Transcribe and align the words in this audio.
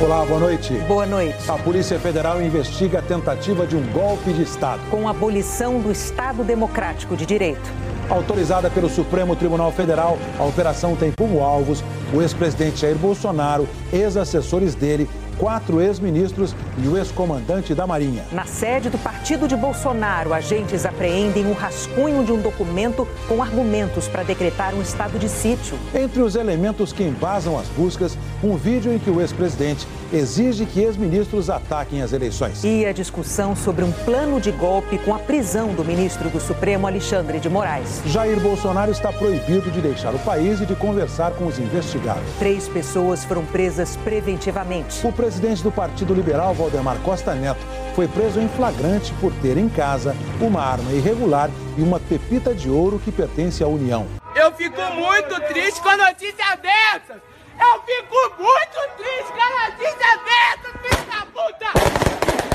Olá, 0.00 0.24
boa 0.24 0.38
noite. 0.38 0.74
Boa 0.86 1.04
noite. 1.04 1.50
A 1.50 1.58
Polícia 1.58 1.98
Federal 1.98 2.40
investiga 2.40 3.00
a 3.00 3.02
tentativa 3.02 3.66
de 3.66 3.74
um 3.74 3.84
golpe 3.92 4.32
de 4.32 4.42
Estado. 4.42 4.80
Com 4.92 5.08
a 5.08 5.10
abolição 5.10 5.80
do 5.80 5.90
Estado 5.90 6.44
Democrático 6.44 7.16
de 7.16 7.26
Direito. 7.26 7.68
Autorizada 8.08 8.70
pelo 8.70 8.88
Supremo 8.88 9.34
Tribunal 9.34 9.72
Federal, 9.72 10.16
a 10.38 10.44
operação 10.44 10.94
tem 10.94 11.12
como 11.18 11.42
alvos 11.42 11.82
o 12.14 12.22
ex-presidente 12.22 12.82
Jair 12.82 12.96
Bolsonaro, 12.96 13.68
ex-assessores 13.92 14.76
dele 14.76 15.10
quatro 15.38 15.80
ex-ministros 15.80 16.54
e 16.82 16.88
o 16.88 16.98
ex-comandante 16.98 17.74
da 17.74 17.86
Marinha. 17.86 18.24
Na 18.32 18.44
sede 18.44 18.90
do 18.90 18.98
partido 18.98 19.46
de 19.46 19.56
Bolsonaro, 19.56 20.34
agentes 20.34 20.84
apreendem 20.84 21.46
o 21.46 21.50
um 21.50 21.54
rascunho 21.54 22.24
de 22.24 22.32
um 22.32 22.40
documento 22.40 23.06
com 23.28 23.42
argumentos 23.42 24.08
para 24.08 24.22
decretar 24.22 24.74
um 24.74 24.82
estado 24.82 25.18
de 25.18 25.28
sítio. 25.28 25.78
Entre 25.94 26.20
os 26.20 26.34
elementos 26.34 26.92
que 26.92 27.02
embasam 27.02 27.58
as 27.58 27.68
buscas, 27.68 28.18
um 28.42 28.56
vídeo 28.56 28.92
em 28.92 28.98
que 28.98 29.10
o 29.10 29.20
ex-presidente 29.20 29.86
exige 30.12 30.64
que 30.64 30.80
ex-ministros 30.80 31.50
ataquem 31.50 32.02
as 32.02 32.12
eleições. 32.12 32.64
E 32.64 32.86
a 32.86 32.92
discussão 32.92 33.54
sobre 33.54 33.84
um 33.84 33.92
plano 33.92 34.40
de 34.40 34.50
golpe 34.50 34.98
com 34.98 35.14
a 35.14 35.18
prisão 35.18 35.74
do 35.74 35.84
ministro 35.84 36.30
do 36.30 36.40
Supremo, 36.40 36.86
Alexandre 36.86 37.38
de 37.38 37.48
Moraes. 37.48 38.02
Jair 38.06 38.40
Bolsonaro 38.40 38.90
está 38.90 39.12
proibido 39.12 39.70
de 39.70 39.80
deixar 39.80 40.14
o 40.14 40.18
país 40.20 40.60
e 40.60 40.66
de 40.66 40.74
conversar 40.74 41.32
com 41.32 41.46
os 41.46 41.58
investigados. 41.58 42.22
Três 42.38 42.68
pessoas 42.68 43.24
foram 43.24 43.44
presas 43.44 43.96
preventivamente. 43.98 45.06
O 45.06 45.12
presidente 45.28 45.62
do 45.62 45.70
Partido 45.70 46.14
Liberal, 46.14 46.54
Valdemar 46.54 46.96
Costa 47.00 47.34
Neto, 47.34 47.60
foi 47.94 48.08
preso 48.08 48.40
em 48.40 48.48
flagrante 48.48 49.12
por 49.20 49.30
ter 49.42 49.58
em 49.58 49.68
casa 49.68 50.16
uma 50.40 50.62
arma 50.62 50.90
irregular 50.90 51.50
e 51.76 51.82
uma 51.82 52.00
pepita 52.00 52.54
de 52.54 52.70
ouro 52.70 52.98
que 52.98 53.12
pertence 53.12 53.62
à 53.62 53.66
União. 53.66 54.06
Eu 54.34 54.50
fico 54.52 54.80
muito 54.94 55.38
triste 55.48 55.82
com 55.82 55.90
a 55.90 55.98
notícia 55.98 56.56
dessas! 56.56 57.20
Eu 57.60 57.82
fico 57.82 58.42
muito 58.42 58.96
triste 58.96 59.30
com 59.30 59.42
a 59.42 59.68
notícia 59.68 60.18
dessas, 60.24 60.72
filho 60.80 61.04
da 61.10 61.26
puta! 61.26 62.47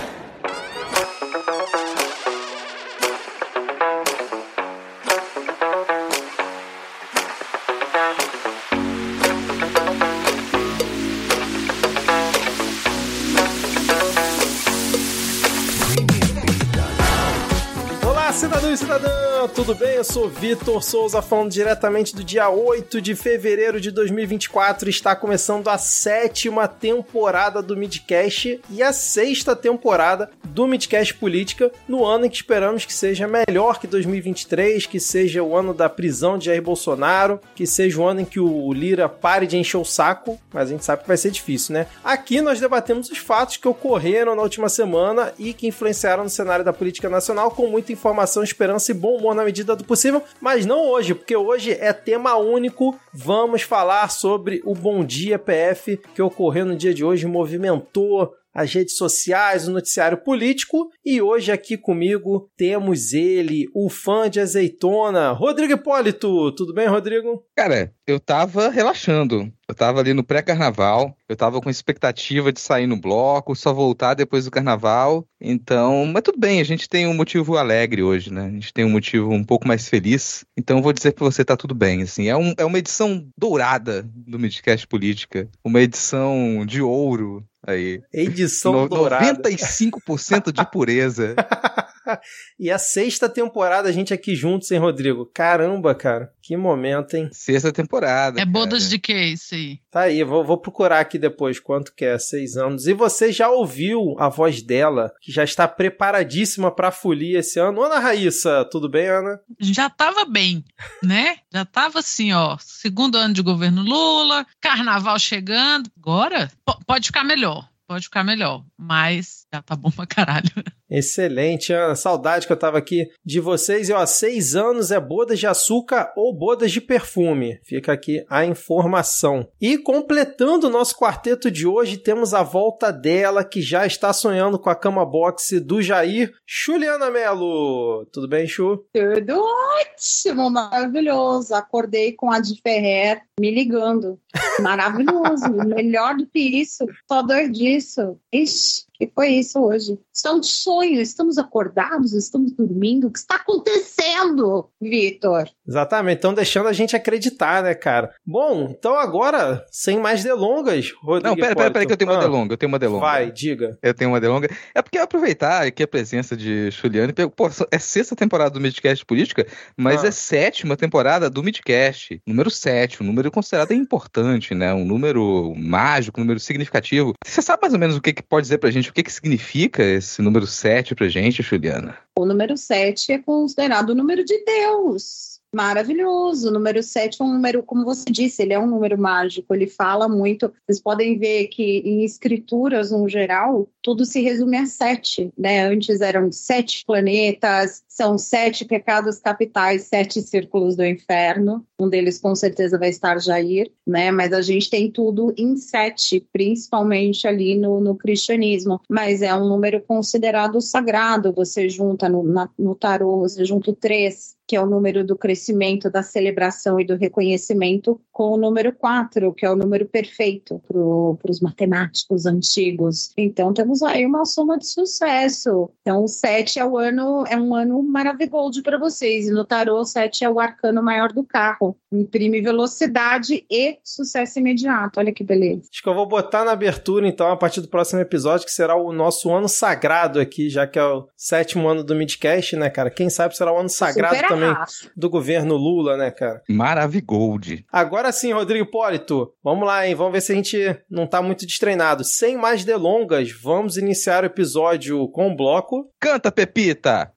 Cidadã, 19.44 19.48
tudo 19.48 19.76
bem? 19.76 19.96
Eu 19.96 20.04
sou 20.04 20.30
Vitor 20.30 20.82
Souza, 20.84 21.22
falando 21.22 21.52
diretamente 21.52 22.16
do 22.16 22.24
dia 22.24 22.50
8 22.50 23.02
de 23.02 23.16
fevereiro 23.16 23.80
de 23.80 23.92
2024. 23.92 24.90
Está 24.90 25.16
começando 25.16 25.68
a 25.70 25.78
sétima 25.78 26.68
temporada 26.68 27.62
do 27.62 27.76
Midcast 27.76 28.62
e 28.70 28.84
a 28.84 28.94
sexta 28.94 29.56
temporada 29.56 30.30
do 30.44 30.68
Midcast 30.68 31.14
Política, 31.16 31.72
no 31.88 32.06
ano 32.06 32.26
em 32.26 32.30
que 32.30 32.36
esperamos 32.36 32.86
que 32.86 32.94
seja 32.94 33.28
melhor 33.28 33.80
que 33.80 33.88
2023, 33.88 34.86
que 34.86 35.00
seja 35.00 35.44
o 35.44 35.56
ano 35.56 35.74
da 35.74 35.90
prisão 35.90 36.38
de 36.38 36.46
Jair 36.46 36.62
Bolsonaro, 36.62 37.40
que 37.56 37.66
seja 37.66 38.00
o 38.00 38.06
ano 38.06 38.22
em 38.22 38.26
que 38.26 38.40
o 38.40 38.72
Lira 38.74 39.10
pare 39.10 39.48
de 39.48 39.58
encher 39.58 39.78
o 39.78 39.86
saco, 39.86 40.40
mas 40.52 40.70
a 40.70 40.72
gente 40.72 40.86
sabe 40.86 41.02
que 41.02 41.08
vai 41.08 41.18
ser 41.18 41.32
difícil, 41.32 41.74
né? 41.74 41.88
Aqui 42.04 42.42
nós 42.42 42.60
debatemos 42.60 43.10
os 43.10 43.18
fatos 43.18 43.58
que 43.58 43.68
ocorreram 43.68 44.36
na 44.36 44.42
última 44.42 44.70
semana 44.70 45.34
e 45.38 45.54
que 45.54 45.68
influenciaram 45.68 46.24
no 46.24 46.30
cenário 46.30 46.64
da 46.64 46.74
política 46.74 47.10
nacional 47.10 47.52
com 47.52 47.68
muita 47.68 47.92
informação, 47.92 48.44
esperança 48.44 48.92
e 48.92 48.94
bom 48.94 49.18
humor 49.18 49.33
na 49.34 49.44
medida 49.44 49.76
do 49.76 49.84
possível, 49.84 50.22
mas 50.40 50.66
não 50.66 50.88
hoje, 50.88 51.14
porque 51.14 51.36
hoje 51.36 51.72
é 51.72 51.92
tema 51.94 52.36
único. 52.36 52.98
Vamos 53.14 53.62
falar 53.62 54.10
sobre 54.10 54.62
o 54.66 54.74
Bom 54.74 55.04
Dia 55.04 55.40
PF 55.40 55.98
que 56.14 56.22
ocorreu 56.22 56.66
no 56.66 56.76
dia 56.76 56.94
de 56.94 57.04
hoje, 57.04 57.26
movimentou 57.28 58.34
as 58.54 58.74
redes 58.74 58.96
sociais, 58.96 59.68
o 59.68 59.72
noticiário 59.72 60.18
político. 60.18 60.90
E 61.04 61.22
hoje 61.22 61.52
aqui 61.52 61.76
comigo 61.78 62.50
temos 62.56 63.14
ele, 63.14 63.68
o 63.74 63.90
fã 63.90 64.30
de 64.30 64.40
azeitona, 64.40 65.32
Rodrigo 65.32 65.74
Hipólito. 65.74 66.52
Tudo 66.52 66.74
bem, 66.74 66.88
Rodrigo? 66.88 67.44
Cara, 67.56 67.94
eu 68.06 68.20
tava 68.20 68.70
relaxando. 68.70 69.52
Eu 69.68 69.74
tava 69.74 70.02
ali 70.02 70.14
no 70.14 70.24
pré-carnaval, 70.24 71.18
eu 71.28 71.36
tava 71.36 71.62
com 71.62 71.70
expectativa 71.70 72.52
de 72.52 72.60
sair 72.60 72.86
no 72.86 73.00
bloco, 73.00 73.56
só 73.56 73.74
voltar 73.74 74.14
depois 74.14 74.44
do 74.46 74.52
carnaval. 74.52 75.26
Então, 75.42 76.06
mas 76.06 76.22
tudo 76.22 76.38
bem, 76.38 76.60
a 76.60 76.64
gente 76.66 76.88
tem 76.88 77.08
um 77.08 77.14
motivo 77.14 77.58
alegre 77.58 78.04
hoje, 78.04 78.32
né? 78.32 78.46
A 78.46 78.50
gente 78.52 78.74
tem 78.74 78.84
um 78.84 78.90
motivo 78.90 79.32
um 79.32 79.44
pouco 79.44 79.68
mais 79.68 79.88
feliz. 79.88 80.46
Então, 80.58 80.82
vou 80.82 80.94
dizer 80.94 81.14
pra 81.14 81.26
você, 81.26 81.46
tá 81.46 81.56
tudo 81.56 81.74
bem, 81.74 82.02
assim. 82.04 82.28
É, 82.28 82.36
um, 82.36 82.54
é 82.58 82.66
uma 82.66 82.78
edição 82.78 83.26
dourada 83.38 84.04
do 84.14 84.38
Midcast 84.38 84.86
Política, 84.86 85.50
uma 85.64 85.82
edição 85.82 86.66
de 86.66 86.82
ouro 86.82 87.44
aí. 87.66 88.02
Edição 88.12 88.74
no, 88.74 88.90
dourada. 88.90 89.42
95% 89.50 90.52
de 90.52 90.66
pureza. 90.72 91.36
e 92.60 92.70
a 92.70 92.78
sexta 92.78 93.30
temporada, 93.30 93.90
a 93.90 93.92
gente 93.92 94.14
aqui 94.14 94.36
juntos, 94.36 94.72
hein, 94.72 94.80
Rodrigo? 94.80 95.26
Caramba, 95.26 95.94
cara. 95.96 96.32
Que 96.42 96.58
momento, 96.58 97.16
hein? 97.16 97.30
Sexta 97.32 97.72
temporada. 97.72 98.40
É 98.42 98.46
bodas 98.46 98.90
de 98.90 99.00
que 99.00 99.14
isso 99.14 99.56
aí? 99.56 99.80
Tá 99.90 100.02
aí, 100.02 100.24
vou, 100.24 100.44
vou 100.44 100.58
procurar 100.58 101.00
aqui 101.00 101.18
depois 101.18 101.60
quanto 101.60 101.94
que 101.94 102.06
é, 102.06 102.18
seis 102.20 102.58
anos. 102.58 102.88
E 102.88 102.94
você 102.94 103.32
já 103.32 103.50
ouviu 103.50 104.16
a 104.20 104.30
voz 104.30 104.62
dela, 104.62 105.14
que 105.22 105.32
já 105.32 105.44
está 105.44 105.68
preparadíssima 105.68 106.70
pra 106.74 106.92
folia 106.92 107.40
esse 107.40 107.60
ano. 107.60 107.82
Ana 107.82 108.00
Raíssa, 108.00 108.68
tudo 108.70 108.90
bem, 108.90 109.08
Ana? 109.08 109.40
Já 109.60 109.90
tava 109.90 110.26
bem, 110.26 110.64
né? 111.02 111.38
Já 111.54 111.66
tava 111.66 112.00
assim, 112.00 112.34
ó. 112.34 112.58
Segundo 112.60 113.18
ano 113.18 113.34
de 113.34 113.42
governo 113.42 113.82
Lula, 113.82 114.46
carnaval 114.60 115.18
chegando. 115.20 115.90
Agora, 115.98 116.52
pode 116.86 117.08
ficar 117.08 117.24
melhor 117.24 117.68
pode 117.94 118.06
ficar 118.06 118.24
melhor, 118.24 118.64
mas 118.78 119.43
já 119.54 119.62
tá 119.62 119.76
bom 119.76 119.92
pra 119.92 120.08
caralho. 120.08 120.50
Excelente, 120.90 121.72
Ana. 121.72 121.96
Saudade 121.96 122.48
que 122.48 122.54
eu 122.54 122.58
tava 122.58 122.78
aqui 122.78 123.08
de 123.24 123.40
vocês. 123.40 123.90
E 123.90 123.94
ó, 123.94 124.04
seis 124.06 124.56
anos 124.56 124.92
é 124.92 125.00
bodas 125.00 125.40
de 125.40 125.46
açúcar 125.46 126.12
ou 126.16 126.36
bodas 126.36 126.72
de 126.72 126.82
perfume. 126.82 127.60
Fica 127.64 127.94
aqui 127.94 128.26
a 128.30 128.46
informação. 128.46 129.48
E 129.62 129.78
completando 129.78 130.68
o 130.68 130.72
nosso 130.72 130.96
quarteto 130.98 131.52
de 131.52 131.68
hoje, 131.68 131.98
temos 131.98 132.34
a 132.34 132.42
volta 132.42 132.92
dela, 132.92 133.44
que 133.44 133.62
já 133.62 133.86
está 133.86 134.12
sonhando 134.12 134.58
com 134.58 134.70
a 134.70 134.76
cama 134.76 135.06
boxe 135.06 135.60
do 135.60 135.82
Jair, 135.82 136.32
Juliana 136.48 137.12
Melo. 137.12 138.08
Tudo 138.12 138.28
bem, 138.28 138.48
Chu? 138.48 138.86
Tudo 138.94 139.40
ótimo, 139.40 140.50
maravilhoso. 140.50 141.54
Acordei 141.54 142.14
com 142.14 142.32
a 142.32 142.40
de 142.40 142.60
Ferrer 142.62 143.22
me 143.40 143.52
ligando. 143.52 144.20
Maravilhoso. 144.60 145.52
Melhor 145.66 146.16
do 146.16 146.28
que 146.28 146.40
isso. 146.40 146.86
Só 147.08 147.22
dor 147.22 147.50
disso. 147.50 148.20
Ixi, 148.32 148.86
que 148.94 149.12
foi 149.14 149.30
isso 149.30 149.60
hoje? 149.60 150.00
Isso 150.14 150.28
é 150.28 150.32
um 150.32 150.44
sonho, 150.44 151.02
estamos 151.02 151.38
acordados, 151.38 152.14
estamos 152.14 152.52
dormindo. 152.52 153.08
O 153.08 153.12
que 153.12 153.20
está 153.20 153.36
acontecendo, 153.36 154.70
Vitor? 154.80 155.50
Exatamente, 155.68 156.18
estão 156.18 156.34
deixando 156.34 156.68
a 156.68 156.74
gente 156.74 156.96
acreditar, 156.96 157.64
né, 157.64 157.74
cara? 157.74 158.14
Bom, 158.26 158.70
então 158.70 158.98
agora, 158.98 159.66
sem 159.72 160.00
mais 160.00 160.24
delongas, 160.24 160.92
Rodrigo. 161.02 161.30
Não, 161.30 161.36
pera, 161.36 161.56
pera, 161.56 161.72
pera, 161.72 161.86
que 161.86 161.94
eu 161.94 161.98
tenho 161.98 162.12
uma 162.12 162.18
ah, 162.18 162.22
delonga, 162.22 162.54
eu 162.54 162.58
tenho 162.58 162.72
uma 162.72 162.80
delonga. 162.80 163.02
Vai, 163.02 163.32
diga. 163.32 163.78
Eu 163.82 163.94
tenho 163.94 164.12
uma 164.12 164.22
delonga. 164.22 164.50
É 164.76 164.82
porque 164.82 164.98
aproveitar 164.98 165.66
aqui 165.66 165.84
a 165.84 165.88
presença 165.88 166.36
de 166.36 166.70
Juliane, 166.72 167.14
pô, 167.14 167.50
é 167.72 167.80
sexta 167.80 168.16
temporada 168.16 168.52
do 168.52 168.60
Midcast 168.60 169.06
Política, 169.06 169.48
mas 169.78 170.04
ah. 170.04 170.08
é 170.08 170.12
sétima 170.12 170.78
temporada 170.78 171.30
do 171.30 171.44
Midcast, 171.44 172.22
número 172.28 172.50
7, 172.50 173.02
um 173.02 173.06
número 173.06 173.32
considerado 173.32 173.74
importante, 173.74 174.54
né? 174.54 174.74
Um 174.74 174.86
número 174.86 175.54
mágico, 175.56 176.20
um 176.20 176.24
número 176.24 176.40
significativo. 176.40 177.14
Você 177.26 177.42
sabe 177.42 177.62
mais 177.62 177.74
ou 177.74 177.80
menos 177.80 177.96
o 177.96 178.02
que, 178.02 178.14
que 178.14 178.24
pode 178.24 178.44
dizer 178.44 178.58
pra 178.58 178.72
gente, 178.72 178.83
o 178.90 178.94
que, 178.94 179.04
que 179.04 179.12
significa 179.12 179.84
esse 179.84 180.22
número 180.22 180.48
7 180.48 180.96
pra 180.96 181.08
gente, 181.08 181.44
Juliana? 181.44 181.98
O 182.18 182.26
número 182.26 182.58
7 182.58 183.12
é 183.14 183.20
considerado 183.20 183.92
o 183.92 183.96
número 183.96 184.24
de 184.24 184.38
Deus. 184.44 185.33
Maravilhoso. 185.54 186.50
O 186.50 186.52
número 186.52 186.82
7 186.82 187.22
é 187.22 187.24
um 187.24 187.32
número, 187.32 187.62
como 187.62 187.86
você 187.86 188.06
disse, 188.10 188.42
ele 188.42 188.54
é 188.54 188.60
um 188.60 188.66
número 188.66 188.98
mágico, 188.98 189.54
ele 189.54 189.68
fala 189.68 190.10
muito. 190.10 190.52
Vocês 190.66 190.82
podem 190.82 191.20
ver 191.20 191.48
que 191.48 191.78
em 191.86 192.04
escrituras, 192.04 192.90
no 192.90 193.08
geral, 193.08 193.70
tudo 193.84 194.04
se 194.04 194.20
resume 194.20 194.58
a 194.58 194.66
sete, 194.66 195.32
né? 195.38 195.64
Antes 195.68 196.02
eram 196.02 196.32
sete 196.32 196.84
planetas, 196.84 197.84
são 197.88 198.18
sete 198.18 198.66
pecados 198.66 199.20
capitais, 199.20 199.84
sete 199.84 200.24
círculos 200.24 200.76
do 200.76 200.84
inferno. 200.84 201.64
Um 201.80 201.88
deles 201.88 202.18
com 202.18 202.34
certeza 202.34 202.80
vai 202.80 202.90
estar 202.90 203.22
Jair, 203.22 203.72
né? 203.86 204.10
Mas 204.10 204.34
a 204.34 204.42
gente 204.42 204.72
tem 204.72 204.90
tudo 204.90 205.32
em 205.38 205.56
sete, 205.56 206.26
principalmente 206.34 207.28
ali 207.28 207.56
no, 207.56 207.80
no 207.80 207.96
cristianismo. 207.96 208.82
Mas 208.90 209.22
é 209.22 209.36
um 209.36 209.48
número 209.48 209.80
considerado 209.82 210.60
sagrado. 210.62 211.32
Você 211.34 211.70
junta 211.70 212.10
no, 212.10 212.24
na, 212.24 212.50
no 212.58 212.74
tarô, 212.74 213.20
você 213.20 213.46
junta 213.46 213.70
o 213.70 213.76
três 213.76 214.33
que 214.48 214.56
é 214.56 214.62
o 214.62 214.66
número 214.66 215.06
do 215.06 215.18
crescimento, 215.18 215.90
da 215.90 216.04
celebração 216.04 216.80
e 216.80 216.86
do 216.86 216.96
reconhecimento, 216.96 218.00
com 218.12 218.32
o 218.32 218.38
número 218.38 218.74
4, 218.74 219.34
que 219.34 219.46
é 219.46 219.52
o 219.52 219.56
número 219.56 219.86
perfeito 219.86 220.62
para 220.68 221.32
os 221.32 221.40
matemáticos 221.40 222.26
antigos. 222.26 223.12
Então 223.18 223.54
temos 223.54 223.82
aí 223.82 224.06
uma 224.06 224.26
soma 224.26 224.58
de 224.58 224.68
sucesso. 224.68 225.70
Então 225.82 226.04
o 226.04 226.08
7 226.08 226.60
é 226.60 226.66
o 226.66 226.78
ano, 226.78 227.24
é 227.28 227.38
um 227.38 227.56
ano 227.56 227.82
maravilhoso 227.84 228.62
para 228.62 228.78
vocês. 228.78 229.28
E 229.28 229.32
no 229.32 229.46
tarô, 229.46 229.80
o 229.80 229.86
7 229.86 230.26
é 230.26 230.30
o 230.30 230.40
arcano 230.40 230.84
maior 230.84 231.12
do 231.12 231.24
carro. 231.24 231.78
Imprime 231.92 232.42
velocidade 232.42 233.46
e 233.50 233.78
sucesso 233.84 234.40
imediato. 234.40 235.00
Olha 235.00 235.14
que 235.14 235.24
beleza. 235.24 235.64
Acho 235.72 235.82
que 235.82 235.90
eu 235.90 235.94
vou 235.96 236.08
botar 236.08 236.44
na 236.44 236.52
abertura, 236.52 237.08
então, 237.08 237.32
a 237.32 237.38
partir 237.38 237.62
do 237.62 237.68
próximo 237.68 238.02
episódio, 238.02 238.46
que 238.46 238.52
será 238.52 238.76
o 238.76 238.92
nosso 238.92 239.32
ano 239.32 239.48
sagrado 239.48 240.20
aqui, 240.20 240.50
já 240.50 240.68
que 240.68 240.78
é 240.78 240.84
o 240.84 241.08
sétimo 241.16 241.68
ano 241.68 241.84
do 241.84 241.96
Midcast, 241.96 242.56
né, 242.56 242.70
cara? 242.70 242.90
Quem 242.90 243.10
sabe 243.10 243.36
será 243.36 243.54
o 243.54 243.58
ano 243.58 243.70
sagrado 243.70 244.16
Super 244.16 244.28
também 244.28 244.43
arraso. 244.52 244.90
do 244.96 245.10
governo 245.10 245.56
Lula, 245.56 245.98
né, 245.98 246.12
cara? 246.12 246.42
Maravigold. 246.50 247.66
Agora 247.72 248.12
sim, 248.12 248.34
Rodrigo 248.34 248.66
Hipólito, 248.66 249.34
vamos 249.44 249.68
lá, 249.68 249.88
hein? 249.88 249.96
Vamos 249.96 250.14
ver 250.14 250.22
se 250.22 250.32
a 250.32 250.36
gente 250.36 250.78
não 250.90 251.08
tá 251.08 251.22
muito 251.22 251.46
destreinado. 251.46 252.04
Sem 252.04 252.38
mais 252.38 252.64
delongas, 252.64 253.32
vamos 253.32 253.78
iniciar 253.78 254.24
o 254.24 254.28
episódio 254.28 255.08
com 255.10 255.32
o 255.32 255.36
bloco. 255.36 255.90
Canta, 256.00 256.32
Pepita! 256.32 257.12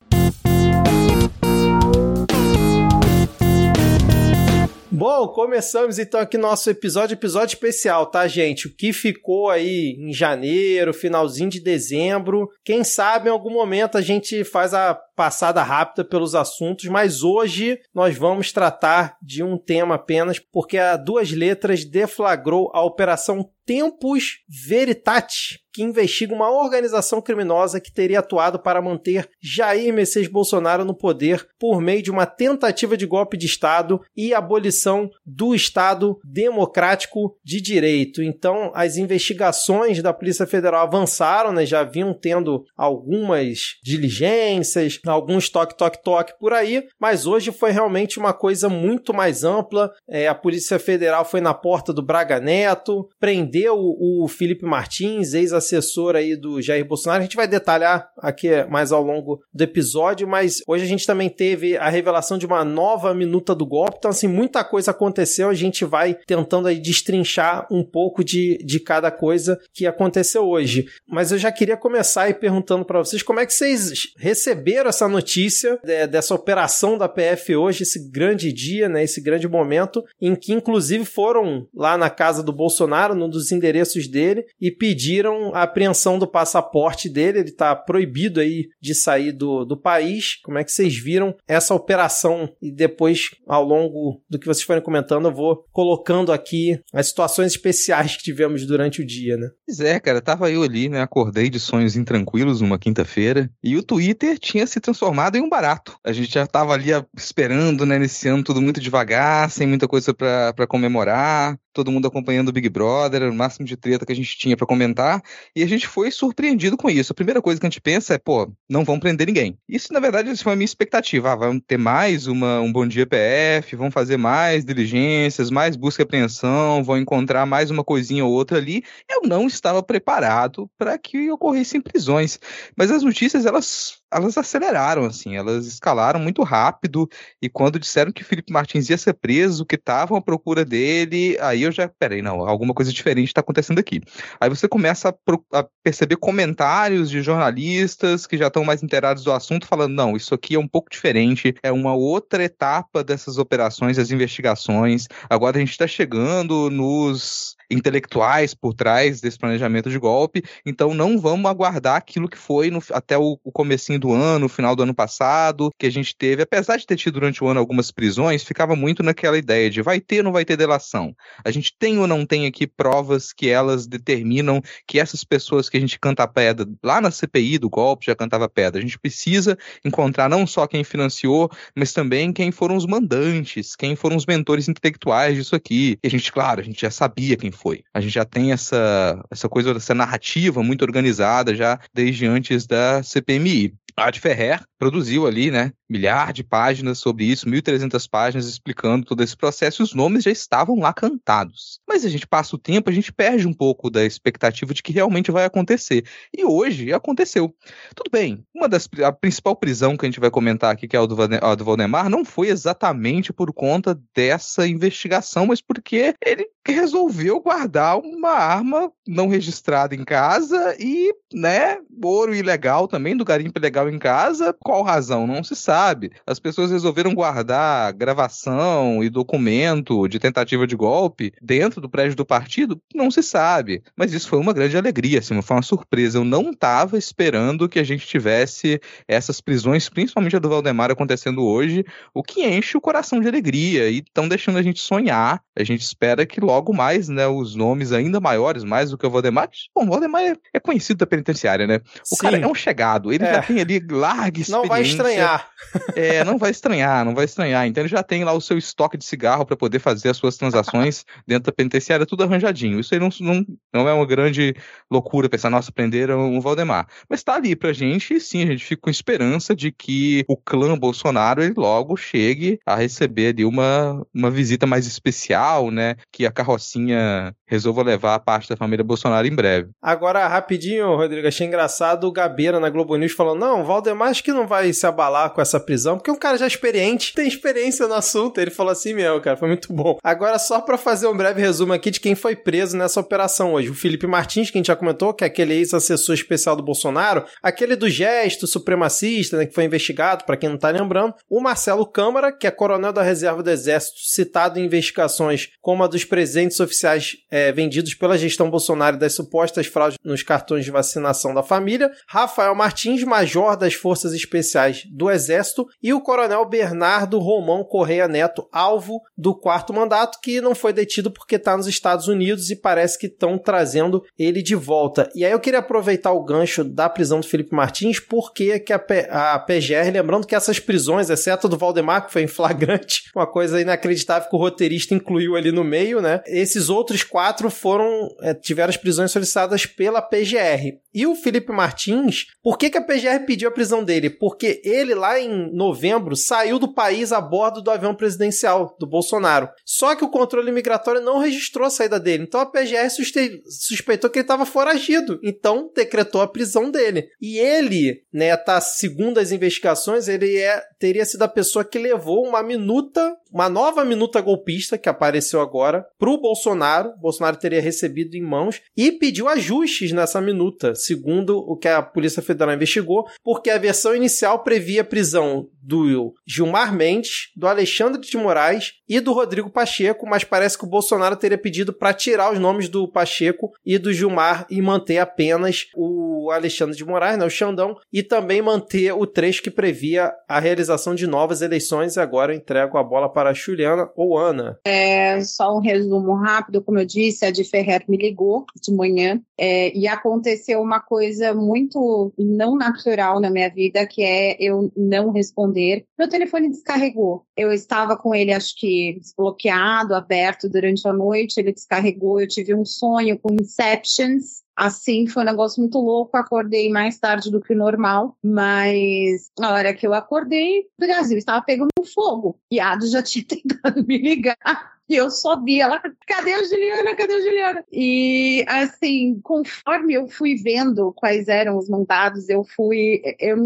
Bom, 4.99 5.29
começamos 5.29 5.99
então 5.99 6.19
aqui 6.19 6.39
nosso 6.39 6.71
episódio, 6.71 7.13
episódio 7.13 7.53
especial, 7.53 8.07
tá, 8.07 8.27
gente? 8.27 8.67
O 8.67 8.75
que 8.75 8.95
ficou 8.95 9.51
aí 9.51 9.95
em 9.99 10.11
janeiro, 10.11 10.95
finalzinho 10.95 11.51
de 11.51 11.61
dezembro. 11.61 12.49
Quem 12.65 12.83
sabe 12.83 13.29
em 13.29 13.31
algum 13.31 13.51
momento 13.51 13.99
a 13.99 14.01
gente 14.01 14.43
faz 14.43 14.73
a 14.73 14.99
passada 15.17 15.63
rápida 15.63 16.05
pelos 16.05 16.35
assuntos, 16.35 16.85
mas 16.85 17.23
hoje 17.23 17.81
nós 17.95 18.17
vamos 18.17 18.53
tratar 18.53 19.17
de 19.23 19.43
um 19.43 19.57
tema 19.57 19.95
apenas, 19.95 20.39
porque 20.39 20.77
a 20.77 20.97
duas 20.97 21.33
letras 21.33 21.85
deflagrou 21.85 22.71
a 22.75 22.85
Operação 22.85 23.51
Tempus 23.67 24.39
Veritatis, 24.49 25.59
que 25.73 25.83
investiga 25.83 26.33
uma 26.33 26.49
organização 26.49 27.21
criminosa 27.21 27.81
que 27.81 27.93
teria 27.93 28.21
atuado 28.21 28.61
para 28.61 28.81
manter 28.81 29.29
Jair 29.43 29.93
Messias 29.93 30.29
Bolsonaro 30.29 30.85
no 30.85 30.95
poder 30.95 31.47
por 31.59 31.81
meio 31.81 32.01
de 32.01 32.11
uma 32.11 32.25
tentativa 32.25 32.97
de 32.97 33.05
golpe 33.05 33.37
de 33.37 33.47
Estado 33.47 34.01
e 34.17 34.33
abolição 34.33 35.11
do 35.27 35.55
Estado 35.55 36.17
democrático 36.25 37.37
de 37.45 37.61
direito. 37.61 38.23
Então, 38.23 38.71
as 38.73 38.97
investigações 38.97 40.01
da 40.01 40.15
Polícia 40.15 40.47
Federal 40.47 40.87
avançaram, 40.87 41.53
né? 41.53 41.67
já 41.67 41.83
vinham 41.83 42.15
tendo 42.15 42.65
algumas 42.77 43.75
diligências, 43.83 45.01
alguns 45.13 45.49
toque, 45.49 45.77
toque, 45.77 46.03
toque 46.03 46.39
por 46.39 46.53
aí, 46.53 46.85
mas 47.01 47.27
hoje 47.27 47.53
foi 47.53 47.71
realmente 47.71 48.19
uma 48.19 48.33
coisa 48.33 48.69
muito 48.69 49.13
mais 49.15 49.45
ampla. 49.45 49.91
É, 50.09 50.29
a 50.29 50.35
Polícia 50.35 50.79
Federal 50.79 51.25
foi 51.25 51.41
na 51.41 51.55
porta 51.55 51.93
do 51.93 52.03
Braga 52.03 52.41
Neto, 52.41 53.09
prendeu 53.19 53.77
o 53.79 54.27
Felipe 54.29 54.65
Martins, 54.65 55.35
ex-assessor 55.35 56.17
aí 56.17 56.37
do 56.37 56.61
Jair 56.61 56.85
Bolsonaro. 56.85 57.21
A 57.21 57.25
gente 57.25 57.37
vai 57.37 57.49
detalhar 57.49 58.09
aqui 58.19 58.49
mais 58.69 58.93
ao 58.93 59.03
longo 59.03 59.43
do 59.53 59.63
episódio, 59.63 60.27
mas 60.27 60.61
hoje 60.67 60.85
a 60.85 60.89
gente 60.89 61.07
também 61.07 61.29
teve 61.29 61.77
a 61.77 61.89
revelação 61.89 62.39
de 62.39 62.47
uma 62.47 62.65
nova 62.65 63.15
minuta 63.15 63.55
do 63.55 63.67
golpe. 63.67 63.97
Então, 63.99 64.11
assim, 64.11 64.29
muita 64.29 64.65
coisa 64.65 64.91
aconteceu. 64.91 65.49
A 65.49 65.55
gente 65.55 65.85
vai 65.85 66.15
tentando 66.27 66.69
aí 66.69 66.79
destrinchar 66.79 67.67
um 67.71 67.85
pouco 67.85 68.25
de, 68.25 68.59
de 68.65 68.81
cada 68.81 69.11
coisa 69.11 69.59
que 69.73 69.87
aconteceu 69.87 70.47
hoje. 70.47 70.87
Mas 71.09 71.33
eu 71.33 71.39
já 71.39 71.51
queria 71.51 71.77
começar 71.77 72.23
aí 72.23 72.35
perguntando 72.35 72.85
para 72.85 72.99
vocês 72.99 73.23
como 73.23 73.41
é 73.41 73.47
que 73.47 73.55
vocês 73.55 74.09
receberam 74.17 74.89
essa 74.97 75.09
notícia 75.09 75.79
de, 75.83 76.07
dessa 76.07 76.35
operação 76.35 76.99
da 76.99 77.09
PF 77.09 77.57
hoje, 77.57 77.85
esse 77.85 78.11
grande 78.11 78.53
dia, 78.53 78.89
né, 78.89 79.03
esse 79.03 79.21
grande 79.21 79.49
momento, 79.49 80.05
em 80.21 80.35
que 80.35 80.53
inclusive 80.53 81.05
foram 81.05 81.67
lá 81.75 81.97
na 81.97 82.11
casa 82.11 82.43
do 82.43 82.53
Bolsonaro, 82.53 83.15
num 83.15 83.29
dos 83.29 83.47
os 83.47 83.53
endereços 83.53 84.09
dele 84.09 84.45
e 84.61 84.71
pediram 84.71 85.55
a 85.55 85.63
apreensão 85.63 86.19
do 86.19 86.27
passaporte 86.27 87.09
dele. 87.09 87.39
Ele 87.39 87.51
está 87.51 87.75
proibido 87.75 88.41
aí 88.41 88.69
de 88.81 88.95
sair 88.95 89.33
do, 89.33 89.65
do 89.65 89.77
país. 89.81 90.41
Como 90.43 90.59
é 90.59 90.65
que 90.65 90.73
vocês 90.73 90.97
viram 90.97 91.35
essa 91.47 91.75
operação? 91.75 92.53
E 92.61 92.73
depois, 92.73 93.31
ao 93.47 93.65
longo 93.65 94.21
do 94.29 94.39
que 94.39 94.47
vocês 94.47 94.65
forem 94.65 94.83
comentando, 94.83 95.29
eu 95.29 95.35
vou 95.35 95.65
colocando 95.73 96.33
aqui 96.33 96.79
as 96.93 97.09
situações 97.09 97.53
especiais 97.53 98.17
que 98.17 98.25
tivemos 98.25 98.67
durante 98.67 99.01
o 99.01 99.07
dia, 99.07 99.37
né? 99.37 99.49
Pois 99.67 99.81
é, 99.81 100.01
cara, 100.01 100.21
tava 100.21 100.51
eu 100.51 100.63
ali, 100.63 100.89
né? 100.89 101.01
Acordei 101.01 101.49
de 101.49 101.61
sonhos 101.61 101.97
intranquilos 101.97 102.61
numa 102.61 102.79
quinta-feira 102.79 103.51
e 103.63 103.77
o 103.77 103.83
Twitter 103.83 104.39
tinha 104.39 104.67
se 104.67 104.81
transformado 104.87 105.37
em 105.37 105.43
um 105.43 105.49
barato. 105.49 105.99
A 106.05 106.13
gente 106.13 106.33
já 106.33 106.47
tava 106.47 106.73
ali 106.73 106.91
esperando, 107.17 107.85
né, 107.85 107.99
nesse 107.99 108.29
ano 108.29 108.43
tudo 108.43 108.63
muito 108.63 108.81
devagar, 108.81 109.51
sem 109.51 109.67
muita 109.67 109.89
coisa 109.89 110.15
para 110.15 110.67
comemorar 110.67 111.59
todo 111.77 111.93
mundo 111.93 112.09
acompanhando 112.09 112.49
o 112.49 112.53
Big 112.53 112.71
Brother, 112.71 113.31
o 113.31 113.35
máximo 113.35 113.67
de 113.67 113.77
treta 113.77 114.07
que 114.07 114.13
a 114.13 114.17
gente 114.17 114.39
tinha 114.39 114.57
para 114.57 114.67
comentar, 114.67 115.23
e 115.55 115.63
a 115.63 115.67
gente 115.67 115.87
foi 115.87 116.11
surpreendido 116.11 116.75
com 116.75 116.89
isso. 116.89 117.13
A 117.13 117.15
primeira 117.15 117.43
coisa 117.43 117.61
que 117.61 117.67
a 117.67 117.69
gente 117.69 117.83
pensa 117.83 118.15
é, 118.15 118.19
pô, 118.19 118.51
não 118.67 118.83
vão 118.83 118.99
prender 118.99 119.27
ninguém. 119.27 119.59
Isso, 119.69 119.93
na 119.93 120.01
verdade, 120.01 120.35
foi 120.43 120.55
a 120.55 120.57
minha 120.57 120.65
expectativa. 120.65 121.33
Ah, 121.33 121.37
vamos 121.37 121.63
ter 121.67 121.77
mais 121.77 122.27
uma, 122.27 122.61
um 122.61 122.73
Bom 122.73 122.87
Dia 122.87 123.07
PF, 123.07 123.77
vão 123.77 123.91
fazer 123.91 124.17
mais 124.17 124.65
diligências, 124.65 125.51
mais 125.51 125.77
busca 125.77 126.01
e 126.01 126.05
apreensão, 126.05 126.83
vão 126.83 126.97
encontrar 126.97 127.45
mais 127.45 127.71
uma 127.71 127.85
coisinha 127.85 128.25
ou 128.25 128.33
outra 128.33 128.57
ali. 128.57 128.83
Eu 129.07 129.21
não 129.29 129.47
estava 129.47 129.83
preparado 129.83 130.71
para 130.79 130.97
que 130.97 131.31
ocorressem 131.31 131.81
prisões. 131.83 132.39
Mas 132.75 132.91
as 132.91 133.03
notícias, 133.03 133.45
elas 133.45 134.01
elas 134.11 134.39
aceleraram, 134.39 135.05
assim, 135.05 135.37
elas 135.37 135.67
escalaram 135.67 136.21
muito 136.21 136.43
rápido, 136.43 137.09
e 137.43 137.49
quando 137.49 137.79
disseram 137.79 138.13
que 138.13 138.25
Felipe 138.25 138.53
Martins 138.53 138.89
ia 138.89 138.97
ser 138.97 139.15
preso, 139.15 139.67
que 139.67 139.75
estavam 139.75 140.17
à 140.17 140.23
procura 140.23 140.65
dele, 140.65 141.37
aí 141.41 141.66
eu 141.67 141.73
já, 141.73 141.89
peraí, 141.89 142.23
não, 142.23 142.47
alguma 142.47 142.75
coisa 142.75 142.93
diferente 142.93 143.29
está 143.29 143.41
acontecendo 143.41 143.79
aqui. 143.79 144.01
Aí 144.41 144.49
você 144.49 144.69
começa 144.69 145.09
a, 145.09 145.59
a, 145.59 145.67
perceber 145.83 146.17
comentários 146.17 147.11
de 147.11 147.23
jornalistas 147.23 148.27
que 148.27 148.39
já 148.39 148.47
estão 148.47 148.65
mais 148.65 148.83
inteirados 148.83 149.25
do 149.25 149.33
assunto, 149.33 149.67
falando, 149.67 149.95
não, 149.95 150.17
isso 150.17 150.35
aqui 150.35 150.55
é 150.55 150.59
um 150.59 150.69
pouco 150.69 150.91
diferente, 150.91 151.55
é 151.63 151.73
uma 151.73 151.95
outra 151.95 152.45
etapa 152.45 153.03
dessas 153.03 153.39
operações, 153.39 153.97
das 153.97 154.11
investigações, 154.11 155.07
agora 155.29 155.57
a 155.57 155.61
gente 155.61 155.71
está 155.71 155.87
chegando 155.87 156.71
nos 156.71 157.56
intelectuais 157.71 158.55
por 158.55 158.75
trás 158.75 159.21
desse 159.21 159.39
planejamento 159.39 159.91
de 159.91 159.99
golpe, 159.99 160.43
então 160.65 160.95
não 160.95 161.19
vamos 161.19 161.51
aguardar 161.51 161.97
aquilo 161.97 162.29
que 162.29 162.39
foi 162.39 162.71
no, 162.71 162.83
até 162.91 163.19
o, 163.19 163.39
o 163.43 163.53
comecinho 163.53 163.99
do 163.99 164.13
ano, 164.13 164.49
final 164.49 164.77
do 164.77 164.83
ano 164.83 164.95
passado, 164.95 165.71
que 165.79 165.87
a 165.87 165.91
gente 165.91 166.17
teve, 166.17 166.43
apesar 166.43 166.77
de 166.77 166.87
ter 166.87 166.97
tido 166.97 167.15
durante 167.15 167.43
o 167.43 167.49
ano 167.49 167.61
algumas 167.61 167.91
prisões, 167.91 168.45
ficava 168.45 168.77
muito 168.77 169.03
naquela 169.03 169.39
ideia 169.39 169.71
de 169.71 169.83
vai 169.83 170.01
ter 170.01 170.19
ou 170.19 170.25
não 170.25 170.33
vai 170.33 170.45
ter 170.45 170.57
delação. 170.57 171.15
A 171.45 171.51
gente 171.51 171.75
tem 171.79 171.99
ou 171.99 172.07
não 172.07 172.27
tem 172.27 172.47
aqui 172.47 172.67
provas 172.67 173.33
que 173.33 173.49
elas 173.49 173.87
determinam 173.87 174.61
que 174.87 174.99
essas 174.99 175.25
pessoas 175.25 175.69
que 175.69 175.77
a 175.77 175.81
gente 175.81 175.99
canta 175.99 176.23
a 176.23 176.29
pedra, 176.29 176.67
lá 176.83 177.01
na 177.01 177.11
CPI 177.11 177.59
do 177.59 177.71
golpe 177.71 178.07
já 178.07 178.15
cantava 178.15 178.49
pedra, 178.49 178.79
a 178.79 178.83
gente 178.83 178.99
precisa 178.99 179.57
encontrar 179.85 180.29
não 180.29 180.47
só 180.47 180.67
quem 180.67 180.85
financiou, 180.85 181.51
mas 181.75 181.93
também 181.93 182.33
quem 182.33 182.51
foram 182.51 182.77
os 182.77 182.87
mandantes, 182.87 183.75
quem 183.75 183.97
foram 183.97 184.17
os 184.17 184.27
mentores 184.27 184.69
intelectuais 184.69 185.37
disso 185.37 185.57
aqui. 185.57 185.99
E 186.03 186.07
a 186.07 186.11
gente, 186.11 186.31
claro, 186.31 186.61
a 186.61 186.65
gente 186.65 186.81
já 186.81 186.91
sabia 186.91 187.37
quem 187.37 187.51
foi. 187.57 187.83
A 187.93 188.01
gente 188.01 188.13
já 188.13 188.25
tem 188.25 188.53
essa, 188.53 189.25
essa 189.31 189.49
coisa, 189.49 189.73
essa 189.73 189.95
narrativa 189.95 190.63
muito 190.63 190.83
organizada 190.83 191.55
já 191.55 191.81
desde 191.93 192.27
antes 192.27 192.67
da 192.67 193.03
CPMI. 193.03 193.75
A 193.99 194.11
de 194.11 194.21
Ferrer 194.21 194.63
produziu 194.79 195.27
ali, 195.27 195.51
né, 195.51 195.73
milhar 195.89 196.33
de 196.33 196.45
páginas 196.45 196.99
sobre 196.99 197.25
isso, 197.25 197.49
1.300 197.49 198.09
páginas 198.09 198.47
explicando 198.47 199.07
todo 199.07 199.23
esse 199.23 199.35
processo 199.35 199.81
e 199.81 199.85
os 199.85 199.95
nomes 199.95 200.25
já 200.25 200.31
estavam 200.31 200.79
lá 200.79 200.93
cantados. 200.93 201.81
Mas 201.89 202.05
a 202.05 202.09
gente 202.09 202.27
passa 202.27 202.57
o 202.57 202.59
tempo, 202.59 202.91
a 202.91 202.93
gente 202.93 203.13
perde 203.13 203.47
um 203.47 203.55
pouco 203.55 203.89
da 203.89 204.05
expectativa 204.05 204.75
de 204.75 204.83
que 204.83 204.93
realmente 204.93 205.31
vai 205.31 205.45
acontecer. 205.45 206.05
E 206.37 206.45
hoje 206.45 206.93
aconteceu. 206.93 207.55
Tudo 207.95 208.11
bem, 208.11 208.45
uma 208.55 208.69
das 208.69 208.87
a 209.03 209.13
principal 209.13 209.57
prisão 209.57 209.97
que 209.97 210.05
a 210.05 210.09
gente 210.09 210.21
vai 210.21 210.31
comentar 210.31 210.73
aqui, 210.73 210.87
que 210.87 210.97
é 210.97 211.01
a 211.01 211.07
do, 211.07 211.17
a 211.23 211.55
do 211.55 211.65
Valdemar, 211.65 212.11
não 212.11 212.25
foi 212.25 212.49
exatamente 212.49 213.33
por 213.33 213.53
conta 213.53 213.99
dessa 214.15 214.67
investigação, 214.67 215.47
mas 215.47 215.63
porque 215.63 216.15
ele 216.25 216.47
resolveu 216.67 217.41
guardar 217.41 217.99
uma 217.99 218.31
arma 218.31 218.93
não 219.07 219.29
registrada 219.29 219.95
em 219.95 220.05
casa 220.05 220.77
e, 220.79 221.15
né, 221.33 221.79
ouro 222.03 222.35
ilegal 222.35 222.89
também, 222.89 223.17
do 223.17 223.25
garimpo 223.25 223.59
ilegal 223.59 223.86
em 223.91 223.99
casa. 223.99 224.55
Qual 224.65 224.83
razão? 224.83 225.27
Não 225.27 225.43
se 225.45 225.55
sabe. 225.57 226.11
As 226.27 226.39
pessoas 226.39 226.71
resolveram 226.71 227.15
guardar 227.15 227.93
gravação 227.93 229.03
e 229.03 229.09
documento 229.11 230.09
de 230.09 230.19
tentativa 230.19 230.67
de 230.67 230.75
golpe 230.77 231.33
dentro 231.41 231.81
do 231.81 231.89
prédio 231.89 232.17
do 232.17 232.25
partido? 232.25 232.81
Não 232.95 233.11
se 233.11 233.23
sabe. 233.23 233.83
Mas 233.97 234.13
isso 234.13 234.29
foi 234.29 234.39
uma 234.39 234.53
grande 234.53 234.77
alegria, 234.77 235.19
assim, 235.19 235.41
foi 235.43 235.57
uma 235.57 235.63
surpresa. 235.63 236.19
Eu 236.19 236.25
não 236.25 236.51
estava 236.51 236.99
esperando 236.99 237.69
que 237.69 237.79
a 237.79 237.85
gente 237.85 238.07
tivesse 238.07 238.81
essas 239.07 239.41
prisões, 239.41 239.89
principalmente 239.89 240.37
a 240.37 240.39
do 240.39 240.49
Valdemar 240.49 240.91
acontecendo 240.91 241.45
hoje, 241.45 241.85
o 242.15 242.23
que 242.23 242.45
enche 242.47 242.77
o 242.77 242.81
coração 242.81 243.21
de 243.21 243.29
alegria 243.29 243.89
e 243.89 243.99
estão 243.99 244.29
deixando 244.29 244.59
a 244.59 244.63
gente 244.63 244.81
sonhar. 244.81 245.41
A 245.59 245.65
gente 245.65 245.83
espera 245.83 246.27
que 246.27 246.41
logo 246.41 246.73
mais, 246.75 247.09
né, 247.09 247.27
os 247.27 247.55
nomes 247.55 247.93
ainda 247.93 248.21
maiores, 248.21 248.65
mais 248.65 248.91
do 248.91 248.99
que 248.99 249.07
o 249.07 249.11
Valdemar. 249.11 249.49
Bom, 249.75 249.85
o 249.85 249.91
Valdemar 249.91 250.23
é, 250.23 250.37
é 250.55 250.61
conhecido 250.61 250.99
da 250.99 251.07
penitenciária, 251.07 251.67
né? 251.67 251.77
O 252.11 252.17
Sim. 252.17 252.23
cara 252.23 252.39
é 252.39 252.47
um 252.47 252.55
chegado, 252.55 253.13
ele 253.13 253.25
É. 253.25 253.35
já 253.35 253.43
tem 253.43 253.61
ali 253.61 253.76
larga 253.91 254.41
experiência. 254.41 254.57
Não 254.57 254.67
vai 254.67 254.83
estranhar. 254.83 255.49
É, 255.95 256.25
não 256.25 256.39
vai 256.39 256.51
estranhar, 256.51 257.05
não 257.05 257.15
vai 257.15 257.25
estranhar. 257.25 257.67
Então 257.67 257.83
ele 257.83 257.89
já 257.89 258.03
tem 258.03 258.25
lá 258.25 258.33
o 258.33 258.41
seu 258.41 258.57
estoque 258.57 258.97
de 258.97 259.05
cigarro 259.05 259.45
para 259.45 259.57
poder 259.57 259.79
fazer 259.79 260.11
as 260.11 260.17
suas 260.17 260.37
transações 260.37 261.05
dentro 261.27 261.47
da 261.47 261.53
penitenciária, 261.53 262.07
tudo 262.07 262.23
arranjadinho. 262.23 262.81
Isso 262.81 262.95
aí 262.95 263.01
não, 263.01 263.09
não, 263.21 263.47
não 263.73 263.89
é 263.89 263.93
uma 263.93 264.07
grande 264.07 264.55
loucura 264.91 265.29
pensar, 265.29 265.51
nossa, 265.51 265.73
prenderam 265.73 266.37
o 266.37 266.41
Valdemar. 266.41 266.87
Mas 267.09 267.23
tá 267.23 267.35
ali 267.35 267.57
pra 267.57 267.73
gente 267.73 268.15
e 268.15 268.21
sim, 268.21 268.43
a 268.43 268.47
gente 268.47 268.65
fica 268.65 268.83
com 268.83 268.91
esperança 268.91 269.55
de 269.55 269.73
que 269.73 270.25
o 270.29 270.37
clã 270.37 270.77
Bolsonaro 270.79 271.43
ele 271.43 271.55
logo 271.57 271.97
chegue 271.97 272.59
a 272.67 272.77
receber 272.77 273.29
ali 273.29 273.45
uma, 273.45 274.05
uma 274.15 274.31
visita 274.31 274.67
mais 274.67 274.87
especial, 274.87 275.71
né? 275.71 275.97
Que 276.13 276.27
a 276.27 276.33
carrocinha 276.33 277.35
resolva 277.47 277.83
levar 277.83 278.15
a 278.15 278.19
parte 278.19 278.49
da 278.49 278.57
família 278.57 278.85
Bolsonaro 278.85 279.27
em 279.27 279.35
breve. 279.35 279.71
Agora, 279.81 280.27
rapidinho, 280.27 280.97
Rodrigo, 280.97 281.27
achei 281.27 281.47
engraçado 281.47 282.05
o 282.05 282.13
Gabeira 282.13 282.59
na 282.59 282.71
Globo 282.71 282.97
News 282.97 283.13
falando: 283.13 283.41
não, 283.41 283.65
Valdemar 283.67 284.09
acho 284.09 284.25
que 284.25 284.33
não 284.33 284.47
vai 284.47 284.73
se 284.73 284.87
abalar 284.87 285.31
com 285.31 285.41
essa 285.41 285.61
prisão, 285.61 285.97
porque 285.97 286.11
é 286.11 286.13
um 286.13 286.19
cara 286.19 286.39
já 286.39 286.47
experiente, 286.47 287.13
tem 287.15 287.29
experiência 287.29 287.87
no 287.87 287.95
assunto. 287.95 288.41
Ele 288.41 288.51
falou 288.51 288.73
assim 288.73 288.95
mesmo, 288.95 289.21
cara, 289.21 289.37
foi 289.37 289.49
muito 289.49 289.73
bom. 289.73 289.99
Agora, 290.03 290.39
só 290.39 290.61
pra 290.61 290.79
fazer 290.79 291.07
um 291.07 291.17
breve 291.17 291.41
resumo 291.41 291.73
aqui 291.73 291.91
de 291.91 292.01
quem 292.01 292.15
foi 292.15 292.35
preso 292.35 292.77
nessa 292.77 293.01
operação 293.01 293.55
hoje. 293.55 293.71
O 293.71 293.75
Felipe 293.75 294.07
Martins, 294.07 294.51
que 294.51 294.57
a 294.57 294.61
gente 294.61 294.69
já 294.69 294.77
comentou, 294.77 295.13
que 295.13 295.25
é 295.25 295.27
aquele 295.27 295.55
ex-assessor 295.55 296.15
especial 296.15 296.57
do 296.57 296.63
Bolsonaro, 296.63 297.25
aquele 297.43 297.77
do 297.77 297.89
gesto 297.89 298.47
supremacista, 298.47 299.37
né, 299.37 299.47
que 299.47 299.55
foi 299.55 299.65
investigado, 299.65 300.25
pra 300.25 300.37
quem 300.37 300.49
não 300.49 300.59
tá 300.59 300.71
lembrando. 300.71 301.15
O 301.29 301.41
Marcelo 301.41 301.87
Câmara, 301.87 302.33
que 302.33 302.47
é 302.47 302.51
coronel 302.51 302.93
da 302.93 303.03
reserva 303.03 303.43
do 303.43 303.51
Exército, 303.51 303.99
citado 304.01 304.59
em 304.59 304.65
investigações 304.65 305.51
como 305.61 305.83
a 305.83 305.87
dos 305.87 306.05
presentes 306.05 306.61
oficiais 306.61 307.17
é, 307.31 307.53
vendidos 307.53 307.95
pela 307.95 308.19
gestão 308.19 308.51
Bolsonaro 308.51 308.97
das 308.97 309.15
supostas 309.15 309.67
fraudes 309.67 309.99
nos 310.05 310.23
cartões 310.23 310.65
de 310.65 310.71
vacinação 310.71 311.35
da 311.35 311.43
família, 311.43 311.91
Rafael 312.09 312.55
Martins, 312.55 313.03
major 313.03 313.56
das 313.57 313.75
Forças 313.75 314.13
Especiais 314.13 314.83
do 314.91 315.11
Exército, 315.11 315.67
e 315.83 315.93
o 315.93 316.01
coronel 316.01 316.45
Bernardo 316.49 317.19
Romão 317.19 317.65
Correia 317.65 318.07
Neto, 318.09 318.49
alvo 318.53 319.01
do 319.17 319.35
quarto 319.35 319.73
mandato, 319.73 320.19
que 320.23 320.41
não 320.41 320.55
foi 320.55 320.73
detido 320.73 321.11
porque 321.11 321.37
está 321.37 321.57
nos 321.57 321.67
Estados 321.67 322.09
Unidos 322.09 322.51
e 322.51 322.57
parece 322.57 322.99
que 322.99 323.07
estão 323.07 323.39
trazendo 323.39 324.03
ele 324.19 324.43
de 324.43 324.55
volta. 324.55 325.11
E 325.15 325.25
aí 325.25 325.33
eu 325.33 325.41
queria 325.41 325.61
aproveitar 325.61 326.13
o 326.13 326.25
gancho 326.25 326.63
da 326.65 326.89
prisão 326.89 327.21
do 327.21 327.27
Felipe 327.27 327.55
Martins, 327.55 327.99
porque 328.01 328.59
que 328.61 328.73
a, 328.73 328.79
P- 328.79 329.09
a 329.11 329.39
PGR, 329.39 329.91
lembrando 329.93 330.27
que 330.27 330.35
essas 330.35 330.59
prisões, 330.59 331.11
exceto 331.11 331.49
do 331.49 331.57
Valdemar, 331.57 332.07
que 332.07 332.13
foi 332.13 332.23
em 332.23 332.27
flagrante, 332.27 333.03
uma 333.15 333.27
coisa 333.27 333.61
inacreditável 333.61 334.29
que 334.29 334.37
o 334.37 334.39
roteirista 334.39 334.95
incluiu 334.95 335.37
ali 335.37 335.53
no 335.53 335.65
meio, 335.65 336.01
né? 336.01 336.23
Esses 336.27 336.69
outros 336.69 337.03
quatro 337.03 337.51
foram 337.51 338.09
é, 338.23 338.35
tiveram 338.35 338.71
as 338.71 338.77
prisões 338.77 339.11
solicitadas 339.11 339.67
pela 339.67 340.03
PGR. 340.03 340.79
E 340.95 341.07
o 341.07 341.15
Felipe 341.15 341.53
Martins, 341.53 342.27
por 342.43 342.57
que, 342.57 342.71
que 342.71 342.79
a 342.79 342.83
PGR 342.83 343.25
pediu 343.27 343.36
a 343.45 343.51
prisão 343.51 343.83
dele? 343.83 344.09
Porque 344.09 344.63
ele, 344.65 344.95
lá 344.95 345.19
em 345.19 345.53
novembro, 345.53 346.15
saiu 346.15 346.59
do 346.59 346.73
país 346.73 347.11
a 347.13 347.21
bordo 347.21 347.61
do 347.61 347.71
avião 347.71 347.95
presidencial 347.95 348.77
do 348.79 348.87
Bolsonaro. 348.87 349.49
Só 349.65 349.97
que 349.97 350.05
o 350.05 350.09
controle 350.09 350.53
migratório 350.53 351.01
não 351.01 351.19
registrou 351.19 351.67
a 351.67 351.71
saída 351.71 351.99
dele. 351.99 352.23
Então 352.23 352.41
a 352.41 352.47
PGR 352.47 352.89
suspeitou 352.89 354.09
que 354.09 354.19
ele 354.19 354.25
estava 354.25 354.47
foragido. 354.47 355.19
Então 355.23 355.71
decretou 355.75 356.23
a 356.23 356.29
prisão 356.29 356.71
dele. 356.71 357.09
E 357.21 357.39
ele, 357.39 358.05
né, 358.13 358.37
tá, 358.37 358.61
segundo 358.61 359.19
as 359.19 359.33
investigações, 359.33 360.07
ele 360.07 360.37
é, 360.39 360.63
teria 360.79 361.05
sido 361.05 361.23
a 361.23 361.29
pessoa 361.29 361.65
que 361.65 361.79
levou 361.79 362.27
uma 362.27 362.43
minuta, 362.43 363.17
uma 363.33 363.49
nova 363.49 363.85
minuta 363.85 364.21
golpista 364.21 364.79
que 364.79 364.89
apareceu 364.89 365.41
agora, 365.41 365.85
pro 365.99 366.21
Bolsonaro. 366.21 366.91
O 366.91 367.01
Bolsonaro 367.01 367.37
teria 367.37 367.61
recebido 367.61 368.15
em 368.15 368.23
mãos 368.23 368.61
e 368.77 368.93
pediu 368.93 369.29
ajustes 369.29 369.93
nessa 369.93 370.21
minuta, 370.21 370.75
segundo 370.75 371.39
o 371.39 371.57
que 371.57 371.69
a 371.69 371.83
Polícia 371.83 372.23
Federal 372.23 372.55
investigou, 372.55 373.07
porque 373.27 373.51
a 373.51 373.59
versão 373.59 373.93
inicial 373.93 374.45
previa 374.45 374.85
prisão 374.85 375.49
do 375.67 376.15
Gilmar 376.27 376.73
Mendes, 376.73 377.31
do 377.37 377.47
Alexandre 377.47 378.01
de 378.01 378.17
Moraes 378.17 378.75
e 378.89 379.01
do 379.01 379.13
Rodrigo 379.13 379.51
Pacheco, 379.51 380.07
mas 380.07 380.23
parece 380.23 380.57
que 380.57 380.65
o 380.65 380.69
Bolsonaro 380.69 381.17
teria 381.17 381.37
pedido 381.37 381.73
para 381.73 381.93
tirar 381.93 382.33
os 382.33 382.39
nomes 382.39 382.69
do 382.69 382.87
Pacheco 382.87 383.51
e 383.65 383.77
do 383.77 383.93
Gilmar 383.93 384.47
e 384.49 384.63
manter 384.63 384.99
apenas 384.99 385.67
o 385.75 386.31
Alexandre 386.31 386.77
de 386.77 386.85
Moraes, 386.85 387.19
né, 387.19 387.25
o 387.25 387.31
Xandão, 387.31 387.77
e 387.93 388.03
também 388.03 388.41
manter 388.41 388.93
o 388.93 389.07
trecho 389.07 389.43
que 389.43 389.51
previa 389.51 390.13
a 390.29 390.39
realização 390.39 390.95
de 390.95 391.07
novas 391.07 391.43
eleições. 391.43 391.99
Agora 391.99 392.33
eu 392.33 392.37
entrego 392.37 392.79
a 392.79 392.85
bola 392.85 393.13
para 393.13 393.31
a 393.31 393.35
Juliana 393.35 393.91
ou 393.97 394.17
Ana. 394.17 394.59
É, 394.65 395.21
só 395.23 395.57
um 395.57 395.61
resumo 395.61 396.15
rápido, 396.15 396.63
como 396.63 396.79
eu 396.79 396.87
disse, 396.87 397.25
a 397.25 397.31
de 397.31 397.43
Ferrer 397.43 397.85
me 397.89 397.97
ligou 397.97 398.45
de 398.63 398.73
manhã 398.73 399.21
é, 399.39 399.77
e 399.77 399.89
aconteceu 399.89 400.61
uma 400.61 400.81
coisa 400.81 401.35
muito 401.35 402.13
não 402.17 402.57
natural 402.57 403.21
na 403.21 403.31
minha 403.31 403.49
vida, 403.49 403.87
que 403.87 404.03
é 404.03 404.37
eu 404.39 404.71
não 404.77 405.11
responder. 405.11 405.56
Meu 405.99 406.09
telefone 406.09 406.51
descarregou. 406.51 407.25
Eu 407.37 407.53
estava 407.53 407.97
com 407.97 408.15
ele, 408.15 408.33
acho 408.33 408.57
que 408.57 408.99
desbloqueado, 409.01 409.95
aberto 409.95 410.49
durante 410.49 410.87
a 410.87 410.93
noite, 410.93 411.39
ele 411.39 411.53
descarregou. 411.53 412.21
Eu 412.21 412.29
tive 412.29 412.55
um 412.55 412.65
sonho 412.65 413.19
com 413.19 413.35
Inceptions. 413.35 414.45
Assim, 414.55 415.07
foi 415.07 415.23
um 415.23 415.27
negócio 415.27 415.61
muito 415.61 415.79
louco. 415.79 416.17
Acordei 416.17 416.71
mais 416.71 416.99
tarde 416.99 417.31
do 417.31 417.41
que 417.41 417.53
o 417.53 417.57
normal, 417.57 418.17
mas 418.23 419.31
na 419.39 419.53
hora 419.53 419.75
que 419.75 419.87
eu 419.87 419.93
acordei, 419.93 420.61
o 420.61 420.87
Brasil 420.87 421.19
estava 421.19 421.45
pegando 421.45 421.69
fogo. 421.95 422.39
E 422.51 422.59
Ado 422.59 422.87
já 422.87 423.03
tinha 423.03 423.25
tentado 423.29 423.85
me 423.87 423.99
ligar. 423.99 424.76
E 424.89 424.95
eu 424.95 425.11
só 425.11 425.41
vi 425.43 425.61
ela, 425.61 425.81
cadê 426.07 426.33
a 426.33 426.45
Juliana? 426.45 426.95
Cadê 426.95 427.15
a 427.15 427.21
Juliana? 427.21 427.65
E 427.73 428.45
assim, 428.47 429.21
conforme 429.23 429.95
eu 429.95 430.09
fui 430.09 430.37
vendo 430.37 430.93
quais 430.93 431.27
eram 431.27 431.59
os 431.59 431.69
mandados, 431.69 432.29
eu 432.29 432.45
fui. 432.45 433.03
Eu, 433.19 433.37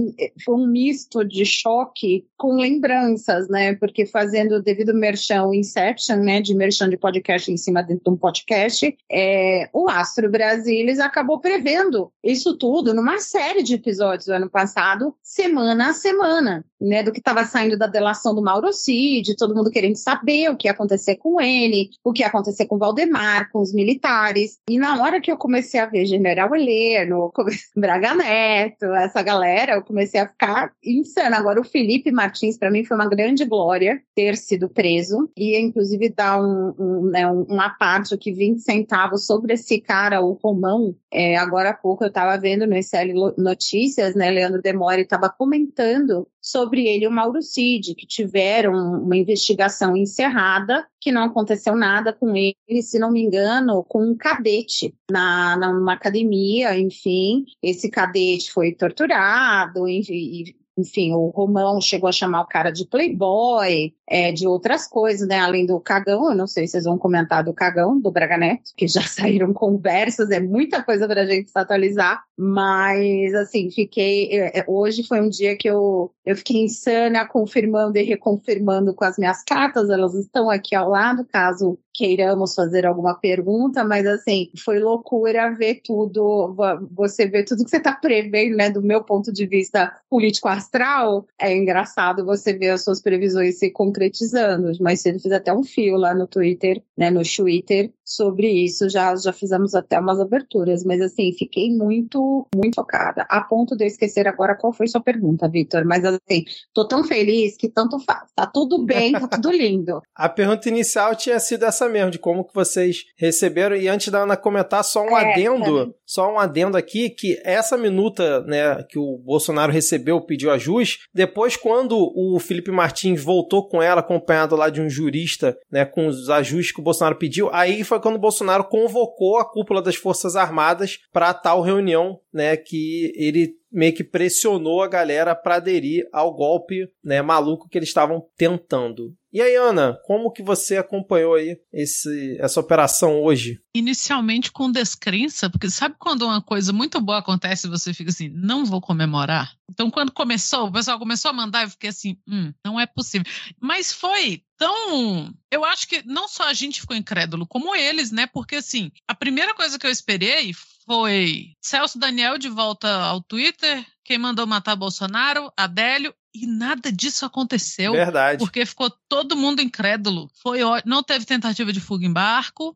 foi 0.45 0.55
um 0.55 0.67
misto 0.67 1.25
de 1.25 1.47
choque 1.47 2.27
com 2.37 2.57
lembranças, 2.57 3.49
né? 3.49 3.75
Porque 3.77 4.05
fazendo 4.05 4.57
o 4.57 4.63
devido 4.63 4.93
merchan, 4.93 5.55
Inception, 5.55 6.17
né? 6.17 6.43
De 6.43 6.55
merchan 6.55 6.91
de 6.91 6.99
podcast 6.99 7.51
em 7.51 7.57
cima 7.57 7.83
dentro 7.83 8.05
de 8.05 8.11
um 8.11 8.17
podcast, 8.17 8.95
é, 9.11 9.69
o 9.73 9.89
Astro 9.89 10.31
Brasilis 10.31 11.01
acabou 11.01 11.41
prevendo 11.41 12.13
isso 12.23 12.57
tudo 12.59 12.93
numa 12.93 13.19
série 13.19 13.63
de 13.63 13.75
episódios 13.75 14.27
do 14.27 14.35
ano 14.35 14.51
passado, 14.51 15.15
semana 15.23 15.91
a 15.91 15.93
semana, 15.95 16.65
né? 16.79 17.03
Do 17.03 17.13
que 17.13 17.19
estava 17.19 17.45
saindo 17.45 17.79
da 17.79 17.87
delação 17.87 18.35
do 18.35 18.43
Mauro 18.43 18.73
Cid, 18.73 19.37
todo 19.37 19.55
mundo 19.55 19.71
querendo 19.71 19.97
saber 19.97 20.51
o 20.51 20.57
que 20.57 20.69
ia 20.69 20.73
acontecer 20.73 21.17
com 21.17 21.30
ele, 21.39 21.91
o 22.03 22.13
que 22.13 22.23
ia 22.23 22.29
acontecer 22.29 22.65
com 22.65 22.77
o 22.77 22.79
Valdemar, 22.79 23.51
com 23.53 23.61
os 23.61 23.75
militares. 23.75 24.59
E 24.71 24.79
na 24.79 25.03
hora 25.03 25.21
que 25.21 25.31
eu 25.31 25.37
comecei 25.37 25.79
a 25.79 25.85
ver 25.87 26.07
General 26.07 26.55
Heleno, 26.55 27.31
Braga 27.77 28.15
Neto, 28.15 28.87
essa 28.87 29.23
galera, 29.23 29.75
eu 29.75 29.83
comecei 29.83 30.19
a 30.19 30.29
ficar 30.29 30.73
insana. 30.83 31.37
Agora, 31.37 31.61
o 31.61 31.65
Felipe 31.65 32.11
Martins, 32.11 32.57
para 32.57 32.71
mim, 32.71 32.85
foi 32.85 32.97
uma 32.97 33.09
grande 33.09 33.45
glória 33.45 34.01
ter 34.15 34.37
sido 34.37 34.69
preso. 34.69 35.31
E, 35.37 35.59
inclusive, 35.59 36.09
dar 36.09 36.41
um, 36.41 36.75
um, 36.79 37.11
né, 37.11 37.27
uma 37.27 37.69
parte 37.71 38.15
aqui, 38.15 38.33
20 38.33 38.61
centavos 38.61 39.27
sobre 39.27 39.53
esse 39.53 39.81
cara, 39.81 40.23
o 40.23 40.33
Romão. 40.33 40.95
É, 41.13 41.37
agora 41.37 41.71
há 41.71 41.75
pouco 41.75 42.05
eu 42.05 42.09
estava 42.09 42.39
vendo 42.39 42.67
no 42.67 42.77
ICL 42.77 43.35
Notícias, 43.37 44.15
né? 44.15 44.31
Leandro 44.31 44.63
Demore 44.63 45.03
estava 45.03 45.29
comentando 45.29 46.27
sobre 46.41 46.87
ele 46.87 47.05
e 47.05 47.09
o 47.09 47.11
Mauro 47.11 47.43
Cid, 47.43 47.95
que 47.95 48.07
tiveram 48.07 48.73
uma 49.03 49.17
investigação 49.17 49.97
encerrada, 49.97 50.87
que 51.01 51.13
não 51.13 51.25
aconteceu 51.25 51.77
nada 51.77 52.13
com 52.13 52.35
ele, 52.37 52.83
se 52.83 52.99
não 52.99 53.11
me 53.11 53.23
engano, 53.23 53.85
com 53.85 54.03
um 54.03 54.17
cadete 54.17 54.95
na, 55.11 55.57
numa 55.57 55.93
academia, 55.93 56.79
enfim. 56.79 57.45
Esse 57.63 57.91
cadete 57.91 58.51
foi 58.53 58.73
torturado, 58.73 59.89
enfim, 59.89 60.55
enfim, 60.77 61.13
o 61.13 61.29
Romão 61.29 61.81
chegou 61.81 62.09
a 62.09 62.13
chamar 62.13 62.43
o 62.43 62.47
cara 62.47 62.71
de 62.71 62.87
playboy, 62.87 63.93
é, 64.09 64.33
de 64.33 64.47
outras 64.47 64.87
coisas, 64.87 65.27
né? 65.27 65.39
Além 65.39 65.67
do 65.67 65.79
cagão, 65.81 66.31
eu 66.31 66.37
não 66.37 66.47
sei 66.47 66.67
se 66.67 66.73
vocês 66.73 66.85
vão 66.85 66.99
comentar 66.99 67.45
do 67.45 67.53
cagão, 67.53 68.01
do 68.01 68.11
Braga 68.11 68.37
Neto, 68.37 68.73
que 68.77 68.89
já 68.89 69.03
saíram 69.07 69.53
conversas, 69.53 70.31
é 70.31 70.41
muita 70.41 70.83
coisa 70.83 71.07
pra 71.07 71.27
gente 71.27 71.51
se 71.51 71.59
atualizar, 71.59 72.23
mas, 72.37 73.35
assim, 73.35 73.71
fiquei, 73.71 74.31
hoje 74.67 75.07
foi 75.07 75.21
um 75.21 75.29
dia 75.29 75.57
que 75.57 75.69
eu, 75.69 76.13
eu 76.25 76.37
fiquei 76.37 76.65
insana, 76.65 77.27
confirmando 77.27 77.99
e 77.99 78.03
reconfirmando 78.03 78.95
com 78.95 79.05
as 79.05 79.19
minhas 79.19 79.43
cartas, 79.45 79.91
elas 79.91 80.15
estão 80.15 80.49
aqui 80.49 80.75
ao 80.75 80.89
lado, 80.89 81.27
caso 81.31 81.79
queiramos 81.95 82.55
fazer 82.55 82.87
alguma 82.87 83.15
pergunta, 83.15 83.85
mas 83.85 84.07
assim, 84.07 84.51
foi 84.59 84.79
loucura 84.79 85.55
ver 85.55 85.81
tudo, 85.85 86.55
você 86.91 87.27
vê 87.27 87.45
tudo 87.45 87.65
que 87.65 87.71
você 87.71 87.77
está 87.77 87.93
prevendo, 87.93 88.57
né, 88.57 88.71
do 88.71 88.83
meu 88.83 89.03
ponto 89.03 89.33
de 89.33 89.47
vista 89.47 89.95
político 90.09 90.49
astral, 90.49 91.27
é 91.39 91.55
engraçado 91.55 92.25
você 92.25 92.53
ver 92.53 92.71
as 92.71 92.85
suas 92.85 93.01
previsões 93.01 93.59
se 93.59 93.71
concretizando, 93.71 94.73
mas 94.81 95.01
cedo 95.01 95.21
fiz 95.21 95.33
até 95.33 95.53
um 95.53 95.63
fio 95.63 95.97
lá 95.97 96.15
no 96.15 96.27
Twitter, 96.27 96.83
né, 96.97 97.11
no 97.11 97.23
Twitter, 97.23 97.93
sobre 98.05 98.49
isso, 98.49 98.89
já, 98.89 99.15
já 99.15 99.33
fizemos 99.33 99.75
até 99.75 99.99
umas 99.99 100.19
aberturas, 100.19 100.85
mas 100.85 101.01
assim, 101.01 101.33
fiquei 101.33 101.71
muito, 101.71 102.47
muito 102.55 102.75
focada, 102.75 103.25
a 103.29 103.41
ponto 103.41 103.77
de 103.77 103.85
eu 103.85 103.89
esquecer 103.89 104.27
agora 104.27 104.57
qual 104.57 104.73
foi 104.73 104.89
sua 104.89 105.01
pergunta, 105.01 105.49
Vitor, 105.49 105.85
mas 105.85 106.05
assim, 106.05 106.45
tô 106.75 106.87
tão 106.87 107.05
feliz 107.05 107.57
que 107.57 107.69
tanto 107.69 107.99
faz, 108.01 108.29
tá 108.35 108.47
tudo 108.47 108.85
bem, 108.85 109.13
tá 109.13 109.29
tudo 109.29 109.51
lindo. 109.51 110.03
A 110.15 110.29
pergunta 110.29 110.69
inicial 110.69 111.15
tinha 111.15 111.39
sido 111.39 111.65
essa 111.65 111.80
essa 111.81 111.89
mesmo, 111.89 112.11
de 112.11 112.19
como 112.19 112.45
que 112.45 112.55
vocês 112.55 113.05
receberam. 113.17 113.75
E 113.75 113.89
antes 113.89 114.09
da 114.09 114.23
Ana 114.23 114.37
comentar, 114.37 114.85
só 114.85 115.03
um 115.03 115.17
É, 115.17 115.33
adendo, 115.33 115.87
tá. 115.87 115.93
só 116.05 116.33
um 116.33 116.39
adendo 116.39 116.77
aqui, 116.77 117.09
que 117.09 117.41
essa 117.45 117.77
minuta, 117.77 118.43
né, 118.43 118.83
que 118.89 118.99
o 118.99 119.19
Bolsonaro 119.19 119.73
recebeu, 119.73 120.21
pediu 120.21 120.51
ajuste, 120.51 121.01
depois 121.15 121.57
quando 121.57 121.97
o 121.97 122.39
Felipe 122.39 122.71
Martins 122.71 123.23
voltou 123.23 123.69
com 123.69 123.83
ela, 123.83 124.01
acompanhado 124.01 124.57
lá 124.57 124.69
de 124.69 124.81
um 124.81 124.89
jurista, 124.89 125.57
né, 125.71 125.85
com 125.85 126.07
os 126.07 126.29
ajustes 126.29 126.75
que 126.75 126.81
o 126.81 126.85
Bolsonaro 126.85 127.17
pediu, 127.17 127.49
aí 127.53 127.83
foi 127.83 128.01
quando 128.01 128.17
o 128.17 128.21
Bolsonaro 128.21 128.65
convocou 128.65 129.39
a 129.39 129.45
cúpula 129.45 129.81
das 129.81 129.97
Forças 129.97 130.37
Armadas 130.37 130.99
para 131.13 131.33
tal 131.33 131.63
reunião, 131.63 132.19
né, 132.33 132.57
que 132.57 133.13
ele 133.17 133.55
meio 133.73 133.95
que 133.95 134.03
pressionou 134.03 134.83
a 134.83 134.89
galera 134.89 135.35
para 135.35 135.57
aderir 135.57 136.09
ao 136.13 136.35
golpe, 136.35 136.89
né, 137.05 137.23
maluco 137.23 137.69
que 137.69 137.79
eles 137.79 137.89
estavam 137.89 138.27
tentando. 138.37 139.15
E 139.33 139.41
aí, 139.41 139.55
Ana, 139.55 139.97
como 140.07 140.33
que 140.33 140.43
você 140.43 140.77
acompanhou 140.77 141.35
aí 141.35 141.57
esse, 141.73 142.37
essa 142.41 142.59
operação 142.59 143.23
hoje? 143.23 143.61
Inicialmente 143.73 144.51
com 144.51 144.73
descrença, 144.73 145.49
porque 145.49 145.71
sabe 145.71 145.95
quando 146.01 146.23
uma 146.23 146.43
coisa 146.43 146.73
muito 146.73 147.01
boa 147.01 147.19
acontece 147.19 147.69
e 147.69 147.71
você 147.71 147.95
fica 147.95 148.11
assim, 148.11 148.29
não 148.29 148.65
vou 148.65 148.81
comemorar? 148.81 149.53
Então, 149.71 149.89
quando 149.89 150.11
começou, 150.11 150.67
o 150.67 150.73
pessoal 150.73 150.99
começou 150.99 151.31
a 151.31 151.35
mandar, 151.35 151.63
eu 151.63 151.71
fiquei 151.71 151.91
assim, 151.91 152.19
hum, 152.27 152.53
não 152.65 152.81
é 152.81 152.87
possível. 152.87 153.25
Mas 153.61 153.93
foi 153.93 154.43
tão. 154.59 155.33
Eu 155.49 155.65
acho 155.65 155.87
que 155.87 156.03
não 156.05 156.27
só 156.27 156.49
a 156.49 156.53
gente 156.53 156.81
ficou 156.81 156.97
incrédulo, 156.97 157.47
como 157.47 157.75
eles, 157.75 158.11
né? 158.11 158.27
Porque 158.27 158.57
assim, 158.57 158.91
a 159.07 159.15
primeira 159.15 159.55
coisa 159.55 159.79
que 159.79 159.87
eu 159.87 159.91
esperei 159.91 160.53
foi 160.91 161.53
Celso 161.63 162.01
Daniel 162.01 162.37
de 162.37 162.49
volta 162.49 162.93
ao 162.93 163.23
Twitter, 163.23 163.87
quem 164.03 164.19
mandou 164.19 164.45
matar 164.45 164.75
Bolsonaro, 164.75 165.53
Adélio, 165.57 166.13
e 166.35 166.49
nada 166.49 166.91
disso 166.91 167.25
aconteceu. 167.25 167.93
Verdade. 167.93 168.39
Porque 168.41 168.67
ficou 168.67 168.91
todo 169.09 169.37
mundo 169.37 169.63
incrédulo. 169.63 170.29
Foi 170.43 170.65
ó- 170.65 170.83
não 170.85 171.01
teve 171.01 171.25
tentativa 171.25 171.73
de 171.73 171.79
fuga 171.81 172.05
em 172.05 172.13
barco, 172.13 172.75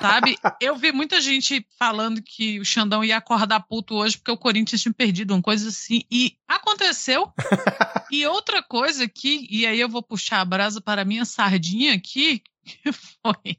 sabe? 0.00 0.38
Eu 0.62 0.76
vi 0.76 0.92
muita 0.92 1.20
gente 1.20 1.66
falando 1.78 2.22
que 2.22 2.58
o 2.58 2.64
Xandão 2.64 3.04
ia 3.04 3.18
acordar 3.18 3.60
puto 3.60 3.96
hoje 3.96 4.16
porque 4.16 4.30
o 4.30 4.38
Corinthians 4.38 4.80
tinha 4.80 4.94
perdido 4.94 5.34
uma 5.34 5.42
coisa 5.42 5.68
assim 5.68 6.04
e 6.10 6.34
aconteceu. 6.48 7.30
e 8.10 8.26
outra 8.26 8.62
coisa 8.62 9.06
que 9.06 9.46
e 9.50 9.66
aí 9.66 9.78
eu 9.78 9.90
vou 9.90 10.02
puxar 10.02 10.40
a 10.40 10.44
brasa 10.46 10.80
para 10.80 11.02
a 11.02 11.04
minha 11.04 11.26
sardinha 11.26 11.92
aqui, 11.94 12.42
que 12.64 12.92
foi 12.92 13.58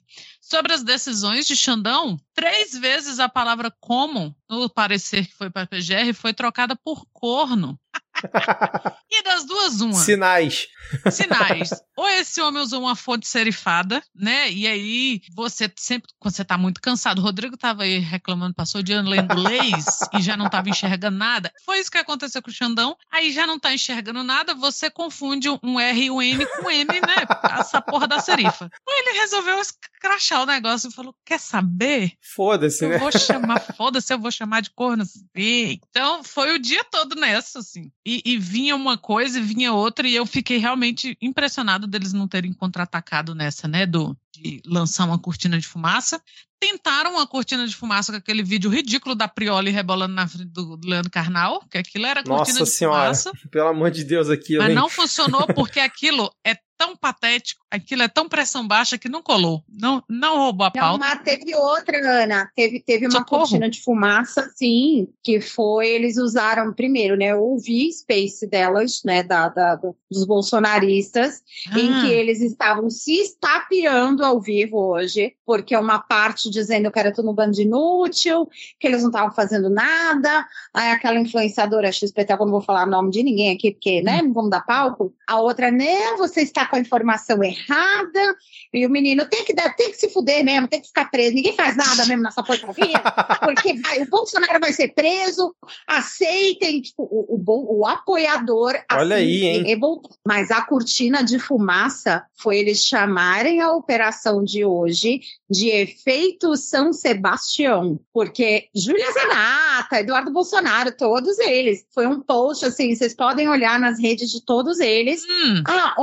sobre 0.54 0.72
as 0.72 0.84
decisões 0.84 1.48
de 1.48 1.56
Xandão, 1.56 2.16
três 2.32 2.74
vezes 2.74 3.20
a 3.20 3.28
palavra 3.28 3.74
como 3.80 4.36
no 4.48 4.70
parecer 4.70 5.26
que 5.26 5.34
foi 5.34 5.50
para 5.50 5.64
a 5.64 5.68
PGR 5.68 6.14
foi 6.14 6.32
trocada 6.32 6.76
por 6.76 7.08
corno. 7.12 7.76
e 9.10 9.24
das 9.24 9.46
duas, 9.46 9.82
uma. 9.82 9.94
Sinais. 9.94 10.68
Sinais. 11.12 11.70
Ou 11.96 12.08
esse 12.08 12.42
homem 12.42 12.62
usou 12.62 12.82
uma 12.82 12.96
fonte 12.96 13.28
serifada, 13.28 14.02
né? 14.16 14.52
E 14.52 14.68
aí 14.68 15.22
você 15.36 15.72
sempre, 15.78 16.12
quando 16.20 16.36
você 16.36 16.44
tá 16.44 16.58
muito 16.58 16.82
cansado, 16.82 17.20
o 17.20 17.22
Rodrigo 17.22 17.58
tava 17.58 17.84
aí 17.84 18.00
reclamando, 18.00 18.54
passou 18.54 18.82
o 18.82 18.84
dia 18.84 19.02
lendo 19.02 19.36
leis 19.36 19.86
e 20.14 20.22
já 20.22 20.36
não 20.36 20.50
tava 20.50 20.70
enxergando 20.70 21.18
nada. 21.18 21.52
Foi 21.66 21.80
isso 21.80 21.92
que 21.92 21.98
aconteceu 21.98 22.42
com 22.42 22.50
o 22.50 22.54
Xandão. 22.54 22.96
Aí 23.12 23.32
já 23.32 23.46
não 23.46 23.60
tá 23.60 23.74
enxergando 23.74 24.24
nada, 24.24 24.54
você 24.54 24.90
confunde 24.90 25.50
um 25.64 25.80
R 25.80 26.06
e 26.06 26.12
um 26.12 26.22
M 26.22 26.46
com 26.46 26.70
M, 26.70 26.86
né? 26.86 27.60
Essa 27.60 27.82
porra 27.82 28.08
da 28.08 28.20
serifa. 28.20 28.70
Aí 28.88 29.00
ele 29.06 29.20
resolveu 29.20 29.60
escrachar 29.60 30.44
o 30.44 30.46
negócio 30.46 30.90
e 30.90 30.94
falou: 30.94 31.16
quer 31.26 31.40
saber? 31.40 32.14
Foda-se, 32.22 32.88
né? 32.88 32.96
Eu 32.96 33.00
vou 33.00 33.12
chamar, 33.12 33.60
foda-se, 33.60 34.14
eu 34.14 34.20
vou 34.20 34.32
chamar 34.32 34.62
de 34.62 34.70
corno. 34.72 35.04
Então, 35.36 36.24
foi 36.24 36.54
o 36.56 36.60
dia 36.60 36.84
todo 36.86 37.16
nessa, 37.16 37.60
assim. 37.60 37.92
E, 38.06 38.13
e 38.26 38.38
vinha 38.38 38.76
uma 38.76 38.98
coisa 38.98 39.40
e 39.40 39.42
vinha 39.42 39.74
outra, 39.74 40.08
e 40.08 40.16
eu 40.16 40.26
fiquei 40.26 40.58
realmente 40.58 41.18
impressionado 41.22 41.88
deles 41.88 42.14
não 42.14 42.28
terem 42.28 42.52
contra-atacado 42.54 43.34
nessa, 43.34 43.68
né? 43.68 43.86
Do, 43.86 44.16
de 44.32 44.62
lançar 44.66 45.06
uma 45.06 45.18
cortina 45.18 45.58
de 45.58 45.68
fumaça. 45.68 46.22
Tentaram 46.60 47.14
uma 47.14 47.28
cortina 47.28 47.68
de 47.68 47.76
fumaça 47.76 48.12
com 48.12 48.18
aquele 48.18 48.42
vídeo 48.42 48.70
ridículo 48.70 49.16
da 49.16 49.28
Prioli 49.28 49.70
rebolando 49.70 50.14
na 50.14 50.28
frente 50.28 50.50
do 50.50 50.80
Leandro 50.84 51.12
Carnal, 51.12 51.62
que 51.70 51.78
aquilo 51.78 52.06
era 52.06 52.24
cortina 52.24 52.60
Nossa 52.60 52.64
de 52.64 52.70
senhora. 52.70 53.04
fumaça. 53.04 53.32
Pelo 53.52 53.68
amor 53.68 53.92
de 53.92 54.04
Deus, 54.04 54.30
aquilo, 54.30 54.62
Mas 54.62 54.70
hein? 54.70 54.76
não 54.76 54.90
funcionou 54.90 55.46
porque 55.48 55.80
aquilo 55.80 56.32
é 56.46 56.58
tão 56.84 56.96
patético, 56.98 57.64
aquilo 57.72 58.02
é 58.04 58.08
tão 58.10 58.28
pressão 58.28 58.68
baixa 58.68 58.98
que 58.98 59.08
não 59.08 59.22
colou. 59.22 59.64
Não, 59.70 60.04
não 60.10 60.38
roubou 60.38 60.68
a 60.68 60.72
Não, 60.76 60.82
pauta. 60.82 60.98
mas 61.00 61.22
teve 61.24 61.56
outra, 61.56 62.24
Ana. 62.24 62.52
Teve, 62.56 62.82
teve 62.82 63.06
uma 63.06 63.20
Socorro. 63.20 63.42
cortina 63.44 63.70
de 63.70 63.82
fumaça, 63.82 64.52
sim, 64.56 65.08
que 65.24 65.40
foi, 65.40 65.88
eles 65.88 66.18
usaram 66.18 66.74
primeiro, 66.74 67.16
né? 67.16 67.28
Eu 67.28 67.42
ouvi 67.42 67.90
Space 67.94 68.46
delas, 68.48 69.02
né? 69.06 69.24
Da, 69.24 69.48
da- 69.48 69.76
do- 69.76 69.96
dos 70.12 70.26
bolsonaristas, 70.26 71.42
em 71.76 71.92
Ah. 71.94 72.02
que 72.02 72.08
eles 72.12 72.42
estavam 72.42 72.90
se 72.90 73.14
estapeando 73.14 74.24
ao 74.26 74.40
vivo 74.42 74.78
hoje, 74.78 75.34
porque 75.46 75.76
uma 75.76 76.00
parte 76.00 76.50
dizendo 76.50 76.92
que 76.92 77.00
era 77.00 77.14
tudo 77.14 77.32
um 77.32 77.34
bando 77.34 77.60
inútil, 77.62 78.48
que 78.80 78.88
eles 78.88 79.02
não 79.02 79.10
estavam 79.10 79.32
fazendo 79.34 79.70
nada. 79.70 80.46
Aí 80.74 80.92
aquela 80.92 81.20
influenciadora 81.20 81.92
XPT, 81.92 82.34
eu 82.34 82.38
não 82.40 82.52
vou 82.52 82.62
falar 82.62 82.86
o 82.88 82.92
nome 82.92 83.10
de 83.12 83.24
ninguém 83.24 83.56
aqui, 83.56 83.72
porque, 83.72 84.02
né, 84.02 84.22
não 84.22 84.34
vamos 84.34 84.50
dar 84.52 84.62
palco. 84.66 85.14
A 85.28 85.40
outra, 85.40 85.72
né, 85.72 86.16
você 86.18 86.42
está 86.42 86.66
com 86.74 86.78
a 86.78 86.80
informação 86.80 87.44
errada. 87.44 88.36
E 88.74 88.84
o 88.88 88.90
menino 88.90 89.28
tem 89.30 89.46
que, 89.46 89.54
dar, 89.54 89.76
tem 89.76 89.92
que 89.92 89.98
se 89.98 90.10
fuder 90.10 90.44
mesmo, 90.44 90.68
tem 90.68 90.82
que 90.82 90.88
ficar 90.88 91.06
preso. 91.12 91.36
Ninguém 91.36 91.54
faz 91.56 91.78
nada 91.78 92.04
mesmo 92.08 92.24
nessa 92.24 92.42
porcaria, 92.42 93.00
porque 93.42 93.80
vai- 93.80 94.02
o 94.02 94.10
Bolsonaro 94.10 94.60
vai 94.60 94.74
ser 94.74 94.88
preso. 94.90 95.56
Aceitem, 95.88 96.82
tipo, 96.82 97.04
o, 97.04 97.36
o, 97.46 97.80
o 97.82 97.86
apoiador. 97.88 98.74
Olha 98.92 99.18
aí, 99.18 99.44
hein? 99.46 99.64
revoltado. 99.64 100.16
Mas 100.28 100.50
a 100.50 100.62
cortina 100.64 101.24
de 101.24 101.38
fumaça 101.38 102.26
foi 102.36 102.58
eles 102.58 102.84
chamarem 102.84 103.62
a 103.62 103.72
operação 103.72 104.44
de 104.44 104.66
hoje 104.66 105.22
de 105.50 105.70
efeito 105.70 106.56
São 106.58 106.92
Sebastião, 106.92 108.00
porque 108.12 108.68
Júlia 108.76 109.12
Zanata, 109.12 110.00
Eduardo 110.00 110.32
Bolsonaro, 110.32 110.92
todos 110.92 111.38
eles. 111.40 111.86
Foi 111.94 112.08
um 112.08 112.20
post 112.20 112.66
assim, 112.66 112.96
vocês 112.96 113.14
podem 113.16 113.48
olhar 113.48 113.80
nas 113.80 114.00
redes 114.00 114.32
de 114.32 114.44
todos 114.44 114.80
eles. 114.80 115.22
Hum, 115.24 115.64
Ah, 115.68 115.94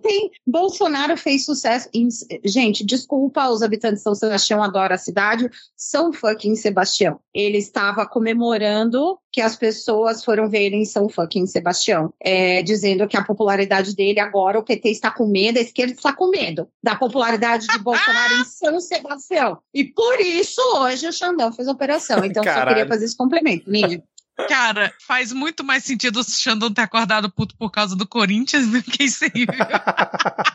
ontem 0.00 0.30
Bolsonaro 0.46 1.16
fez 1.16 1.44
sucesso. 1.44 1.88
em- 1.94 2.08
gente, 2.44 2.84
desculpa, 2.84 3.48
os 3.50 3.62
habitantes 3.62 3.98
de 3.98 4.02
São 4.02 4.14
Sebastião 4.14 4.62
adoram 4.62 4.94
a 4.94 4.98
cidade. 4.98 5.48
São 5.76 6.12
fucking 6.12 6.56
Sebastião. 6.56 7.20
Ele 7.34 7.58
estava 7.58 8.06
comemorando 8.06 9.18
que 9.32 9.40
as 9.40 9.54
pessoas 9.54 10.24
foram 10.24 10.48
ver 10.48 10.62
ele 10.64 10.76
em 10.76 10.84
São 10.84 11.08
fucking 11.08 11.46
Sebastião, 11.46 12.12
é, 12.20 12.62
dizendo 12.62 13.06
que 13.06 13.16
a 13.16 13.22
popularidade 13.24 13.94
dele 13.94 14.18
agora, 14.18 14.58
o 14.58 14.62
PT 14.64 14.90
está 14.90 15.10
com 15.10 15.26
medo, 15.26 15.58
a 15.58 15.62
esquerda 15.62 15.92
está 15.92 16.12
com 16.12 16.28
medo 16.30 16.68
da 16.82 16.96
popularidade 16.96 17.66
de 17.66 17.78
Bolsonaro 17.78 18.34
em 18.40 18.44
São 18.44 18.80
Sebastião. 18.80 19.58
E 19.72 19.84
por 19.84 20.18
isso 20.20 20.60
hoje 20.78 21.06
o 21.06 21.12
Xandão 21.12 21.52
fez 21.52 21.68
a 21.68 21.72
operação. 21.72 22.24
Então 22.24 22.42
só 22.42 22.50
Caralho. 22.50 22.68
queria 22.76 22.88
fazer 22.88 23.04
esse 23.04 23.16
complemento, 23.16 23.70
Ninja. 23.70 24.02
Cara, 24.48 24.92
faz 25.06 25.32
muito 25.32 25.62
mais 25.62 25.84
sentido 25.84 26.20
o 26.20 26.24
Xandão 26.24 26.72
ter 26.72 26.82
acordado 26.82 27.30
puto 27.30 27.54
por 27.56 27.70
causa 27.70 27.94
do 27.94 28.06
Corinthians 28.06 28.66
do 28.68 28.82
que 28.82 29.04
isso 29.04 29.24
aí. 29.24 29.46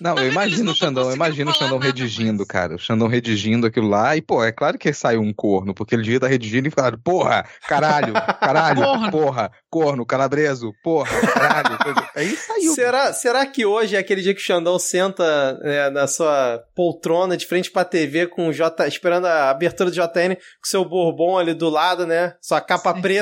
Não, 0.00 0.16
eu 0.18 0.32
imagino 0.32 0.64
não 0.64 0.72
o 0.72 0.74
Xandão, 0.74 1.08
eu 1.10 1.14
imagino 1.14 1.52
o 1.52 1.54
Xandão 1.54 1.78
redigindo, 1.78 2.44
cara. 2.44 2.74
O 2.74 2.78
Xandão 2.78 3.06
redigindo 3.06 3.68
aquilo 3.68 3.86
lá. 3.88 4.16
E, 4.16 4.22
pô, 4.22 4.42
é 4.42 4.50
claro 4.50 4.76
que 4.76 4.92
saiu 4.92 5.20
um 5.20 5.32
corno, 5.32 5.72
porque 5.72 5.94
ele 5.94 6.02
devia 6.02 6.16
estar 6.16 6.26
redigindo 6.26 6.66
e 6.66 6.72
falando, 6.72 6.98
porra, 6.98 7.44
caralho, 7.68 8.12
caralho, 8.40 8.82
Corno. 8.82 9.10
porra, 9.12 9.52
corno, 9.70 10.04
calabreso, 10.04 10.72
porra, 10.82 11.08
caralho. 11.32 11.78
coisa- 11.78 12.08
Aí 12.16 12.36
saiu. 12.36 12.74
Será, 12.74 13.12
será 13.12 13.46
que 13.46 13.64
hoje 13.64 13.94
é 13.94 13.98
aquele 14.00 14.22
dia 14.22 14.34
que 14.34 14.40
o 14.40 14.44
Xandão 14.44 14.76
senta 14.76 15.54
né, 15.62 15.88
na 15.90 16.08
sua 16.08 16.60
poltrona 16.74 17.36
de 17.36 17.46
frente 17.46 17.70
pra 17.70 17.84
TV 17.84 18.26
com 18.26 18.48
o 18.48 18.52
J, 18.52 18.88
esperando 18.88 19.26
a 19.26 19.50
abertura 19.50 19.88
do 19.88 19.94
JN 19.94 20.34
com 20.34 20.64
seu 20.64 20.84
bourbon 20.84 21.38
ali 21.38 21.54
do 21.54 21.68
lado, 21.70 22.06
né? 22.08 22.34
Sua 22.42 22.60
capa 22.60 22.92
Certeza. 22.94 23.02
preta. 23.02 23.21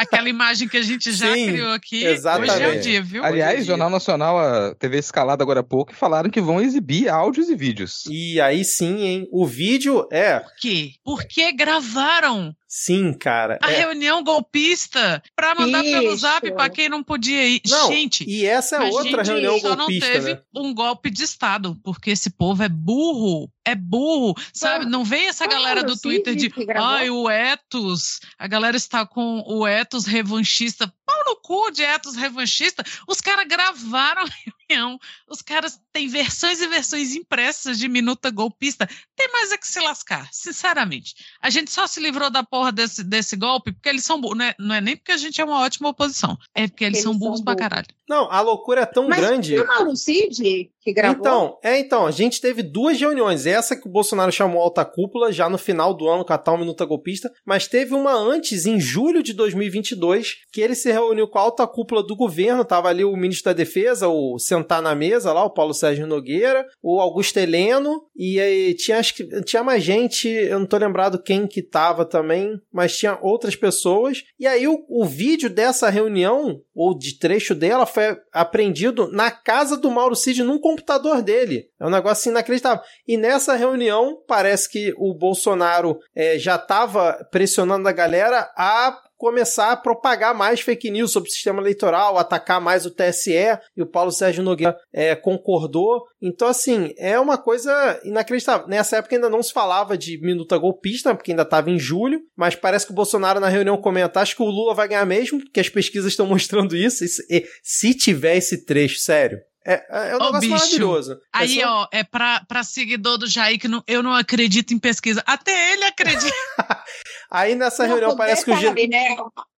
Aquela 0.00 0.28
imagem 0.28 0.68
que 0.68 0.76
a 0.76 0.82
gente 0.82 1.12
já 1.12 1.32
Sim, 1.32 1.46
criou 1.48 1.72
aqui. 1.72 2.04
exatamente. 2.04 2.52
Hoje 2.52 2.62
é 2.62 2.68
o 2.68 2.80
dia, 2.80 3.02
viu? 3.02 3.24
Aliás, 3.24 3.54
em 3.54 3.56
dia. 3.58 3.66
Jornal 3.66 3.90
Nacional, 3.90 4.38
a 4.38 4.74
TV 4.74 4.98
escalada 4.98 5.42
agora 5.42 5.60
há 5.60 5.64
pouco, 5.64 5.92
e 5.92 5.94
falaram 5.94 6.30
que 6.30 6.40
vão 6.40 6.60
exibir 6.60 7.08
áudios 7.08 7.48
e 7.48 7.56
vídeos. 7.56 8.04
E 8.10 8.40
aí 8.40 8.64
sim, 8.64 9.02
hein? 9.02 9.28
O 9.30 9.46
vídeo 9.46 10.06
é. 10.10 10.40
Por 10.40 10.52
quê? 10.60 10.90
Porque 11.04 11.52
gravaram 11.52 12.54
Sim, 12.68 13.12
cara. 13.12 13.58
a 13.62 13.70
é. 13.70 13.78
reunião 13.78 14.24
golpista 14.24 15.22
pra 15.36 15.54
mandar 15.54 15.82
pelo 15.82 16.08
Isso. 16.12 16.18
zap 16.18 16.50
pra 16.52 16.68
quem 16.68 16.88
não 16.88 17.02
podia 17.02 17.46
ir. 17.46 17.62
Não, 17.68 17.88
Gente, 17.88 18.24
e 18.28 18.44
essa 18.44 18.76
é 18.76 18.78
a 18.80 18.90
outra 18.90 19.24
gente 19.24 19.34
reunião 19.34 19.60
só 19.60 19.70
não 19.70 19.76
golpista, 19.86 20.10
teve 20.10 20.34
né? 20.34 20.40
um 20.54 20.74
golpe 20.74 21.08
de 21.10 21.22
Estado, 21.22 21.76
porque 21.84 22.10
esse 22.10 22.30
povo 22.30 22.62
é 22.62 22.68
burro, 22.68 23.48
é 23.64 23.74
burro, 23.74 24.34
sabe? 24.52 24.84
Não 24.84 25.04
vem 25.04 25.28
essa 25.28 25.46
galera 25.46 25.84
do 25.84 25.96
Twitter 25.96 26.32
sim, 26.32 26.48
de, 26.48 26.54
ai, 26.74 27.08
o 27.08 27.30
Etos, 27.30 28.20
a 28.38 28.46
galera 28.48 28.76
está 28.76 29.06
com 29.06 29.44
o 29.46 29.66
Etos 29.66 30.04
revanchista, 30.04 30.92
pau 31.04 31.24
no 31.26 31.36
cu 31.36 31.70
de 31.70 31.82
Etos 31.82 32.16
revanchista, 32.16 32.84
os 33.06 33.20
caras 33.20 33.46
gravaram 33.46 34.22
a 34.22 34.28
reunião, 34.68 34.98
os 35.28 35.42
caras 35.42 35.80
têm 35.92 36.08
versões 36.08 36.60
e 36.60 36.66
versões 36.68 37.14
impressas 37.14 37.78
de 37.78 37.88
minuta 37.88 38.30
golpista, 38.30 38.88
tem 39.14 39.30
mais 39.32 39.52
é 39.52 39.56
que 39.56 39.66
se 39.66 39.80
lascar, 39.80 40.28
sinceramente. 40.32 41.14
A 41.40 41.50
gente 41.50 41.70
só 41.70 41.86
se 41.86 42.00
livrou 42.00 42.30
da 42.30 42.42
porra 42.42 42.70
desse, 42.72 43.02
desse 43.02 43.36
golpe 43.36 43.72
porque 43.72 43.88
eles 43.88 44.04
são 44.04 44.20
burros, 44.20 44.38
não 44.38 44.44
é, 44.44 44.54
não 44.58 44.74
é 44.74 44.80
nem 44.80 44.96
porque 44.96 45.12
a 45.12 45.16
gente 45.16 45.40
é 45.40 45.44
uma 45.44 45.60
ótima 45.60 45.88
oposição, 45.88 46.36
é 46.54 46.66
porque 46.68 46.84
eles, 46.84 46.98
Eles 46.98 47.02
são 47.04 47.12
são 47.12 47.18
burros 47.18 47.40
pra 47.40 47.54
burros. 47.54 47.68
caralho. 47.68 47.86
Não, 48.08 48.30
a 48.30 48.40
loucura 48.40 48.82
é 48.82 48.86
tão 48.86 49.08
Mas 49.08 49.18
grande. 49.18 49.56
foi 49.56 49.64
o 49.64 49.66
Mauro 49.66 49.96
Cid 49.96 50.70
que 50.86 50.92
gravou? 50.92 51.18
Então, 51.18 51.58
é, 51.64 51.78
então, 51.80 52.06
a 52.06 52.12
gente 52.12 52.40
teve 52.40 52.62
duas 52.62 52.98
reuniões. 52.98 53.44
Essa 53.44 53.74
que 53.74 53.88
o 53.88 53.90
Bolsonaro 53.90 54.30
chamou 54.30 54.62
alta 54.62 54.84
cúpula, 54.84 55.32
já 55.32 55.48
no 55.50 55.58
final 55.58 55.92
do 55.92 56.08
ano, 56.08 56.24
com 56.24 56.32
a 56.32 56.38
tal 56.38 56.56
minuta 56.56 56.84
golpista, 56.84 57.28
mas 57.44 57.66
teve 57.66 57.92
uma 57.94 58.12
antes, 58.14 58.64
em 58.66 58.78
julho 58.78 59.22
de 59.24 59.32
2022, 59.32 60.36
que 60.52 60.60
ele 60.60 60.76
se 60.76 60.92
reuniu 60.92 61.26
com 61.26 61.38
a 61.38 61.42
alta 61.42 61.66
cúpula 61.66 62.06
do 62.06 62.14
governo, 62.14 62.64
tava 62.64 62.88
ali 62.88 63.04
o 63.04 63.16
ministro 63.16 63.46
da 63.46 63.52
Defesa, 63.52 64.06
o 64.06 64.38
sentar 64.38 64.80
na 64.80 64.94
mesa 64.94 65.15
lá, 65.24 65.44
o 65.44 65.50
Paulo 65.50 65.74
Sérgio 65.74 66.06
Nogueira, 66.06 66.66
o 66.82 67.00
Augusto 67.00 67.38
Heleno, 67.38 68.02
e 68.14 68.40
aí 68.40 68.74
tinha, 68.74 68.98
acho 68.98 69.14
que, 69.14 69.24
tinha 69.42 69.62
mais 69.62 69.82
gente, 69.82 70.28
eu 70.28 70.58
não 70.58 70.66
tô 70.66 70.76
lembrado 70.76 71.22
quem 71.22 71.46
que 71.46 71.62
tava 71.62 72.04
também, 72.04 72.60
mas 72.72 72.96
tinha 72.96 73.18
outras 73.22 73.56
pessoas, 73.56 74.22
e 74.38 74.46
aí 74.46 74.66
o, 74.66 74.84
o 74.88 75.04
vídeo 75.04 75.48
dessa 75.48 75.88
reunião, 75.88 76.60
ou 76.74 76.96
de 76.96 77.18
trecho 77.18 77.54
dela, 77.54 77.86
foi 77.86 78.16
apreendido 78.32 79.10
na 79.10 79.30
casa 79.30 79.76
do 79.76 79.90
Mauro 79.90 80.14
Cid, 80.14 80.42
num 80.42 80.60
computador 80.60 81.22
dele. 81.22 81.70
É 81.80 81.86
um 81.86 81.90
negócio 81.90 82.30
inacreditável. 82.30 82.82
E 83.06 83.16
nessa 83.16 83.54
reunião, 83.54 84.22
parece 84.26 84.70
que 84.70 84.94
o 84.96 85.14
Bolsonaro 85.14 85.98
eh, 86.14 86.38
já 86.38 86.56
estava 86.56 87.26
pressionando 87.30 87.88
a 87.88 87.92
galera 87.92 88.50
a 88.56 89.05
começar 89.16 89.72
a 89.72 89.76
propagar 89.76 90.34
mais 90.34 90.60
fake 90.60 90.90
news 90.90 91.10
sobre 91.10 91.28
o 91.28 91.32
sistema 91.32 91.60
eleitoral, 91.60 92.18
atacar 92.18 92.60
mais 92.60 92.84
o 92.86 92.90
TSE, 92.90 93.32
e 93.76 93.82
o 93.82 93.86
Paulo 93.86 94.10
Sérgio 94.12 94.42
Nogueira 94.42 94.76
eh, 94.92 95.14
concordou. 95.16 96.02
Então, 96.20 96.48
assim, 96.48 96.92
é 96.98 97.18
uma 97.18 97.38
coisa 97.38 98.00
inacreditável. 98.04 98.66
Nessa 98.68 98.96
época 98.98 99.14
ainda 99.16 99.30
não 99.30 99.42
se 99.42 99.52
falava 99.52 99.96
de 99.96 100.20
minuta 100.20 100.58
golpista, 100.58 101.14
porque 101.14 101.32
ainda 101.32 101.42
estava 101.42 101.70
em 101.70 101.78
julho, 101.78 102.20
mas 102.36 102.54
parece 102.54 102.86
que 102.86 102.92
o 102.92 102.94
Bolsonaro 102.96 103.40
na 103.40 103.48
reunião 103.48 103.76
comenta, 103.76 104.20
acho 104.20 104.36
que 104.36 104.42
o 104.42 104.46
Lula 104.46 104.74
vai 104.74 104.88
ganhar 104.88 105.06
mesmo, 105.06 105.40
porque 105.40 105.60
as 105.60 105.68
pesquisas 105.68 106.12
estão 106.12 106.26
mostrando 106.26 106.76
isso, 106.76 107.04
Isso- 107.04 107.22
e 107.30 107.46
se 107.62 107.94
tiver 107.94 108.36
esse 108.36 108.64
trecho, 108.64 108.98
sério. 109.00 109.38
É, 109.66 109.84
é 110.10 110.12
um 110.14 110.16
Ô, 110.16 110.24
negócio 110.26 110.40
bicho, 110.40 110.52
maravilhoso. 110.52 111.18
Aí, 111.32 111.58
É 111.58 111.62
só- 111.64 111.68
ó, 111.82 111.88
é 111.92 112.04
pra, 112.04 112.40
pra 112.46 112.62
seguidor 112.62 113.18
do 113.18 113.26
Jair 113.26 113.58
que 113.58 113.66
não- 113.66 113.82
eu 113.86 114.00
não 114.02 114.12
acredito 114.14 114.72
em 114.72 114.78
pesquisa. 114.78 115.22
Até 115.26 115.72
ele 115.72 115.84
acredita. 115.84 116.32
Aí 117.30 117.56
nessa 117.56 117.82
Não, 117.82 117.90
reunião 117.96 118.16
parece 118.16 118.44
que 118.44 118.52
o 118.52 118.56
Gil- 118.56 118.72
né? 118.88 119.16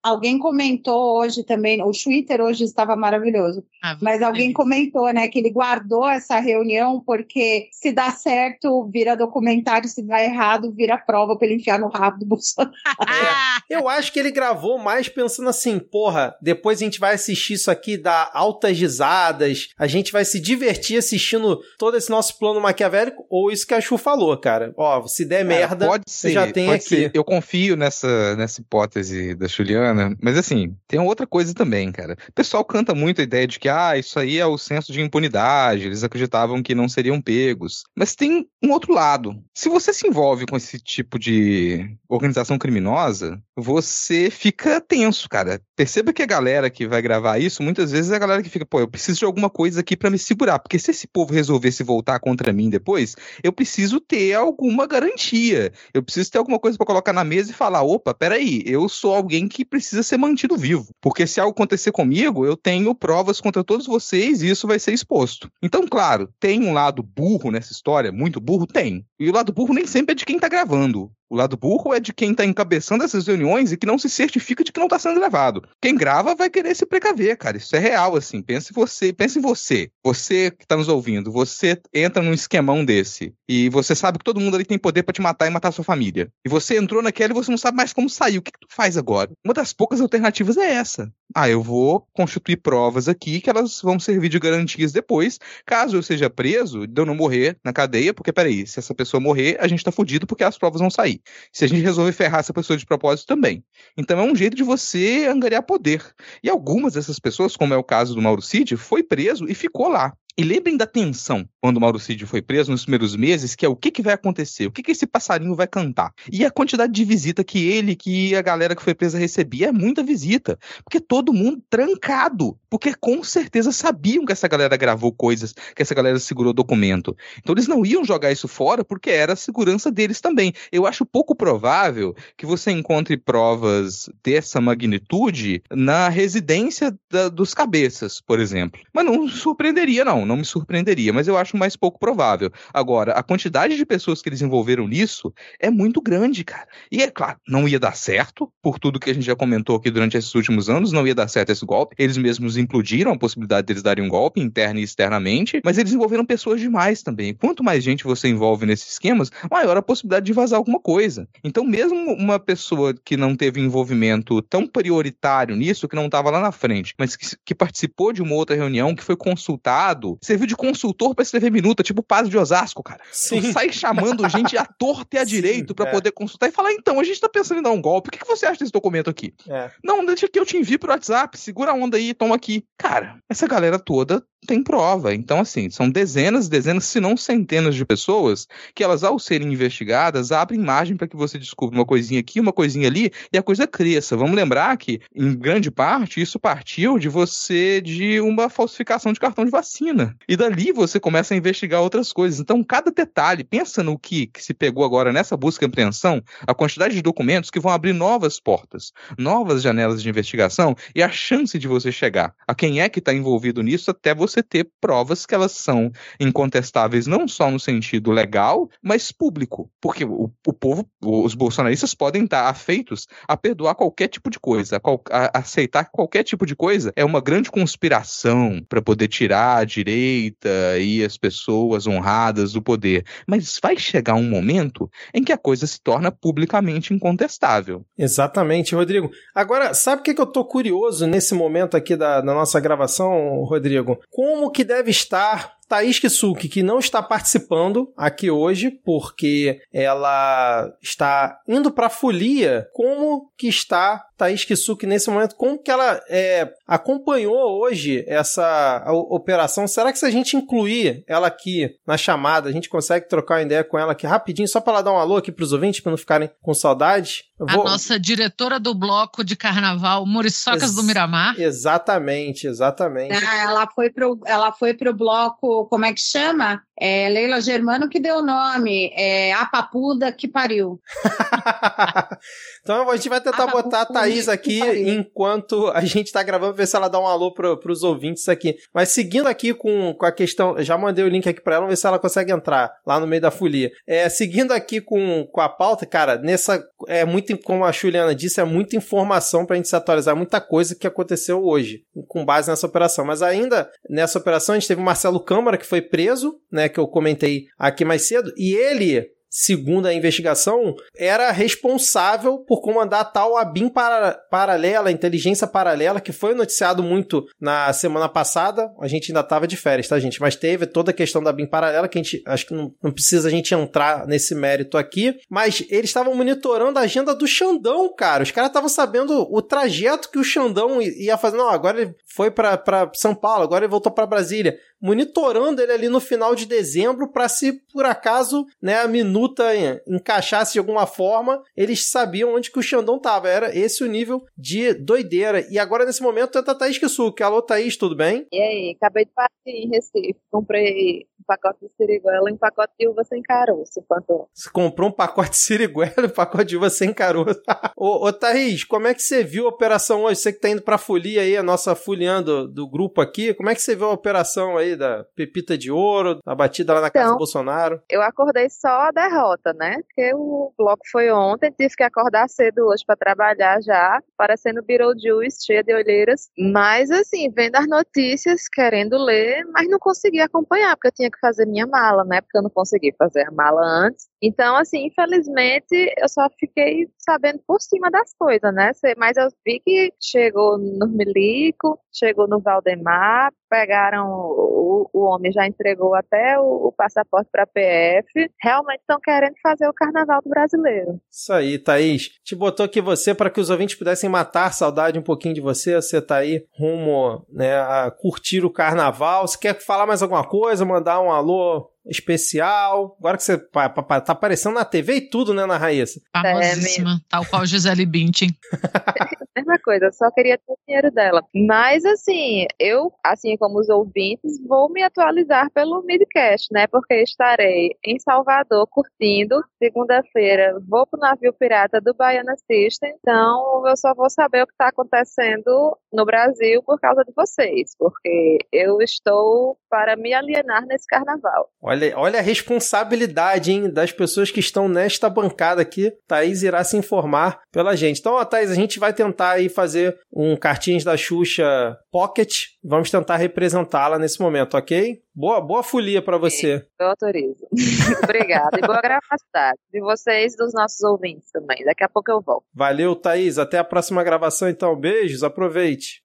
Alguém 0.09 0.39
comentou 0.39 1.19
hoje 1.19 1.43
também, 1.45 1.83
o 1.83 1.91
Twitter 1.93 2.41
hoje 2.41 2.65
estava 2.65 2.97
maravilhoso, 2.97 3.65
Ah, 3.83 3.97
mas 4.01 4.23
alguém 4.23 4.53
comentou, 4.53 5.13
né, 5.13 5.29
que 5.29 5.39
ele 5.39 5.51
guardou 5.51 6.09
essa 6.09 6.39
reunião 6.39 7.03
porque 7.05 7.69
se 7.73 7.93
dá 7.93 8.11
certo, 8.11 8.89
vira 8.93 9.17
documentário, 9.17 9.89
se 9.89 10.03
dá 10.03 10.23
errado, 10.23 10.73
vira 10.73 10.97
prova 10.99 11.37
para 11.37 11.47
ele 11.47 11.57
enfiar 11.57 11.79
no 11.79 11.89
rabo 11.89 12.19
do 12.21 12.27
Bolsonaro. 12.27 12.73
Ah, 12.99 13.59
Eu 13.69 13.89
acho 13.89 14.13
que 14.13 14.19
ele 14.19 14.31
gravou 14.31 14.79
mais 14.79 15.09
pensando 15.09 15.49
assim, 15.51 15.79
porra, 15.79 16.35
depois 16.41 16.81
a 16.81 16.85
gente 16.85 16.99
vai 16.99 17.15
assistir 17.15 17.55
isso 17.55 17.71
aqui, 17.71 17.97
dar 17.99 18.31
altas 18.33 18.79
risadas, 18.79 19.69
a 19.79 19.87
gente 19.87 20.11
vai 20.11 20.25
se 20.25 20.41
divertir 20.41 20.97
assistindo 20.99 21.59
todo 21.79 21.97
esse 21.97 22.09
nosso 22.11 22.39
plano 22.39 22.61
maquiavélico, 22.61 23.27
ou 23.29 23.51
isso 23.51 23.67
que 23.67 23.75
a 23.75 23.81
Chu 23.81 23.99
falou, 23.99 24.37
cara. 24.39 24.73
Ó, 24.77 25.07
se 25.07 25.25
der 25.25 25.39
Cara, 25.47 25.49
merda, 25.49 25.87
pode 25.87 26.05
ser, 26.11 26.31
já 26.33 26.51
tem 26.51 26.67
pode 26.67 26.77
aqui. 26.79 26.89
ser. 26.89 27.11
Eu 27.15 27.25
confio 27.25 27.77
nessa, 27.77 28.35
nessa 28.37 28.61
hipótese 28.61 29.35
da 29.35 29.47
Juliana, 29.47 29.98
mas 30.21 30.37
assim, 30.37 30.77
tem 30.87 31.01
outra 31.01 31.27
coisa 31.27 31.55
também, 31.55 31.91
cara. 31.93 32.17
O 32.29 32.33
pessoal 32.33 32.65
canta 32.65 32.95
muito 32.95 33.21
a 33.21 33.25
ideia 33.25 33.47
de 33.47 33.59
que, 33.59 33.69
ah, 33.69 33.97
isso 33.97 34.19
aí 34.19 34.39
é 34.39 34.47
o 34.47 34.59
senso 34.59 34.93
de 34.93 35.01
impunidade, 35.01 35.87
eles 35.87 36.05
acreditavam 36.05 36.63
que 36.63 36.75
não 36.75 36.89
seriam 36.89 37.21
pegos. 37.21 37.85
Mas 37.97 38.15
tem 38.15 38.47
um 38.63 38.71
outro 38.71 38.93
lado. 38.93 39.43
Se 39.55 39.69
você 39.69 39.93
se 39.93 40.07
envolve 40.07 40.47
com 40.47 40.57
esse 40.57 40.79
tipo 40.79 41.19
de 41.19 41.97
organização 42.09 42.59
criminosa, 42.59 43.41
você 43.57 44.31
fica 44.31 44.81
tenso, 44.81 45.29
cara. 45.29 45.61
Perceba 45.77 46.13
que 46.13 46.23
a 46.23 46.27
galera 46.27 46.71
que 46.71 46.87
vai 46.87 47.01
gravar 47.01 47.39
isso, 47.39 47.63
muitas 47.63 47.93
vezes 47.93 48.11
é 48.11 48.17
a 48.17 48.19
galera 48.19 48.43
que 48.43 48.49
fica, 48.49 48.67
pô, 48.67 48.81
eu 48.81 48.89
preciso 48.89 49.21
de 49.21 49.25
alguma 49.25 49.51
coisa 49.51 49.81
aqui 49.81 49.97
pra 49.97 50.11
me 50.11 50.19
segurar, 50.19 50.59
porque 50.59 50.79
se 50.79 50.91
esse 50.91 51.07
povo 51.07 51.33
resolver 51.33 51.73
se 51.73 51.83
voltar 51.83 52.19
contra 52.21 52.53
mim 52.53 52.69
depois, 52.69 53.15
eu 53.43 53.53
preciso 53.53 54.01
ter 54.01 54.35
alguma 54.35 54.87
garantia. 54.87 55.73
Eu 55.95 56.03
preciso 56.03 56.31
ter 56.31 56.39
alguma 56.39 56.59
coisa 56.59 56.77
pra 56.77 56.87
colocar 56.87 57.13
na 57.13 57.25
mesa 57.25 57.51
e 57.51 57.55
falar: 57.55 57.83
opa, 57.83 58.13
peraí, 58.15 58.63
eu 58.67 58.89
sou 58.89 59.15
alguém 59.15 59.49
que 59.49 59.65
precisa 59.65 59.78
ser 59.81 60.17
mantido 60.17 60.57
vivo. 60.57 60.89
Porque 61.01 61.27
se 61.27 61.41
algo 61.41 61.53
acontecer 61.53 61.93
comigo, 61.93 62.45
eu 62.45 62.57
tenho 62.57 62.95
provas 62.95 63.41
contra 63.41 63.65
todos 63.65 63.87
vocês 63.87 64.43
e 64.43 64.51
isso 64.51 64.67
vai 64.67 64.79
ser 64.79 64.93
exposto. 64.93 65.51
Então, 65.63 65.87
claro, 65.87 66.33
tem 66.39 66.65
um 66.65 66.73
lado 66.73 67.03
burro 67.03 67.51
nessa 67.51 67.73
história, 67.73 68.13
muito 68.13 68.41
burro? 68.41 68.67
Tem. 68.67 69.07
E 69.21 69.29
o 69.29 69.33
lado 69.33 69.53
burro 69.53 69.75
nem 69.75 69.87
sempre 69.87 70.13
é 70.13 70.15
de 70.15 70.25
quem 70.25 70.39
tá 70.39 70.49
gravando. 70.49 71.11
O 71.31 71.37
lado 71.37 71.59
burro 71.59 71.93
é 71.93 72.01
de 72.01 72.13
quem 72.13 72.33
tá 72.33 72.45
encabeçando 72.45 73.05
essas 73.05 73.27
reuniões 73.27 73.71
e 73.71 73.77
que 73.77 73.87
não 73.87 73.99
se 73.99 74.09
certifica 74.09 74.65
de 74.65 74.73
que 74.73 74.81
não 74.81 74.89
tá 74.89 74.99
sendo 74.99 75.21
gravado. 75.21 75.63
Quem 75.83 75.95
grava 75.95 76.35
vai 76.35 76.49
querer 76.49 76.75
se 76.75 76.87
precaver, 76.87 77.37
cara. 77.37 77.59
Isso 77.59 77.77
é 77.77 77.79
real, 77.79 78.17
assim. 78.17 78.41
Pensa 78.41 78.73
em 78.73 78.75
você, 78.75 79.13
pensa 79.13 79.39
em 79.39 79.43
você. 79.43 79.91
Você 80.03 80.51
que 80.51 80.67
tá 80.67 80.75
nos 80.75 80.89
ouvindo, 80.89 81.31
você 81.31 81.79
entra 81.93 82.23
num 82.23 82.33
esquemão 82.33 82.83
desse 82.83 83.35
e 83.47 83.69
você 83.69 83.95
sabe 83.95 84.19
que 84.19 84.25
todo 84.25 84.41
mundo 84.41 84.55
ali 84.55 84.65
tem 84.65 84.79
poder 84.79 85.03
pra 85.03 85.13
te 85.13 85.21
matar 85.21 85.47
e 85.47 85.51
matar 85.51 85.71
sua 85.71 85.85
família. 85.85 86.31
E 86.47 86.49
você 86.49 86.79
entrou 86.79 87.03
naquela 87.03 87.33
e 87.33 87.35
você 87.35 87.51
não 87.51 87.59
sabe 87.59 87.77
mais 87.77 87.93
como 87.93 88.09
sair. 88.09 88.39
O 88.39 88.43
que, 88.43 88.53
que 88.53 88.61
tu 88.61 88.69
faz 88.71 88.97
agora? 88.97 89.31
Uma 89.45 89.53
das 89.53 89.75
poucas 89.75 90.01
alternativas 90.01 90.57
é 90.57 90.73
essa. 90.73 91.13
Ah, 91.35 91.49
eu 91.49 91.63
vou 91.63 92.07
constituir 92.15 92.57
provas 92.57 93.07
aqui 93.07 93.41
que 93.41 93.51
elas 93.51 93.83
vão 93.83 94.01
servir 94.01 94.31
de 94.31 94.39
garantias 94.39 94.93
depois, 94.93 95.39
caso 95.67 95.97
eu 95.97 96.03
seja 96.03 96.31
preso, 96.31 96.87
de 96.87 97.01
eu 97.01 97.05
não 97.05 97.15
morrer 97.15 97.59
na 97.63 97.73
cadeia, 97.73 98.15
porque 98.15 98.33
peraí, 98.33 98.67
se 98.67 98.79
essa 98.79 98.95
pessoa 98.95 99.08
morrer, 99.17 99.57
a 99.61 99.67
gente 99.67 99.83
tá 99.83 99.91
fudido 99.91 100.27
porque 100.27 100.45
as 100.45 100.59
provas 100.59 100.81
vão 100.81 100.91
sair. 100.91 101.21
Se 101.53 101.65
a 101.65 101.69
gente 101.69 101.83
resolver 101.83 102.13
ferrar 102.13 102.41
essa 102.41 102.53
pessoa 102.53 102.77
de 102.77 102.85
propósito 102.85 103.27
também. 103.27 103.65
Então 103.97 104.19
é 104.19 104.23
um 104.23 104.37
jeito 104.37 104.57
de 104.57 104.63
você 104.63 105.27
angariar 105.27 105.63
poder. 105.63 106.05
E 106.43 106.51
algumas 106.51 106.93
dessas 106.95 107.19
pessoas, 107.19 107.57
como 107.57 107.73
é 107.73 107.77
o 107.77 107.85
caso 107.85 108.15
do 108.15 108.23
Mauro 108.23 108.43
Cid, 108.43 108.77
foi 108.77 109.03
preso 109.03 109.47
e 109.49 109.55
ficou 109.55 109.89
lá. 109.89 110.13
E 110.39 110.45
lembrem 110.45 110.77
da 110.77 110.87
tensão 110.87 111.45
quando 111.61 111.79
o 111.79 111.81
Mauro 111.81 111.99
Cid 111.99 112.25
foi 112.25 112.41
preso 112.41 112.71
nos 112.71 112.83
primeiros 112.83 113.17
meses, 113.17 113.57
que 113.57 113.67
é 113.67 113.69
o 113.69 113.75
que, 113.75 113.91
que 113.91 114.01
vai 114.03 114.15
acontecer, 114.15 114.67
o 114.67 114.71
que, 114.71 114.85
que 114.85 114.93
esse 114.93 115.05
passarinho 115.05 115.57
vai 115.57 115.67
cantar. 115.67 116.13
E 116.31 116.45
a 116.45 116.51
quantidade 116.51 116.93
de 116.93 117.05
visita 117.05 117.43
que 117.43 117.67
ele, 117.67 117.97
que 117.97 118.37
a 118.37 118.41
galera 118.43 118.77
que 118.77 118.83
foi 118.83 118.95
presa 118.95 119.19
recebia, 119.19 119.71
é 119.71 119.73
muita 119.73 120.01
visita. 120.01 120.57
Porque 120.85 121.01
todo 121.01 121.33
mundo 121.33 121.61
trancado. 121.69 122.57
Porque 122.71 122.95
com 122.95 123.25
certeza 123.25 123.73
sabiam 123.73 124.25
que 124.25 124.31
essa 124.31 124.47
galera 124.47 124.77
gravou 124.77 125.11
coisas, 125.13 125.53
que 125.75 125.83
essa 125.83 125.95
galera 125.95 126.21
segurou 126.21 126.53
documento. 126.53 127.17
Então 127.39 127.53
eles 127.53 127.67
não 127.67 127.85
iam 127.85 128.05
jogar 128.05 128.31
isso 128.31 128.47
fora 128.47 128.85
porque 128.85 129.11
era 129.11 129.33
a 129.33 129.37
segurança 129.37 129.91
deles 129.91 130.21
também. 130.21 130.53
Eu 130.71 130.87
acho 130.87 131.05
pouco 131.05 131.35
provável 131.35 132.15
que 132.37 132.47
você 132.47 132.71
encontre 132.71 133.17
provas 133.17 134.09
dessa 134.23 134.61
magnitude 134.61 135.63
na 135.71 136.09
residência 136.09 136.97
da- 137.11 137.29
dos 137.29 137.55
cabeças, 137.55 138.21
por 138.21 138.39
exemplo. 138.39 138.81
Mas 138.95 139.05
não 139.05 139.27
surpreenderia, 139.29 140.05
não. 140.05 140.28
Não 140.29 140.37
me 140.37 140.45
surpreenderia. 140.45 141.13
Mas 141.13 141.27
eu 141.27 141.37
acho 141.37 141.57
mais 141.57 141.75
pouco 141.75 141.99
provável. 141.99 142.51
Agora, 142.73 143.13
a 143.13 143.23
quantidade 143.23 143.77
de 143.77 143.85
pessoas 143.85 144.23
que 144.23 144.29
eles 144.29 144.43
envolveram 144.43 144.87
nisso 144.87 145.33
é 145.59 145.71
muito 145.71 146.01
grande, 146.01 146.45
cara. 146.45 146.69
E 146.93 147.03
é 147.03 147.11
claro, 147.11 147.39
não 147.49 147.67
ia 147.67 147.79
dar 147.79 147.97
certo, 147.97 148.53
por 148.63 148.79
tudo 148.79 149.01
que 149.01 149.11
a 149.11 149.15
gente 149.15 149.27
já 149.27 149.35
comentou 149.35 149.77
aqui 149.77 149.91
durante 149.91 150.17
esses 150.17 150.35
últimos 150.35 150.69
anos, 150.69 150.93
não 150.93 151.07
ia 151.07 151.15
dar 151.15 151.29
certo 151.29 151.51
esse 151.51 151.65
golpe. 151.65 151.97
Eles 151.99 152.17
mesmos 152.17 152.57
implodiram 152.57 153.13
a 153.13 153.19
possibilidade 153.19 153.67
deles 153.67 153.83
darem 153.83 154.05
um 154.05 154.09
golpe, 154.09 154.41
interno 154.41 154.79
e 154.79 154.83
externamente, 154.83 155.61
mas 155.65 155.79
eles 155.79 155.93
envolveram 155.93 156.25
pessoas 156.25 156.61
demais 156.61 157.03
também. 157.03 157.35
Quanto 157.35 157.65
mais 157.65 157.83
gente 157.83 158.05
você 158.05 158.29
envolve 158.29 158.67
nesses 158.67 158.93
esquemas, 158.93 159.31
maior 159.51 159.77
a 159.77 159.83
possibilidade 159.83 160.27
de 160.27 160.33
vazar 160.33 160.59
alguma 160.59 160.81
coisa. 160.81 161.29
Então, 161.43 161.65
mesmo 161.65 161.97
uma 162.13 162.39
pessoa 162.39 162.95
que 163.05 163.17
não 163.17 163.35
teve 163.35 163.61
envolvimento 163.61 164.43
tão 164.43 164.67
prioritário 164.67 165.57
nisso, 165.57 165.89
que 165.89 165.97
não 165.97 166.07
estava 166.07 166.31
lá 166.31 166.41
na 166.41 166.53
frente, 166.53 166.95
mas 166.99 167.17
que, 167.17 167.27
que 167.45 167.55
participou 167.55 168.13
de 168.13 168.23
uma 168.23 168.35
outra 168.35 168.57
reunião, 168.57 168.95
que 168.95 169.05
foi 169.05 169.17
consultado, 169.17 170.18
serviu 170.21 170.47
de 170.47 170.57
consultor 170.57 171.15
para 171.15 171.23
escrever 171.23 171.51
minuta, 171.51 171.83
tipo 171.83 172.01
o 172.01 172.05
padre 172.05 172.31
de 172.31 172.39
Osasco, 172.39 172.83
cara. 172.83 173.01
Sim. 173.11 173.41
Tu 173.41 173.53
sai 173.53 173.73
chamando 173.73 174.29
gente 174.29 174.57
à 174.57 174.65
torta 174.65 175.17
e 175.17 175.19
à 175.19 175.25
direito 175.25 175.75
para 175.75 175.89
é. 175.89 175.93
poder 175.93 176.13
consultar 176.13 176.49
e 176.49 176.53
falar: 176.53 176.73
então, 176.73 176.99
a 177.01 177.05
gente 177.05 177.21
tá 177.21 177.29
pensando 177.29 177.59
em 177.59 177.63
dar 177.63 177.71
um 177.71 177.81
golpe, 177.81 178.09
o 178.09 178.13
que, 178.13 178.19
que 178.19 178.27
você 178.27 178.47
acha 178.47 178.59
desse 178.59 178.73
documento 178.73 179.11
aqui? 179.11 179.35
É. 179.49 179.71
Não, 179.83 180.05
deixa 180.05 180.29
que 180.29 180.39
eu 180.39 180.47
te 180.47 180.57
envio 180.57 180.79
pro 180.79 180.91
WhatsApp, 180.91 181.39
segura 181.39 181.73
a 181.73 181.75
onda 181.75 181.97
aí, 181.97 182.15
toma 182.15 182.35
aqui. 182.35 182.65
Cara, 182.77 183.19
essa 183.29 183.47
galera 183.47 183.79
toda 183.79 184.25
tem 184.47 184.63
prova. 184.63 185.15
Então, 185.15 185.41
assim, 185.41 185.69
são 185.71 185.91
dezenas, 185.91 186.49
dezenas, 186.49 186.85
se 186.85 187.01
não 187.01 187.17
centenas 187.17 187.75
de 187.75 187.85
pessoas 187.85 188.47
que 188.75 188.83
elas, 188.83 189.05
ao 189.05 189.19
serem 189.19 189.53
investigadas, 189.53 190.33
abrem 190.33 190.61
margem 190.61 190.97
para 190.97 191.09
que 191.09 191.17
você 191.17 191.39
descubra 191.39 191.79
uma 191.79 191.85
coisinha 191.85 192.21
aqui, 192.21 192.41
uma 192.41 192.53
coisinha 192.53 192.89
ali 192.89 193.11
e 193.33 193.39
a 193.39 193.43
coisa 193.43 193.67
cresça. 193.67 194.17
Vamos 194.17 194.37
lembrar 194.37 194.77
que, 194.77 195.01
em 195.15 195.35
grande 195.35 195.71
parte, 195.71 196.21
isso 196.21 196.39
partiu 196.39 196.99
de 196.99 197.09
você 197.09 197.81
de 197.81 198.21
uma 198.21 198.49
falsificação 198.49 199.13
de 199.13 199.21
cartão 199.21 199.45
de 199.45 199.51
vacina. 199.51 200.17
E 200.29 200.37
dali 200.37 200.73
você 200.73 201.01
começa 201.01 201.35
a 201.35 201.37
investigar 201.37 201.83
outras 201.83 202.13
coisas. 202.13 202.41
Então, 202.41 202.63
cada 202.63 202.91
detalhe, 202.91 203.45
pensa 203.45 203.83
no 203.83 203.99
que, 203.99 204.27
que 204.27 204.43
se 204.43 204.55
pegou 204.55 204.85
agora 204.85 205.13
nessa 205.13 205.37
busca 205.37 205.65
e 205.65 205.69
apreensão, 205.69 206.23
a 206.47 206.55
quantidade 206.55 206.95
de 206.95 207.03
documentos 207.03 207.51
que 207.51 207.61
vão 207.61 207.73
abrir 207.73 207.93
novas 207.93 208.41
portas, 208.41 208.93
novas 209.19 209.63
janelas 209.63 210.03
de 210.03 210.09
investigação 210.09 210.75
e 210.95 211.03
a 211.03 211.11
chance 211.11 211.59
de 211.59 211.69
você 211.69 211.93
chegar 211.93 212.35
a 212.47 212.55
quem 212.55 212.81
é 212.81 212.89
que 212.89 212.99
está 212.99 213.13
envolvido 213.13 213.63
nisso 213.63 213.91
até 213.91 214.15
você 214.15 214.28
você 214.29 214.43
ter 214.43 214.71
provas 214.81 215.27
que 215.27 215.35
elas 215.35 215.53
são 215.53 215.91
incontestáveis, 216.21 217.07
não 217.07 217.27
só 217.27 217.51
no 217.51 217.59
sentido 217.59 218.11
legal, 218.11 218.69
mas 218.83 219.11
público. 219.11 219.71
Porque 219.81 220.05
o, 220.05 220.31
o 220.47 220.53
povo, 220.53 220.89
os 221.03 221.35
bolsonaristas 221.35 221.95
podem 221.95 222.25
estar 222.25 222.49
afeitos 222.49 223.07
a 223.27 223.37
perdoar 223.37 223.75
qualquer 223.75 224.09
tipo 224.09 224.31
de 224.31 224.39
coisa, 224.39 224.81
a, 225.11 225.39
a 225.39 225.39
aceitar 225.39 225.91
qualquer 225.91 226.23
tipo 226.23 226.47
de 226.47 226.55
coisa. 226.55 226.93
É 226.95 227.05
uma 227.05 227.21
grande 227.21 227.51
conspiração 227.51 228.63
para 228.69 228.83
poder 228.83 229.09
tirar 229.09 229.59
a 229.59 229.65
direita 229.65 230.79
e 230.79 231.05
as 231.05 231.17
pessoas 231.17 231.87
honradas 231.87 232.53
do 232.53 232.63
poder. 232.63 233.05
Mas 233.27 233.59
vai 233.63 233.77
chegar 233.77 234.15
um 234.15 234.29
momento 234.29 234.91
em 235.15 235.23
que 235.23 235.33
a 235.33 235.39
coisa 235.39 235.67
se 235.67 235.81
torna 235.81 236.11
publicamente 236.11 236.93
incontestável. 236.93 237.85
Exatamente, 237.97 238.75
Rodrigo. 238.75 239.11
Agora, 239.35 239.75
sabe 239.75 240.01
o 240.01 240.05
que, 240.05 240.15
que 240.15 240.21
eu 240.21 240.27
tô 240.27 240.45
curioso 240.45 241.07
nesse 241.07 241.35
momento 241.35 241.77
aqui 241.77 241.97
da, 241.97 242.21
da 242.21 242.35
nossa 242.35 242.61
gravação, 242.61 243.45
Rodrigo? 243.45 243.99
Como 244.19 244.51
que 244.51 244.65
deve 244.65 244.91
estar 244.91 245.58
Thaís 245.69 245.99
Kisuki, 245.99 246.49
que 246.49 246.63
não 246.63 246.79
está 246.79 247.03
participando 247.03 247.93
aqui 247.97 248.31
hoje, 248.31 248.71
porque 248.85 249.61
ela 249.73 250.73
está 250.83 251.39
indo 251.47 251.71
para 251.71 251.87
a 251.87 251.91
folia. 251.91 252.67
Como 252.73 253.31
que 253.37 253.49
está 253.49 254.03
Thaís 254.17 254.45
Kisuki 254.45 254.87
nesse 254.87 255.11
momento? 255.11 255.37
Como 255.37 255.63
que 255.63 255.71
ela 255.71 256.01
é, 256.09 256.51
acompanhou 256.67 257.61
hoje 257.61 258.05
essa 258.09 258.85
operação? 259.11 259.69
Será 259.69 259.93
que 259.93 259.99
se 259.99 260.07
a 260.07 260.11
gente 260.11 260.37
incluir 260.37 261.05
ela 261.07 261.27
aqui 261.27 261.71
na 261.87 261.97
chamada, 261.97 262.49
a 262.49 262.53
gente 262.53 262.69
consegue 262.69 263.09
trocar 263.09 263.37
uma 263.37 263.43
ideia 263.43 263.63
com 263.63 263.79
ela 263.79 263.93
aqui 263.93 264.07
rapidinho, 264.07 264.49
só 264.49 264.61
para 264.61 264.75
ela 264.75 264.83
dar 264.83 264.93
um 264.93 264.99
alô 264.99 265.17
aqui 265.17 265.31
para 265.31 265.45
os 265.45 265.53
ouvintes, 265.53 265.81
para 265.81 265.91
não 265.91 265.99
ficarem 265.99 266.31
com 266.43 266.55
saudade? 266.55 267.25
Vou... 267.39 267.63
A 267.63 267.71
nossa 267.71 268.01
diretora 268.01 268.59
do 268.59 268.75
bloco 268.75 269.23
de 269.23 269.37
carnaval, 269.37 270.05
Muriçocas 270.05 270.63
Ex 270.63 270.75
do 270.75 270.83
Miramar. 270.83 271.39
Exatamente, 271.39 272.47
exatamente. 272.47 273.15
Ah, 273.15 273.43
ela 273.45 273.67
foi 273.69 273.91
pro, 273.91 274.19
ela 274.27 274.51
foi 274.51 274.75
pro 274.75 274.93
bloco, 274.93 275.58
como 275.67 275.87
é 275.87 275.93
que 275.93 276.01
chama? 276.01 276.63
É 276.81 277.09
Leila 277.09 277.41
Germano 277.41 277.89
que 277.89 277.99
deu 277.99 278.17
o 278.17 278.23
nome, 278.23 278.93
é 278.95 279.33
a 279.33 279.45
papuda 279.47 280.13
que 280.13 280.29
pariu. 280.29 280.81
então 282.63 282.89
a 282.89 282.97
gente 282.97 283.09
vai 283.09 283.21
tentar 283.21 283.45
a 283.45 283.47
botar 283.49 283.83
a 283.83 283.87
Thaís 283.87 284.29
aqui 284.29 284.61
enquanto 284.89 285.69
a 285.69 285.81
gente 285.81 286.07
está 286.07 286.23
gravando, 286.23 286.55
ver 286.55 286.67
se 286.67 286.77
ela 286.77 286.89
dá 286.89 287.01
um 287.01 287.07
alô 287.07 287.33
para 287.33 287.73
os 287.73 287.83
ouvintes 287.83 288.29
aqui. 288.29 288.57
Mas 288.73 288.91
seguindo 288.91 289.27
aqui 289.27 289.53
com, 289.53 289.95
com 289.95 290.07
a 290.07 290.13
questão, 290.13 290.63
já 290.63 290.79
mandei 290.79 291.05
o 291.05 291.09
link 291.09 291.29
aqui 291.29 291.41
para 291.41 291.57
ela, 291.57 291.67
ver 291.67 291.77
se 291.77 291.87
ela 291.87 291.99
consegue 291.99 292.33
entrar 292.33 292.73
lá 292.87 293.01
no 293.01 293.07
meio 293.07 293.23
da 293.23 293.31
folia. 293.31 293.71
É, 293.87 294.09
seguindo 294.09 294.53
aqui 294.53 294.81
com, 294.81 295.27
com 295.33 295.41
a 295.41 295.49
pauta, 295.49 295.85
cara, 295.85 296.17
nessa 296.19 296.63
é 296.87 297.05
muito, 297.05 297.37
como 297.39 297.65
a 297.65 297.73
Juliana 297.73 298.15
disse, 298.15 298.41
é 298.41 298.45
muita 298.45 298.77
informação 298.77 299.45
para 299.45 299.55
a 299.55 299.57
gente 299.57 299.69
se 299.69 299.77
atualizar, 299.77 300.15
muita 300.15 300.41
coisa 300.41 300.75
que 300.75 300.87
aconteceu 300.87 301.43
hoje 301.43 301.83
com 302.07 302.25
base 302.25 302.49
nessa 302.49 302.67
operação. 302.67 303.05
Mas 303.05 303.23
ainda 303.23 303.69
nessa 303.89 304.19
operação 304.19 304.55
a 304.55 304.59
gente 304.59 304.69
teve 304.69 304.81
o 304.81 304.85
Marcelo 304.85 305.21
Câmara 305.21 305.57
que 305.57 305.67
foi 305.67 305.83
preso, 305.83 306.39
né? 306.51 306.68
Que 306.69 306.81
eu 306.81 306.89
comentei 306.89 307.47
aqui 307.59 307.85
mais 307.85 308.03
cedo, 308.03 308.33
e 308.37 308.55
ele 308.55 309.11
segundo 309.31 309.87
a 309.87 309.95
investigação, 309.95 310.75
era 310.97 311.31
responsável 311.31 312.39
por 312.39 312.61
comandar 312.61 313.01
a 313.01 313.05
tal 313.05 313.37
ABIN 313.37 313.69
para, 313.69 314.13
paralela, 314.31 314.91
inteligência 314.91 315.47
paralela, 315.47 316.01
que 316.01 316.13
foi 316.13 316.35
noticiado 316.35 316.83
muito 316.83 317.27
na 317.41 317.73
semana 317.73 318.09
passada. 318.09 318.71
A 318.81 318.89
gente 318.89 319.11
ainda 319.11 319.21
estava 319.21 319.47
de 319.47 319.57
férias, 319.57 319.89
tá, 319.89 319.99
gente? 319.99 320.21
Mas 320.21 320.37
teve 320.37 320.67
toda 320.67 320.91
a 320.91 320.95
questão 320.95 321.23
da 321.23 321.31
ABIN 321.31 321.47
paralela, 321.47 321.89
que 321.89 321.99
a 321.99 322.03
gente 322.03 322.23
acho 322.27 322.47
que 322.47 322.55
não, 322.55 322.73
não 322.83 322.91
precisa 322.91 323.29
a 323.29 323.31
gente 323.31 323.55
entrar 323.55 324.07
nesse 324.07 324.35
mérito 324.35 324.79
aqui. 324.79 325.17
Mas 325.29 325.65
eles 325.69 325.91
estavam 325.91 326.15
monitorando 326.15 326.79
a 326.79 326.83
agenda 326.83 327.15
do 327.15 327.27
Xandão, 327.27 327.95
cara. 327.95 328.23
Os 328.23 328.31
caras 328.31 328.51
estavam 328.51 328.69
sabendo 328.69 329.27
o 329.31 329.43
trajeto 329.43 330.11
que 330.11 330.19
o 330.19 330.25
Xandão 330.25 330.81
ia 330.81 331.17
fazer. 331.17 331.37
Não, 331.37 331.51
agora 331.51 331.83
ele 331.83 331.95
foi 332.07 332.31
para 332.31 332.91
São 332.95 333.15
Paulo, 333.15 333.45
agora 333.45 333.65
ele 333.65 333.71
voltou 333.71 333.93
para 333.93 334.07
Brasília 334.07 334.59
monitorando 334.81 335.61
ele 335.61 335.73
ali 335.73 335.89
no 335.89 336.01
final 336.01 336.35
de 336.35 336.47
dezembro 336.47 337.11
para 337.11 337.29
se 337.29 337.53
por 337.73 337.85
acaso, 337.85 338.47
né, 338.63 338.81
a 338.81 338.89
minuta 339.19 339.45
encaixasse 339.87 340.53
de 340.53 340.59
alguma 340.59 340.87
forma, 340.87 341.43
eles 341.57 341.91
sabiam 341.91 342.35
onde 342.35 342.51
que 342.51 342.59
o 342.59 342.63
Xandão 342.63 342.99
tava. 342.99 343.29
Era 343.29 343.57
esse 343.57 343.83
o 343.83 343.87
nível 343.87 344.25
de 344.37 344.75
doideira. 344.75 345.45
E 345.51 345.59
agora 345.59 345.85
nesse 345.85 346.03
momento 346.03 346.33
tenta 346.33 346.55
Thaís 346.55 346.79
Kisuki. 346.79 347.23
Alô 347.23 347.43
Thaís, 347.43 347.77
tudo 347.77 347.97
bem? 347.97 348.27
E 348.33 348.41
aí, 348.41 348.77
acabei 348.77 349.05
de 349.05 349.13
partir 349.13 349.33
em 349.47 349.69
Recife. 349.69 350.17
Comprei 350.31 351.07
um 351.21 351.25
pacote 351.27 351.59
de 351.61 351.71
siriguela 351.77 352.31
e 352.31 352.33
um 352.33 352.37
pacote 352.37 352.73
de 352.79 352.89
uva 352.89 353.03
sem 353.05 353.21
caroço. 353.23 353.83
Quanto... 353.87 354.29
Você 354.33 354.49
comprou 354.51 354.89
um 354.89 354.93
pacote 354.93 355.31
de 355.31 355.37
siriguela 355.37 355.95
e 355.99 356.07
um 356.07 356.11
pacote 356.11 356.47
de 356.47 356.57
uva 356.57 356.71
sem 356.71 356.93
caroço. 356.93 357.41
ô, 357.77 358.07
ô 358.07 358.13
Thaís, 358.13 358.65
como 358.65 358.87
é 358.87 358.95
que 358.95 359.03
você 359.03 359.25
viu 359.25 359.47
a 359.47 359.51
operação 359.51 360.05
hoje? 360.05 360.21
Você 360.21 360.33
que 360.33 360.41
tá 360.41 360.49
indo 360.49 360.63
pra 360.63 360.79
folia 360.79 361.23
aí, 361.23 361.37
a 361.37 361.43
nossa 361.43 361.75
foliando 361.75 362.47
do, 362.47 362.55
do 362.55 362.69
grupo 362.69 363.01
aqui, 363.01 363.35
como 363.35 363.51
é 363.51 363.55
que 363.55 363.63
você 363.63 363.75
viu 363.75 363.87
a 363.87 363.93
operação 363.93 364.57
aí? 364.57 364.69
da 364.77 365.05
Pepita 365.17 365.57
de 365.57 365.71
Ouro, 365.71 366.21
a 366.25 366.35
batida 366.35 366.75
lá 366.75 366.81
na 366.81 366.91
casa 366.91 367.07
então, 367.07 367.15
do 367.15 367.19
Bolsonaro? 367.19 367.83
Eu 367.89 368.03
acordei 368.03 368.49
só 368.51 368.69
a 368.69 368.93
derrota, 369.09 369.53
né? 369.55 369.77
Porque 369.83 370.13
o 370.15 370.53
bloco 370.57 370.83
foi 370.91 371.11
ontem, 371.11 371.51
tive 371.51 371.75
que 371.75 371.83
acordar 371.83 372.29
cedo 372.29 372.67
hoje 372.67 372.85
para 372.87 372.97
trabalhar 372.97 373.61
já, 373.63 374.03
parecendo 374.17 374.63
Beetlejuice, 374.63 375.45
cheia 375.45 375.63
de 375.63 375.75
olheiras. 375.75 376.31
Mas, 376.39 376.91
assim, 376.91 377.31
vendo 377.31 377.57
as 377.57 377.67
notícias, 377.67 378.49
querendo 378.49 378.97
ler, 378.97 379.45
mas 379.53 379.69
não 379.69 379.79
consegui 379.79 380.21
acompanhar, 380.21 380.77
porque 380.77 380.89
eu 380.89 380.93
tinha 380.93 381.11
que 381.11 381.19
fazer 381.21 381.47
minha 381.47 381.67
mala, 381.67 382.05
né? 382.05 382.21
Porque 382.21 382.39
eu 382.39 382.43
não 382.43 382.51
consegui 382.51 382.95
fazer 382.99 383.27
a 383.27 383.31
mala 383.31 383.61
antes. 383.63 384.07
Então, 384.21 384.57
assim, 384.57 384.87
infelizmente, 384.87 385.95
eu 385.97 386.09
só 386.09 386.29
fiquei 386.39 386.89
sabendo 386.99 387.41
por 387.47 387.61
cima 387.61 387.91
das 387.91 388.13
coisas, 388.19 388.53
né? 388.53 388.73
Mas 388.97 389.17
eu 389.17 389.29
vi 389.47 389.61
que 389.61 389.93
chegou 390.01 390.59
no 390.59 390.87
Milico, 390.89 391.79
chegou 391.93 392.29
no 392.29 392.41
Valdemar, 392.41 393.33
pegaram 393.49 394.07
o, 394.09 394.91
o 394.93 395.03
homem 395.05 395.33
já 395.33 395.47
entregou 395.47 395.95
até 395.95 396.39
o, 396.39 396.69
o 396.69 396.73
passaporte 396.73 397.31
para 397.31 397.45
a 397.45 397.47
PF. 397.47 398.31
Realmente 398.41 398.81
estão 398.81 398.99
querendo 399.01 399.35
fazer 399.43 399.69
o 399.69 399.73
carnaval 399.73 400.21
do 400.23 400.31
brasileiro. 400.31 401.01
Isso 401.11 401.33
aí, 401.33 401.59
Thaís. 401.59 402.11
Te 402.25 402.35
botou 402.35 402.67
aqui 402.67 402.81
você 402.81 403.15
para 403.15 403.31
que 403.31 403.41
os 403.41 403.51
ouvintes 403.51 403.77
pudessem 403.77 404.09
matar 404.09 404.53
saudade 404.53 404.99
um 404.99 405.03
pouquinho 405.03 405.35
de 405.35 405.41
você. 405.41 405.75
Você 405.77 406.01
tá 406.01 406.17
aí 406.17 406.47
rumo 406.53 407.25
né, 407.31 407.57
a 407.57 407.91
curtir 407.91 408.45
o 408.45 408.51
carnaval. 408.51 409.27
Se 409.27 409.39
quer 409.39 409.55
falar 409.55 409.87
mais 409.87 410.03
alguma 410.03 410.27
coisa, 410.27 410.65
mandar 410.65 411.01
um 411.01 411.11
alô 411.11 411.71
especial. 411.89 412.97
Agora 412.99 413.17
que 413.17 413.23
você 413.23 413.39
tá 413.39 414.05
aparecendo 414.09 414.55
na 414.55 414.65
TV 414.65 414.95
e 414.95 415.01
tudo, 415.09 415.35
né, 415.35 415.47
na 415.47 415.57
Raíssa? 415.57 416.01
Famosíssima, 416.13 416.91
é, 416.91 417.09
tal 417.09 417.25
qual 417.27 417.47
Gisele 417.47 417.87
Bündchen. 417.87 418.31
Mesma 419.37 419.59
coisa, 419.59 419.91
só 419.93 420.11
queria 420.11 420.37
ter 420.39 420.53
o 420.53 420.59
dinheiro 420.67 420.91
dela. 420.91 421.23
Mas, 421.35 421.85
assim, 421.85 422.47
eu, 422.59 422.93
assim 423.05 423.37
como 423.37 423.61
os 423.61 423.69
ouvintes, 423.69 424.41
vou 424.47 424.71
me 424.71 424.83
atualizar 424.83 425.51
pelo 425.53 425.83
Midcast, 425.83 426.49
né, 426.53 426.67
porque 426.67 427.03
estarei 427.03 427.71
em 427.85 427.99
Salvador 427.99 428.67
curtindo. 428.69 429.43
Segunda-feira 429.59 430.59
vou 430.69 430.87
pro 430.87 431.01
navio 431.01 431.33
pirata 431.33 431.81
do 431.81 431.95
Baiana 431.95 432.35
System, 432.51 432.95
então 432.99 433.67
eu 433.67 433.77
só 433.77 433.95
vou 433.95 434.11
saber 434.11 434.43
o 434.43 434.47
que 434.47 434.53
está 434.53 434.69
acontecendo 434.69 435.77
no 435.93 436.05
Brasil 436.05 436.63
por 436.63 436.79
causa 436.81 437.05
de 437.05 437.13
vocês, 437.15 437.75
porque 437.79 438.39
eu 438.53 438.81
estou 438.81 439.57
para 439.71 439.97
me 439.97 440.13
alienar 440.13 440.67
nesse 440.67 440.87
carnaval. 440.87 441.51
Olha, 441.63 441.78
olha 441.95 442.19
a 442.19 442.23
responsabilidade 442.23 443.53
hein, 443.53 443.71
das 443.71 443.93
pessoas 443.93 444.31
que 444.31 444.41
estão 444.41 444.69
nesta 444.69 445.09
bancada 445.09 445.63
aqui. 445.63 445.93
Thaís 446.07 446.43
irá 446.43 446.63
se 446.65 446.77
informar 446.77 447.41
pela 447.53 447.77
gente. 447.77 448.01
Então, 448.01 448.15
ó, 448.15 448.25
Thaís, 448.25 448.51
a 448.51 448.55
gente 448.55 448.79
vai 448.79 448.93
tentar 448.93 449.33
aí 449.33 449.49
fazer 449.49 449.99
um 450.13 450.37
cartinhas 450.37 450.85
da 450.85 450.97
Xuxa 450.97 451.77
Pocket. 451.91 452.47
Vamos 452.63 452.91
tentar 452.91 453.17
representá-la 453.17 453.99
nesse 453.99 454.21
momento, 454.21 454.57
ok? 454.57 454.99
Boa, 455.15 455.41
boa 455.41 455.63
folia 455.63 456.01
para 456.01 456.17
você. 456.17 456.65
Eu 456.79 456.89
autorizo. 456.89 457.47
Obrigada. 458.05 458.57
E 458.57 458.61
boa 458.61 458.81
gravação 458.81 459.53
de 459.73 459.81
vocês 459.81 460.35
e 460.35 460.37
dos 460.37 460.53
nossos 460.55 460.81
ouvintes 460.83 461.31
também. 461.33 461.65
Daqui 461.65 461.83
a 461.83 461.89
pouco 461.89 462.11
eu 462.11 462.21
volto. 462.21 462.45
Valeu, 462.55 462.95
Thaís. 462.95 463.39
Até 463.39 463.59
a 463.59 463.65
próxima 463.65 464.05
gravação, 464.05 464.49
então. 464.49 464.79
Beijos. 464.79 465.23
Aproveite. 465.25 466.03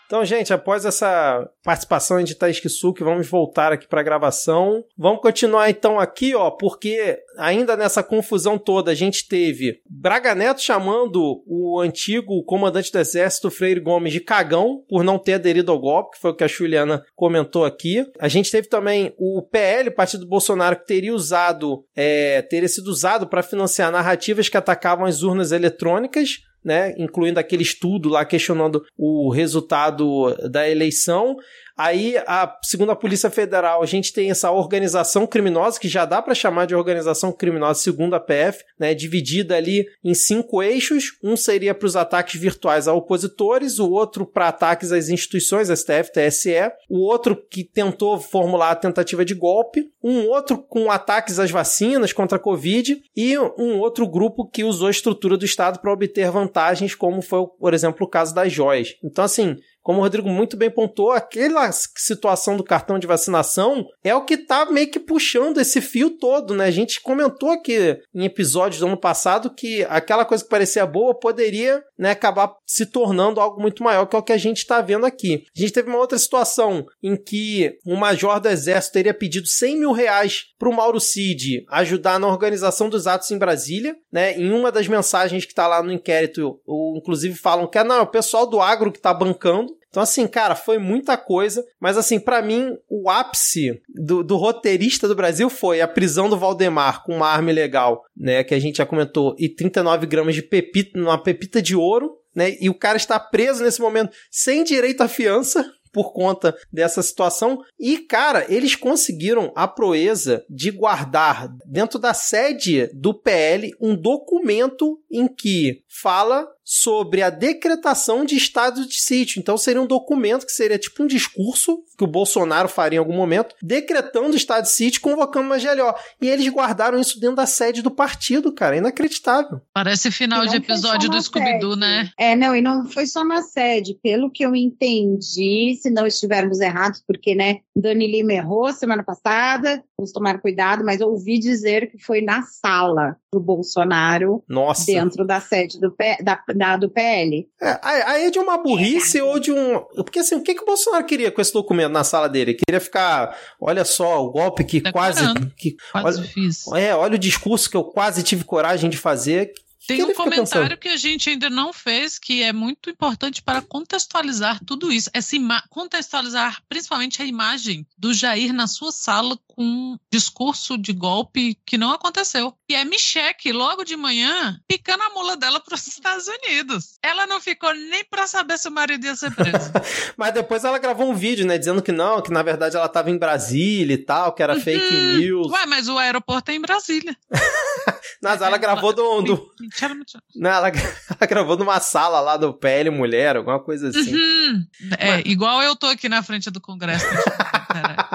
Então, 0.06 0.24
gente, 0.24 0.50
após 0.50 0.86
essa 0.86 1.46
participação 1.62 2.22
de 2.22 2.34
Thaís 2.34 2.58
Kisuki, 2.58 3.04
vamos 3.04 3.28
voltar 3.28 3.72
aqui 3.72 3.86
para 3.86 4.00
a 4.00 4.04
gravação. 4.04 4.82
Vamos 4.96 5.20
continuar 5.20 5.68
então 5.68 6.00
aqui, 6.00 6.34
ó, 6.34 6.50
porque 6.50 7.18
ainda 7.36 7.76
nessa 7.76 8.02
confusão 8.02 8.56
toda 8.56 8.92
a 8.92 8.94
gente 8.94 9.28
teve 9.28 9.82
Braga 9.86 10.34
Neto 10.34 10.62
chamando 10.62 11.42
o 11.46 11.80
antigo 11.80 12.42
comandante 12.44 12.90
do 12.90 12.98
exército 12.98 13.50
Freire 13.50 13.80
Gomes 13.80 14.12
de 14.12 14.20
cagão 14.20 14.82
por 14.88 15.04
não 15.04 15.18
ter 15.18 15.34
aderido 15.34 15.70
ao 15.70 15.80
golpe, 15.80 16.12
que 16.12 16.20
foi 16.20 16.30
o 16.30 16.34
que 16.34 16.44
a 16.44 16.48
Juliana 16.48 17.04
comentou 17.14 17.66
aqui. 17.66 18.06
A 18.18 18.28
gente 18.28 18.50
teve 18.50 18.68
também 18.68 19.12
o 19.18 19.42
PL, 19.42 19.90
Partido 19.90 20.26
Bolsonaro, 20.26 20.76
que 20.76 20.86
teria 20.86 21.14
usado, 21.14 21.84
é, 21.94 22.40
teria 22.40 22.68
sido 22.68 22.88
usado 22.88 23.26
para 23.26 23.42
financiar 23.42 23.92
narrativas 23.92 24.48
que 24.48 24.56
atacavam 24.56 25.04
as 25.04 25.22
urnas 25.22 25.52
eletrônicas 25.52 26.38
né, 26.64 26.94
incluindo 26.96 27.38
aquele 27.38 27.62
estudo 27.62 28.08
lá 28.08 28.24
questionando 28.24 28.84
o 28.96 29.30
resultado 29.30 30.34
da 30.50 30.68
eleição. 30.68 31.36
Aí, 31.76 32.16
a, 32.18 32.56
segundo 32.62 32.92
a 32.92 32.96
Polícia 32.96 33.28
Federal, 33.30 33.82
a 33.82 33.86
gente 33.86 34.12
tem 34.12 34.30
essa 34.30 34.50
organização 34.50 35.26
criminosa, 35.26 35.80
que 35.80 35.88
já 35.88 36.04
dá 36.04 36.22
para 36.22 36.34
chamar 36.34 36.66
de 36.66 36.74
organização 36.74 37.32
criminosa, 37.32 37.80
segundo 37.80 38.14
a 38.14 38.20
PF, 38.20 38.62
né, 38.78 38.94
dividida 38.94 39.56
ali 39.56 39.84
em 40.02 40.14
cinco 40.14 40.62
eixos. 40.62 41.16
Um 41.22 41.36
seria 41.36 41.74
para 41.74 41.86
os 41.86 41.96
ataques 41.96 42.40
virtuais 42.40 42.86
a 42.86 42.94
opositores, 42.94 43.80
o 43.80 43.90
outro 43.90 44.24
para 44.24 44.48
ataques 44.48 44.92
às 44.92 45.08
instituições, 45.08 45.68
STF, 45.68 46.12
TSE, 46.12 46.70
o 46.88 47.00
outro 47.00 47.36
que 47.36 47.64
tentou 47.64 48.20
formular 48.20 48.70
a 48.70 48.76
tentativa 48.76 49.24
de 49.24 49.34
golpe, 49.34 49.90
um 50.02 50.28
outro 50.28 50.58
com 50.58 50.90
ataques 50.90 51.38
às 51.40 51.50
vacinas 51.50 52.12
contra 52.12 52.36
a 52.36 52.40
Covid 52.40 53.02
e 53.16 53.36
um 53.38 53.78
outro 53.80 54.06
grupo 54.06 54.48
que 54.48 54.62
usou 54.62 54.86
a 54.86 54.92
estrutura 54.92 55.36
do 55.36 55.44
Estado 55.44 55.80
para 55.80 55.92
obter 55.92 56.30
vantagens, 56.30 56.94
como 56.94 57.20
foi, 57.20 57.46
por 57.58 57.74
exemplo, 57.74 58.06
o 58.06 58.10
caso 58.10 58.34
das 58.34 58.52
joias. 58.52 58.94
Então, 59.02 59.24
assim, 59.24 59.56
como 59.84 59.98
o 59.98 60.02
Rodrigo 60.02 60.30
muito 60.30 60.56
bem 60.56 60.70
pontuou, 60.70 61.12
aquela 61.12 61.70
situação 61.70 62.56
do 62.56 62.64
cartão 62.64 62.98
de 62.98 63.06
vacinação 63.06 63.86
é 64.02 64.14
o 64.14 64.24
que 64.24 64.38
tá 64.38 64.64
meio 64.64 64.90
que 64.90 64.98
puxando 64.98 65.60
esse 65.60 65.78
fio 65.82 66.08
todo, 66.08 66.54
né? 66.54 66.64
A 66.64 66.70
gente 66.70 67.02
comentou 67.02 67.50
aqui 67.50 68.00
em 68.14 68.24
episódios 68.24 68.80
do 68.80 68.86
ano 68.86 68.96
passado 68.96 69.54
que 69.54 69.84
aquela 69.90 70.24
coisa 70.24 70.42
que 70.42 70.48
parecia 70.48 70.86
boa 70.86 71.14
poderia 71.14 71.84
né, 71.98 72.12
acabar 72.12 72.54
se 72.66 72.86
tornando 72.86 73.38
algo 73.40 73.60
muito 73.60 73.82
maior, 73.82 74.06
que 74.06 74.16
é 74.16 74.18
o 74.18 74.22
que 74.22 74.32
a 74.32 74.38
gente 74.38 74.58
está 74.58 74.80
vendo 74.80 75.04
aqui. 75.04 75.44
A 75.54 75.60
gente 75.60 75.72
teve 75.72 75.90
uma 75.90 75.98
outra 75.98 76.18
situação 76.18 76.86
em 77.02 77.14
que 77.14 77.76
um 77.86 77.96
major 77.96 78.40
do 78.40 78.48
exército 78.48 78.94
teria 78.94 79.12
pedido 79.12 79.46
100 79.46 79.78
mil 79.78 79.92
reais 79.92 80.46
para 80.58 80.70
o 80.70 80.74
Mauro 80.74 80.98
Cid 80.98 81.66
ajudar 81.68 82.18
na 82.18 82.26
organização 82.26 82.88
dos 82.88 83.06
atos 83.06 83.30
em 83.30 83.36
Brasília, 83.36 83.94
né? 84.10 84.32
Em 84.32 84.50
uma 84.50 84.72
das 84.72 84.88
mensagens 84.88 85.44
que 85.44 85.52
está 85.52 85.66
lá 85.66 85.82
no 85.82 85.92
inquérito, 85.92 86.58
ou, 86.66 86.96
inclusive 86.96 87.34
falam 87.34 87.66
que 87.66 87.76
é, 87.76 87.84
não, 87.84 87.96
é 87.96 88.00
o 88.00 88.06
pessoal 88.06 88.46
do 88.46 88.62
agro 88.62 88.90
que 88.90 88.98
está 88.98 89.12
bancando. 89.12 89.73
Então, 89.88 90.02
assim, 90.02 90.26
cara, 90.26 90.54
foi 90.54 90.78
muita 90.78 91.16
coisa. 91.16 91.64
Mas, 91.80 91.96
assim, 91.96 92.18
para 92.18 92.42
mim, 92.42 92.76
o 92.88 93.08
ápice 93.08 93.80
do, 93.88 94.22
do, 94.22 94.36
roteirista 94.36 95.06
do 95.06 95.14
Brasil 95.14 95.48
foi 95.48 95.80
a 95.80 95.88
prisão 95.88 96.28
do 96.28 96.36
Valdemar 96.36 97.04
com 97.04 97.14
uma 97.14 97.28
arma 97.28 97.50
ilegal, 97.50 98.02
né? 98.16 98.42
Que 98.42 98.54
a 98.54 98.58
gente 98.58 98.78
já 98.78 98.86
comentou, 98.86 99.34
e 99.38 99.48
39 99.48 100.06
gramas 100.06 100.34
de 100.34 100.42
pepita, 100.42 100.98
uma 100.98 101.22
pepita 101.22 101.62
de 101.62 101.76
ouro, 101.76 102.18
né? 102.34 102.56
E 102.60 102.68
o 102.68 102.74
cara 102.74 102.96
está 102.96 103.18
preso 103.20 103.62
nesse 103.62 103.80
momento 103.80 104.14
sem 104.30 104.64
direito 104.64 105.02
à 105.02 105.08
fiança, 105.08 105.64
por 105.94 106.12
conta 106.12 106.54
dessa 106.72 107.00
situação. 107.00 107.62
E, 107.78 107.98
cara, 107.98 108.44
eles 108.52 108.74
conseguiram 108.74 109.52
a 109.54 109.68
proeza 109.68 110.44
de 110.50 110.72
guardar 110.72 111.48
dentro 111.64 112.00
da 112.00 112.12
sede 112.12 112.90
do 112.92 113.14
PL 113.14 113.70
um 113.80 113.94
documento 113.94 114.98
em 115.08 115.28
que 115.28 115.84
fala 115.88 116.46
sobre 116.64 117.22
a 117.22 117.30
decretação 117.30 118.24
de 118.24 118.36
estado 118.36 118.86
de 118.86 119.00
sítio. 119.00 119.38
Então 119.38 119.58
seria 119.58 119.82
um 119.82 119.86
documento 119.86 120.46
que 120.46 120.52
seria 120.52 120.78
tipo 120.78 121.02
um 121.02 121.06
discurso 121.06 121.84
que 121.96 122.04
o 122.04 122.08
Bolsonaro 122.08 122.68
faria 122.68 122.96
em 122.96 123.00
algum 123.00 123.14
momento, 123.14 123.54
decretando 123.62 124.36
estado 124.36 124.64
de 124.64 124.70
sítio, 124.70 125.00
convocando 125.00 125.46
uma 125.46 125.58
GLO. 125.58 125.94
E 126.20 126.28
eles 126.28 126.48
guardaram 126.48 126.98
isso 126.98 127.20
dentro 127.20 127.36
da 127.36 127.46
sede 127.46 127.82
do 127.82 127.90
partido, 127.90 128.52
cara. 128.52 128.76
Inacreditável. 128.76 129.60
Parece 129.72 130.10
final 130.10 130.46
de 130.46 130.56
episódio 130.56 131.10
do 131.10 131.20
Scooby-Doo, 131.20 131.76
né? 131.76 132.10
É, 132.18 132.34
não, 132.34 132.56
e 132.56 132.60
não 132.60 132.86
foi 132.86 133.06
só 133.06 133.24
na 133.24 133.42
sede. 133.42 133.98
Pelo 134.02 134.30
que 134.30 134.44
eu 134.44 134.56
entendi, 134.56 135.78
se 135.80 135.90
não 135.90 136.06
estivermos 136.06 136.60
errados, 136.60 137.02
porque, 137.06 137.34
né, 137.34 137.58
Dani 137.76 138.10
Lima 138.10 138.32
errou 138.32 138.72
semana 138.72 139.02
passada, 139.02 139.82
vamos 139.96 140.12
tomar 140.12 140.40
cuidado, 140.40 140.84
mas 140.84 141.00
eu 141.00 141.08
ouvi 141.08 141.38
dizer 141.38 141.90
que 141.90 141.98
foi 141.98 142.20
na 142.20 142.42
sala 142.42 143.16
do 143.34 143.40
Bolsonaro, 143.40 144.42
Nossa. 144.48 144.86
dentro 144.86 145.26
da 145.26 145.40
sede 145.40 145.80
do, 145.80 145.90
P, 145.90 146.16
da, 146.22 146.40
da, 146.54 146.76
do 146.76 146.88
PL. 146.88 147.46
É, 147.60 147.78
aí 147.82 148.26
é 148.26 148.30
de 148.30 148.38
uma 148.38 148.56
burrice 148.58 149.18
é. 149.18 149.22
ou 149.22 149.38
de 149.38 149.52
um. 149.52 149.80
Porque 149.96 150.20
assim, 150.20 150.36
o 150.36 150.42
que, 150.42 150.54
que 150.54 150.62
o 150.62 150.66
Bolsonaro 150.66 151.04
queria 151.04 151.30
com 151.30 151.40
esse 151.40 151.52
documento 151.52 151.92
na 151.92 152.04
sala 152.04 152.28
dele? 152.28 152.54
Queria 152.54 152.80
ficar. 152.80 153.36
Olha 153.60 153.84
só, 153.84 154.24
o 154.24 154.30
golpe 154.30 154.64
que 154.64 154.80
quase. 154.80 155.20
Que, 155.56 155.76
quase 155.92 156.20
olha, 156.20 156.28
fiz. 156.28 156.66
É, 156.72 156.94
olha 156.94 157.16
o 157.16 157.18
discurso 157.18 157.68
que 157.68 157.76
eu 157.76 157.84
quase 157.84 158.22
tive 158.22 158.44
coragem 158.44 158.88
de 158.88 158.96
fazer. 158.96 159.52
Tem 159.86 160.02
um 160.02 160.14
comentário 160.14 160.78
que 160.78 160.88
a 160.88 160.96
gente 160.96 161.30
ainda 161.30 161.50
não 161.50 161.72
fez 161.72 162.18
que 162.18 162.42
é 162.42 162.52
muito 162.52 162.88
importante 162.88 163.42
para 163.42 163.60
contextualizar 163.60 164.60
tudo 164.64 164.90
isso. 164.90 165.10
Essa 165.12 165.34
contextualizar 165.68 166.62
principalmente 166.68 167.20
a 167.20 167.24
imagem 167.24 167.86
do 167.98 168.14
Jair 168.14 168.52
na 168.52 168.66
sua 168.66 168.92
sala 168.92 169.38
com 169.48 169.64
um 169.64 169.98
discurso 170.10 170.78
de 170.78 170.92
golpe 170.92 171.58
que 171.66 171.76
não 171.76 171.92
aconteceu. 171.92 172.54
E 172.68 172.74
é 172.74 172.84
Michelle, 172.84 173.34
logo 173.52 173.84
de 173.84 173.96
manhã, 173.96 174.60
picando 174.68 175.02
a 175.02 175.10
mula 175.10 175.36
dela 175.36 175.60
para 175.60 175.74
os 175.74 175.86
Estados 175.86 176.26
Unidos. 176.28 176.98
Ela 177.02 177.26
não 177.26 177.40
ficou 177.40 177.74
nem 177.74 178.04
para 178.04 178.26
saber 178.26 178.58
se 178.58 178.68
o 178.68 178.72
marido 178.72 179.04
ia 179.04 179.16
ser 179.16 179.34
preso. 179.34 179.72
mas 180.16 180.32
depois 180.32 180.64
ela 180.64 180.78
gravou 180.78 181.10
um 181.10 181.14
vídeo, 181.14 181.46
né, 181.46 181.58
dizendo 181.58 181.82
que 181.82 181.92
não, 181.92 182.22
que 182.22 182.30
na 182.30 182.42
verdade 182.42 182.76
ela 182.76 182.86
estava 182.86 183.10
em 183.10 183.18
Brasília 183.18 183.94
e 183.94 183.98
tal, 183.98 184.32
que 184.32 184.42
era 184.42 184.60
fake 184.60 184.94
uhum. 184.94 185.18
news. 185.18 185.52
Ué, 185.52 185.66
mas 185.66 185.88
o 185.88 185.98
aeroporto 185.98 186.50
é 186.50 186.54
em 186.54 186.60
Brasília. 186.60 187.16
mas 188.22 188.40
ela 188.40 188.58
gravou 188.58 188.92
do, 188.92 189.22
do... 189.22 189.50
Não, 190.34 190.50
ela, 190.50 190.68
ela, 190.70 191.26
gravou 191.28 191.56
numa 191.56 191.80
sala 191.80 192.20
lá 192.20 192.36
do 192.36 192.52
PL 192.52 192.90
Mulher, 192.90 193.36
alguma 193.36 193.60
coisa 193.60 193.88
assim. 193.88 194.14
Uhum. 194.14 194.66
É, 194.98 195.16
mas... 195.16 195.22
igual 195.26 195.62
eu 195.62 195.76
tô 195.76 195.86
aqui 195.86 196.08
na 196.08 196.22
frente 196.22 196.50
do 196.50 196.60
Congresso. 196.60 197.06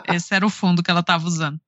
Esse 0.07 0.33
era 0.33 0.45
o 0.45 0.49
fundo 0.49 0.83
que 0.83 0.89
ela 0.91 0.99
estava 1.01 1.25
usando. 1.25 1.59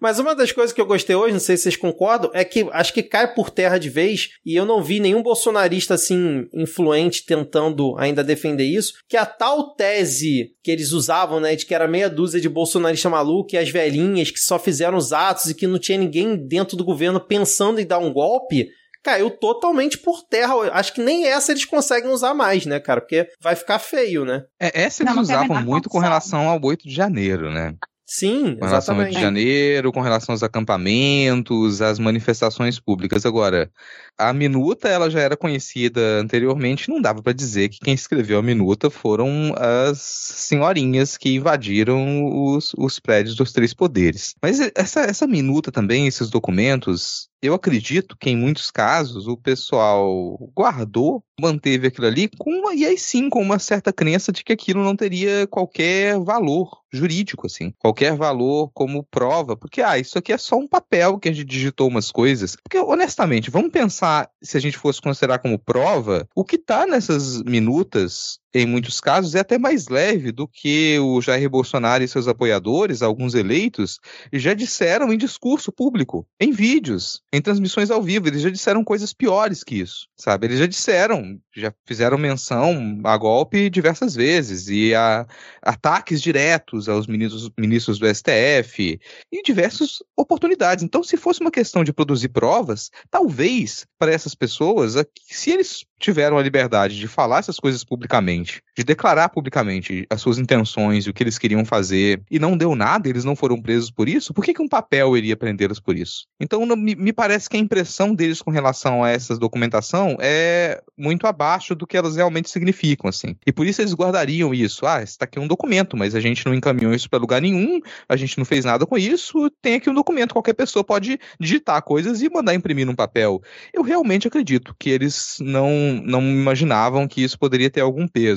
Mas 0.00 0.18
uma 0.18 0.34
das 0.34 0.52
coisas 0.52 0.72
que 0.72 0.80
eu 0.80 0.86
gostei 0.86 1.14
hoje, 1.14 1.32
não 1.32 1.40
sei 1.40 1.56
se 1.56 1.64
vocês 1.64 1.76
concordam, 1.76 2.30
é 2.34 2.44
que 2.44 2.68
acho 2.72 2.92
que 2.92 3.02
cai 3.02 3.32
por 3.32 3.50
terra 3.50 3.78
de 3.78 3.88
vez, 3.88 4.30
e 4.44 4.56
eu 4.56 4.64
não 4.64 4.82
vi 4.82 5.00
nenhum 5.00 5.22
bolsonarista 5.22 5.94
assim 5.94 6.48
influente 6.52 7.24
tentando 7.24 7.96
ainda 7.98 8.24
defender 8.24 8.64
isso, 8.64 8.94
que 9.08 9.16
a 9.16 9.24
tal 9.24 9.74
tese 9.74 10.52
que 10.62 10.70
eles 10.70 10.92
usavam, 10.92 11.40
né, 11.40 11.54
de 11.54 11.64
que 11.64 11.74
era 11.74 11.88
meia 11.88 12.10
dúzia 12.10 12.40
de 12.40 12.48
bolsonarista 12.48 13.08
maluco 13.08 13.54
e 13.54 13.58
as 13.58 13.70
velhinhas 13.70 14.30
que 14.30 14.40
só 14.40 14.58
fizeram 14.58 14.98
os 14.98 15.12
atos 15.12 15.46
e 15.46 15.54
que 15.54 15.66
não 15.66 15.78
tinha 15.78 15.98
ninguém 15.98 16.36
dentro 16.36 16.76
do 16.76 16.84
governo 16.84 17.20
pensando 17.20 17.80
em 17.80 17.86
dar 17.86 17.98
um 17.98 18.12
golpe, 18.12 18.68
caiu 19.02 19.30
totalmente 19.30 19.98
por 19.98 20.22
terra. 20.22 20.54
Acho 20.72 20.92
que 20.94 21.02
nem 21.02 21.26
essa 21.26 21.52
eles 21.52 21.64
conseguem 21.64 22.10
usar 22.10 22.34
mais, 22.34 22.66
né, 22.66 22.78
cara? 22.80 23.00
Porque 23.00 23.28
vai 23.40 23.56
ficar 23.56 23.78
feio, 23.78 24.24
né? 24.24 24.44
É, 24.60 24.82
essa 24.82 25.02
eles 25.02 25.14
não, 25.14 25.22
usavam 25.22 25.62
muito 25.62 25.88
com 25.88 25.98
relação 25.98 26.48
ao 26.48 26.60
8 26.62 26.86
de 26.86 26.94
janeiro, 26.94 27.50
né? 27.50 27.74
Sim, 28.12 28.56
com 28.56 28.66
relação 28.66 28.96
exatamente. 28.96 28.98
ao 28.98 29.04
Rio 29.04 29.14
de 29.14 29.20
Janeiro, 29.20 29.92
com 29.92 30.00
relação 30.00 30.32
aos 30.32 30.42
acampamentos, 30.42 31.80
às 31.80 32.00
manifestações 32.00 32.80
públicas. 32.80 33.24
Agora, 33.24 33.70
a 34.18 34.32
minuta 34.32 34.88
ela 34.88 35.08
já 35.08 35.20
era 35.20 35.36
conhecida 35.36 36.18
anteriormente, 36.18 36.88
não 36.88 37.00
dava 37.00 37.22
para 37.22 37.32
dizer 37.32 37.68
que 37.68 37.78
quem 37.78 37.94
escreveu 37.94 38.40
a 38.40 38.42
minuta 38.42 38.90
foram 38.90 39.54
as 39.56 40.00
senhorinhas 40.00 41.16
que 41.16 41.36
invadiram 41.36 42.24
os, 42.26 42.72
os 42.76 42.98
prédios 42.98 43.36
dos 43.36 43.52
três 43.52 43.72
poderes. 43.72 44.34
Mas 44.42 44.58
essa, 44.74 45.02
essa 45.02 45.24
minuta 45.28 45.70
também, 45.70 46.08
esses 46.08 46.28
documentos, 46.30 47.28
eu 47.40 47.54
acredito 47.54 48.16
que 48.18 48.28
em 48.28 48.36
muitos 48.36 48.72
casos 48.72 49.28
o 49.28 49.36
pessoal 49.36 50.36
guardou, 50.52 51.22
manteve 51.40 51.86
aquilo 51.86 52.08
ali, 52.08 52.28
com 52.36 52.72
e 52.72 52.84
aí 52.84 52.98
sim 52.98 53.30
com 53.30 53.40
uma 53.40 53.60
certa 53.60 53.92
crença 53.92 54.32
de 54.32 54.42
que 54.42 54.52
aquilo 54.52 54.82
não 54.82 54.96
teria 54.96 55.46
qualquer 55.46 56.18
valor 56.18 56.79
jurídico, 56.92 57.46
assim, 57.46 57.72
qualquer 57.78 58.16
valor 58.16 58.70
como 58.74 59.04
prova, 59.04 59.56
porque, 59.56 59.80
ah, 59.80 59.98
isso 59.98 60.18
aqui 60.18 60.32
é 60.32 60.38
só 60.38 60.56
um 60.56 60.66
papel 60.66 61.18
que 61.18 61.28
a 61.28 61.32
gente 61.32 61.46
digitou 61.46 61.88
umas 61.88 62.10
coisas. 62.10 62.56
Porque, 62.56 62.78
honestamente, 62.78 63.50
vamos 63.50 63.70
pensar, 63.70 64.28
se 64.42 64.56
a 64.56 64.60
gente 64.60 64.76
fosse 64.76 65.00
considerar 65.00 65.38
como 65.38 65.58
prova, 65.58 66.28
o 66.34 66.44
que 66.44 66.58
tá 66.58 66.86
nessas 66.86 67.42
minutas 67.42 68.39
em 68.52 68.66
muitos 68.66 69.00
casos, 69.00 69.34
é 69.34 69.40
até 69.40 69.58
mais 69.58 69.88
leve 69.88 70.32
do 70.32 70.46
que 70.46 70.98
o 70.98 71.20
Jair 71.20 71.48
Bolsonaro 71.48 72.02
e 72.02 72.08
seus 72.08 72.26
apoiadores, 72.26 73.02
alguns 73.02 73.34
eleitos, 73.34 74.00
já 74.32 74.54
disseram 74.54 75.12
em 75.12 75.18
discurso 75.18 75.70
público, 75.70 76.26
em 76.40 76.50
vídeos, 76.50 77.22
em 77.32 77.40
transmissões 77.40 77.90
ao 77.90 78.02
vivo. 78.02 78.28
Eles 78.28 78.42
já 78.42 78.50
disseram 78.50 78.82
coisas 78.82 79.12
piores 79.12 79.62
que 79.62 79.76
isso, 79.76 80.08
sabe? 80.16 80.46
Eles 80.46 80.58
já 80.58 80.66
disseram, 80.66 81.38
já 81.54 81.72
fizeram 81.86 82.18
menção 82.18 83.00
a 83.04 83.16
golpe 83.16 83.70
diversas 83.70 84.14
vezes 84.14 84.68
e 84.68 84.94
a 84.94 85.26
ataques 85.62 86.20
diretos 86.20 86.88
aos 86.88 87.06
ministros, 87.06 87.50
ministros 87.58 87.98
do 87.98 88.06
STF 88.06 88.98
em 89.32 89.42
diversas 89.42 89.98
oportunidades. 90.16 90.82
Então, 90.82 91.02
se 91.02 91.16
fosse 91.16 91.40
uma 91.40 91.50
questão 91.50 91.84
de 91.84 91.92
produzir 91.92 92.28
provas, 92.28 92.90
talvez 93.10 93.86
para 93.98 94.12
essas 94.12 94.34
pessoas, 94.34 94.94
se 95.28 95.50
eles 95.50 95.84
tiveram 95.98 96.38
a 96.38 96.42
liberdade 96.42 96.98
de 96.98 97.06
falar 97.06 97.38
essas 97.38 97.58
coisas 97.58 97.84
publicamente, 97.84 98.39
de 98.42 98.84
declarar 98.84 99.28
publicamente 99.28 100.06
as 100.10 100.20
suas 100.20 100.38
intenções 100.38 101.06
o 101.06 101.12
que 101.12 101.22
eles 101.22 101.38
queriam 101.38 101.64
fazer, 101.64 102.22
e 102.30 102.38
não 102.38 102.56
deu 102.56 102.74
nada, 102.74 103.08
eles 103.08 103.24
não 103.24 103.36
foram 103.36 103.60
presos 103.60 103.90
por 103.90 104.08
isso, 104.08 104.32
por 104.32 104.44
que, 104.44 104.54
que 104.54 104.62
um 104.62 104.68
papel 104.68 105.16
iria 105.16 105.36
prendê-los 105.36 105.80
por 105.80 105.96
isso? 105.96 106.26
Então, 106.40 106.64
me, 106.76 106.94
me 106.94 107.12
parece 107.12 107.48
que 107.48 107.56
a 107.56 107.60
impressão 107.60 108.14
deles 108.14 108.42
com 108.42 108.50
relação 108.50 109.02
a 109.02 109.10
essa 109.10 109.36
documentação 109.36 110.16
é 110.20 110.82
muito 110.96 111.26
abaixo 111.26 111.74
do 111.74 111.86
que 111.86 111.96
elas 111.96 112.16
realmente 112.16 112.50
significam, 112.50 113.08
assim. 113.08 113.36
E 113.46 113.52
por 113.52 113.66
isso 113.66 113.80
eles 113.80 113.94
guardariam 113.94 114.54
isso. 114.54 114.86
Ah, 114.86 115.02
está 115.02 115.24
aqui 115.24 115.38
um 115.38 115.48
documento, 115.48 115.96
mas 115.96 116.14
a 116.14 116.20
gente 116.20 116.44
não 116.46 116.54
encaminhou 116.54 116.94
isso 116.94 117.08
para 117.08 117.18
lugar 117.18 117.40
nenhum, 117.40 117.80
a 118.08 118.16
gente 118.16 118.38
não 118.38 118.44
fez 118.44 118.64
nada 118.64 118.86
com 118.86 118.96
isso, 118.96 119.50
tem 119.62 119.74
aqui 119.74 119.90
um 119.90 119.94
documento, 119.94 120.32
qualquer 120.32 120.54
pessoa 120.54 120.84
pode 120.84 121.18
digitar 121.38 121.82
coisas 121.82 122.22
e 122.22 122.30
mandar 122.30 122.54
imprimir 122.54 122.86
num 122.86 122.94
papel. 122.94 123.42
Eu 123.72 123.82
realmente 123.82 124.28
acredito 124.28 124.74
que 124.78 124.90
eles 124.90 125.36
não 125.40 125.70
não, 126.04 126.20
imaginavam 126.22 127.06
que 127.06 127.22
isso 127.22 127.38
poderia 127.38 127.70
ter 127.70 127.80
algum 127.80 128.06
peso. 128.06 128.29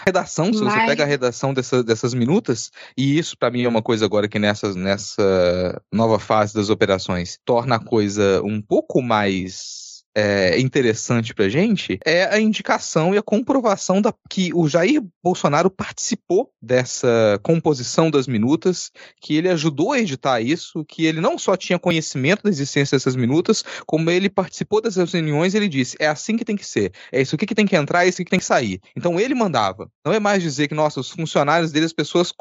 A 0.00 0.04
redação, 0.06 0.52
se 0.52 0.62
Mas... 0.62 0.74
você 0.74 0.86
pega 0.86 1.02
a 1.04 1.06
redação 1.06 1.54
dessa, 1.54 1.82
dessas 1.82 2.14
minutas, 2.14 2.70
e 2.96 3.18
isso 3.18 3.36
para 3.36 3.50
mim 3.50 3.62
é 3.62 3.68
uma 3.68 3.82
coisa 3.82 4.04
agora 4.04 4.28
que 4.28 4.38
nessa, 4.38 4.72
nessa 4.74 5.82
nova 5.92 6.18
fase 6.18 6.54
das 6.54 6.70
operações 6.70 7.38
torna 7.44 7.76
a 7.76 7.84
coisa 7.84 8.42
um 8.42 8.60
pouco 8.60 9.02
mais 9.02 9.85
é, 10.16 10.58
interessante 10.58 11.34
pra 11.34 11.46
gente 11.46 11.98
é 12.02 12.24
a 12.24 12.40
indicação 12.40 13.14
e 13.14 13.18
a 13.18 13.22
comprovação 13.22 14.00
da, 14.00 14.14
que 14.30 14.50
o 14.54 14.66
Jair 14.66 15.02
Bolsonaro 15.22 15.70
participou 15.70 16.50
dessa 16.62 17.38
composição 17.42 18.10
das 18.10 18.26
minutas, 18.26 18.90
que 19.20 19.36
ele 19.36 19.50
ajudou 19.50 19.92
a 19.92 19.98
editar 19.98 20.40
isso, 20.40 20.82
que 20.86 21.04
ele 21.04 21.20
não 21.20 21.38
só 21.38 21.54
tinha 21.54 21.78
conhecimento 21.78 22.44
da 22.44 22.48
existência 22.48 22.96
dessas 22.96 23.14
minutas, 23.14 23.62
como 23.86 24.10
ele 24.10 24.30
participou 24.30 24.80
dessas 24.80 25.12
reuniões 25.12 25.52
e 25.52 25.58
ele 25.58 25.68
disse: 25.68 25.96
é 26.00 26.06
assim 26.06 26.38
que 26.38 26.46
tem 26.46 26.56
que 26.56 26.64
ser, 26.66 26.92
é 27.12 27.20
isso 27.20 27.34
aqui 27.34 27.44
que 27.44 27.54
tem 27.54 27.66
que 27.66 27.76
entrar, 27.76 28.06
é 28.06 28.08
isso 28.08 28.16
aqui 28.16 28.24
que 28.24 28.30
tem 28.30 28.40
que 28.40 28.46
sair. 28.46 28.80
Então 28.96 29.20
ele 29.20 29.34
mandava. 29.34 29.90
Não 30.02 30.14
é 30.14 30.18
mais 30.18 30.42
dizer 30.42 30.66
que, 30.66 30.74
nossa, 30.74 30.98
os 30.98 31.10
funcionários 31.10 31.70
dele, 31.70 31.84
as 31.84 31.92
pessoas 31.92 32.32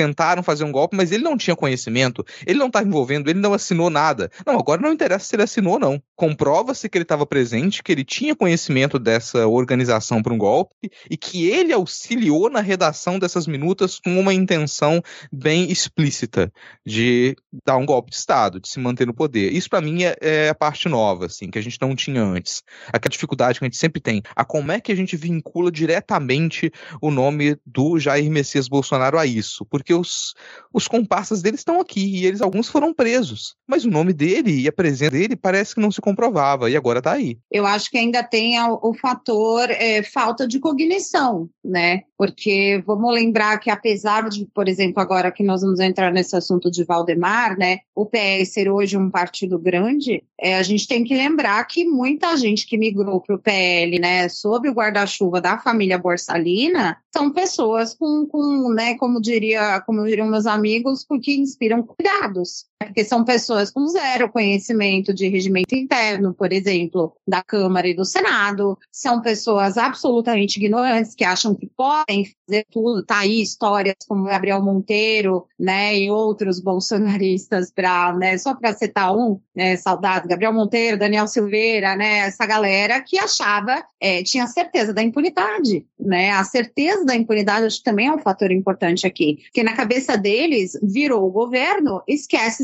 tentaram 0.00 0.42
fazer 0.42 0.64
um 0.64 0.72
golpe, 0.72 0.96
mas 0.96 1.12
ele 1.12 1.22
não 1.22 1.36
tinha 1.36 1.54
conhecimento, 1.54 2.24
ele 2.46 2.58
não 2.58 2.68
estava 2.68 2.88
envolvendo, 2.88 3.28
ele 3.28 3.38
não 3.38 3.52
assinou 3.52 3.90
nada. 3.90 4.30
Não, 4.46 4.58
agora 4.58 4.80
não 4.80 4.94
interessa 4.94 5.26
se 5.26 5.36
ele 5.36 5.42
assinou 5.42 5.74
ou 5.74 5.78
não. 5.78 6.02
Comprova-se 6.16 6.88
que 6.88 6.96
ele 6.96 7.02
estava 7.02 7.26
presente, 7.26 7.82
que 7.82 7.92
ele 7.92 8.02
tinha 8.02 8.34
conhecimento 8.34 8.98
dessa 8.98 9.46
organização 9.46 10.22
para 10.22 10.32
um 10.32 10.38
golpe 10.38 10.90
e 11.10 11.18
que 11.18 11.46
ele 11.50 11.70
auxiliou 11.70 12.48
na 12.48 12.62
redação 12.62 13.18
dessas 13.18 13.46
minutas 13.46 13.98
com 13.98 14.18
uma 14.18 14.32
intenção 14.32 15.02
bem 15.30 15.70
explícita 15.70 16.50
de 16.86 17.36
dar 17.66 17.76
um 17.76 17.84
golpe 17.84 18.10
de 18.10 18.16
Estado, 18.16 18.58
de 18.58 18.70
se 18.70 18.80
manter 18.80 19.06
no 19.06 19.12
poder. 19.12 19.52
Isso 19.52 19.68
para 19.68 19.82
mim 19.82 20.04
é, 20.04 20.16
é, 20.22 20.48
a 20.48 20.54
parte 20.54 20.88
nova, 20.88 21.26
assim, 21.26 21.50
que 21.50 21.58
a 21.58 21.62
gente 21.62 21.76
não 21.78 21.94
tinha 21.94 22.22
antes. 22.22 22.62
Aquela 22.88 23.10
dificuldade 23.10 23.58
que 23.58 23.64
a 23.66 23.68
gente 23.68 23.76
sempre 23.76 24.00
tem. 24.00 24.22
A 24.34 24.46
como 24.46 24.72
é 24.72 24.80
que 24.80 24.92
a 24.92 24.96
gente 24.96 25.14
vincula 25.14 25.70
diretamente 25.70 26.72
o 27.02 27.10
nome 27.10 27.56
do 27.66 27.98
Jair 27.98 28.30
Messias 28.30 28.66
Bolsonaro 28.66 29.18
a 29.18 29.26
isso? 29.26 29.66
Porque 29.66 29.89
porque 29.90 29.94
os, 29.94 30.34
os 30.72 30.86
comparsas 30.86 31.42
dele 31.42 31.56
estão 31.56 31.80
aqui 31.80 32.00
e 32.00 32.26
eles 32.26 32.40
alguns 32.40 32.68
foram 32.68 32.94
presos. 32.94 33.56
Mas 33.66 33.84
o 33.84 33.90
nome 33.90 34.12
dele 34.12 34.62
e 34.62 34.68
a 34.68 34.72
presença 34.72 35.10
dele 35.10 35.34
parece 35.34 35.74
que 35.74 35.80
não 35.80 35.90
se 35.90 36.00
comprovava 36.00 36.70
e 36.70 36.76
agora 36.76 37.00
está 37.00 37.12
aí. 37.12 37.38
Eu 37.50 37.66
acho 37.66 37.90
que 37.90 37.98
ainda 37.98 38.22
tem 38.22 38.60
o, 38.60 38.78
o 38.82 38.94
fator 38.94 39.68
é, 39.70 40.02
falta 40.02 40.46
de 40.46 40.60
cognição, 40.60 41.48
né? 41.64 42.02
Porque 42.16 42.82
vamos 42.86 43.12
lembrar 43.14 43.58
que 43.58 43.70
apesar 43.70 44.28
de, 44.28 44.46
por 44.54 44.68
exemplo, 44.68 45.00
agora 45.00 45.32
que 45.32 45.42
nós 45.42 45.62
vamos 45.62 45.80
entrar 45.80 46.12
nesse 46.12 46.36
assunto 46.36 46.70
de 46.70 46.84
Valdemar, 46.84 47.58
né? 47.58 47.78
O 47.94 48.06
PL 48.06 48.44
ser 48.46 48.70
hoje 48.70 48.96
um 48.96 49.10
partido 49.10 49.58
grande, 49.58 50.22
é, 50.40 50.56
a 50.56 50.62
gente 50.62 50.86
tem 50.86 51.04
que 51.04 51.14
lembrar 51.14 51.62
que 51.64 51.84
muita 51.84 52.36
gente 52.36 52.66
que 52.66 52.78
migrou 52.78 53.20
para 53.20 53.36
o 53.36 53.38
PL, 53.38 53.98
né, 53.98 54.28
sob 54.28 54.68
o 54.68 54.72
guarda-chuva 54.72 55.40
da 55.40 55.58
família 55.58 55.98
Borsalina, 55.98 56.96
são 57.12 57.30
pessoas 57.30 57.94
com, 57.94 58.26
com, 58.26 58.72
né, 58.72 58.94
como 58.96 59.20
diria, 59.20 59.69
como 59.78 60.04
diriam 60.04 60.26
meus 60.26 60.46
amigos, 60.46 61.04
que 61.20 61.34
inspiram 61.34 61.82
cuidados. 61.82 62.69
Porque 62.82 63.04
são 63.04 63.24
pessoas 63.24 63.70
com 63.70 63.86
zero 63.86 64.30
conhecimento 64.30 65.12
de 65.12 65.28
regimento 65.28 65.74
interno, 65.74 66.32
por 66.34 66.52
exemplo, 66.52 67.14
da 67.26 67.42
Câmara 67.42 67.86
e 67.86 67.94
do 67.94 68.04
Senado. 68.04 68.78
São 68.90 69.20
pessoas 69.20 69.76
absolutamente 69.76 70.56
ignorantes 70.56 71.14
que 71.14 71.24
acham 71.24 71.54
que 71.54 71.66
podem 71.66 72.24
fazer 72.46 72.64
tudo. 72.70 73.04
Tá 73.04 73.18
aí 73.18 73.40
histórias 73.40 73.96
como 74.08 74.24
Gabriel 74.24 74.62
Monteiro, 74.62 75.46
né, 75.60 75.96
e 75.96 76.10
outros 76.10 76.58
bolsonaristas 76.58 77.70
para, 77.70 78.14
né, 78.14 78.38
só 78.38 78.54
para 78.54 78.72
citar 78.72 79.14
um, 79.14 79.38
né, 79.54 79.76
saudades, 79.76 80.26
Gabriel 80.26 80.54
Monteiro, 80.54 80.98
Daniel 80.98 81.28
Silveira, 81.28 81.94
né, 81.94 82.20
essa 82.20 82.46
galera 82.46 83.00
que 83.02 83.18
achava, 83.18 83.84
é, 84.00 84.22
tinha 84.22 84.46
certeza 84.46 84.94
da 84.94 85.02
impunidade, 85.02 85.86
né, 85.98 86.30
a 86.30 86.42
certeza 86.44 87.04
da 87.04 87.14
impunidade 87.14 87.66
acho 87.66 87.78
que 87.78 87.84
também 87.84 88.08
é 88.08 88.12
um 88.12 88.18
fator 88.18 88.50
importante 88.50 89.06
aqui, 89.06 89.38
porque 89.44 89.62
na 89.62 89.74
cabeça 89.74 90.16
deles 90.16 90.78
virou 90.82 91.26
o 91.26 91.30
governo, 91.30 92.02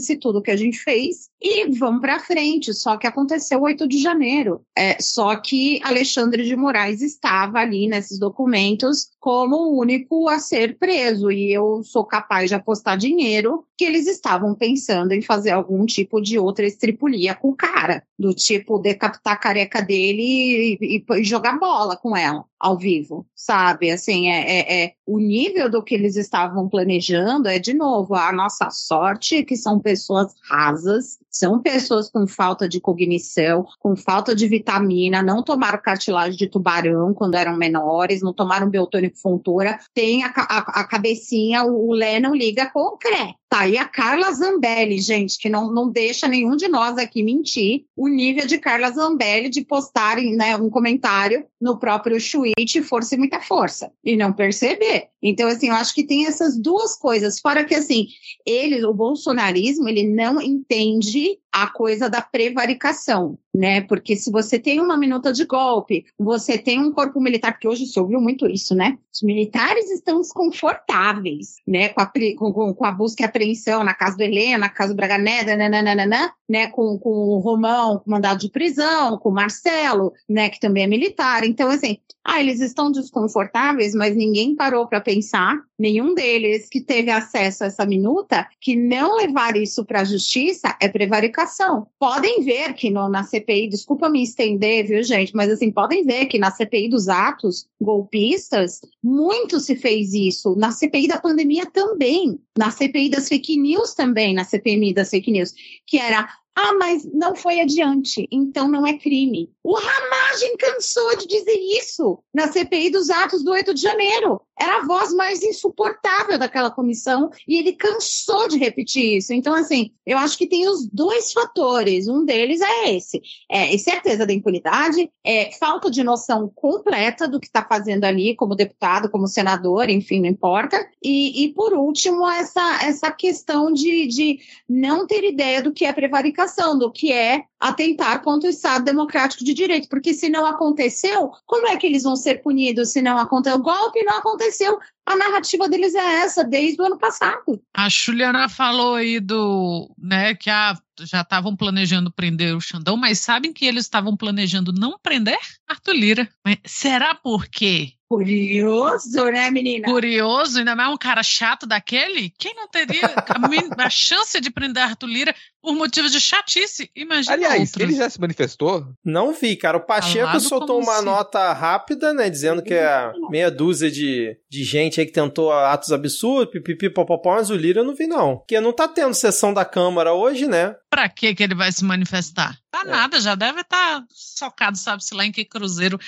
esquece-se 0.06 0.16
tudo 0.16 0.40
que 0.40 0.50
a 0.50 0.56
gente 0.56 0.78
fez 0.78 1.28
e 1.42 1.66
vamos 1.76 2.00
para 2.00 2.20
frente. 2.20 2.72
Só 2.72 2.96
que 2.96 3.06
aconteceu 3.06 3.60
8 3.60 3.86
de 3.88 3.98
janeiro. 3.98 4.62
É, 4.76 5.00
só 5.00 5.36
que 5.36 5.80
Alexandre 5.82 6.44
de 6.44 6.54
Moraes 6.54 7.02
estava 7.02 7.58
ali 7.58 7.88
nesses 7.88 8.18
documentos 8.18 9.08
como 9.18 9.56
o 9.56 9.80
único 9.80 10.28
a 10.28 10.38
ser 10.38 10.78
preso. 10.78 11.30
E 11.30 11.52
eu 11.52 11.82
sou 11.82 12.04
capaz 12.04 12.48
de 12.48 12.54
apostar 12.54 12.96
dinheiro 12.96 13.64
que 13.76 13.84
eles 13.84 14.06
estavam 14.06 14.54
pensando 14.54 15.12
em 15.12 15.20
fazer 15.20 15.50
algum 15.50 15.84
tipo 15.84 16.20
de 16.20 16.38
outra 16.38 16.66
estripulia 16.66 17.34
com 17.34 17.50
o 17.50 17.56
cara. 17.56 18.02
Do 18.18 18.32
tipo, 18.32 18.78
decapitar 18.78 19.34
a 19.34 19.36
careca 19.36 19.82
dele 19.82 20.78
e, 20.80 21.04
e, 21.10 21.24
jogar 21.24 21.58
bola 21.58 21.96
com 21.96 22.16
ela 22.16 22.44
ao 22.58 22.78
vivo, 22.78 23.26
sabe? 23.34 23.90
Assim, 23.90 24.28
é, 24.28 24.40
é, 24.40 24.84
é, 24.84 24.92
o 25.06 25.18
nível 25.18 25.70
do 25.70 25.82
que 25.82 25.94
eles 25.94 26.16
estavam 26.16 26.68
planejando 26.68 27.48
é, 27.48 27.58
de 27.58 27.74
novo, 27.74 28.14
a 28.14 28.32
nossa 28.32 28.70
sorte 28.70 29.44
que 29.44 29.56
são 29.56 29.78
pessoas 29.78 30.34
rasas, 30.48 31.18
são 31.30 31.60
pessoas 31.60 32.10
com 32.10 32.26
falta 32.26 32.66
de 32.66 32.80
cognição, 32.80 33.66
com 33.78 33.94
falta 33.94 34.34
de 34.34 34.48
vitamina, 34.48 35.22
não 35.22 35.42
tomaram 35.42 35.78
cartilagem 35.78 36.36
de 36.36 36.46
tubarão 36.46 37.12
quando 37.12 37.34
eram 37.34 37.56
menores, 37.56 38.22
não 38.22 38.32
tomaram 38.32 38.70
biotônico 38.70 39.18
fontura, 39.18 39.78
tem 39.92 40.24
a, 40.24 40.32
a, 40.34 40.80
a 40.80 40.84
cabecinha, 40.84 41.62
o, 41.64 41.90
o 41.90 41.92
Lé 41.92 42.18
não 42.18 42.34
liga 42.34 42.70
com 42.70 42.80
o 42.80 42.96
CRE. 42.96 43.34
Tá 43.48 43.60
aí 43.60 43.78
a 43.78 43.84
Carla 43.84 44.32
Zambelli, 44.32 45.00
gente, 45.00 45.38
que 45.38 45.48
não, 45.48 45.72
não 45.72 45.88
deixa 45.88 46.26
nenhum 46.26 46.56
de 46.56 46.66
nós 46.66 46.98
aqui 46.98 47.22
mentir 47.22 47.84
o 47.96 48.08
nível 48.08 48.44
de 48.44 48.58
Carla 48.58 48.90
Zambelli 48.90 49.48
de 49.48 49.64
postarem 49.64 50.34
né, 50.34 50.56
um 50.56 50.68
comentário 50.68 51.46
no 51.60 51.78
próprio 51.78 52.18
tweet, 52.18 52.82
força 52.82 53.14
e 53.14 53.18
muita 53.18 53.40
força, 53.40 53.92
e 54.04 54.16
não 54.16 54.32
perceber. 54.32 55.08
Então, 55.22 55.48
assim, 55.48 55.68
eu 55.68 55.74
acho 55.74 55.94
que 55.94 56.04
tem 56.04 56.26
essas 56.26 56.58
duas 56.58 56.96
coisas. 56.98 57.38
Fora 57.38 57.64
que, 57.64 57.74
assim, 57.74 58.08
ele, 58.44 58.84
o 58.84 58.92
bolsonarismo, 58.92 59.88
ele 59.88 60.06
não 60.06 60.40
entende 60.40 61.38
a 61.56 61.66
coisa 61.68 62.10
da 62.10 62.20
prevaricação, 62.20 63.38
né? 63.54 63.80
Porque 63.80 64.14
se 64.14 64.30
você 64.30 64.58
tem 64.58 64.78
uma 64.78 64.94
minuta 64.94 65.32
de 65.32 65.46
golpe, 65.46 66.04
você 66.18 66.58
tem 66.58 66.78
um 66.78 66.92
corpo 66.92 67.18
militar, 67.18 67.52
porque 67.52 67.66
hoje 67.66 67.86
se 67.86 67.98
ouviu 67.98 68.20
muito 68.20 68.46
isso, 68.46 68.74
né? 68.74 68.98
Os 69.10 69.22
militares 69.22 69.90
estão 69.90 70.20
desconfortáveis, 70.20 71.54
né? 71.66 71.88
Com 71.88 72.02
a, 72.02 72.12
com, 72.36 72.74
com 72.74 72.84
a 72.84 72.92
busca 72.92 73.22
e 73.22 73.24
apreensão 73.24 73.82
na 73.82 73.94
casa 73.94 74.18
do 74.18 74.22
Helena, 74.22 74.58
na 74.58 74.68
casa 74.68 74.92
do 74.92 74.96
Braga 74.96 75.16
nananana, 75.16 76.30
né? 76.46 76.66
Com, 76.66 76.98
com 76.98 77.08
o 77.08 77.38
Romão, 77.38 78.02
mandado 78.06 78.40
de 78.40 78.50
prisão, 78.50 79.16
com 79.16 79.30
o 79.30 79.34
Marcelo, 79.34 80.12
né? 80.28 80.50
Que 80.50 80.60
também 80.60 80.84
é 80.84 80.86
militar. 80.86 81.42
Então, 81.42 81.70
assim, 81.70 81.96
ah, 82.22 82.38
eles 82.38 82.60
estão 82.60 82.92
desconfortáveis, 82.92 83.94
mas 83.94 84.14
ninguém 84.14 84.54
parou 84.54 84.86
para 84.86 85.00
pensar 85.00 85.58
nenhum 85.78 86.14
deles 86.14 86.68
que 86.68 86.80
teve 86.80 87.10
acesso 87.10 87.64
a 87.64 87.66
essa 87.66 87.84
minuta, 87.84 88.46
que 88.60 88.74
não 88.74 89.16
levar 89.16 89.56
isso 89.56 89.84
para 89.84 90.00
a 90.00 90.04
justiça 90.04 90.76
é 90.80 90.88
prevaricação. 90.88 91.86
Podem 91.98 92.42
ver 92.42 92.74
que 92.74 92.90
no, 92.90 93.08
na 93.08 93.22
CPI, 93.22 93.68
desculpa 93.68 94.08
me 94.08 94.22
estender, 94.22 94.86
viu, 94.86 95.02
gente, 95.02 95.34
mas 95.34 95.50
assim, 95.50 95.70
podem 95.70 96.04
ver 96.04 96.26
que 96.26 96.38
na 96.38 96.50
CPI 96.50 96.88
dos 96.88 97.08
atos 97.08 97.66
golpistas, 97.80 98.80
muito 99.02 99.60
se 99.60 99.76
fez 99.76 100.12
isso. 100.12 100.56
Na 100.56 100.72
CPI 100.72 101.08
da 101.08 101.20
pandemia 101.20 101.66
também, 101.66 102.38
na 102.56 102.70
CPI 102.70 103.10
das 103.10 103.28
fake 103.28 103.56
news 103.56 103.94
também, 103.94 104.34
na 104.34 104.44
CPMI 104.44 104.94
das 104.94 105.10
fake 105.10 105.30
news, 105.30 105.54
que 105.86 105.98
era 105.98 106.28
ah, 106.58 106.72
mas 106.78 107.04
não 107.12 107.36
foi 107.36 107.60
adiante, 107.60 108.26
então 108.32 108.66
não 108.66 108.86
é 108.86 108.96
crime. 108.96 109.50
O 109.62 109.74
Ramagem 109.74 110.56
cansou 110.56 111.14
de 111.18 111.26
dizer 111.26 111.58
isso 111.78 112.18
na 112.32 112.50
CPI 112.50 112.88
dos 112.88 113.10
atos 113.10 113.44
do 113.44 113.50
8 113.50 113.74
de 113.74 113.82
janeiro. 113.82 114.40
Era 114.58 114.78
a 114.78 114.86
voz 114.86 115.12
mais 115.12 115.42
insuportável 115.42 116.38
daquela 116.38 116.70
comissão 116.70 117.30
e 117.46 117.58
ele 117.58 117.74
cansou 117.74 118.48
de 118.48 118.56
repetir 118.56 119.18
isso. 119.18 119.34
Então, 119.34 119.54
assim, 119.54 119.90
eu 120.06 120.16
acho 120.16 120.38
que 120.38 120.46
tem 120.46 120.66
os 120.66 120.88
dois 120.88 121.30
fatores. 121.30 122.08
Um 122.08 122.24
deles 122.24 122.62
é 122.62 122.94
esse: 122.94 123.20
é 123.50 123.74
incerteza 123.74 124.24
da 124.24 124.32
impunidade, 124.32 125.10
é 125.22 125.52
falta 125.58 125.90
de 125.90 126.02
noção 126.02 126.50
completa 126.54 127.28
do 127.28 127.38
que 127.38 127.48
está 127.48 127.62
fazendo 127.62 128.04
ali, 128.04 128.34
como 128.34 128.54
deputado, 128.54 129.10
como 129.10 129.26
senador, 129.26 129.90
enfim, 129.90 130.20
não 130.20 130.28
importa. 130.28 130.88
E, 131.02 131.44
e 131.44 131.52
por 131.52 131.74
último, 131.74 132.26
essa, 132.26 132.82
essa 132.82 133.10
questão 133.10 133.70
de, 133.70 134.06
de 134.06 134.38
não 134.66 135.06
ter 135.06 135.22
ideia 135.22 135.60
do 135.60 135.72
que 135.72 135.84
é 135.84 135.92
prevaricação, 135.92 136.45
do 136.78 136.90
que 136.90 137.12
é 137.12 137.44
atentar 137.58 138.22
contra 138.22 138.48
o 138.48 138.50
Estado 138.50 138.84
Democrático 138.84 139.44
de 139.44 139.54
Direito, 139.54 139.88
porque 139.88 140.12
se 140.12 140.28
não 140.28 140.46
aconteceu, 140.46 141.32
como 141.44 141.66
é 141.66 141.76
que 141.76 141.86
eles 141.86 142.02
vão 142.02 142.16
ser 142.16 142.42
punidos 142.42 142.90
se 142.90 143.00
não 143.02 143.18
aconteceu? 143.18 143.58
O 143.58 143.62
golpe 143.62 144.02
não 144.04 144.18
aconteceu. 144.18 144.78
A 145.04 145.16
narrativa 145.16 145.68
deles 145.68 145.94
é 145.94 146.22
essa 146.22 146.44
desde 146.44 146.80
o 146.80 146.84
ano 146.84 146.98
passado. 146.98 147.60
A 147.74 147.88
Juliana 147.88 148.48
falou 148.48 148.96
aí 148.96 149.20
do, 149.20 149.90
né, 149.98 150.34
que 150.34 150.50
a, 150.50 150.76
já 151.00 151.20
estavam 151.20 151.56
planejando 151.56 152.12
prender 152.12 152.56
o 152.56 152.60
Xandão, 152.60 152.96
mas 152.96 153.20
sabem 153.20 153.52
que 153.52 153.64
eles 153.64 153.84
estavam 153.84 154.16
planejando 154.16 154.72
não 154.72 154.98
prender 154.98 155.38
Arthur 155.66 155.94
Lira. 155.94 156.28
Mas 156.44 156.58
será 156.64 157.14
por 157.14 157.46
quê? 157.46 157.95
Curioso, 158.08 159.24
né, 159.26 159.50
menina? 159.50 159.88
Curioso, 159.88 160.58
ainda 160.58 160.74
mais 160.76 160.90
um 160.92 160.96
cara 160.96 161.22
chato 161.22 161.66
daquele? 161.66 162.30
Quem 162.38 162.54
não 162.54 162.68
teria 162.68 163.06
a, 163.06 163.86
a 163.86 163.90
chance 163.90 164.40
de 164.40 164.50
prender 164.50 164.82
Arthur 164.82 165.06
Lira 165.06 165.34
por 165.62 165.74
motivos 165.74 166.12
de 166.12 166.20
chatice? 166.20 166.90
Imagina 166.94 167.34
Aliás, 167.34 167.70
outros. 167.70 167.82
ele 167.82 167.92
já 167.96 168.08
se 168.08 168.20
manifestou? 168.20 168.86
Não 169.04 169.32
vi, 169.32 169.56
cara. 169.56 169.76
O 169.78 169.86
Pacheco 169.86 170.24
Falado 170.26 170.40
soltou 170.40 170.80
uma 170.80 170.98
se- 170.98 171.04
nota 171.04 171.52
rápida, 171.52 172.12
né? 172.12 172.30
Dizendo 172.30 172.62
que 172.62 172.74
é 172.74 173.12
meia 173.30 173.50
dúzia 173.50 173.90
de, 173.90 174.36
de 174.48 174.64
gente 174.64 175.00
aí 175.00 175.06
que 175.06 175.12
tentou 175.12 175.52
atos 175.52 175.92
absurdos, 175.92 176.52
pipipi, 176.52 176.88
popopó, 176.90 177.34
mas 177.34 177.50
o 177.50 177.56
Lira 177.56 177.80
eu 177.80 177.84
não 177.84 177.94
vi, 177.94 178.06
não. 178.06 178.36
Porque 178.38 178.60
não 178.60 178.72
tá 178.72 178.86
tendo 178.86 179.14
sessão 179.14 179.52
da 179.52 179.64
Câmara 179.64 180.12
hoje, 180.14 180.46
né? 180.46 180.74
Pra 180.96 181.10
que 181.10 181.34
que 181.34 181.42
ele 181.42 181.54
vai 181.54 181.70
se 181.70 181.84
manifestar? 181.84 182.58
Tá 182.70 182.80
É. 182.80 182.88
nada, 182.88 183.20
já 183.20 183.34
deve 183.34 183.60
estar 183.60 184.02
socado, 184.10 184.78
sabe-se 184.78 185.14
lá 185.14 185.26
em 185.26 185.30
que 185.30 185.44
cruzeiro. 185.44 186.00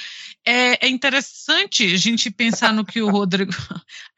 É, 0.46 0.86
é 0.86 0.88
interessante 0.88 1.84
a 1.92 1.98
gente 1.98 2.30
pensar 2.30 2.72
no 2.72 2.86
que 2.86 3.02
o 3.02 3.10
Rodrigo. 3.10 3.52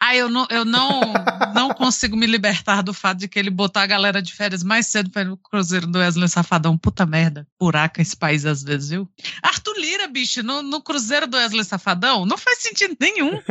Ah, 0.00 0.16
eu 0.16 0.28
não, 0.30 0.46
eu 0.50 0.64
não, 0.64 1.00
não 1.54 1.68
consigo 1.74 2.16
me 2.16 2.26
libertar 2.26 2.82
do 2.82 2.94
fato 2.94 3.18
de 3.18 3.28
que 3.28 3.38
ele 3.38 3.50
botar 3.50 3.82
a 3.82 3.86
galera 3.86 4.22
de 4.22 4.32
férias 4.32 4.62
mais 4.62 4.86
cedo 4.86 5.10
para 5.10 5.24
no 5.24 5.36
cruzeiro 5.36 5.86
do 5.86 5.98
Wesley 5.98 6.28
Safadão. 6.28 6.78
Puta 6.78 7.04
merda. 7.04 7.46
Buraca 7.60 8.00
esse 8.00 8.16
país 8.16 8.46
às 8.46 8.62
vezes, 8.62 8.88
viu? 8.90 9.08
Arthur 9.42 9.76
Lira, 9.76 10.08
bicho, 10.08 10.42
no, 10.42 10.62
no 10.62 10.80
cruzeiro 10.80 11.26
do 11.26 11.36
Wesley 11.36 11.64
Safadão, 11.64 12.24
não 12.24 12.38
faz 12.38 12.58
sentido 12.58 12.96
nenhum. 12.98 13.38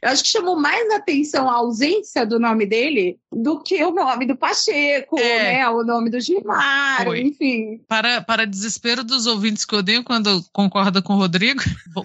Eu 0.00 0.10
acho 0.10 0.22
que 0.22 0.30
chamou 0.30 0.56
mais 0.58 0.90
atenção 0.92 1.50
a 1.50 1.54
ausência 1.54 2.24
do 2.24 2.38
nome 2.38 2.64
dele 2.64 3.18
do 3.32 3.60
que 3.60 3.82
o 3.84 3.90
nome 3.90 4.26
do 4.26 4.36
Pacheco, 4.36 5.18
É. 5.18 5.42
né? 5.58 5.68
O 5.68 5.82
nome 5.84 6.08
do 6.08 6.20
Gilmar, 6.20 7.06
enfim. 7.16 7.80
Para, 7.88 8.22
para 8.22 8.46
desespero 8.46 9.02
dos 9.04 9.26
ouvintes 9.26 9.64
que 9.64 9.74
odeiam 9.74 10.02
quando 10.02 10.42
concorda 10.52 11.02
com 11.02 11.14
o 11.14 11.16
Rodrigo, 11.16 11.60
vou 11.92 12.02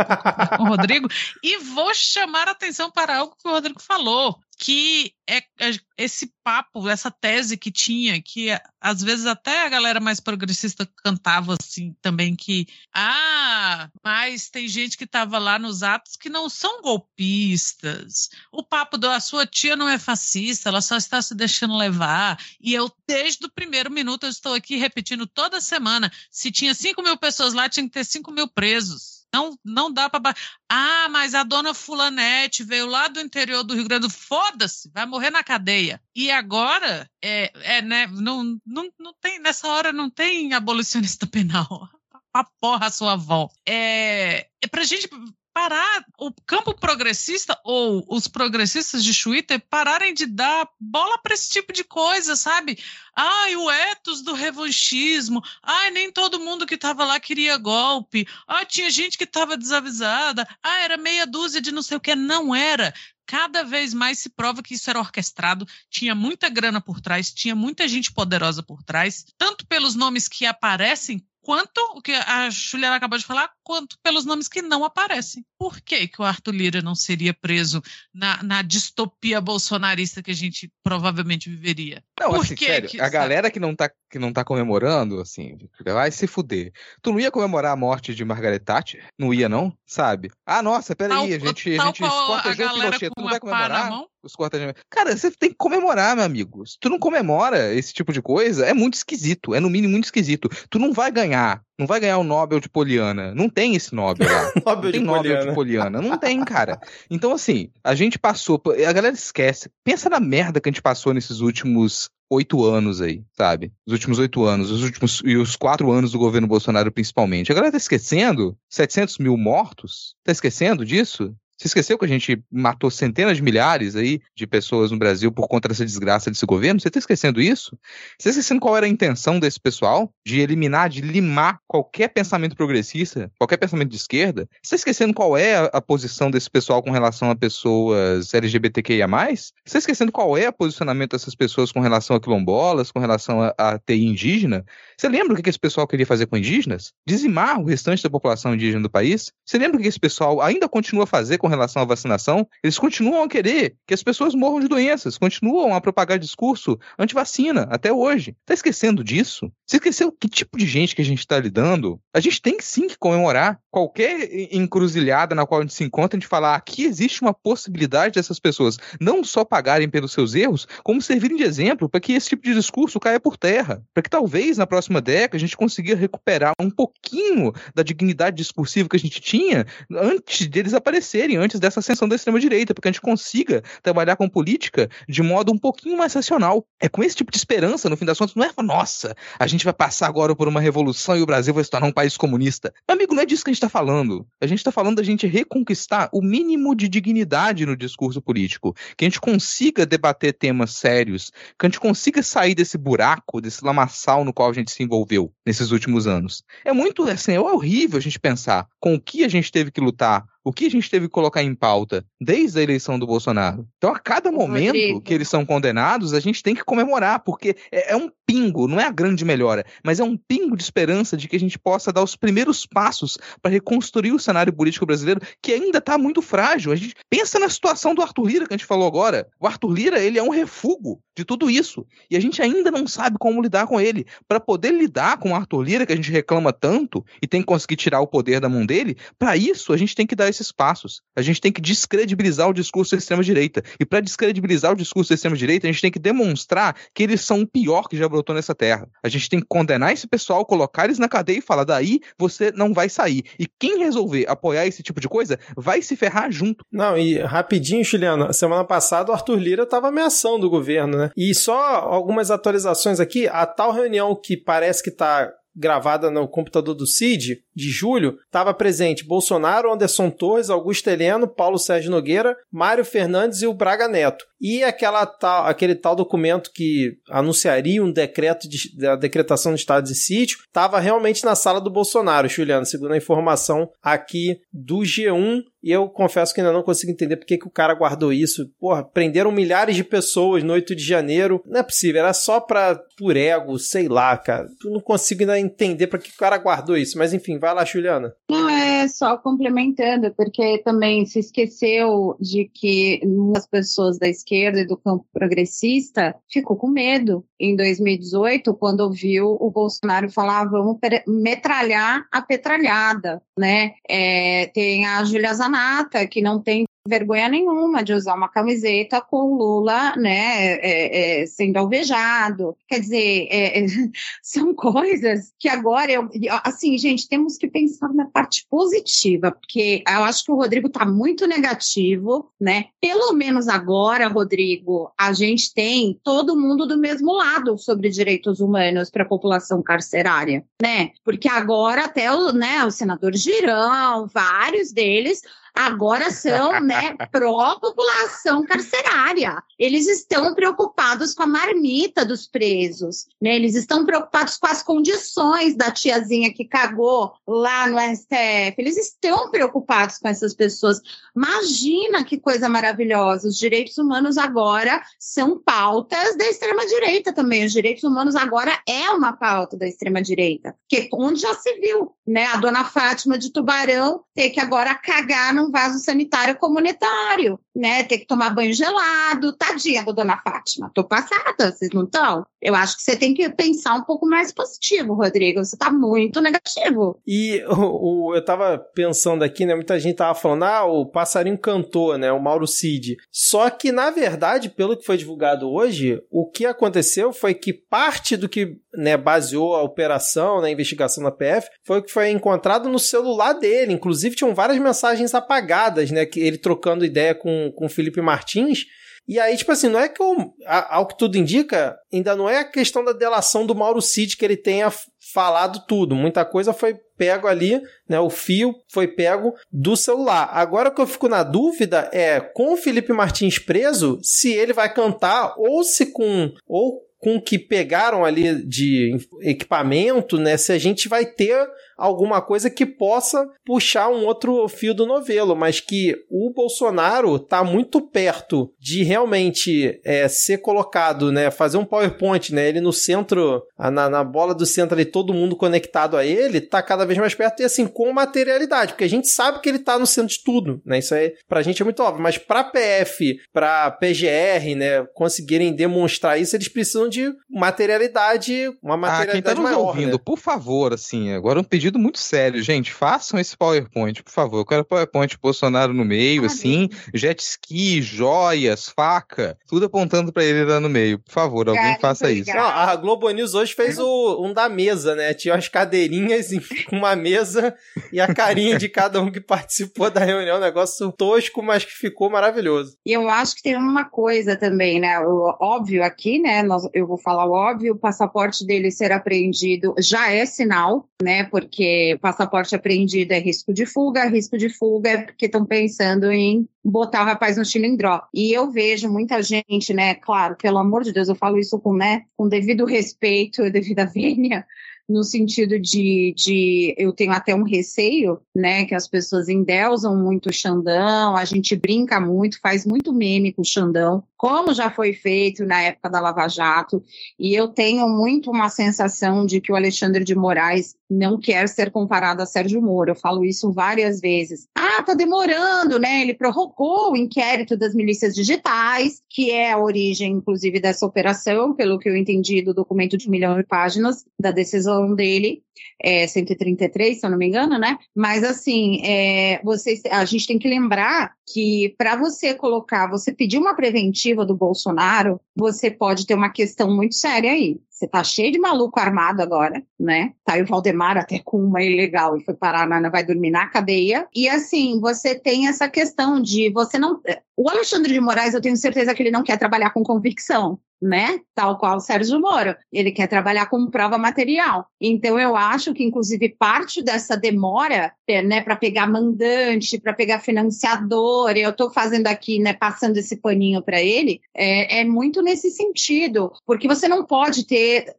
com 0.58 0.64
o 0.64 0.68
Rodrigo, 0.68 1.08
e 1.42 1.58
vou 1.60 1.94
chamar 1.94 2.48
a 2.48 2.52
atenção 2.52 2.92
para 2.92 3.13
algo 3.16 3.36
que 3.36 3.48
o 3.48 3.52
Rodrigo 3.52 3.82
falou, 3.82 4.40
que 4.58 5.14
é 5.28 5.42
é 5.60 5.72
esse 5.98 6.34
papo, 6.44 6.90
essa 6.90 7.10
tese 7.10 7.56
que 7.56 7.72
tinha, 7.72 8.22
que 8.22 8.50
às 8.82 9.02
vezes 9.02 9.26
até 9.26 9.66
a 9.66 9.70
galera 9.70 10.00
mais 10.00 10.20
progressista 10.20 10.90
cantava 11.04 11.56
assim 11.60 11.96
também, 12.02 12.36
que 12.36 12.68
ah, 12.94 13.90
mas 14.04 14.50
tem 14.50 14.68
gente 14.68 14.98
que 14.98 15.06
estava 15.06 15.38
lá 15.38 15.58
nos 15.58 15.84
atos 15.84 16.16
que 16.16 16.30
não 16.30 16.50
são 16.50 16.82
golpistas. 16.82 18.30
O 18.52 18.64
papo 18.64 18.98
da 18.98 19.20
sua 19.20 19.46
tia 19.46 19.76
não 19.76 19.88
é 19.88 19.98
fascista, 20.00 20.70
ela 20.70 20.82
só 20.82 20.98
está 20.98 21.22
se 21.22 21.36
deixando 21.36 21.78
levar. 21.78 22.38
E 22.60 22.74
eu, 22.74 22.92
desde 23.08 23.46
o 23.46 23.52
primeiro 23.52 23.92
minuto, 23.92 24.26
eu 24.26 24.30
estou 24.30 24.54
aqui 24.54 24.76
repetindo 24.76 25.28
toda 25.28 25.62
semana. 25.62 26.12
Se 26.32 26.52
tinha 26.52 26.74
5 26.74 27.02
mil 27.02 27.18
pessoas 27.18 27.54
lá, 27.54 27.70
tinha 27.70 27.86
que 27.86 27.94
ter 27.94 28.04
5 28.04 28.32
mil 28.32 28.48
presos. 28.48 29.23
Não, 29.34 29.58
não 29.66 29.92
dá 29.92 30.10
para. 30.10 30.36
Ah, 30.70 31.10
mas 31.10 31.34
a 31.34 31.44
dona 31.44 31.74
Fulanete 31.74 32.64
veio 32.64 32.86
lá 32.86 33.08
do 33.08 33.20
interior 33.20 33.64
do 33.64 33.74
Rio 33.74 33.86
Grande 33.86 34.08
do 34.08 34.14
Foda-se, 34.14 34.92
vai 34.94 35.08
morrer 35.08 35.32
na 35.32 35.44
cadeia. 35.44 36.00
E 36.16 36.30
agora, 36.30 37.10
é, 37.24 37.52
é 37.78 37.82
né, 37.82 38.06
não, 38.08 38.60
não, 38.64 38.90
não 39.00 39.14
tem, 39.20 39.40
nessa 39.40 39.68
hora 39.68 39.92
não 39.92 40.10
tem 40.10 40.54
abolicionista 40.54 41.26
penal. 41.28 41.90
A 42.32 42.44
porra, 42.60 42.88
a 42.88 42.92
sua 42.92 43.14
avó. 43.14 43.50
É, 43.68 44.48
é 44.62 44.68
pra 44.70 44.84
gente 44.84 45.10
parar 45.54 46.04
o 46.18 46.32
campo 46.46 46.74
progressista 46.74 47.60
ou 47.64 48.04
os 48.10 48.28
progressistas 48.28 49.04
de 49.04 49.14
Twitter 49.22 49.64
pararem 49.70 50.14
de 50.14 50.26
dar 50.26 50.68
bola 50.80 51.18
para 51.20 51.34
esse 51.34 51.50
tipo 51.50 51.72
de 51.72 51.84
coisa, 51.84 52.36
sabe? 52.36 52.78
Ai, 53.16 53.56
o 53.56 53.70
ethos 53.70 54.24
do 54.24 54.34
revanchismo. 54.34 55.42
Ai, 55.62 55.92
nem 55.92 56.12
todo 56.12 56.40
mundo 56.40 56.66
que 56.66 56.76
estava 56.76 57.06
lá 57.06 57.20
queria 57.20 57.58
golpe. 57.58 58.28
Ah, 58.48 58.66
tinha 58.66 58.90
gente 58.90 59.18
que 59.18 59.24
estava 59.24 59.56
desavisada. 59.56 60.48
Ah, 60.64 60.80
era 60.80 60.98
meia 60.98 61.28
dúzia 61.28 61.62
de 61.62 61.72
não 61.72 61.84
sei 61.84 61.98
o 61.98 62.02
que. 62.02 62.16
Não 62.16 62.56
era. 62.56 62.94
Cada 63.26 63.64
vez 63.64 63.94
mais 63.94 64.20
se 64.20 64.30
prova 64.30 64.62
que 64.62 64.74
isso 64.74 64.90
era 64.90 65.00
orquestrado, 65.00 65.66
tinha 65.90 66.14
muita 66.14 66.50
grana 66.50 66.82
por 66.82 67.00
trás, 67.00 67.32
tinha 67.32 67.56
muita 67.56 67.88
gente 67.88 68.12
poderosa 68.12 68.62
por 68.62 68.84
trás, 68.84 69.26
tanto 69.38 69.66
pelos 69.66 69.96
nomes 69.96 70.28
que 70.28 70.46
aparecem 70.46 71.26
quanto 71.44 71.78
o 71.96 72.02
que 72.02 72.14
a 72.14 72.50
Juliana 72.50 72.96
acabou 72.96 73.20
de 73.20 73.26
falar, 73.26 73.52
quanto 73.64 73.98
pelos 74.02 74.26
nomes 74.26 74.48
que 74.48 74.62
não 74.62 74.84
aparecem. 74.86 75.46
Por 75.60 75.80
que, 75.82 76.08
que 76.08 76.22
o 76.22 76.26
Arthur 76.26 76.52
Lira 76.56 76.82
não 76.82 76.96
seria 76.96 77.34
preso 77.34 77.82
na, 78.14 78.42
na 78.42 78.62
distopia 78.62 79.40
bolsonarista 79.42 80.24
que 80.24 80.32
a 80.32 80.36
gente 80.36 80.72
provavelmente 80.82 81.50
viveria? 81.50 82.04
Não, 82.20 82.30
Por 82.30 82.42
assim, 82.46 82.56
que 82.56 82.66
sério, 82.66 82.90
que- 82.90 83.02
a 83.02 83.10
galera 83.10 83.52
que 83.52 83.60
não, 83.60 83.76
tá, 83.76 83.92
que 84.10 84.18
não 84.18 84.32
tá 84.32 84.44
comemorando, 84.44 85.20
assim, 85.20 85.58
vai 85.84 86.10
se 86.12 86.26
fuder. 86.28 86.72
Tu 87.02 87.12
não 87.12 87.20
ia 87.20 87.30
comemorar 87.32 87.74
a 87.74 87.78
morte 87.78 88.16
de 88.16 88.24
Margaret 88.24 88.60
Thatcher? 88.60 89.06
Não 89.20 89.34
ia, 89.34 89.50
não? 89.50 89.78
Sabe? 89.86 90.32
Ah, 90.46 90.62
nossa, 90.64 90.96
peraí, 90.96 91.18
Tal- 91.18 91.26
a 91.26 91.28
gente, 91.48 91.70
a 91.80 91.86
gente 91.86 92.00
qual 92.00 92.34
a 92.36 92.54
galera 92.54 92.74
Pinochet, 92.98 93.10
tu 93.10 93.22
não 93.22 93.30
vai 93.30 93.40
pá 93.40 93.90
Os 94.24 94.36
cortejamentos. 94.36 94.82
Cara, 94.90 95.16
você 95.18 95.30
tem 95.32 95.50
que 95.50 95.56
comemorar, 95.58 96.16
meu 96.16 96.24
amigo. 96.24 96.66
Se 96.66 96.78
tu 96.80 96.90
não 96.90 96.98
comemora 96.98 97.74
esse 97.74 97.94
tipo 97.94 98.14
de 98.14 98.22
coisa, 98.22 98.66
é 98.66 98.74
muito 98.74 98.94
esquisito. 98.94 99.54
É 99.54 99.60
no 99.60 99.70
mínimo 99.70 99.92
muito 99.92 100.06
esquisito. 100.06 100.50
Tu 100.70 100.80
não 100.80 100.94
vai 100.94 101.12
ganhar. 101.12 101.62
Não 101.78 101.86
vai 101.86 102.00
ganhar 102.00 102.18
o 102.20 102.24
Nobel 102.24 102.62
de 102.62 102.70
Poliana. 102.70 103.36
Não 103.36 103.50
tem 103.50 103.76
esse 103.76 103.94
Nobel 103.94 104.28
lá. 104.32 104.52
Nobel 104.66 104.76
Não 104.76 104.82
de 104.84 104.92
tem 104.92 105.02
Nobel 105.02 105.22
Poliana. 105.24 105.46
de 105.50 105.56
Poliana. 105.56 106.02
Não 106.02 106.18
tem, 106.18 106.46
cara. 106.46 106.80
Então, 107.10 107.34
assim, 107.34 107.70
a 107.84 107.94
gente 107.94 108.18
passou. 108.18 108.62
A 108.88 108.94
galera 108.94 109.14
esquece. 109.14 109.70
Pensa 109.84 110.10
na 110.10 110.22
merda 110.22 110.62
que 110.62 110.70
a 110.70 110.72
gente 110.72 110.82
passou 110.82 111.14
nesses 111.14 111.42
últimos 111.42 112.10
oito 112.30 112.64
anos 112.66 113.02
aí, 113.02 113.24
sabe? 113.38 113.72
Os 113.86 113.94
últimos 113.94 114.18
oito 114.20 114.44
anos, 114.44 114.72
os 114.72 114.84
últimos 114.84 115.22
e 115.24 115.36
os 115.36 115.56
quatro 115.56 115.92
anos 115.92 116.14
do 116.14 116.18
governo 116.18 116.48
Bolsonaro, 116.48 116.92
principalmente. 116.92 117.52
A 117.52 117.56
galera 117.56 117.72
tá 117.72 117.78
esquecendo 117.78 118.58
700 118.70 119.18
mil 119.20 119.38
mortos? 119.38 120.16
Tá 120.24 120.32
esquecendo 120.32 120.86
disso? 120.86 121.36
Você 121.64 121.68
esqueceu 121.68 121.98
que 121.98 122.04
a 122.04 122.10
gente 122.10 122.44
matou 122.52 122.92
centenas 122.92 123.38
de 123.38 123.42
milhares 123.42 123.96
aí 123.96 124.20
de 124.36 124.46
pessoas 124.46 124.92
no 124.92 124.98
Brasil 124.98 125.32
por 125.32 125.48
conta 125.48 125.70
dessa 125.70 125.86
desgraça 125.86 126.30
desse 126.30 126.46
governo? 126.46 126.78
Você 126.78 126.90
tá 126.90 127.00
esquecendo 127.00 127.40
isso? 127.40 127.78
Você 128.20 128.26
tá 128.26 128.30
esquecendo 128.32 128.60
qual 128.60 128.76
era 128.76 128.86
a 128.86 128.90
intenção 128.90 129.40
desse 129.40 129.62
pessoal? 129.62 130.12
De 130.28 130.42
eliminar, 130.42 130.90
de 130.90 131.00
limar 131.00 131.60
qualquer 131.66 132.10
pensamento 132.10 132.54
progressista, 132.54 133.32
qualquer 133.40 133.56
pensamento 133.56 133.90
de 133.90 133.96
esquerda? 133.96 134.46
Você 134.62 134.72
tá 134.72 134.76
esquecendo 134.76 135.14
qual 135.14 135.38
é 135.38 135.56
a, 135.72 135.80
posição 135.80 136.30
desse 136.30 136.50
pessoal 136.50 136.84
com 136.84 136.92
relação 136.92 137.32
a 137.32 137.36
pessoas 137.36 138.34
LGBTQIA+. 138.34 139.08
Você 139.08 139.54
tá 139.72 139.80
esquecendo 139.80 140.12
qual 140.12 140.38
é 140.38 140.50
o 140.50 140.54
posicionamento 140.54 141.12
dessas 141.12 141.34
pessoas 141.34 141.72
com 141.72 141.80
relação 141.80 142.14
a 142.14 142.20
quilombolas, 142.20 142.92
com 142.92 143.00
relação 143.00 143.42
a, 143.42 143.54
a 143.58 143.80
TI 143.80 144.06
indígena? 144.06 144.66
Você 144.98 145.08
lembra 145.08 145.34
o 145.34 145.42
que 145.42 145.50
esse 145.50 145.60
pessoal 145.60 145.88
queria 145.88 146.06
fazer 146.06 146.26
com 146.26 146.36
indígenas? 146.36 146.92
Dizimar 147.08 147.62
o 147.62 147.64
restante 147.64 148.04
da 148.04 148.10
população 148.10 148.54
indígena 148.54 148.84
do 148.84 148.90
país? 148.90 149.32
Você 149.46 149.58
lembra 149.58 149.78
o 149.78 149.82
que 149.82 149.88
esse 149.88 150.00
pessoal 150.00 150.42
ainda 150.42 150.68
continua 150.68 151.06
a 151.06 151.08
fazer 151.08 151.38
com 151.38 151.53
relação 151.54 151.82
à 151.82 151.86
vacinação? 151.86 152.48
Eles 152.64 152.78
continuam 152.78 153.24
a 153.24 153.30
querer 153.30 153.76
que 153.88 153.94
as 153.94 154.04
pessoas 154.04 154.36
morram 154.36 154.60
de 154.60 154.68
doenças, 154.68 155.18
continuam 155.18 155.74
a 155.74 155.82
propagar 155.82 156.20
discurso 156.20 156.78
anti-vacina 156.98 157.68
até 157.70 157.92
hoje. 157.92 158.36
Tá 158.46 158.54
esquecendo 158.54 159.04
disso? 159.04 159.52
Você 159.66 159.78
esqueceu 159.78 160.12
que 160.12 160.28
tipo 160.28 160.58
de 160.58 160.66
gente 160.66 160.96
que 160.96 161.02
a 161.02 161.06
gente 161.06 161.20
está 161.20 161.40
lidando? 161.40 162.00
A 162.14 162.20
gente 162.20 162.42
tem 162.42 162.58
sim 162.60 162.88
que 162.88 162.98
comemorar. 162.98 163.60
Qualquer 163.74 164.30
encruzilhada 164.52 165.34
na 165.34 165.48
qual 165.48 165.62
a 165.62 165.64
gente 165.64 165.74
se 165.74 165.84
encontra, 165.84 166.16
a 166.16 166.20
gente 166.20 166.30
falar 166.30 166.54
aqui 166.54 166.84
existe 166.84 167.24
uma 167.24 167.34
possibilidade 167.34 168.14
dessas 168.14 168.40
pessoas 168.40 168.78
não 169.02 169.24
só 169.24 169.44
pagarem 169.44 169.90
pelos 169.90 170.12
seus 170.12 170.36
erros, 170.36 170.68
como 170.84 171.02
servirem 171.02 171.36
de 171.36 171.44
exemplo 171.44 171.90
para 171.90 172.00
que 172.00 172.14
esse 172.14 172.30
tipo 172.30 172.44
de 172.44 172.54
discurso 172.54 173.00
caia 173.00 173.20
por 173.20 173.36
terra. 173.36 173.84
Para 173.92 174.04
que 174.04 174.12
talvez 174.12 174.60
na 174.60 174.68
próxima 174.68 175.02
década 175.02 175.38
a 175.38 175.40
gente 175.40 175.58
consiga 175.58 175.96
recuperar 175.96 176.54
um 176.62 176.70
pouquinho 176.70 177.52
da 177.74 177.82
dignidade 177.82 178.38
discursiva 178.38 178.88
que 178.88 178.96
a 178.96 179.00
gente 179.00 179.20
tinha 179.20 179.66
antes 179.92 180.46
deles 180.46 180.76
aparecerem, 180.76 181.38
antes 181.38 181.60
dessa 181.60 181.80
ascensão 181.80 182.08
da 182.08 182.16
extrema-direita, 182.16 182.76
para 182.76 182.82
que 182.84 182.88
a 182.90 182.92
gente 182.92 183.02
consiga 183.02 183.64
trabalhar 183.82 184.18
com 184.18 184.30
política 184.30 184.88
de 185.10 185.24
modo 185.24 185.52
um 185.52 185.58
pouquinho 185.58 185.98
mais 185.98 186.14
racional. 186.14 186.64
É 186.80 186.88
com 186.88 187.04
esse 187.04 187.16
tipo 187.16 187.32
de 187.32 187.40
esperança, 187.40 187.90
no 187.90 187.98
fim 187.98 188.06
das 188.06 188.20
contas, 188.20 188.36
não 188.36 188.46
é, 188.46 188.52
nossa, 188.62 189.16
a 189.40 189.48
gente 189.48 189.66
vai 189.66 189.74
passar 189.74 190.06
agora 190.06 190.36
por 190.36 190.48
uma 190.48 190.62
revolução 190.62 191.18
e 191.18 191.24
o 191.24 191.26
Brasil 191.26 191.56
vai 191.56 191.64
se 191.64 191.72
tornar 191.72 191.88
um 191.88 191.92
país 191.92 192.16
comunista. 192.16 192.72
Amigo, 192.88 193.16
não 193.16 193.24
é 193.24 193.26
disso 193.26 193.44
que 193.44 193.50
a 193.50 193.54
gente 193.54 193.63
está 193.64 193.70
falando. 193.70 194.28
A 194.42 194.48
gente 194.48 194.60
está 194.60 194.72
falando 194.72 194.98
da 194.98 195.04
gente 195.04 195.26
reconquistar 195.26 196.10
o 196.12 196.22
mínimo 196.22 196.76
de 196.76 196.90
dignidade 196.90 197.66
no 197.66 197.78
discurso 197.78 198.22
político, 198.22 198.76
que 198.98 199.06
a 199.06 199.08
gente 199.08 199.22
consiga 199.22 199.86
debater 199.86 200.34
temas 200.34 200.72
sérios, 200.72 201.32
que 201.58 201.66
a 201.66 201.70
gente 201.70 201.80
consiga 201.80 202.22
sair 202.22 202.54
desse 202.54 202.78
buraco, 202.78 203.40
desse 203.40 203.64
lamaçal 203.64 204.26
no 204.26 204.34
qual 204.34 204.50
a 204.50 204.54
gente 204.54 204.72
se 204.72 204.84
envolveu 204.84 205.32
nesses 205.46 205.72
últimos 205.72 206.08
anos. 206.08 206.44
É 206.66 206.74
muito, 206.74 207.04
assim, 207.04 207.34
é 207.34 207.40
horrível 207.40 207.98
a 207.98 208.02
gente 208.02 208.20
pensar 208.20 208.68
com 208.80 208.96
o 208.96 209.02
que 209.02 209.24
a 209.24 209.30
gente 209.30 209.52
teve 209.52 209.72
que 209.72 209.80
lutar 209.80 210.26
o 210.44 210.52
que 210.52 210.66
a 210.66 210.70
gente 210.70 210.90
teve 210.90 211.08
que 211.08 211.12
colocar 211.12 211.42
em 211.42 211.56
pauta 211.56 212.06
desde 212.20 212.60
a 212.60 212.64
eleição 212.64 213.00
do 213.00 213.08
Bolsonaro. 213.08 213.68
Então, 213.78 213.94
a 213.94 214.00
cada 214.00 214.32
momento 214.32 214.68
Rodrigo. 214.68 215.02
que 215.02 215.14
eles 215.14 215.30
são 215.30 215.46
condenados, 215.46 216.14
a 216.14 216.20
gente 216.20 216.44
tem 216.44 216.54
que 216.54 216.64
comemorar, 216.64 217.22
porque 217.22 217.56
é, 217.72 217.94
é, 217.94 217.96
um 217.96 218.10
pingo, 218.26 218.68
não 218.68 218.80
é 218.80 218.86
a 218.86 218.92
grande 218.92 219.24
melhora, 219.24 219.66
mas 219.84 220.00
é 220.00 220.04
um 220.04 220.18
pingo 220.18 220.58
de 220.58 220.64
esperança 220.64 221.16
de 221.16 221.28
que 221.28 221.36
a 221.36 221.40
gente 221.40 221.58
possa 221.58 221.92
dar 221.94 222.04
os 222.04 222.16
primeiros 222.16 222.66
passos 222.66 223.18
para 223.42 223.52
reconstruir 223.52 224.12
o 224.12 224.20
cenário 224.20 224.52
político 224.52 224.86
brasileiro, 224.86 225.22
que 225.42 225.54
ainda 225.54 225.78
está 225.78 225.98
muito 225.98 226.22
frágil. 226.22 226.72
A 226.72 226.76
gente 226.76 226.96
pensa 227.10 227.40
na 227.40 227.50
situação 227.50 227.96
do 227.96 228.02
Arthur 228.02 228.28
Lira, 228.28 228.48
que 228.48 228.54
a 228.54 228.58
gente 228.58 228.68
falou 228.68 228.88
agora. 228.88 229.28
O 229.40 229.48
Arthur 229.48 229.72
Lira, 229.72 230.00
ele 230.00 230.20
é 230.20 230.24
um 230.24 230.30
refúgio 230.30 231.00
de 231.16 231.24
tudo 231.24 231.50
isso. 231.50 231.86
E 232.10 232.18
a 232.18 232.20
gente 232.20 232.42
ainda 232.42 232.72
não 232.72 232.88
sabe 232.88 233.18
como 233.20 233.42
lidar 233.42 233.68
com 233.68 233.80
ele. 233.80 234.06
Para 234.28 234.40
poder 234.40 234.72
lidar 234.72 235.18
com 235.18 235.32
o 235.32 235.36
Arthur 235.36 235.62
Lira, 235.62 235.86
que 235.86 235.94
a 235.94 235.96
gente 235.96 236.12
reclama 236.12 236.52
tanto 236.52 237.06
e 237.22 237.28
tem 237.28 237.42
que 237.42 237.48
conseguir 237.48 237.76
tirar 237.76 238.02
o 238.02 238.08
poder 238.08 238.40
da 238.40 238.50
mão 238.50 238.66
dele, 238.66 238.98
para 239.18 239.38
isso 239.38 239.72
a 239.74 239.78
gente 239.78 239.96
tem 239.96 240.08
que 240.08 240.16
dar 240.16 240.30
esses 240.34 240.52
passos. 240.52 241.02
A 241.16 241.22
gente 241.22 241.40
tem 241.40 241.52
que 241.52 241.62
descredibilizar 241.62 242.50
o 242.50 242.54
discurso 242.54 242.92
da 242.92 242.98
extrema-direita. 242.98 243.64
E 243.80 243.86
para 243.86 244.02
descredibilizar 244.02 244.72
o 244.72 244.76
discurso 244.76 245.10
da 245.10 245.16
extrema-direita, 245.16 245.68
a 245.68 245.72
gente 245.72 245.82
tem 245.82 245.92
que 245.92 246.00
demonstrar 246.00 246.76
que 246.94 247.04
eles 247.04 247.22
são 247.22 247.42
o 247.42 247.48
pior 247.48 247.88
que 247.88 247.98
já 247.98 248.08
brotou 248.08 248.36
nessa 248.36 248.56
terra. 248.56 248.88
A 249.04 249.10
gente 249.10 249.30
tem 249.30 249.40
que 249.40 249.46
condenar 249.48 249.94
esse 249.94 250.08
pessoal, 250.08 250.46
colocar 250.46 250.86
eles 250.86 251.00
na 251.00 251.08
cadeia 251.08 251.38
e 251.38 251.42
falar: 251.42 251.64
daí 251.64 252.00
você 252.18 252.52
não 252.52 252.74
vai 252.74 252.90
sair. 252.90 253.24
E 253.40 253.48
quem 253.60 253.80
resolver 253.80 254.26
apoiar 254.28 254.66
esse 254.66 254.84
tipo 254.84 255.00
de 255.00 255.08
coisa 255.08 255.40
vai 255.56 255.82
se 255.82 255.96
ferrar 255.96 256.32
junto. 256.32 256.66
Não, 256.72 256.98
e 256.98 257.20
rapidinho, 257.20 257.84
Juliano, 257.84 258.34
semana 258.34 258.66
passada 258.66 259.12
o 259.12 259.14
Arthur 259.14 259.38
Lira 259.38 259.64
estava 259.64 259.88
ameaçando 259.88 260.48
o 260.48 260.50
governo, 260.50 260.98
né? 260.98 261.12
E 261.16 261.34
só 261.34 261.58
algumas 261.76 262.32
atualizações 262.32 263.00
aqui. 263.00 263.28
A 263.28 263.46
tal 263.46 263.72
reunião 263.72 264.16
que 264.16 264.38
parece 264.38 264.82
que 264.82 264.90
está 264.90 265.32
gravada 265.56 266.10
no 266.10 266.28
computador 266.28 266.74
do 266.74 266.88
Cid, 266.88 267.44
de 267.56 267.70
julho, 267.70 268.18
estava 268.26 268.54
presente 268.54 269.06
Bolsonaro, 269.06 269.72
Anderson 269.72 270.10
Torres, 270.10 270.50
Augusto 270.50 270.90
Heleno, 270.90 271.28
Paulo 271.28 271.58
Sérgio 271.58 271.92
Nogueira, 271.92 272.36
Mário 272.52 272.84
Fernandes 272.84 273.42
e 273.42 273.48
o 273.48 273.54
Braga 273.54 273.88
Neto. 273.88 274.26
E 274.42 274.64
aquela 274.64 275.06
tal, 275.06 275.46
aquele 275.46 275.76
tal 275.76 275.96
documento 275.96 276.52
que 276.54 276.98
anunciaria 277.10 277.84
um 277.84 277.92
decreto 277.92 278.50
de, 278.50 278.76
da 278.78 278.96
decretação 278.96 279.54
de 279.54 279.60
estado 279.60 279.86
de 279.86 279.96
sítio 279.96 280.40
estava 280.46 280.80
realmente 280.80 281.24
na 281.24 281.36
sala 281.36 281.62
do 281.62 281.70
Bolsonaro, 281.70 282.28
Juliano, 282.28 282.66
segundo 282.66 282.94
a 282.94 282.98
informação 282.98 283.70
aqui 283.82 284.42
do 284.52 284.80
G1 284.80 285.44
e 285.64 285.72
eu 285.72 285.88
confesso 285.88 286.34
que 286.34 286.42
ainda 286.42 286.52
não 286.52 286.62
consigo 286.62 286.92
entender 286.92 287.16
por 287.16 287.26
que, 287.26 287.40
o 287.46 287.50
cara 287.50 287.74
guardou 287.74 288.12
isso. 288.12 288.52
Porra, 288.60 288.84
prenderam 288.84 289.32
milhares 289.32 289.76
de 289.76 289.84
pessoas 289.84 290.44
no 290.44 290.54
8 290.54 290.76
de 290.76 290.84
janeiro. 290.84 291.42
Não 291.46 291.62
é 291.62 291.64
possível, 291.64 292.02
era 292.02 292.14
só 292.14 292.40
pra, 292.40 292.80
por 292.98 293.16
ego, 293.16 293.58
sei 293.58 293.88
lá, 293.88 294.18
cara. 294.18 294.48
Eu 294.64 294.72
não 294.72 294.82
consigo 294.82 295.22
ainda 295.22 295.40
entender 295.40 295.88
pra 295.88 296.00
que 296.00 296.10
o 296.10 296.18
cara 296.18 296.38
guardou 296.38 296.76
isso. 296.76 296.98
Mas 296.98 297.14
enfim, 297.14 297.40
vai 297.40 297.54
lá, 297.54 297.64
Juliana. 297.64 298.14
Não, 298.30 298.50
é 298.50 298.73
só 298.88 299.18
complementando, 299.18 300.14
porque 300.16 300.60
também 300.60 301.06
se 301.06 301.20
esqueceu 301.20 302.16
de 302.20 302.46
que 302.46 303.02
as 303.36 303.48
pessoas 303.48 303.98
da 303.98 304.08
esquerda 304.08 304.60
e 304.60 304.68
do 304.68 304.78
campo 304.78 305.06
progressista 305.12 306.16
ficou 306.30 306.56
com 306.56 306.68
medo 306.68 307.26
em 307.40 307.56
2018, 307.56 308.54
quando 308.54 308.82
ouviu 308.82 309.38
o 309.40 309.52
Bolsonaro 309.52 310.10
falar 310.10 310.46
vamos 310.46 310.78
metralhar 311.08 312.06
a 312.12 312.22
petralhada, 312.22 313.22
né? 313.38 313.74
É, 313.88 314.48
tem 314.48 314.86
a 314.86 315.04
Zanatti 315.04 315.34
Zanata, 315.34 316.08
que 316.08 316.22
não 316.22 316.40
tem 316.42 316.66
vergonha 316.88 317.30
nenhuma 317.30 317.82
de 317.82 317.94
usar 317.94 318.14
uma 318.14 318.28
camiseta 318.28 319.00
com 319.00 319.36
Lula, 319.36 319.96
né, 319.96 320.56
é, 320.56 321.22
é, 321.22 321.26
sendo 321.26 321.58
alvejado. 321.58 322.58
Quer 322.68 322.80
dizer, 322.80 323.28
é, 323.32 323.60
é 323.60 323.66
são 324.22 324.54
coisas 324.54 325.32
que 325.40 325.48
agora, 325.48 325.92
eu, 325.92 326.10
assim, 326.44 326.78
gente, 326.78 327.08
temos 327.08 327.38
que 327.38 327.48
pensar 327.48 327.94
na 327.94 328.06
parte 328.08 328.46
positiva, 328.50 329.32
porque 329.32 329.84
eu 329.88 330.04
acho 330.04 330.26
que 330.26 330.32
o 330.32 330.36
Rodrigo 330.36 330.68
está 330.68 330.86
muito 330.86 331.26
negativo, 331.26 332.30
né? 332.40 332.66
Pelo 332.82 333.14
menos 333.14 333.48
agora, 333.48 334.08
Rodrigo, 334.08 334.92
a 335.00 335.14
gente 335.14 335.54
tem 335.54 336.00
todo 336.04 336.40
mundo 336.40 336.68
do 336.68 336.78
mesmo 336.78 337.14
lado 337.14 337.58
sobre 337.58 337.90
direitos 337.90 338.42
humanos 338.42 338.90
para 338.90 339.04
a 339.04 339.08
população 339.08 339.64
carcerária, 339.64 340.44
né? 340.62 340.92
Porque 341.04 341.30
agora 341.30 341.86
até 341.86 342.12
o, 342.12 342.34
né, 342.34 342.66
o 342.66 342.72
senador 342.72 343.16
Girão, 343.16 344.08
vários 344.08 344.72
deles 344.72 345.22
agora 345.54 346.10
são 346.12 346.60
né, 346.60 346.96
pró-população 347.12 348.44
carcerária. 348.46 349.42
Eles 349.58 349.88
estão 349.88 350.34
preocupados 350.34 351.14
com 351.14 351.24
a 351.24 351.28
marmita 351.28 352.06
dos 352.06 352.28
presos, 352.28 353.08
né? 353.22 353.36
eles 353.36 353.56
estão 353.56 353.86
preocupados 353.86 354.38
com 354.38 354.48
as 354.48 354.64
condições 354.64 355.56
da 355.56 355.72
tiazinha 355.72 356.34
que 356.34 356.46
cagou 356.46 357.14
lá 357.28 357.68
no 357.68 357.80
STF. 357.96 358.56
Eles 358.58 358.78
estão 358.78 359.30
preocupados 359.30 359.98
com 359.98 360.08
essas 360.08 360.34
pessoas. 360.34 360.82
Imagina 361.16 362.04
que 362.04 362.20
coisa 362.20 362.50
maravilhosa. 362.50 363.28
Os 363.28 363.38
direitos 363.38 363.78
humanos 363.78 364.18
agora 364.18 364.82
são 364.98 365.40
pautas 365.40 366.18
da 366.18 366.26
extrema-direita 366.26 367.14
também. 367.14 367.46
Os 367.46 367.52
direitos 367.52 367.84
humanos 367.84 368.16
agora 368.16 368.60
é 368.68 368.90
uma 368.90 369.14
pauta 369.14 369.56
da 369.58 369.68
extrema-direita. 369.68 370.56
Que 370.68 370.90
onde 370.94 371.22
já 371.22 371.34
se 371.36 371.54
viu, 371.60 371.94
né? 372.06 372.26
A 372.28 372.38
dona 372.38 372.64
Fátima 372.64 373.18
de 373.18 373.32
Tubarão 373.32 374.04
ter 374.14 374.30
que 374.30 374.40
agora 374.40 374.76
cagar 374.76 375.34
num 375.44 375.52
vaso 375.52 375.80
sanitário 375.80 376.36
comunitário, 376.36 377.40
né? 377.56 377.84
Ter 377.84 378.00
que 378.00 378.08
tomar 378.08 378.32
banho 378.32 378.54
gelado. 378.54 379.34
Tadinha 379.34 379.84
dona 379.94 380.18
Fátima. 380.18 380.72
Tô 380.74 380.84
passada, 380.84 381.52
vocês 381.52 381.72
não 381.72 381.84
estão? 381.84 382.26
Eu 382.42 382.56
acho 382.56 382.76
que 382.76 382.84
você 382.84 382.96
tem 382.96 383.14
que 383.14 383.30
pensar 383.30 383.76
um 383.76 383.84
pouco 383.84 384.06
mais 384.06 384.32
positivo, 384.32 384.94
Rodrigo. 384.94 385.44
Você 385.44 385.56
tá 385.56 385.72
muito 385.72 386.20
negativo. 386.20 387.00
E 387.08 387.44
o, 387.48 388.10
o 388.10 388.16
eu 388.16 388.24
tava 388.24 388.58
pensando 388.58 389.24
aqui, 389.24 389.46
né? 389.46 389.56
Muita 389.56 389.80
gente 389.80 389.96
tava 389.96 390.16
falando, 390.16 390.44
ah, 390.44 390.66
o 390.66 390.86
passarinho 390.86 391.38
cantou, 391.38 391.98
né? 391.98 392.12
O 392.12 392.22
Mauro 392.22 392.48
Cid. 392.48 392.98
Só 393.12 393.50
que, 393.50 393.72
na 393.72 393.92
verdade, 393.92 394.50
pelo 394.50 394.76
que 394.76 394.86
foi 394.86 394.98
divulgado 394.98 395.50
hoje, 395.50 396.02
o 396.12 396.30
que 396.30 396.46
aconteceu 396.46 397.14
foi 397.14 397.34
que 397.34 397.54
parte 397.54 398.18
do 398.18 398.28
que 398.28 398.58
né, 398.76 398.98
baseou 398.98 399.56
a 399.56 399.62
operação, 399.62 400.42
né, 400.42 400.48
a 400.48 400.52
investigação 400.52 401.04
da 401.04 401.12
PF, 401.12 401.48
foi 401.64 401.80
o 401.80 401.84
que 401.84 401.92
foi 401.92 402.10
encontrado 402.10 402.68
no 402.68 402.80
celular 402.80 403.34
dele. 403.34 403.74
Inclusive, 403.74 404.16
tinham 404.16 404.34
várias 404.34 404.60
mensagens 404.60 405.14
apagadas, 405.14 405.92
né? 405.92 406.06
Que 406.06 406.20
ele 406.20 406.38
trocando 406.38 406.86
ideia 406.86 407.14
com, 407.14 407.43
com 407.52 407.66
o 407.66 407.70
Felipe 407.70 408.02
Martins. 408.02 408.66
E 409.06 409.20
aí, 409.20 409.36
tipo 409.36 409.52
assim, 409.52 409.68
não 409.68 409.80
é 409.80 409.90
que 409.90 410.02
eu, 410.02 410.34
ao 410.48 410.88
que 410.88 410.98
tudo 410.98 411.18
indica, 411.18 411.78
ainda 411.92 412.16
não 412.16 412.30
é 412.30 412.40
a 412.40 412.50
questão 412.50 412.86
da 412.86 412.94
delação 412.94 413.46
do 413.46 413.54
Mauro 413.54 413.82
Cid 413.82 414.16
que 414.16 414.24
ele 414.24 414.38
tenha 414.38 414.72
falado 415.14 415.62
tudo. 415.68 415.94
Muita 415.94 416.24
coisa 416.24 416.54
foi 416.54 416.76
pego 416.98 417.28
ali, 417.28 417.62
né? 417.88 418.00
O 418.00 418.10
fio 418.10 418.56
foi 418.72 418.88
pego 418.88 419.34
do 419.52 419.76
celular. 419.76 420.30
Agora 420.32 420.70
o 420.70 420.74
que 420.74 420.80
eu 420.80 420.88
fico 420.88 421.10
na 421.10 421.22
dúvida 421.22 421.90
é 421.92 422.22
com 422.22 422.54
o 422.54 422.58
Felipe 422.58 422.94
Martins 422.94 423.38
preso, 423.38 424.00
se 424.02 424.32
ele 424.32 424.54
vai 424.54 424.74
cantar 424.74 425.34
ou 425.38 425.64
se 425.66 425.88
com 425.88 426.32
ou 426.48 426.82
com 427.04 427.18
o 427.18 427.22
que 427.22 427.38
pegaram 427.38 428.06
ali 428.06 428.42
de 428.46 428.98
equipamento, 429.22 430.18
né? 430.18 430.38
Se 430.38 430.54
a 430.54 430.58
gente 430.58 430.88
vai 430.88 431.06
ter 431.06 431.48
alguma 431.78 432.22
coisa 432.22 432.50
que 432.50 432.66
possa 432.66 433.28
puxar 433.46 433.90
um 433.90 434.06
outro 434.06 434.48
fio 434.48 434.74
do 434.74 434.86
novelo, 434.86 435.36
mas 435.36 435.60
que 435.60 435.96
o 436.10 436.32
Bolsonaro 436.34 437.16
está 437.18 437.44
muito 437.44 437.82
perto 437.82 438.52
de 438.60 438.84
realmente 438.84 439.82
é, 439.84 440.08
ser 440.08 440.38
colocado, 440.38 441.12
né, 441.12 441.30
fazer 441.30 441.58
um 441.58 441.66
PowerPoint, 441.66 442.34
né, 442.34 442.48
ele 442.48 442.62
no 442.62 442.72
centro, 442.72 443.44
na, 443.58 443.90
na 443.90 444.04
bola 444.04 444.34
do 444.34 444.46
centro 444.46 444.76
ali, 444.76 444.86
todo 444.86 445.14
mundo 445.14 445.36
conectado 445.36 445.98
a 445.98 446.06
ele 446.06 446.40
tá 446.40 446.62
cada 446.62 446.86
vez 446.86 446.98
mais 446.98 447.16
perto 447.16 447.42
e 447.42 447.46
assim, 447.46 447.68
com 447.68 447.92
materialidade, 447.92 448.74
porque 448.74 448.84
a 448.84 448.90
gente 448.90 449.10
sabe 449.10 449.42
que 449.42 449.50
ele 449.50 449.60
tá 449.60 449.78
no 449.78 449.86
centro 449.86 450.16
de 450.16 450.24
tudo, 450.24 450.62
né? 450.66 450.80
Isso 450.80 450.94
aí 450.94 451.14
pra 451.28 451.42
gente 451.42 451.62
é 451.62 451.66
muito 451.66 451.82
óbvio, 451.82 452.02
mas 452.02 452.18
pra 452.18 452.44
PF, 452.44 453.20
pra 453.32 453.72
PGR, 453.72 454.56
né, 454.56 454.86
conseguirem 454.94 455.54
demonstrar 455.54 456.20
isso, 456.20 456.36
eles 456.36 456.48
precisam 456.48 456.88
de 456.94 457.14
materialidade, 457.30 458.50
uma 458.62 458.78
materialidade 458.78 459.10
ah, 459.10 459.14
quem 459.14 459.22
tá 459.22 459.34
nos 459.34 459.44
maior, 459.44 459.68
ouvindo, 459.68 459.94
né? 459.94 460.02
por 460.04 460.18
favor, 460.18 460.74
assim, 460.74 461.12
agora 461.14 461.40
um 461.40 461.44
pedido 461.44 461.80
muito 461.80 462.00
sério, 462.00 462.42
gente, 462.42 462.72
façam 462.72 463.20
esse 463.20 463.36
PowerPoint, 463.36 464.04
por 464.04 464.12
favor. 464.12 464.40
Eu 464.40 464.46
quero 464.46 464.66
PowerPoint 464.66 465.18
Bolsonaro 465.22 465.74
no 465.74 465.84
meio, 465.86 466.24
Ah, 466.24 466.28
assim, 466.28 466.70
jet 466.94 467.20
ski, 467.22 467.82
joias, 467.82 468.70
faca, 468.70 469.38
tudo 469.48 469.66
apontando 469.66 470.12
pra 470.12 470.24
ele 470.24 470.44
lá 470.46 470.60
no 470.60 470.70
meio. 470.70 471.00
Por 471.00 471.12
favor, 471.12 471.48
alguém 471.50 471.64
Garimpo 471.64 471.82
faça 471.82 472.12
isso. 472.12 472.30
Não, 472.34 472.44
a 472.46 472.76
Globo 472.76 473.10
News 473.10 473.34
hoje 473.34 473.54
fez 473.54 473.80
o, 473.80 474.24
um 474.26 474.34
da 474.34 474.48
mesa, 474.50 474.96
né? 474.96 475.14
Tinha 475.14 475.34
umas 475.34 475.48
cadeirinhas 475.48 476.32
em- 476.32 476.42
com 476.70 476.76
uma 476.78 476.96
mesa 476.96 477.56
e 477.92 478.00
a 478.00 478.14
carinha 478.14 478.58
de 478.58 478.70
cada 478.70 479.02
um 479.02 479.12
que 479.12 479.20
participou 479.22 479.90
da 479.90 480.04
reunião. 480.04 480.38
Um 480.38 480.42
negócio 480.42 480.92
tosco, 480.92 481.42
mas 481.42 481.64
que 481.66 481.72
ficou 481.72 482.10
maravilhoso. 482.10 482.78
E 482.86 482.92
eu 482.94 483.08
acho 483.10 483.36
que 483.36 483.44
tem 483.44 483.56
uma 483.56 483.86
coisa 483.86 484.36
também, 484.36 484.80
né? 484.80 485.00
O 485.00 485.36
óbvio 485.40 485.84
aqui, 485.84 486.20
né? 486.20 486.42
Nós, 486.44 486.68
eu 486.74 486.83
vou 486.88 486.98
falar 486.98 487.26
o 487.26 487.32
óbvio, 487.32 487.74
o 487.74 487.78
passaporte 487.78 488.46
dele 488.46 488.72
ser 488.72 488.92
apreendido 488.92 489.74
já 489.80 490.12
é 490.12 490.26
sinal, 490.26 490.88
né? 491.02 491.24
Porque 491.26 491.98
passaporte 492.02 492.56
apreendido 492.56 493.14
é 493.14 493.20
risco 493.20 493.54
de 493.54 493.66
fuga, 493.66 494.06
risco 494.06 494.38
de 494.38 494.50
fuga 494.50 494.90
é 494.90 494.98
porque 494.98 495.26
estão 495.26 495.46
pensando 495.46 496.12
em 496.12 496.48
botar 496.64 497.04
o 497.04 497.06
rapaz 497.06 497.38
no 497.38 497.46
cilindró. 497.46 498.02
E 498.14 498.32
eu 498.32 498.52
vejo 498.52 498.90
muita 498.90 499.22
gente, 499.22 499.74
né? 499.74 499.96
Claro, 499.96 500.36
pelo 500.36 500.58
amor 500.58 500.84
de 500.84 500.94
Deus, 500.94 501.10
eu 501.10 501.16
falo 501.16 501.38
isso 501.38 501.60
com, 501.60 501.74
né? 501.74 502.04
Com 502.16 502.28
devido 502.28 502.66
respeito 502.66 503.50
devida 503.52 503.86
vênia, 503.86 504.46
no 504.88 505.04
sentido 505.04 505.60
de, 505.60 506.14
de 506.16 506.76
eu 506.78 506.92
tenho 506.92 507.12
até 507.12 507.34
um 507.34 507.44
receio, 507.44 508.20
né, 508.36 508.66
que 508.66 508.76
as 508.76 508.88
pessoas 508.88 509.30
endeusam 509.30 509.96
muito 509.96 510.30
o 510.30 510.34
Xandão, 510.34 511.16
a 511.16 511.26
gente 511.26 511.56
brinca 511.56 512.00
muito, 512.00 512.40
faz 512.42 512.66
muito 512.66 512.92
meme 512.94 513.32
com 513.32 513.42
o 513.42 513.46
Xandão, 513.46 514.04
como 514.24 514.54
já 514.54 514.72
foi 514.72 514.94
feito 514.94 515.46
na 515.46 515.62
época 515.64 515.90
da 515.90 516.00
Lava 516.00 516.30
Jato, 516.30 516.82
e 517.20 517.36
eu 517.36 517.50
tenho 517.50 517.90
muito 517.90 518.32
uma 518.32 518.48
sensação 518.48 519.26
de 519.26 519.42
que 519.42 519.52
o 519.52 519.56
Alexandre 519.56 520.02
de 520.02 520.16
Moraes 520.16 520.78
não 520.90 521.20
quer 521.20 521.50
ser 521.50 521.72
comparado 521.72 522.22
a 522.22 522.26
Sérgio 522.26 522.62
Moro. 522.62 522.92
Eu 522.92 522.96
falo 522.96 523.26
isso 523.26 523.52
várias 523.52 524.00
vezes. 524.00 524.48
Ah, 524.56 524.82
tá 524.82 524.94
demorando, 524.94 525.78
né? 525.78 526.02
Ele 526.02 526.14
prorrogou 526.14 526.92
o 526.92 526.96
inquérito 526.96 527.58
das 527.58 527.76
milícias 527.76 528.16
digitais, 528.16 529.02
que 529.10 529.30
é 529.30 529.52
a 529.52 529.58
origem, 529.58 530.14
inclusive, 530.14 530.58
dessa 530.60 530.86
operação, 530.86 531.54
pelo 531.54 531.78
que 531.78 531.90
eu 531.90 531.98
entendi 531.98 532.42
do 532.42 532.54
documento 532.54 532.98
de 532.98 533.10
um 533.10 533.12
milhão 533.12 533.36
de 533.36 533.44
páginas 533.44 534.06
da 534.18 534.32
decisão 534.32 534.96
dele. 534.96 535.44
É 535.82 536.08
133, 536.08 537.00
se 537.00 537.06
eu 537.06 537.10
não 537.10 537.18
me 537.18 537.28
engano, 537.28 537.58
né? 537.58 537.78
Mas 537.96 538.24
assim, 538.24 538.82
é, 538.84 539.42
vocês, 539.44 539.82
a 539.90 540.04
gente 540.06 540.28
tem 540.28 540.40
que 540.40 540.48
lembrar 540.48 541.14
que 541.32 541.74
para 541.78 541.96
você 541.96 542.34
colocar, 542.34 542.90
você 542.90 543.14
pedir 543.14 543.38
uma 543.38 543.56
preventiva 543.56 544.13
do 544.26 544.36
Bolsonaro, 544.36 545.20
você 545.36 545.72
pode 545.72 546.06
ter 546.06 546.14
uma 546.14 546.30
questão 546.30 546.70
muito 546.74 546.96
séria 546.96 547.32
aí. 547.32 547.60
Você 547.84 547.88
tá 547.88 548.04
cheio 548.04 548.32
de 548.32 548.40
maluco 548.40 548.80
armado 548.80 549.22
agora, 549.22 549.62
né? 549.80 550.14
Tá 550.24 550.34
aí 550.34 550.44
o 550.44 550.46
Valdemar 550.46 550.96
até 550.96 551.20
com 551.20 551.44
uma 551.44 551.62
ilegal 551.62 552.16
e 552.16 552.24
foi 552.24 552.34
parar 552.34 552.68
na 552.68 552.90
vai 552.90 553.04
dormir 553.04 553.32
na 553.32 553.48
cadeia. 553.48 554.08
E 554.16 554.30
assim, 554.30 554.80
você 554.80 555.16
tem 555.16 555.48
essa 555.48 555.68
questão 555.68 556.22
de 556.22 556.50
você 556.52 556.78
não. 556.78 557.02
O 557.36 557.50
Alexandre 557.50 557.92
de 557.92 558.00
Moraes, 558.00 558.34
eu 558.34 558.42
tenho 558.42 558.56
certeza 558.56 558.94
que 558.94 559.02
ele 559.02 559.12
não 559.12 559.24
quer 559.24 559.38
trabalhar 559.38 559.72
com 559.72 559.84
convicção. 559.84 560.60
Né? 560.82 561.18
Tal 561.34 561.58
qual 561.58 561.78
o 561.78 561.80
Sérgio 561.80 562.20
Moro. 562.20 562.54
Ele 562.70 562.92
quer 562.92 563.08
trabalhar 563.08 563.46
com 563.46 563.70
prova 563.70 563.98
material. 563.98 564.68
Então, 564.82 565.18
eu 565.18 565.34
acho 565.34 565.74
que, 565.74 565.82
inclusive, 565.82 566.36
parte 566.38 566.84
dessa 566.84 567.16
demora, 567.16 567.94
é, 568.06 568.22
né, 568.22 568.42
para 568.42 568.58
pegar 568.58 568.86
mandante, 568.86 569.80
para 569.80 569.94
pegar 569.94 570.20
financiador, 570.20 571.32
eu 571.38 571.52
estou 571.52 571.72
fazendo 571.72 572.08
aqui, 572.08 572.38
né, 572.38 572.52
passando 572.52 572.98
esse 572.98 573.16
paninho 573.16 573.62
para 573.62 573.82
ele, 573.82 574.20
é, 574.36 574.82
é 574.82 574.84
muito 574.84 575.22
nesse 575.24 575.50
sentido, 575.50 576.32
porque 576.46 576.68
você 576.68 576.88
não 576.88 577.06
pode 577.06 577.46
ter, 577.46 577.96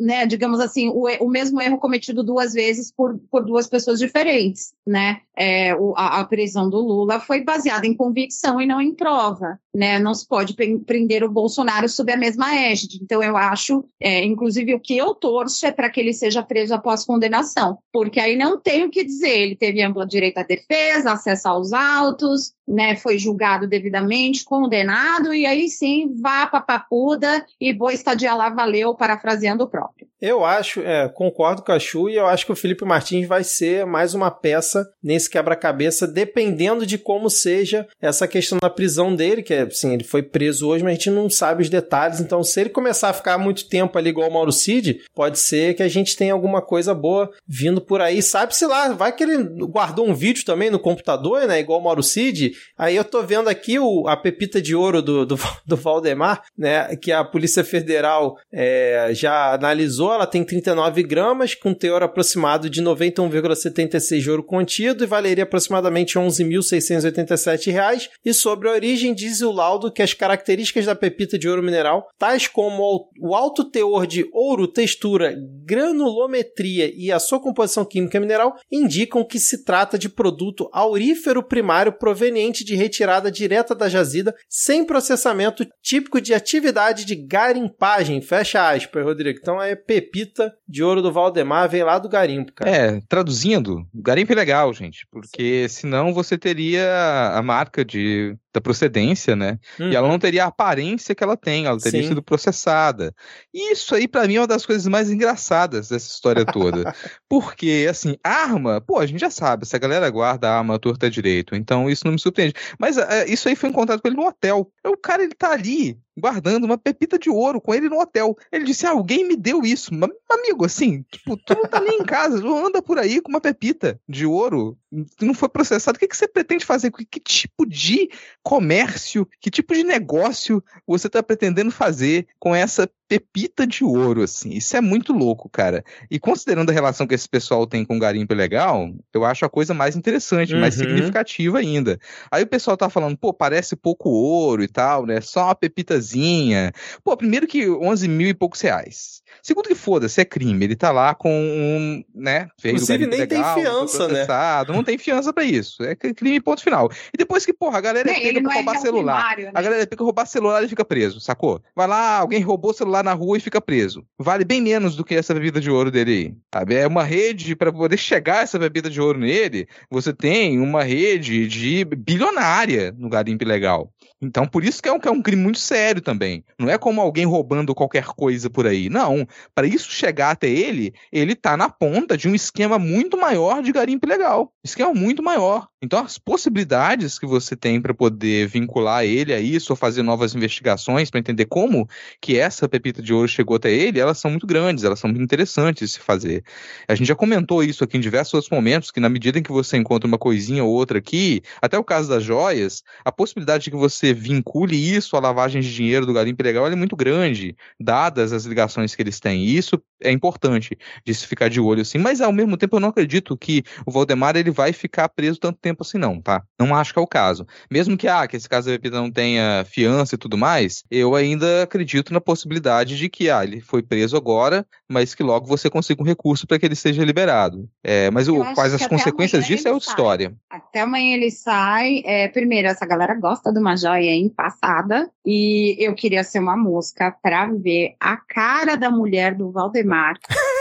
né, 0.00 0.26
digamos 0.26 0.60
assim, 0.60 0.88
o, 0.88 1.06
o 1.24 1.28
mesmo 1.28 1.60
erro 1.60 1.78
cometido 1.78 2.22
duas 2.22 2.52
vezes 2.52 2.92
por, 2.92 3.18
por 3.30 3.44
duas 3.44 3.66
pessoas 3.66 3.98
diferentes, 3.98 4.74
né? 4.86 5.20
É, 5.36 5.74
o, 5.74 5.94
a, 5.96 6.20
a 6.20 6.24
prisão 6.24 6.70
do 6.70 6.78
Lula 6.78 7.18
foi 7.18 7.42
baseada 7.42 7.86
em 7.86 7.94
convicção 7.94 8.60
e 8.60 8.66
não 8.66 8.80
em 8.80 8.94
prova, 8.94 9.58
né? 9.74 9.98
Não 9.98 10.14
se 10.14 10.26
pode 10.26 10.54
prender 10.54 11.24
o 11.24 11.30
Bolsonaro 11.30 11.88
sob 11.88 12.12
a 12.12 12.16
mesma 12.16 12.54
égide. 12.54 13.00
Então, 13.02 13.22
eu 13.22 13.36
acho, 13.36 13.84
é, 14.00 14.24
inclusive, 14.24 14.74
o 14.74 14.80
que 14.80 14.96
eu 14.96 15.14
torço 15.14 15.66
é 15.66 15.72
para 15.72 15.90
que 15.90 16.00
ele 16.00 16.12
seja 16.12 16.42
preso 16.42 16.74
após 16.74 17.04
condenação, 17.04 17.78
porque 17.92 18.20
aí 18.20 18.36
não 18.36 18.60
tem 18.60 18.84
o 18.84 18.90
que 18.90 19.04
dizer. 19.04 19.40
Ele 19.40 19.56
teve 19.56 19.82
amplo 19.82 20.06
direito 20.06 20.38
à 20.38 20.42
defesa, 20.42 21.12
acesso 21.12 21.48
aos 21.48 21.72
autos, 21.72 22.52
né? 22.66 22.96
Foi 22.96 23.18
julgado 23.18 23.66
devidamente, 23.66 24.44
condenado, 24.44 25.34
e 25.34 25.44
aí 25.46 25.68
sim, 25.68 26.14
vá 26.20 26.46
pra 26.46 26.60
papuda 26.64 27.44
e 27.60 27.72
boa 27.72 27.92
estadia 27.92 28.34
lá 28.34 28.50
valeu, 28.50 28.94
parafraseando 28.94 29.64
o 29.64 29.68
próprio. 29.68 30.06
Eu 30.20 30.42
acho, 30.42 30.80
é, 30.80 31.06
concordo 31.06 31.62
com 31.62 31.70
a 31.70 31.78
Chu 31.78 32.08
e 32.08 32.16
eu 32.16 32.26
acho 32.26 32.46
que 32.46 32.52
o 32.52 32.56
Felipe 32.56 32.84
Martins 32.84 33.28
vai 33.28 33.44
ser 33.44 33.84
mais 33.84 34.14
uma 34.14 34.30
peça 34.30 34.88
nesse 35.02 35.28
quebra-cabeça, 35.28 36.06
dependendo 36.06 36.86
de 36.86 36.96
como 36.96 37.28
seja 37.28 37.86
essa 38.00 38.26
questão 38.26 38.58
da 38.58 38.70
prisão 38.70 39.14
dele, 39.14 39.42
que 39.42 39.52
é, 39.52 39.62
assim, 39.62 39.92
ele 39.92 40.02
foi 40.02 40.22
preso 40.22 40.66
hoje, 40.66 40.82
mas 40.82 40.92
a 40.92 40.94
gente 40.94 41.10
não 41.10 41.28
sabe 41.28 41.62
os 41.62 41.68
detalhes, 41.68 42.20
então 42.20 42.42
se 42.42 42.58
ele 42.58 42.70
começar 42.70 43.10
a 43.10 43.12
ficar 43.12 43.36
muito 43.36 43.68
tempo 43.68 43.98
ali 43.98 44.08
igual 44.08 44.30
o 44.30 44.32
Mauro 44.32 44.50
Cid, 44.50 45.02
pode 45.14 45.38
ser 45.38 45.74
que 45.74 45.82
a 45.82 45.88
gente 45.88 46.16
tenha 46.16 46.32
alguma 46.32 46.62
coisa 46.62 46.94
boa 46.94 47.30
vindo 47.46 47.82
por 47.82 48.00
aí, 48.00 48.22
sabe-se 48.22 48.66
lá, 48.66 48.88
vai 48.92 49.14
que 49.14 49.22
ele 49.22 49.42
guardou 49.66 50.08
um 50.08 50.14
vídeo 50.14 50.44
também 50.46 50.70
no 50.70 50.78
computador, 50.78 51.46
né, 51.46 51.60
igual 51.60 51.80
o 51.80 51.84
Mauro 51.84 52.02
Cid, 52.02 52.52
aí 52.78 52.96
eu 52.96 53.04
tô 53.04 53.22
vendo 53.22 53.48
aqui 53.48 53.78
o, 53.78 54.08
a 54.08 54.16
pepita 54.16 54.62
de 54.62 54.74
ouro 54.74 55.02
do, 55.02 55.26
do, 55.26 55.38
do 55.66 55.76
Valdemar, 55.76 56.42
né, 56.56 56.94
que 56.96 57.10
a 57.10 57.24
Polícia 57.24 57.64
Federal 57.64 58.36
é, 58.52 59.10
já 59.12 59.54
analisou, 59.54 60.12
ela 60.12 60.26
tem 60.26 60.44
39 60.44 61.02
gramas, 61.02 61.54
com 61.54 61.74
teor 61.74 62.02
aproximado 62.02 62.70
de 62.70 62.82
91,76 62.82 64.20
de 64.20 64.30
ouro 64.30 64.42
contido 64.42 65.04
e 65.04 65.06
valeria 65.06 65.44
aproximadamente 65.44 66.18
11.687 66.18 67.72
reais. 67.72 68.08
E 68.24 68.32
sobre 68.32 68.68
a 68.68 68.72
origem, 68.72 69.14
diz 69.14 69.40
o 69.40 69.50
laudo 69.50 69.92
que 69.92 70.02
as 70.02 70.14
características 70.14 70.86
da 70.86 70.94
pepita 70.94 71.38
de 71.38 71.48
ouro 71.48 71.62
mineral, 71.62 72.06
tais 72.18 72.46
como 72.46 73.08
o 73.20 73.34
alto 73.34 73.64
teor 73.64 74.06
de 74.06 74.28
ouro, 74.32 74.68
textura, 74.68 75.34
granulometria 75.64 76.92
e 76.94 77.10
a 77.10 77.18
sua 77.18 77.40
composição 77.40 77.84
química 77.84 78.20
mineral, 78.20 78.54
indicam 78.70 79.24
que 79.24 79.38
se 79.38 79.64
trata 79.64 79.98
de 79.98 80.08
produto 80.08 80.68
aurífero 80.72 81.42
primário 81.42 81.92
proveniente 81.92 82.64
de 82.64 82.74
retirada 82.74 83.30
direta 83.30 83.74
da 83.74 83.88
jazida, 83.88 84.34
sem 84.48 84.84
processamento 84.84 85.66
típico 85.82 86.20
de 86.20 86.34
atividade 86.44 87.04
de 87.04 87.16
garimpagem. 87.16 88.20
Fecha 88.20 88.70
aspas, 88.70 89.02
Rodrigo. 89.02 89.38
Então 89.40 89.60
é 89.60 89.74
pepita 89.74 90.54
de 90.68 90.82
ouro 90.82 91.00
do 91.00 91.10
Valdemar, 91.10 91.68
vem 91.68 91.82
lá 91.82 91.98
do 91.98 92.08
garimpo, 92.08 92.52
cara. 92.52 92.70
É, 92.70 93.00
traduzindo, 93.08 93.86
garimpo 93.94 94.32
é 94.32 94.36
legal, 94.36 94.72
gente, 94.72 95.06
porque 95.10 95.66
senão 95.68 96.12
você 96.12 96.36
teria 96.36 97.32
a 97.34 97.42
marca 97.42 97.84
de, 97.84 98.36
da 98.54 98.60
procedência, 98.60 99.34
né? 99.34 99.58
Uhum. 99.80 99.90
E 99.90 99.96
ela 99.96 100.06
não 100.06 100.18
teria 100.18 100.44
a 100.44 100.48
aparência 100.48 101.12
que 101.12 101.24
ela 101.24 101.36
tem, 101.36 101.66
ela 101.66 101.76
teria 101.76 102.02
Sim. 102.02 102.08
sido 102.08 102.22
processada. 102.22 103.12
E 103.52 103.72
isso 103.72 103.96
aí, 103.96 104.06
pra 104.06 104.28
mim, 104.28 104.36
é 104.36 104.40
uma 104.40 104.46
das 104.46 104.64
coisas 104.64 104.86
mais 104.86 105.10
engraçadas 105.10 105.88
dessa 105.88 106.08
história 106.08 106.44
toda. 106.44 106.94
Porque, 107.28 107.86
assim, 107.90 108.16
arma, 108.22 108.80
pô, 108.80 108.98
a 108.98 109.06
gente 109.06 109.20
já 109.20 109.30
sabe, 109.30 109.64
essa 109.64 109.76
galera 109.76 110.08
guarda 110.08 110.48
a 110.48 110.58
arma 110.58 110.78
torta 110.78 111.10
direito, 111.10 111.56
então 111.56 111.90
isso 111.90 112.04
não 112.04 112.12
me 112.12 112.18
surpreende. 112.18 112.54
Mas 112.78 112.96
é, 112.96 113.28
isso 113.28 113.48
aí 113.48 113.56
foi 113.56 113.70
encontrado 113.70 114.00
com 114.00 114.06
ele 114.06 114.16
no 114.16 114.26
hotel. 114.26 114.70
O 114.86 114.96
cara, 114.96 115.24
ele 115.24 115.34
tá 115.34 115.50
ali, 115.50 115.98
guardando 116.16 116.64
uma 116.64 116.78
pepita 116.78 117.18
de 117.18 117.28
ouro 117.28 117.60
com 117.60 117.74
ele 117.74 117.88
no 117.88 117.98
hotel. 117.98 118.36
Ele 118.52 118.64
disse: 118.64 118.86
ah, 118.86 118.90
alguém 118.90 119.26
me 119.26 119.36
deu 119.36 119.62
isso. 119.62 119.92
Mas, 119.92 120.10
amigo, 120.30 120.64
assim, 120.64 121.04
tipo, 121.10 121.36
tu 121.36 121.54
não 121.54 121.68
tá 121.68 121.80
nem 121.80 121.98
em 121.98 122.04
casa, 122.04 122.40
tu 122.40 122.56
anda 122.56 122.80
por 122.80 122.98
aí 122.98 123.20
com 123.20 123.30
uma 123.30 123.40
pepita 123.40 124.00
de 124.08 124.24
ouro, 124.24 124.78
não 125.20 125.34
foi 125.34 125.48
processado. 125.48 125.96
O 125.96 125.98
que, 125.98 126.08
que 126.08 126.16
você 126.16 126.28
pretende 126.28 126.64
fazer? 126.64 126.90
Que, 126.90 127.04
que 127.04 127.20
tipo 127.20 127.66
de 127.66 128.08
comércio, 128.42 129.28
que 129.40 129.50
tipo 129.50 129.74
de 129.74 129.82
negócio 129.82 130.62
você 130.86 131.08
tá 131.08 131.22
pretendendo 131.22 131.70
fazer 131.70 132.26
com 132.38 132.54
essa 132.54 132.88
pepita 133.06 133.66
de 133.66 133.84
ouro, 133.84 134.22
assim? 134.22 134.50
Isso 134.50 134.76
é 134.76 134.80
muito 134.80 135.12
louco, 135.12 135.48
cara. 135.48 135.84
E 136.10 136.18
considerando 136.18 136.70
a 136.70 136.72
relação 136.72 137.06
que 137.06 137.14
esse 137.14 137.28
pessoal 137.28 137.66
tem 137.66 137.84
com 137.84 137.98
garimpo 137.98 138.32
ilegal, 138.32 138.90
eu 139.12 139.24
acho 139.24 139.44
a 139.44 139.48
coisa 139.50 139.74
mais 139.74 139.94
interessante, 139.96 140.54
mais 140.54 140.74
Uhum. 140.74 140.80
significativa 140.80 141.58
ainda. 141.58 141.98
Aí 142.30 142.42
o 142.42 142.46
pessoal 142.46 142.76
tá 142.76 142.88
falando, 142.88 143.16
pô, 143.16 143.32
parece 143.32 143.76
pouco 143.76 144.08
ouro 144.08 144.62
e 144.62 144.68
tal, 144.68 145.04
né? 145.06 145.20
Só 145.20 145.44
uma 145.46 145.54
pepitazinha. 145.54 146.72
Pô, 147.02 147.16
primeiro 147.16 147.46
que 147.46 147.68
11 147.68 148.08
mil 148.08 148.28
e 148.28 148.34
poucos 148.34 148.60
reais. 148.60 149.22
Segundo 149.42 149.66
que 149.68 149.74
foda-se, 149.74 150.20
é 150.20 150.24
crime. 150.24 150.64
Ele 150.64 150.76
tá 150.76 150.90
lá 150.90 151.14
com 151.14 151.30
um, 151.30 152.02
né? 152.14 152.48
Inclusive, 152.64 153.06
nem 153.06 153.26
tem 153.26 153.38
ilegal, 153.38 153.54
foi 153.54 153.62
fiança, 153.62 153.98
né? 153.98 154.08
processado, 154.08 154.72
Não 154.84 154.86
tem 154.86 154.98
fiança 154.98 155.32
pra 155.32 155.42
isso. 155.42 155.82
É 155.82 155.94
crime 155.94 156.38
ponto 156.40 156.62
final. 156.62 156.90
E 157.12 157.16
depois 157.16 157.46
que, 157.46 157.54
porra, 157.54 157.78
a 157.78 157.80
galera 157.80 158.10
é 158.10 158.20
pega 158.20 158.42
pra 158.42 158.52
é 158.52 158.54
roubar 158.56 158.72
réu 158.72 158.82
celular. 158.82 159.38
né? 159.38 159.50
A 159.54 159.62
galera 159.62 159.86
pega 159.86 160.04
roubar 160.04 160.26
celular 160.26 160.62
e 160.62 160.68
fica 160.68 160.84
preso, 160.84 161.20
sacou? 161.20 161.62
Vai 161.74 161.86
lá, 161.86 162.18
alguém 162.18 162.42
roubou 162.42 162.70
o 162.70 162.74
celular 162.74 163.02
na 163.02 163.14
rua 163.14 163.38
e 163.38 163.40
fica 163.40 163.62
preso. 163.62 164.04
Vale 164.18 164.44
bem 164.44 164.60
menos 164.60 164.94
do 164.94 165.02
que 165.02 165.14
essa 165.14 165.32
bebida 165.32 165.58
de 165.58 165.70
ouro 165.70 165.90
dele 165.90 166.12
aí. 166.12 166.34
Sabe? 166.54 166.74
É 166.74 166.86
uma 166.86 167.02
rede 167.02 167.56
para 167.56 167.72
poder 167.72 167.96
chegar 167.96 168.42
essa 168.42 168.58
bebida 168.58 168.90
de 168.90 169.00
ouro 169.00 169.18
nele. 169.18 169.66
Você 169.90 170.12
tem 170.12 170.60
uma 170.60 170.82
rede 170.82 171.48
de 171.48 171.84
bilionária 171.84 172.94
no 172.98 173.08
garimpo 173.08 173.42
ilegal. 173.42 173.90
Então, 174.20 174.46
por 174.46 174.64
isso 174.64 174.82
que 174.82 174.88
é 174.88 174.92
um, 174.92 174.98
que 174.98 175.08
é 175.08 175.10
um 175.10 175.22
crime 175.22 175.42
muito 175.42 175.58
sério 175.58 176.00
também. 176.00 176.44
Não 176.58 176.68
é 176.68 176.78
como 176.78 177.00
alguém 177.00 177.24
roubando 177.24 177.74
qualquer 177.74 178.04
coisa 178.06 178.48
por 178.50 178.66
aí. 178.66 178.88
Não. 178.88 179.26
Para 179.54 179.66
isso 179.66 179.90
chegar 179.90 180.30
até 180.30 180.48
ele, 180.48 180.92
ele 181.12 181.34
tá 181.34 181.56
na 181.56 181.68
ponta 181.68 182.16
de 182.16 182.28
um 182.28 182.34
esquema 182.34 182.78
muito 182.78 183.16
maior 183.16 183.62
de 183.62 183.72
garimpo 183.72 184.06
ilegal. 184.06 184.52
Esquema 184.74 184.92
muito 184.92 185.22
maior. 185.22 185.68
Então, 185.84 186.02
as 186.02 186.16
possibilidades 186.16 187.18
que 187.18 187.26
você 187.26 187.54
tem 187.54 187.78
para 187.78 187.92
poder 187.92 188.46
vincular 188.48 189.04
ele 189.04 189.34
a 189.34 189.40
isso 189.40 189.72
ou 189.74 189.76
fazer 189.76 190.02
novas 190.02 190.34
investigações 190.34 191.10
para 191.10 191.20
entender 191.20 191.44
como 191.44 191.86
que 192.22 192.38
essa 192.38 192.66
pepita 192.66 193.02
de 193.02 193.12
ouro 193.12 193.28
chegou 193.28 193.56
até 193.56 193.70
ele, 193.70 194.00
elas 194.00 194.18
são 194.18 194.30
muito 194.30 194.46
grandes, 194.46 194.82
elas 194.82 194.98
são 194.98 195.10
muito 195.10 195.22
interessantes 195.22 195.90
de 195.90 195.94
se 195.94 196.00
fazer. 196.00 196.42
A 196.88 196.94
gente 196.94 197.06
já 197.06 197.14
comentou 197.14 197.62
isso 197.62 197.84
aqui 197.84 197.98
em 197.98 198.00
diversos 198.00 198.32
outros 198.32 198.50
momentos, 198.50 198.90
que 198.90 198.98
na 198.98 199.10
medida 199.10 199.38
em 199.38 199.42
que 199.42 199.52
você 199.52 199.76
encontra 199.76 200.08
uma 200.08 200.16
coisinha 200.16 200.64
ou 200.64 200.72
outra 200.72 200.98
aqui, 200.98 201.42
até 201.60 201.78
o 201.78 201.84
caso 201.84 202.08
das 202.08 202.22
joias, 202.22 202.82
a 203.04 203.12
possibilidade 203.12 203.64
de 203.64 203.70
que 203.70 203.76
você 203.76 204.14
vincule 204.14 204.76
isso 204.76 205.16
à 205.16 205.20
lavagem 205.20 205.60
de 205.60 205.74
dinheiro 205.74 206.06
do 206.06 206.14
garimpo 206.14 206.42
ilegal 206.42 206.66
é 206.66 206.74
muito 206.74 206.96
grande, 206.96 207.54
dadas 207.78 208.32
as 208.32 208.46
ligações 208.46 208.94
que 208.94 209.02
eles 209.02 209.20
têm. 209.20 209.44
E 209.44 209.56
isso 209.58 209.78
é 210.02 210.10
importante 210.10 210.78
de 211.04 211.14
se 211.14 211.26
ficar 211.26 211.48
de 211.48 211.60
olho 211.60 211.82
assim, 211.82 211.98
mas 211.98 212.22
ao 212.22 212.32
mesmo 212.32 212.56
tempo 212.56 212.76
eu 212.76 212.80
não 212.80 212.88
acredito 212.88 213.36
que 213.36 213.62
o 213.84 213.90
Valdemar 213.90 214.34
ele 214.36 214.50
vai 214.50 214.72
ficar 214.72 215.08
preso 215.10 215.38
tanto 215.38 215.58
tempo 215.60 215.73
assim 215.82 215.98
não, 215.98 216.20
tá? 216.20 216.42
Não 216.58 216.74
acho 216.74 216.92
que 216.92 216.98
é 216.98 217.02
o 217.02 217.06
caso. 217.06 217.46
Mesmo 217.70 217.96
que 217.96 218.08
ah, 218.08 218.26
que 218.26 218.36
esse 218.36 218.48
caso 218.48 218.66
da 218.68 218.72
Pepita 218.72 218.96
não 218.96 219.10
tenha 219.10 219.64
fiança 219.64 220.14
e 220.14 220.18
tudo 220.18 220.36
mais, 220.36 220.84
eu 220.90 221.14
ainda 221.14 221.62
acredito 221.62 222.12
na 222.12 222.20
possibilidade 222.20 222.96
de 222.96 223.08
que 223.08 223.30
ah, 223.30 223.42
ele 223.42 223.60
foi 223.60 223.82
preso 223.82 224.16
agora, 224.16 224.66
mas 224.88 225.14
que 225.14 225.22
logo 225.22 225.46
você 225.46 225.68
consiga 225.68 226.02
um 226.02 226.06
recurso 226.06 226.46
para 226.46 226.58
que 226.58 226.66
ele 226.66 226.76
seja 226.76 227.04
liberado. 227.04 227.68
É, 227.82 228.10
mas 228.10 228.28
o, 228.28 228.44
quais 228.54 228.74
as 228.74 228.86
consequências 228.86 229.46
disso 229.46 229.68
é 229.68 229.72
outra 229.72 229.86
sai. 229.86 229.92
história. 229.92 230.34
Até 230.50 230.80
amanhã 230.82 231.14
ele 231.14 231.30
sai. 231.30 232.02
É, 232.04 232.28
primeiro, 232.28 232.68
essa 232.68 232.86
galera 232.86 233.14
gosta 233.14 233.52
de 233.52 233.58
uma 233.58 233.76
joia 233.76 234.10
hein, 234.10 234.32
passada. 234.34 235.10
E 235.24 235.76
eu 235.78 235.94
queria 235.94 236.22
ser 236.22 236.38
uma 236.38 236.56
mosca 236.56 237.14
para 237.22 237.46
ver 237.46 237.94
a 237.98 238.16
cara 238.16 238.76
da 238.76 238.90
mulher 238.90 239.34
do 239.34 239.50
Valdemar. 239.50 240.18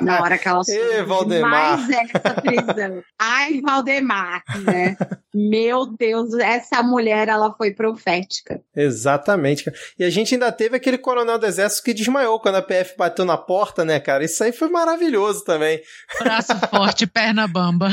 na 0.00 0.20
hora 0.22 0.38
que 0.38 0.48
ela 0.48 0.62
Ê, 0.68 1.02
Valdemar. 1.02 1.50
mais 1.50 1.90
essa 1.90 2.40
prisão. 2.40 3.02
Ai, 3.18 3.60
Valdemar, 3.60 4.42
né? 4.64 4.96
Meu 5.34 5.86
Deus, 5.86 6.34
essa 6.34 6.82
mulher, 6.82 7.28
ela 7.28 7.54
foi 7.54 7.72
profética. 7.72 8.60
Exatamente. 8.74 9.70
E 9.98 10.04
a 10.04 10.10
gente 10.10 10.34
ainda 10.34 10.50
teve 10.50 10.76
aquele 10.76 10.98
coronel 10.98 11.38
do 11.38 11.46
exército 11.46 11.84
que 11.84 11.94
desmaiou 11.94 12.40
quando 12.40 12.56
a 12.56 12.62
PF 12.62 12.96
bateu 12.96 13.24
na 13.24 13.36
porta, 13.36 13.84
né, 13.84 14.00
cara? 14.00 14.24
Isso 14.24 14.42
aí 14.42 14.52
foi 14.52 14.68
maravilhoso 14.68 15.44
também. 15.44 15.80
Braço 16.18 16.52
forte, 16.68 17.06
perna 17.06 17.46
bamba. 17.46 17.90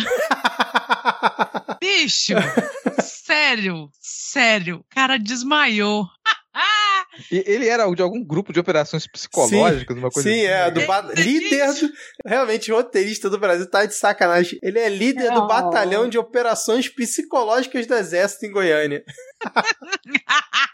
Bicho, 1.79 2.33
sério, 3.01 3.89
sério, 3.99 4.77
o 4.77 4.85
cara 4.95 5.17
desmaiou. 5.17 6.05
E 7.31 7.43
ele 7.47 7.67
era 7.67 7.89
de 7.93 8.01
algum 8.01 8.23
grupo 8.23 8.53
de 8.53 8.59
operações 8.59 9.07
psicológicas, 9.07 9.95
sim, 9.95 10.01
uma 10.01 10.09
coisa 10.11 10.29
Sim, 10.29 10.45
assim. 10.45 10.45
é, 10.45 10.69
do 10.71 10.85
ba- 10.85 11.01
líder, 11.15 11.73
do, 11.73 11.89
realmente, 12.25 12.71
roteirista 12.71 13.29
do 13.29 13.39
Brasil 13.39 13.69
tá 13.69 13.85
de 13.85 13.95
sacanagem. 13.95 14.59
Ele 14.61 14.77
é 14.79 14.87
líder 14.89 15.31
do 15.33 15.47
batalhão 15.47 16.07
de 16.07 16.17
operações 16.17 16.87
psicológicas 16.89 17.87
do 17.87 17.95
Exército 17.95 18.45
em 18.45 18.51
Goiânia. 18.51 19.03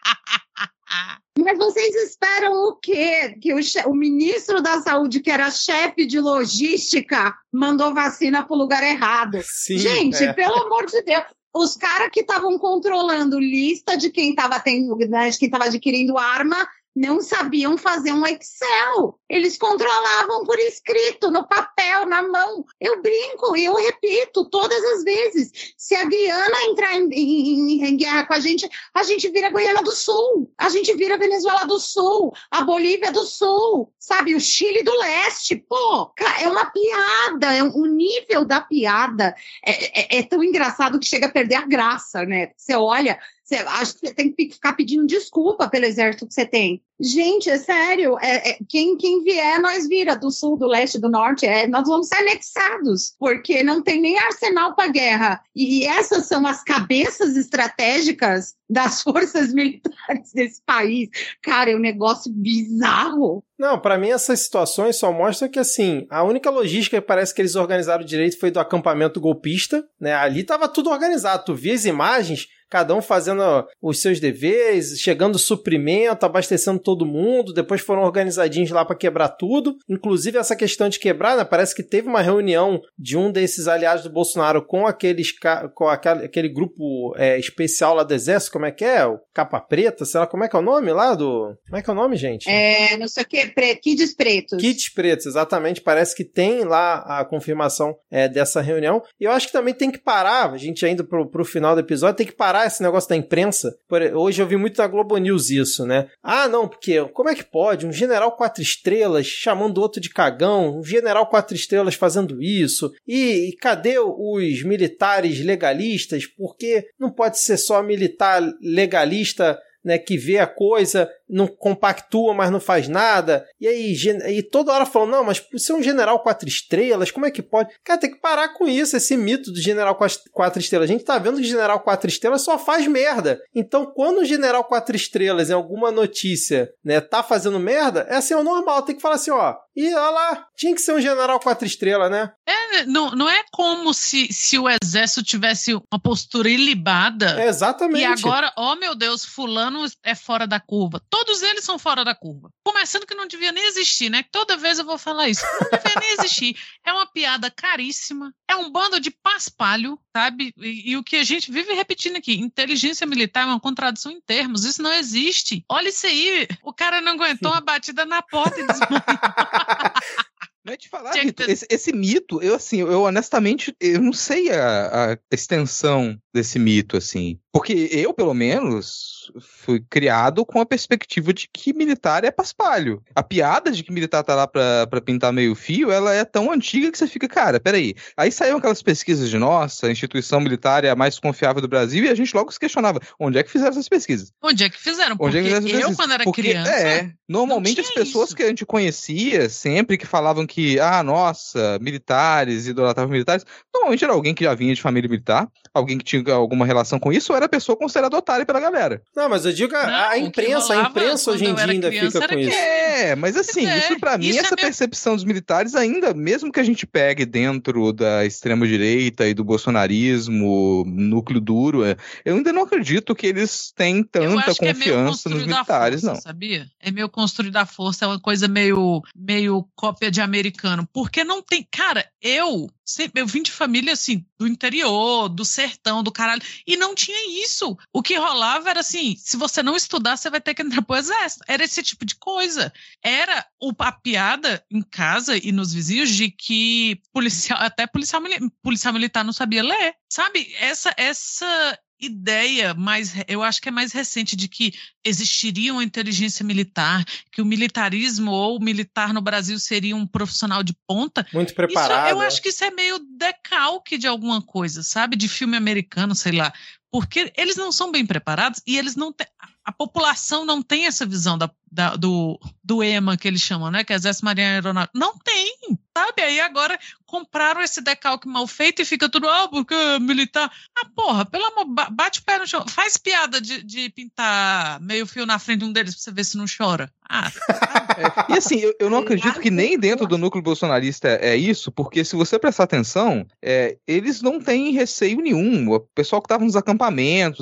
Mas 1.38 1.58
vocês 1.58 1.96
esperam 1.96 2.54
o 2.54 2.76
quê? 2.76 3.36
Que 3.42 3.54
o, 3.54 3.62
che- 3.62 3.86
o 3.88 3.94
ministro 3.94 4.62
da 4.62 4.80
Saúde, 4.82 5.20
que 5.20 5.32
era 5.32 5.50
chefe 5.50 6.06
de 6.06 6.20
logística, 6.20 7.34
mandou 7.52 7.94
vacina 7.94 8.46
pro 8.46 8.56
lugar 8.56 8.84
errado. 8.84 9.40
Sim, 9.44 9.78
Gente, 9.78 10.24
é. 10.24 10.32
pelo 10.34 10.54
amor 10.56 10.86
de 10.86 11.02
Deus. 11.02 11.24
Os 11.54 11.78
caras 11.78 12.10
que 12.12 12.22
estavam 12.22 12.58
controlando 12.58 13.39
lista 13.39 13.95
de 13.95 14.10
quem 14.10 14.32
estava 14.32 14.60
tendo, 14.60 14.95
né, 14.95 15.30
de 15.30 15.38
quem 15.38 15.45
estava 15.45 15.66
adquirindo 15.66 16.18
arma, 16.18 16.68
não 16.96 17.22
sabiam 17.22 17.78
fazer 17.78 18.12
um 18.12 18.26
Excel. 18.26 19.20
Eles 19.28 19.58
controlavam 19.58 20.46
por 20.46 20.60
escrito, 20.60 21.32
no 21.32 21.48
papel, 21.48 22.06
na 22.06 22.22
mão. 22.22 22.64
Eu 22.80 23.02
brinco 23.02 23.56
e 23.58 23.66
eu 23.66 23.74
repito 23.76 24.46
todas 24.46 24.84
as 24.84 25.04
vezes. 25.04 25.74
Se 25.78 25.96
a 25.96 26.06
Guiana 26.06 26.64
entrar 26.66 26.96
em, 26.96 27.10
em- 27.12 27.84
em 27.86 27.98
guerra 27.98 28.26
com 28.26 28.34
a 28.34 28.39
gente, 28.39 28.70
a 28.94 29.04
gente 29.04 29.28
vira 29.30 29.50
Guiana 29.50 29.82
do 29.82 29.91
Sul, 29.91 30.52
a 30.58 30.70
gente 30.70 30.94
vira 30.94 31.18
Venezuela 31.18 31.66
do 31.66 31.80
Sul, 31.80 32.32
a 32.52 32.62
Bolívia 32.62 33.12
do 33.12 33.24
Sul, 33.26 33.91
sabe? 33.98 34.36
O 34.36 34.39
Chile 34.39 34.84
do 34.84 34.96
Leste. 34.98 35.56
Pô, 35.56 36.12
é 36.41 36.48
uma 36.48 36.66
piada, 36.66 37.54
é 37.54 37.64
um- 37.64 37.76
o 37.76 37.86
nível 37.86 38.46
da 38.46 38.62
piada 38.62 39.36
é, 39.66 40.18
é- 40.18 40.20
é 40.20 40.24
tão 40.24 40.44
engraçado 40.44 41.00
que 41.00 41.08
chega 41.08 41.26
a 41.28 41.32
perder 41.32 41.56
a 41.56 41.66
graça, 41.66 42.24
né? 42.26 42.52
Você 42.56 42.76
olha, 42.76 43.20
você 43.44 43.56
acha 43.56 43.94
que 44.00 44.14
tem 44.14 44.32
que 44.32 44.52
ficar 44.52 44.74
pedindo 44.74 45.06
desculpa 45.06 45.68
pelo 45.70 45.86
exército 45.86 46.26
que 46.26 46.34
você 46.34 46.46
tem. 46.46 46.82
Gente, 47.00 47.50
é 47.50 47.58
sério, 47.58 48.18
é- 48.22 48.52
é- 48.52 48.58
quem, 48.70 48.96
quem 48.96 49.22
vier, 49.24 49.60
nós 49.60 49.88
vira 49.88 50.16
do 50.16 50.32
sul, 50.32 50.58
do 50.58 50.66
leste, 50.68 50.98
do 51.00 51.10
norte, 51.10 51.46
é, 51.46 51.68
nós 51.68 51.86
vamos 51.88 52.08
ser 52.08 52.16
anexados, 52.18 53.14
porque 53.20 53.62
não 53.64 53.82
tem 53.82 54.00
nem 54.00 54.18
arsenal 54.18 54.74
para 54.76 54.89
guerra. 54.91 55.41
E 55.54 55.86
essas 55.86 56.26
são 56.28 56.48
as 56.48 56.64
cabeças 56.64 57.36
estratégicas 57.36 58.56
das 58.70 59.02
forças 59.04 59.54
militares 59.54 60.32
desse 60.34 60.62
país. 60.66 61.10
Cara, 61.41 61.72
é 61.72 61.76
um 61.76 61.80
negócio 61.80 62.32
bizarro. 62.32 63.44
Não, 63.60 63.80
pra 63.80 63.98
mim 63.98 64.10
essas 64.10 64.41
situações 64.41 64.98
só 64.98 65.12
mostram 65.12 65.50
que 65.50 65.60
assim, 65.60 66.08
a 66.10 66.24
única 66.24 66.50
logística 66.50 67.00
que 67.02 67.08
parece 67.08 67.34
que 67.34 67.41
eles 67.41 67.56
organizaram 67.56 68.06
direito 68.06 68.39
foi 68.39 68.52
do 68.52 68.60
acampamento 68.60 69.20
golpista, 69.20 69.86
né? 70.00 70.14
Ali 70.14 70.44
tava 70.44 70.68
tudo 70.68 70.89
organizado, 70.89 71.46
tu 71.46 71.56
via 71.56 71.74
as 71.74 71.86
imagens, 71.86 72.48
cada 72.74 72.96
um 72.96 73.04
fazendo 73.04 73.44
os 73.80 74.02
seus 74.02 74.20
deveres, 74.20 75.00
chegando 75.00 75.38
suprimento, 75.38 76.26
abastecendo 76.26 76.80
todo 76.80 77.06
mundo, 77.06 77.54
depois 77.54 77.82
foram 77.82 78.02
organizadinhos 78.02 78.72
lá 78.72 78.84
pra 78.84 78.96
quebrar 78.96 79.30
tudo. 79.30 79.78
Inclusive 79.88 80.40
essa 80.40 80.56
questão 80.56 80.90
de 80.90 80.98
quebrar, 80.98 81.38
né? 81.38 81.44
Parece 81.44 81.76
que 81.76 81.84
teve 81.84 82.08
uma 82.08 82.24
reunião 82.24 82.82
de 82.98 83.16
um 83.16 83.32
desses 83.32 83.68
aliados 83.68 84.04
do 84.04 84.10
Bolsonaro 84.10 84.66
com 84.66 84.88
aqueles 84.88 85.32
com 85.76 85.88
aquele, 85.88 86.26
aquele 86.26 86.50
grupo 86.50 87.14
é, 87.16 87.38
especial 87.38 87.94
lá 87.94 88.02
do 88.02 88.12
exército, 88.12 88.54
como 88.54 88.66
é 88.66 88.72
que 88.72 88.84
é? 88.84 89.06
O 89.06 89.20
Capa 89.32 89.60
Preta, 89.60 90.04
sei 90.04 90.20
lá, 90.22 90.26
como 90.26 90.44
é 90.44 90.50
que 90.50 90.56
é 90.56 90.60
o 90.60 90.64
nome 90.64 90.92
lá 90.92 91.14
do... 91.14 91.56
Como 91.68 91.78
é 91.78 91.84
que 91.84 91.90
é 91.92 91.94
o 91.94 91.96
nome, 91.96 92.18
gente? 92.18 92.50
É, 92.50 92.98
não 92.98 93.08
sei 93.08 93.22
o 93.22 93.28
que, 93.28 93.46
pre, 93.52 93.76
kids 93.76 94.16
pretos. 94.16 94.60
Kits 94.60 94.92
pretos, 94.92 95.28
exatamente. 95.28 95.80
Parece 95.80 96.16
que 96.16 96.24
tem 96.24 96.64
lá 96.64 97.20
a 97.20 97.24
confirmação 97.24 97.96
é, 98.10 98.28
dessa 98.28 98.62
reunião. 98.62 99.04
E 99.20 99.26
eu 99.26 99.32
acho 99.32 99.46
que 99.46 99.54
também 99.54 99.76
tem 99.76 99.92
que 99.92 100.00
parar, 100.00 100.52
a 100.52 100.58
gente 100.58 100.84
ainda 100.84 101.04
pro, 101.04 101.30
pro 101.30 101.46
final 101.46 101.76
do 101.76 101.82
episódio, 101.82 102.18
tem 102.18 102.26
que 102.26 102.36
parar 102.36 102.62
esse 102.66 102.82
negócio 102.82 103.09
da 103.09 103.16
imprensa. 103.16 103.76
Hoje 104.16 104.41
eu 104.41 104.47
vi 104.47 104.57
muito 104.57 104.78
na 104.78 104.88
Globo 104.88 105.18
News 105.18 105.49
isso, 105.49 105.86
né? 105.86 106.07
Ah, 106.22 106.47
não, 106.47 106.68
porque 106.68 107.03
como 107.14 107.30
é 107.30 107.36
que 107.36 107.43
pode? 107.43 107.86
Um 107.86 107.91
general 107.91 108.36
quatro 108.36 108.61
estrelas 108.61 109.26
chamando 109.26 109.80
outro 109.80 110.01
de 110.01 110.09
cagão, 110.09 110.80
um 110.80 110.84
general 110.84 111.28
quatro 111.28 111.55
estrelas 111.55 111.95
fazendo 111.95 112.41
isso. 112.41 112.91
E, 113.07 113.49
e 113.49 113.55
cadê 113.55 113.99
os 113.99 114.64
militares 114.64 115.39
legalistas? 115.39 116.26
Porque 116.26 116.88
não 116.99 117.11
pode 117.11 117.39
ser 117.39 117.57
só 117.57 117.82
militar 117.82 118.41
legalista 118.61 119.59
né, 119.84 119.98
que 119.98 120.18
vê 120.18 120.40
a 120.40 120.48
coisa, 120.48 121.10
não 121.30 121.48
compactua, 121.48 122.34
mas 122.34 122.52
não 122.52 122.60
faz 122.60 122.88
nada. 122.88 123.46
E 123.60 123.68
aí, 123.68 123.96
e 124.30 124.44
toda 124.44 124.72
hora 124.72 124.86
falando, 124.86 125.12
não, 125.12 125.24
mas 125.24 125.44
você 125.52 125.72
é 125.72 125.76
um 125.76 125.84
general 125.84 126.20
quatro 126.20 126.48
estrelas, 126.48 127.12
como 127.12 127.26
é 127.26 127.32
que 127.32 127.42
pode? 127.42 127.74
Cara, 127.84 128.00
tem 128.00 128.12
que 128.12 128.20
parar 128.20 128.50
com 128.50 128.68
isso, 128.68 128.96
esse 128.96 129.18
mito 129.18 129.52
do 129.52 129.60
general 129.60 129.98
quatro 130.32 130.60
estrelas. 130.60 130.90
A 130.90 130.94
gente 130.94 131.04
tá 131.04 131.18
vendo 131.18 131.38
que 131.38 131.42
o 131.42 131.46
general 131.46 131.80
quatro 131.80 132.08
estrelas 132.10 132.42
só 132.42 132.58
faz 132.58 132.88
merda. 132.88 133.42
Então, 133.54 133.86
quando 133.86 134.20
o 134.20 134.26
general 134.26 134.64
quatro 134.64 134.96
estrelas, 134.96 135.50
em 135.50 135.54
alguma 135.54 135.92
notícia, 135.92 136.72
né, 136.84 137.02
tá 137.02 137.24
fazendo 137.24 137.60
merda, 137.60 138.06
é 138.10 138.16
assim, 138.16 138.34
é 138.34 138.38
o 138.38 138.44
normal, 138.44 138.84
tem 138.84 138.96
que 138.96 139.02
falar 139.02 139.16
assim, 139.16 139.32
ó, 139.32 139.56
e 139.76 139.88
olha 139.94 140.10
lá, 140.12 140.48
tinha 140.56 140.74
que 140.76 140.82
ser 140.82 140.94
um 140.94 141.02
general 141.02 141.40
quatro 141.40 141.66
estrelas, 141.66 142.12
né? 142.12 142.32
É, 142.46 142.86
não, 142.86 143.12
não 143.12 143.28
é 143.28 143.44
como 143.52 143.92
se, 143.94 144.32
se 144.32 144.60
o 144.60 144.68
exército 144.70 145.24
tivesse 145.24 145.74
uma 145.74 146.00
postura 146.02 146.48
ilibada. 146.48 147.42
É 147.42 147.48
exatamente. 147.48 148.02
E 148.02 148.06
agora, 148.06 148.54
oh 148.56 148.76
meu 148.76 148.94
Deus, 148.94 149.26
fulano 149.26 149.73
é 150.04 150.16
fora 150.16 150.46
da 150.48 150.60
curva. 150.60 151.02
Todos 151.10 151.42
eles 151.42 151.64
são 151.64 151.78
fora 151.80 152.04
da 152.04 152.14
curva. 152.16 152.50
Começando 152.66 153.06
que 153.06 153.16
não 153.16 153.28
devia 153.28 153.52
nem 153.52 153.66
existir, 153.66 154.10
né? 154.10 154.24
Toda 154.32 154.58
vez 154.58 154.80
eu 154.80 154.86
vou 154.86 154.98
falar 154.98 155.30
isso. 155.30 155.44
Não 155.62 155.80
devia 155.80 156.00
nem 156.00 156.14
existir. 156.14 156.58
É 156.86 156.92
uma 156.94 157.06
piada 157.06 157.50
caríssima. 157.52 158.34
É 158.48 158.56
um 158.56 158.72
bando 158.72 159.00
de 159.00 159.12
paspalho, 159.12 160.00
sabe? 160.16 160.54
E, 160.58 160.92
e 160.92 160.98
o 160.98 161.04
que 161.04 161.16
a 161.16 161.24
gente 161.24 161.52
vive 161.52 161.74
repetindo 161.74 162.18
aqui: 162.18 162.34
inteligência 162.34 163.06
militar 163.08 163.44
é 163.44 163.46
uma 163.46 163.60
contradição 163.60 164.12
em 164.12 164.22
termos. 164.22 164.64
Isso 164.66 164.82
não 164.82 164.94
existe. 164.94 165.64
Olha 165.70 165.90
isso 165.90 166.06
aí. 166.06 166.48
O 166.64 166.74
cara 166.74 167.02
não 167.02 167.14
aguentou 167.14 167.52
uma 167.52 167.62
batida 167.62 168.06
na 168.06 168.22
porta 168.22 168.60
e 168.60 168.68
desmaiou. 168.68 169.02
Não 170.66 170.74
é 170.74 170.78
te 170.78 170.88
falar, 170.88 171.12
ter- 171.12 171.50
esse, 171.50 171.68
esse 171.70 171.92
mito, 171.92 172.42
eu 172.42 172.56
assim, 172.56 172.80
eu 172.80 173.02
honestamente, 173.02 173.76
eu 173.82 174.02
não 174.02 174.14
sei 174.14 174.50
a, 174.50 175.12
a 175.12 175.18
extensão 175.30 176.18
desse 176.34 176.58
mito, 176.58 176.96
assim. 176.96 177.38
Porque 177.54 177.88
eu, 177.91 178.12
pelo 178.16 178.34
menos, 178.34 179.32
fui 179.39 179.80
criado 179.88 180.43
com 180.43 180.60
a 180.60 180.66
perspectiva 180.66 181.32
de 181.32 181.47
que 181.47 181.72
militar 181.72 182.24
é 182.24 182.32
paspalho. 182.32 183.04
A 183.16 183.22
piada 183.22 183.72
de 183.72 183.84
que 183.84 183.91
militar 183.91 184.24
tá 184.24 184.34
lá 184.34 184.47
pra, 184.47 184.88
pra 184.88 184.99
pintar 184.99 185.32
meio 185.32 185.54
fio, 185.54 185.91
ela 185.91 186.12
é 186.12 186.26
tão 186.26 186.51
antiga 186.51 186.91
que 186.91 186.97
você 186.97 187.06
fica, 187.06 187.28
cara, 187.28 187.60
peraí. 187.60 187.93
Aí 188.18 188.32
saíram 188.32 188.58
aquelas 188.58 188.82
pesquisas 188.82 189.30
de 189.30 189.38
nossa, 189.38 189.86
a 189.86 189.91
instituição 189.91 190.39
militar 190.39 190.84
é 190.84 190.89
a 190.89 190.95
mais 190.95 191.20
confiável 191.20 191.62
do 191.62 191.68
Brasil, 191.68 192.04
e 192.04 192.10
a 192.10 192.16
gente 192.16 192.36
logo 192.36 192.51
se 192.51 192.60
questionava, 192.60 192.99
onde 193.20 193.38
é 193.38 193.43
que 193.43 193.51
fizeram 193.51 193.70
essas 193.70 193.88
pesquisas? 193.88 194.32
Onde 194.41 194.64
é 194.64 194.70
que 194.70 194.80
fizeram? 194.80 195.16
Onde 195.20 195.38
é 195.38 195.43
que 195.43 195.62
fizeram 195.62 195.91
eu, 195.91 195.95
quando 195.95 196.14
era 196.14 196.24
Porque, 196.24 196.41
criança. 196.41 196.72
É, 196.72 197.12
normalmente 197.30 197.82
as 197.82 197.91
pessoas 197.91 198.30
isso. 198.30 198.36
que 198.36 198.41
a 198.41 198.47
gente 198.47 198.66
conhecia, 198.66 199.47
sempre 199.47 199.95
que 199.95 200.08
falavam 200.08 200.47
que, 200.47 200.80
ah, 200.80 201.04
nossa, 201.04 201.78
militares, 201.80 202.66
idolatravam 202.66 203.12
militares, 203.12 203.45
normalmente 203.72 204.04
era 204.04 204.14
alguém 204.14 204.34
que 204.34 204.43
já 204.43 204.56
vinha 204.56 204.74
de 204.74 204.82
família 204.82 205.08
militar, 205.08 205.47
alguém 205.72 205.99
que 205.99 206.04
tinha 206.04 206.34
alguma 206.34 206.66
relação 206.66 206.99
com 206.99 207.14
isso, 207.14 207.32
ou 207.32 207.38
era 207.38 207.43
a 207.46 207.50
pessoa 207.50 207.76
considerada 207.78 208.18
otária 208.18 208.46
pela 208.46 208.60
galera. 208.60 209.02
Não, 209.16 209.30
mas 209.30 209.46
eu 209.46 209.54
digo 209.54 209.76
a, 209.76 209.86
Não, 209.88 210.10
a 210.10 210.18
imprensa, 210.18 210.74
a 210.74 210.82
imprensa 210.89 211.32
hoje 211.32 211.46
em 211.46 211.54
dia 211.54 211.64
era 211.64 211.72
ainda 211.72 211.91
fica 211.91 212.18
era 212.18 212.28
com 212.28 212.36
que- 212.36 212.41
isso. 212.41 212.58
É, 212.58 213.16
mas 213.16 213.36
assim, 213.38 213.66
é, 213.66 213.78
isso 213.78 214.00
pra 214.00 214.18
mim, 214.18 214.28
isso 214.28 214.39
é 214.39 214.41
essa 214.41 214.56
percepção 214.56 215.16
dos 215.16 215.24
militares 215.24 215.76
ainda, 215.76 216.14
mesmo 216.14 216.52
que 216.52 216.60
a 216.60 216.64
gente 216.64 216.86
pegue 216.86 217.26
dentro 217.26 217.91
da 217.94 218.26
extrema-direita 218.26 219.28
e 219.28 219.34
do 219.34 219.44
bolsonarismo, 219.44 220.84
núcleo 220.88 221.39
duro, 221.41 221.84
é, 221.84 221.96
eu 222.26 222.36
ainda 222.36 222.52
não 222.54 222.64
acredito 222.64 223.16
que 223.16 223.28
eles 223.28 223.72
têm 223.76 224.04
tanta 224.04 224.52
é 224.52 224.56
confiança 224.56 225.02
nos 225.02 225.10
construído 225.24 225.44
à 225.44 225.56
militares, 225.56 226.02
força, 226.02 226.14
não. 226.16 226.22
Sabia? 226.22 226.68
É 226.80 226.91
meio 226.91 227.10
construído 227.10 227.58
à 227.58 227.66
força, 227.66 228.06
é 228.06 228.08
uma 228.08 228.20
coisa 228.20 228.48
meio, 228.48 229.02
meio 229.16 229.66
cópia 229.76 230.10
de 230.12 230.22
americano. 230.22 230.88
Porque 230.94 231.24
não 231.24 231.41
tem. 231.41 231.68
Cara, 231.72 232.06
eu 232.22 232.70
sempre 232.86 233.22
eu 233.22 233.28
vim 233.28 233.41
de 233.41 233.52
família 233.52 233.94
assim, 233.94 234.26
do 234.38 234.48
interior, 234.48 235.30
do 235.30 235.46
sertão, 235.46 236.04
do 236.04 236.12
caralho. 236.12 236.41
E 236.68 236.76
não 236.78 236.94
tinha 236.94 237.18
isso. 237.42 237.78
O 237.92 238.02
que 238.02 238.18
rolava 238.18 238.70
era 238.70 238.80
assim: 238.80 239.16
se 239.18 239.38
você 239.38 239.64
não 239.64 239.76
estudar, 239.76 240.18
você 240.18 240.30
vai 240.30 240.42
ter 240.42 240.54
que 240.54 240.62
entrar 240.62 240.82
pro 240.82 240.96
exército. 240.96 241.44
Era 241.48 241.64
esse 241.64 241.82
tipo 241.82 242.06
de 242.06 242.16
coisa. 242.16 242.72
Era 243.02 243.46
o, 243.62 243.72
a 243.80 243.92
piada 243.92 244.64
em 244.70 244.82
casa 244.82 245.38
e 245.38 245.52
nos 245.52 245.74
vizinhos 245.74 246.10
de 246.10 246.30
que 246.30 247.02
policial, 247.12 247.60
até 247.62 247.88
policial, 247.88 248.22
policial 248.62 248.94
militar 248.94 249.24
não 249.24 249.34
sabia 249.34 249.64
ler. 249.64 249.96
Sabe? 250.10 250.54
Essa, 250.60 250.94
essa 250.96 251.80
ideia 252.06 252.74
mais, 252.74 253.14
eu 253.28 253.44
acho 253.44 253.62
que 253.62 253.70
é 253.70 253.72
mais 253.72 253.92
recente 253.92 254.36
de 254.36 254.48
que 254.48 254.74
existiria 255.04 255.74
uma 255.74 255.84
inteligência 255.84 256.46
militar, 256.46 257.04
que 257.32 257.42
o 257.42 257.46
militarismo 257.46 258.32
ou 258.32 258.58
o 258.58 258.64
militar 258.64 259.14
no 259.14 259.22
Brasil 259.22 259.58
seria 259.60 259.96
um 259.96 260.06
profissional 260.06 260.64
de 260.64 260.76
ponta. 260.88 261.26
Muito 261.34 261.50
Isso, 261.50 261.56
preparado. 261.56 262.10
eu 262.10 262.22
acho 262.22 262.42
que 262.42 262.50
isso 262.50 262.64
é 262.64 262.72
meio 262.72 263.00
decalque 263.18 263.98
de 263.98 264.08
alguma 264.08 264.42
coisa, 264.42 264.84
sabe? 264.84 265.16
De 265.16 265.28
filme 265.28 265.58
americano, 265.58 266.16
sei 266.16 266.34
lá. 266.34 266.54
Porque 266.94 267.34
eles 267.36 267.56
não 267.56 267.72
são 267.72 267.91
bem 267.91 268.06
preparados 268.06 268.62
e 268.68 268.78
eles 268.78 268.96
não 268.96 269.12
têm. 269.12 269.26
a- 269.66 269.72
população 269.72 270.46
não 270.46 270.62
tem 270.62 270.86
essa 270.86 271.06
visão 271.06 271.38
da, 271.38 271.50
da- 271.72 271.96
do, 271.96 272.39
do 272.64 272.84
EMA 272.84 273.18
que 273.18 273.28
eles 273.28 273.41
chamam, 273.41 273.72
né? 273.72 273.84
Que 273.84 273.94
é 273.94 273.96
Exército 273.96 274.26
Marinha 274.26 274.50
Aeronáutica. 274.50 274.98
Não 275.00 275.18
tem, 275.18 275.56
sabe? 275.98 276.22
Aí 276.22 276.39
agora 276.39 276.78
compraram 277.06 277.62
esse 277.62 277.80
decalque 277.82 278.28
mal 278.28 278.46
feito 278.48 278.82
e 278.82 278.86
fica 278.86 279.08
tudo, 279.10 279.28
ah, 279.28 279.48
porque 279.48 279.74
é 279.74 280.00
militar. 280.00 280.52
Ah, 280.78 280.86
porra, 280.96 281.26
pelo 281.26 281.46
amor, 281.46 281.66
ba- 281.66 281.89
bate 281.89 282.20
o 282.20 282.24
pé 282.24 282.38
no 282.39 282.46
chão. 282.48 282.66
Faz 282.68 282.98
piada 282.98 283.39
de, 283.41 283.64
de 283.64 283.89
pintar 283.89 284.80
meio 284.82 285.06
fio 285.08 285.26
na 285.26 285.39
frente 285.39 285.60
de 285.60 285.66
um 285.66 285.72
deles 285.72 285.96
pra 285.96 286.04
você 286.04 286.12
ver 286.12 286.24
se 286.26 286.38
não 286.38 286.46
chora. 286.46 286.91
Ah, 287.10 287.32
E 288.30 288.34
assim, 288.38 288.58
eu, 288.60 288.74
eu 288.80 288.89
não 288.89 289.00
acredito 289.00 289.39
que 289.39 289.52
nem 289.52 289.78
dentro 289.80 290.08
do 290.08 290.18
núcleo 290.18 290.41
bolsonarista 290.44 291.08
é, 291.08 291.30
é 291.30 291.38
isso, 291.38 291.72
porque 291.72 292.04
se 292.04 292.16
você 292.16 292.38
prestar 292.39 292.64
atenção, 292.64 293.26
é, 293.41 293.78
eles 293.88 294.22
não 294.22 294.39
têm 294.41 294.72
receio 294.72 295.18
nenhum. 295.22 295.70
O 295.72 295.80
pessoal 295.80 296.22
que 296.22 296.26
estava 296.26 296.44
nos 296.44 296.56
acampamentos 296.56 296.83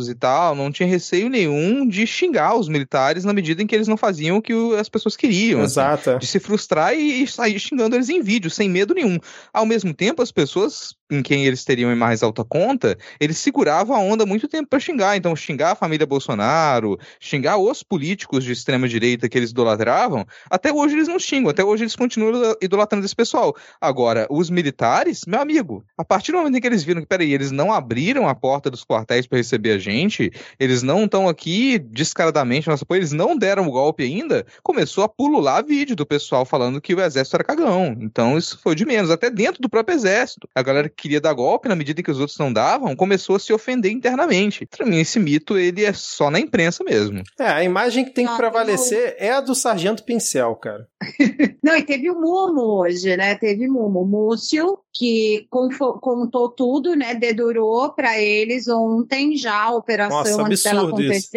e 0.10 0.16
tal, 0.16 0.56
não 0.56 0.72
tinha 0.72 0.88
receio 0.88 1.30
nenhum 1.30 1.88
de 1.88 2.06
xingar 2.06 2.56
os 2.56 2.68
militares 2.68 3.24
na 3.24 3.34
medida 3.34 3.62
em 3.62 3.68
que 3.68 3.76
eles 3.76 3.88
não 3.88 3.98
faziam 3.98 4.38
o 4.38 4.42
que 4.42 4.54
as 4.80 4.90
pessoas 4.90 5.16
queriam. 5.16 5.62
assim, 5.62 5.74
Exato. 5.74 6.20
de 6.20 6.28
se 6.28 6.40
frustrar 6.40 6.94
e, 6.94 7.24
e 7.24 7.28
sair 7.28 7.60
xingando 7.60 7.96
eles 7.96 8.10
em 8.10 8.22
vídeo, 8.22 8.50
sem 8.50 8.70
medo 8.70 8.94
nenhum. 8.94 9.18
Ao 9.54 9.66
mesmo 9.66 9.94
tempo, 9.94 10.22
as 10.22 10.32
pessoas 10.32 10.96
em 11.12 11.22
quem 11.22 11.46
eles 11.46 11.64
teriam 11.66 11.92
em 11.92 11.96
mais 11.96 12.24
alta 12.24 12.44
conta, 12.44 12.98
eles 13.20 13.38
seguravam 13.38 13.96
a 13.96 14.00
onda 14.00 14.26
muito 14.26 14.48
tempo 14.48 14.70
para 14.70 14.80
xingar. 14.80 15.18
Então, 15.18 15.36
xingar 15.36 15.72
a 15.72 15.76
família 15.76 16.08
Bolsonaro, 16.08 16.98
xingar 17.20 17.58
os 17.58 17.84
políticos 17.84 18.44
de 18.44 18.54
extrema 18.54 18.88
direita 18.88 19.28
que 19.28 19.38
eles 19.38 19.52
idolatravam, 19.52 20.26
até 20.50 20.72
hoje 20.72 20.96
eles 20.96 21.08
não 21.08 21.20
xingam, 21.20 21.50
até 21.50 21.64
hoje 21.64 21.84
eles 21.84 21.96
continuam 21.96 22.56
idolatrando 22.62 23.06
esse 23.06 23.16
pessoal. 23.16 23.56
Agora, 23.80 24.26
os 24.30 24.50
militares, 24.50 25.26
meu 25.28 25.42
amigo, 25.42 25.84
a 25.98 26.06
partir 26.06 26.32
do 26.32 26.38
momento 26.38 26.58
em 26.58 26.62
que 26.62 26.68
eles 26.68 26.84
viram 26.84 27.02
que, 27.02 27.08
peraí, 27.08 27.34
eles 27.34 27.52
não 27.52 27.74
abriram 27.74 28.28
a 28.28 28.34
porta 28.34 28.70
dos 28.70 28.86
quartéis 28.86 29.28
para 29.28 29.38
receber 29.38 29.72
a 29.72 29.78
gente, 29.78 30.32
eles 30.60 30.82
não 30.82 31.06
estão 31.06 31.28
aqui 31.28 31.78
descaradamente, 31.78 32.70
nossa, 32.70 32.86
pô, 32.86 32.96
eles 32.96 33.12
não 33.12 33.38
deram 33.38 33.68
o 33.68 33.72
golpe 33.72 34.04
ainda, 34.04 34.46
começou 34.64 35.04
a 35.04 35.10
pulular 35.10 35.66
vídeo 35.66 35.96
do 35.96 36.06
pessoal 36.06 36.46
falando 36.46 36.80
que 36.80 36.96
o 36.96 37.02
exército 37.02 37.36
era 37.36 37.44
cagão. 37.44 37.98
Então 38.00 38.38
isso 38.38 38.58
foi 38.62 38.76
de 38.76 38.86
menos, 38.86 39.12
até 39.12 39.30
dentro 39.30 39.62
do 39.62 39.70
próprio 39.70 39.96
exército. 39.96 40.48
A 40.56 40.62
galera 40.62 40.90
queria 41.02 41.20
dar 41.20 41.34
golpe, 41.34 41.68
na 41.68 41.76
medida 41.76 42.00
em 42.00 42.04
que 42.04 42.12
os 42.12 42.20
outros 42.20 42.38
não 42.38 42.54
davam, 42.54 42.96
começou 42.96 43.36
a 43.36 43.40
se 43.40 43.52
ofender 43.52 43.92
internamente. 43.92 44.66
Pra 44.66 44.86
mim, 44.86 45.00
esse 45.00 45.20
mito, 45.20 45.58
ele 45.58 45.84
é 45.84 45.94
só 45.94 46.30
na 46.30 46.40
imprensa 46.40 46.84
mesmo. 46.84 47.24
É, 47.40 47.48
a 47.48 47.64
imagem 47.64 48.06
que 48.06 48.12
tem 48.12 48.26
que 48.26 48.32
Ah, 48.32 48.38
prevalecer 48.38 49.16
é 49.18 49.32
a 49.32 49.42
do 49.42 49.56
Sargento 49.56 50.04
Pincel, 50.04 50.56
cara. 50.56 50.88
Não, 51.64 51.76
e 51.76 51.84
teve 51.84 52.10
o 52.10 52.16
Mumo 52.16 52.82
hoje, 52.82 53.16
né? 53.18 53.36
Teve 53.36 53.68
Mumo. 53.68 54.06
Múcio, 54.06 54.78
que 54.94 55.48
contou 55.50 56.50
tudo, 56.50 56.96
né? 56.96 57.16
Dedurou 57.16 57.94
para 57.94 58.20
eles 58.20 58.68
ontem 58.68 59.36
já 59.36 59.64
a 59.64 59.76
operação 59.76 60.18
Nossa, 60.18 60.42
antes 60.44 60.64
dela 60.64 60.82
absurdo 60.82 61.02
isso. 61.04 61.30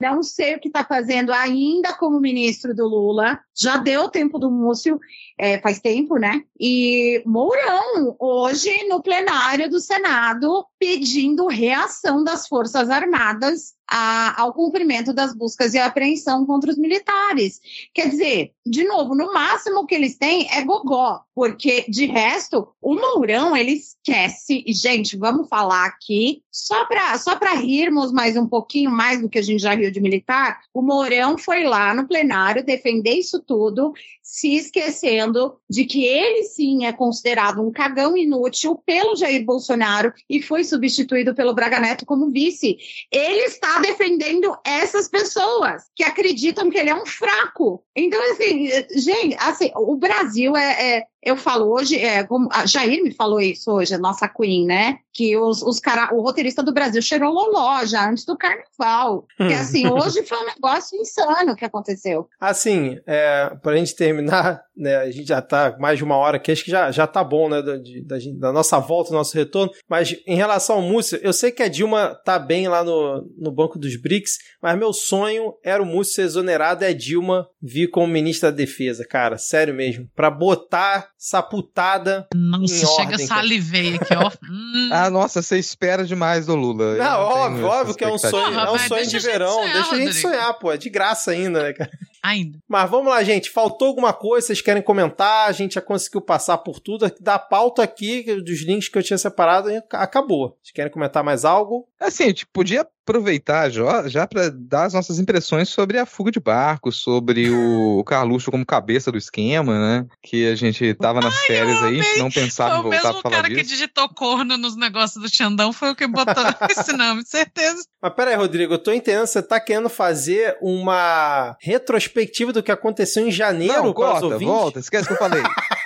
Não 0.00 0.22
sei 0.22 0.54
o 0.54 0.60
que 0.60 0.68
está 0.68 0.84
fazendo 0.84 1.32
ainda 1.32 1.92
como 1.92 2.20
ministro 2.20 2.74
do 2.74 2.86
Lula. 2.86 3.40
Já 3.56 3.76
deu 3.76 4.08
tempo 4.08 4.38
do 4.38 4.50
Múcio, 4.50 5.00
é, 5.36 5.58
faz 5.60 5.80
tempo, 5.80 6.16
né? 6.16 6.44
E 6.58 7.20
Mourão, 7.26 8.14
hoje 8.18 8.86
no 8.88 9.02
plenário 9.02 9.68
do 9.68 9.80
Senado, 9.80 10.64
pedindo 10.78 11.48
reação 11.48 12.22
das 12.22 12.46
Forças 12.46 12.90
Armadas 12.90 13.77
a- 13.88 14.40
ao 14.40 14.52
cumprimento 14.52 15.12
das 15.12 15.34
buscas 15.34 15.72
e 15.72 15.78
apreensão 15.78 16.44
contra 16.44 16.70
os 16.70 16.76
militares. 16.76 17.60
Quer 17.94 18.10
dizer, 18.10 18.52
de 18.66 18.84
novo, 18.84 19.14
no 19.14 19.32
máximo 19.32 19.86
que 19.86 19.94
eles 19.94 20.18
têm 20.18 20.46
é 20.50 20.62
gogó, 20.62 21.22
porque 21.34 21.86
de 21.88 22.06
resto, 22.06 22.68
o 22.80 22.94
Mourão, 22.94 23.56
ele 23.56 23.72
esquece. 23.72 24.62
E, 24.66 24.72
gente, 24.72 25.16
vamos 25.16 25.48
falar 25.48 25.86
aqui, 25.86 26.42
só 26.52 26.84
para 26.84 27.16
só 27.18 27.38
rirmos 27.56 28.12
mais 28.12 28.36
um 28.36 28.46
pouquinho 28.46 28.90
mais 28.90 29.20
do 29.20 29.28
que 29.28 29.38
a 29.38 29.42
gente 29.42 29.62
já 29.62 29.74
riu 29.74 29.90
de 29.90 30.00
militar, 30.00 30.60
o 30.74 30.82
Mourão 30.82 31.38
foi 31.38 31.64
lá 31.64 31.94
no 31.94 32.06
plenário 32.06 32.64
defender 32.64 33.14
isso 33.14 33.40
tudo, 33.40 33.92
se 34.30 34.54
esquecendo 34.56 35.56
de 35.70 35.86
que 35.86 36.04
ele 36.04 36.44
sim 36.44 36.84
é 36.84 36.92
considerado 36.92 37.66
um 37.66 37.72
cagão 37.72 38.14
inútil 38.14 38.78
pelo 38.84 39.16
Jair 39.16 39.42
Bolsonaro 39.42 40.12
e 40.28 40.42
foi 40.42 40.64
substituído 40.64 41.34
pelo 41.34 41.54
Braga 41.54 41.80
Neto 41.80 42.04
como 42.04 42.30
vice. 42.30 42.76
Ele 43.10 43.40
está 43.46 43.80
defendendo 43.80 44.54
essas 44.62 45.08
pessoas 45.08 45.84
que 45.96 46.04
acreditam 46.04 46.68
que 46.68 46.76
ele 46.76 46.90
é 46.90 46.94
um 46.94 47.06
fraco. 47.06 47.82
Então, 47.96 48.20
assim, 48.30 48.68
gente, 48.96 49.34
assim, 49.40 49.70
o 49.74 49.96
Brasil 49.96 50.54
é, 50.54 50.98
é- 50.98 51.02
eu 51.20 51.36
falo 51.36 51.72
hoje, 51.72 51.98
é, 51.98 52.22
como 52.22 52.48
a 52.52 52.64
Jair 52.64 53.02
me 53.02 53.12
falou 53.12 53.40
isso 53.40 53.72
hoje, 53.72 53.92
a 53.92 53.98
nossa 53.98 54.28
Queen, 54.28 54.64
né? 54.64 54.98
Que 55.12 55.36
os, 55.36 55.62
os 55.62 55.80
cara, 55.80 56.14
o 56.14 56.20
roteirista 56.22 56.62
do 56.62 56.72
Brasil 56.72 57.02
cheirou 57.02 57.32
loló 57.32 57.84
já 57.84 58.08
antes 58.08 58.24
do 58.24 58.36
carnaval. 58.36 59.26
Que 59.36 59.52
assim, 59.52 59.88
hoje 59.90 60.22
foi 60.24 60.38
um 60.38 60.46
negócio 60.46 60.96
insano 61.00 61.56
que 61.56 61.64
aconteceu. 61.64 62.28
Assim, 62.40 63.00
é, 63.04 63.52
pra 63.60 63.76
gente 63.76 63.96
terminar, 63.96 64.17
né, 64.76 64.96
a 64.96 65.10
gente 65.10 65.26
já 65.28 65.40
tá 65.42 65.76
mais 65.78 65.98
de 65.98 66.04
uma 66.04 66.16
hora 66.16 66.36
aqui, 66.36 66.52
acho 66.52 66.64
que 66.64 66.70
já, 66.70 66.90
já 66.90 67.06
tá 67.06 67.22
bom, 67.24 67.48
né, 67.48 67.60
da, 67.62 67.76
de- 67.76 68.02
da, 68.04 68.18
gente- 68.18 68.38
da 68.38 68.52
nossa 68.52 68.78
volta, 68.78 69.10
do 69.10 69.16
nosso 69.16 69.36
retorno, 69.36 69.72
mas 69.88 70.14
em 70.26 70.36
relação 70.36 70.76
ao 70.76 70.82
Múcio, 70.82 71.18
eu 71.22 71.32
sei 71.32 71.50
que 71.50 71.62
a 71.62 71.68
Dilma 71.68 72.14
tá 72.24 72.38
bem 72.38 72.68
lá 72.68 72.82
no, 72.84 73.28
no 73.36 73.50
banco 73.50 73.78
dos 73.78 74.00
BRICS, 74.00 74.38
mas 74.62 74.78
meu 74.78 74.92
sonho 74.92 75.54
era 75.64 75.82
o 75.82 75.86
Múcio 75.86 76.14
ser 76.14 76.22
exonerado 76.22 76.84
e 76.84 76.86
a 76.86 76.92
Dilma 76.94 77.46
vir 77.60 77.88
como 77.90 78.06
ministra 78.06 78.50
da 78.50 78.56
defesa, 78.56 79.04
cara, 79.06 79.36
sério 79.38 79.74
mesmo, 79.74 80.08
pra 80.14 80.30
botar 80.30 81.08
essa 81.20 81.42
putada 81.42 82.26
nossa, 82.34 82.64
Em 82.74 82.78
chega 82.78 83.10
ordem, 83.12 83.26
salivei 83.26 83.94
aqui, 83.96 84.14
ó. 84.14 84.30
Hum. 84.50 84.88
Ah, 84.92 85.10
nossa, 85.10 85.42
você 85.42 85.58
espera 85.58 86.04
demais 86.04 86.46
do 86.46 86.54
Lula. 86.54 86.96
Não, 86.96 87.20
óbvio, 87.20 87.66
óbvio 87.66 87.94
que 87.94 88.04
é 88.04 88.08
um 88.08 88.18
sonho, 88.18 88.58
é 88.58 88.70
um 88.70 88.78
sonho 88.78 89.06
de 89.06 89.18
verão, 89.18 89.52
sonhar, 89.54 89.72
deixa 89.72 89.90
a 89.90 89.96
gente 89.98 90.06
Rodrigo. 90.06 90.28
sonhar, 90.28 90.58
pô, 90.58 90.72
é 90.72 90.76
de 90.76 90.90
graça 90.90 91.30
ainda, 91.30 91.62
né, 91.62 91.72
cara? 91.72 91.90
Ainda. 92.22 92.58
Mas 92.68 92.90
vamos 92.90 93.08
lá, 93.10 93.22
gente. 93.22 93.50
Faltou 93.50 93.88
alguma 93.88 94.12
coisa? 94.12 94.46
Vocês 94.48 94.60
querem 94.60 94.82
comentar? 94.82 95.48
A 95.48 95.52
gente 95.52 95.74
já 95.74 95.80
conseguiu 95.80 96.20
passar 96.20 96.58
por 96.58 96.80
tudo. 96.80 97.10
Da 97.20 97.38
pauta 97.38 97.82
aqui, 97.82 98.22
dos 98.42 98.62
links 98.62 98.88
que 98.88 98.98
eu 98.98 99.02
tinha 99.02 99.18
separado, 99.18 99.68
acabou. 99.92 100.56
Vocês 100.62 100.72
querem 100.74 100.92
comentar 100.92 101.22
mais 101.24 101.44
algo? 101.44 101.88
Assim, 102.00 102.24
a 102.24 102.28
gente 102.28 102.46
podia 102.46 102.86
aproveitar 103.08 103.70
já, 103.70 104.06
já 104.06 104.26
para 104.26 104.50
dar 104.50 104.84
as 104.84 104.92
nossas 104.92 105.18
impressões 105.18 105.70
sobre 105.70 105.98
a 105.98 106.04
fuga 106.04 106.30
de 106.30 106.38
barco, 106.38 106.92
sobre 106.92 107.48
o 107.50 108.04
Carluxo 108.04 108.50
como 108.50 108.66
cabeça 108.66 109.10
do 109.10 109.16
esquema, 109.16 109.78
né? 109.78 110.06
Que 110.22 110.46
a 110.46 110.54
gente 110.54 110.92
tava 110.94 111.18
nas 111.20 111.34
Ai, 111.34 111.46
férias 111.46 111.82
aí, 111.82 111.94
a 112.00 112.02
gente 112.02 112.06
amei. 112.10 112.18
não 112.22 112.30
pensava 112.30 112.70
Foi 112.70 112.76
em 112.76 112.80
o 112.80 112.90
voltar 112.90 113.12
pra 113.14 113.22
falar 113.22 113.34
cara 113.36 113.48
que 113.48 113.54
disso. 113.62 113.70
digitou 113.70 114.08
corno 114.10 114.58
nos 114.58 114.76
negócios 114.76 115.22
do 115.22 115.34
Xandão, 115.34 115.72
foi 115.72 115.90
o 115.90 115.96
que 115.96 116.06
botou 116.06 116.44
esse 116.70 116.92
nome, 116.92 117.24
certeza. 117.24 117.82
Mas 118.00 118.12
peraí, 118.12 118.34
Rodrigo, 118.36 118.74
eu 118.74 118.78
tô 118.78 118.92
entendendo. 118.92 119.26
Você 119.26 119.42
tá 119.42 119.58
querendo 119.58 119.88
fazer 119.88 120.56
uma 120.60 121.56
retrospectiva 121.62 122.07
do 122.52 122.62
que 122.62 122.72
aconteceu 122.72 123.26
em 123.26 123.30
janeiro 123.30 123.84
Não, 123.84 123.92
corta, 123.92 124.38
volta, 124.38 124.78
esquece 124.80 125.04
o 125.04 125.08
que 125.08 125.12
eu 125.14 125.18
falei. 125.18 125.42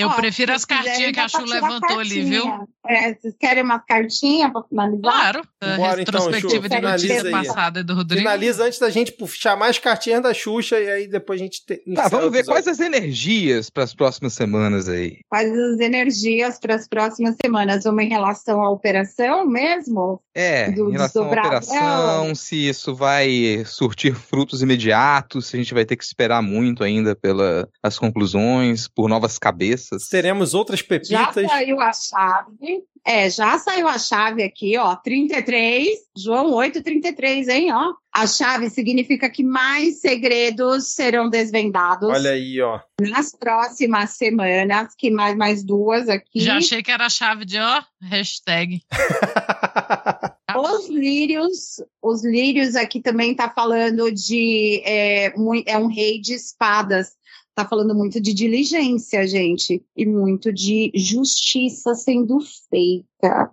Eu 0.00 0.08
Ó, 0.08 0.14
prefiro 0.14 0.52
as 0.52 0.64
cartinhas 0.64 1.12
que 1.12 1.20
a 1.20 1.28
Chu 1.28 1.44
levantou 1.44 1.98
ali, 1.98 2.22
viu? 2.22 2.44
É, 2.88 3.14
vocês 3.14 3.34
querem 3.38 3.62
umas 3.62 3.82
cartinhas 3.86 4.50
pra 4.52 4.62
finalizar? 4.62 5.00
Claro. 5.12 5.42
A 5.62 5.76
Bora, 5.76 6.02
então, 6.02 6.20
Chu, 6.20 6.26
retrospectiva 6.30 6.68
de 6.68 6.80
notícia 6.80 7.30
passada 7.30 7.84
do 7.84 7.94
Rodrigo. 7.94 8.22
Finaliza 8.22 8.64
antes 8.64 8.78
da 8.78 8.90
gente 8.90 9.12
pu- 9.12 9.28
chamar 9.28 9.68
as 9.68 9.78
cartinhas 9.78 10.22
da 10.22 10.32
Xuxa 10.34 10.80
e 10.80 10.90
aí 10.90 11.06
depois 11.06 11.40
a 11.40 11.44
gente. 11.44 11.64
Te... 11.64 11.76
Tá, 11.94 12.08
vamos 12.08 12.32
ver 12.32 12.44
quais 12.44 12.66
as 12.66 12.80
energias 12.80 13.68
para 13.70 13.84
as 13.84 13.94
próximas 13.94 14.32
semanas 14.32 14.88
aí. 14.88 15.18
Quais 15.28 15.52
as 15.52 15.78
energias 15.80 16.58
para 16.58 16.74
as 16.74 16.88
próximas 16.88 17.36
semanas? 17.44 17.84
Uma 17.84 18.02
em 18.02 18.08
relação 18.08 18.62
à 18.62 18.70
operação 18.70 19.46
mesmo? 19.46 20.20
É, 20.34 20.70
Do 20.70 20.88
em 20.88 20.92
relação 20.92 21.24
à 21.24 21.28
operação, 21.28 22.22
dela. 22.22 22.34
se 22.34 22.68
isso 22.68 22.94
vai 22.94 23.62
surtir 23.66 24.14
frutos 24.14 24.62
imediatos, 24.62 25.46
se 25.46 25.56
a 25.56 25.58
gente 25.58 25.74
vai 25.74 25.84
ter 25.84 25.96
que 25.96 26.04
esperar 26.04 26.40
muito 26.42 26.82
ainda 26.82 27.14
pelas 27.14 27.66
as 27.82 27.98
conclusões, 27.98 28.88
por 28.88 29.08
novas 29.08 29.38
cabeças. 29.38 29.89
Teremos 30.08 30.54
outras 30.54 30.80
Já 30.80 30.86
pepitas. 30.86 31.50
saiu 31.50 31.80
a 31.80 31.92
chave. 31.92 32.84
É, 33.04 33.30
já 33.30 33.58
saiu 33.58 33.88
a 33.88 33.98
chave 33.98 34.42
aqui, 34.42 34.76
ó, 34.76 34.94
33, 34.94 35.88
João 36.16 36.52
833, 36.52 37.48
hein, 37.48 37.72
ó. 37.72 37.94
A 38.12 38.26
chave 38.26 38.68
significa 38.68 39.30
que 39.30 39.42
mais 39.42 40.00
segredos 40.00 40.88
serão 40.88 41.30
desvendados 41.30 42.10
Olha 42.10 42.32
aí, 42.32 42.60
ó. 42.60 42.78
nas 43.00 43.34
próximas 43.34 44.10
semanas, 44.10 44.94
que 44.98 45.10
mais 45.10 45.34
mais 45.36 45.64
duas 45.64 46.08
aqui. 46.08 46.40
Já 46.40 46.58
achei 46.58 46.82
que 46.82 46.90
era 46.90 47.06
a 47.06 47.10
chave 47.10 47.46
de, 47.46 47.58
ó, 47.58 47.82
hashtag. 48.02 48.82
Os 50.56 50.88
lírios, 50.88 51.80
os 52.02 52.24
lírios 52.24 52.74
aqui 52.74 53.00
também 53.00 53.34
tá 53.34 53.48
falando 53.48 54.10
de 54.10 54.82
é, 54.84 55.32
é 55.66 55.78
um 55.78 55.86
rei 55.86 56.20
de 56.20 56.34
espadas. 56.34 57.12
Tá 57.60 57.68
falando 57.68 57.94
muito 57.94 58.18
de 58.18 58.32
diligência, 58.32 59.26
gente, 59.26 59.84
e 59.94 60.06
muito 60.06 60.50
de 60.50 60.90
justiça 60.94 61.94
sendo 61.94 62.38
feita. 62.70 63.06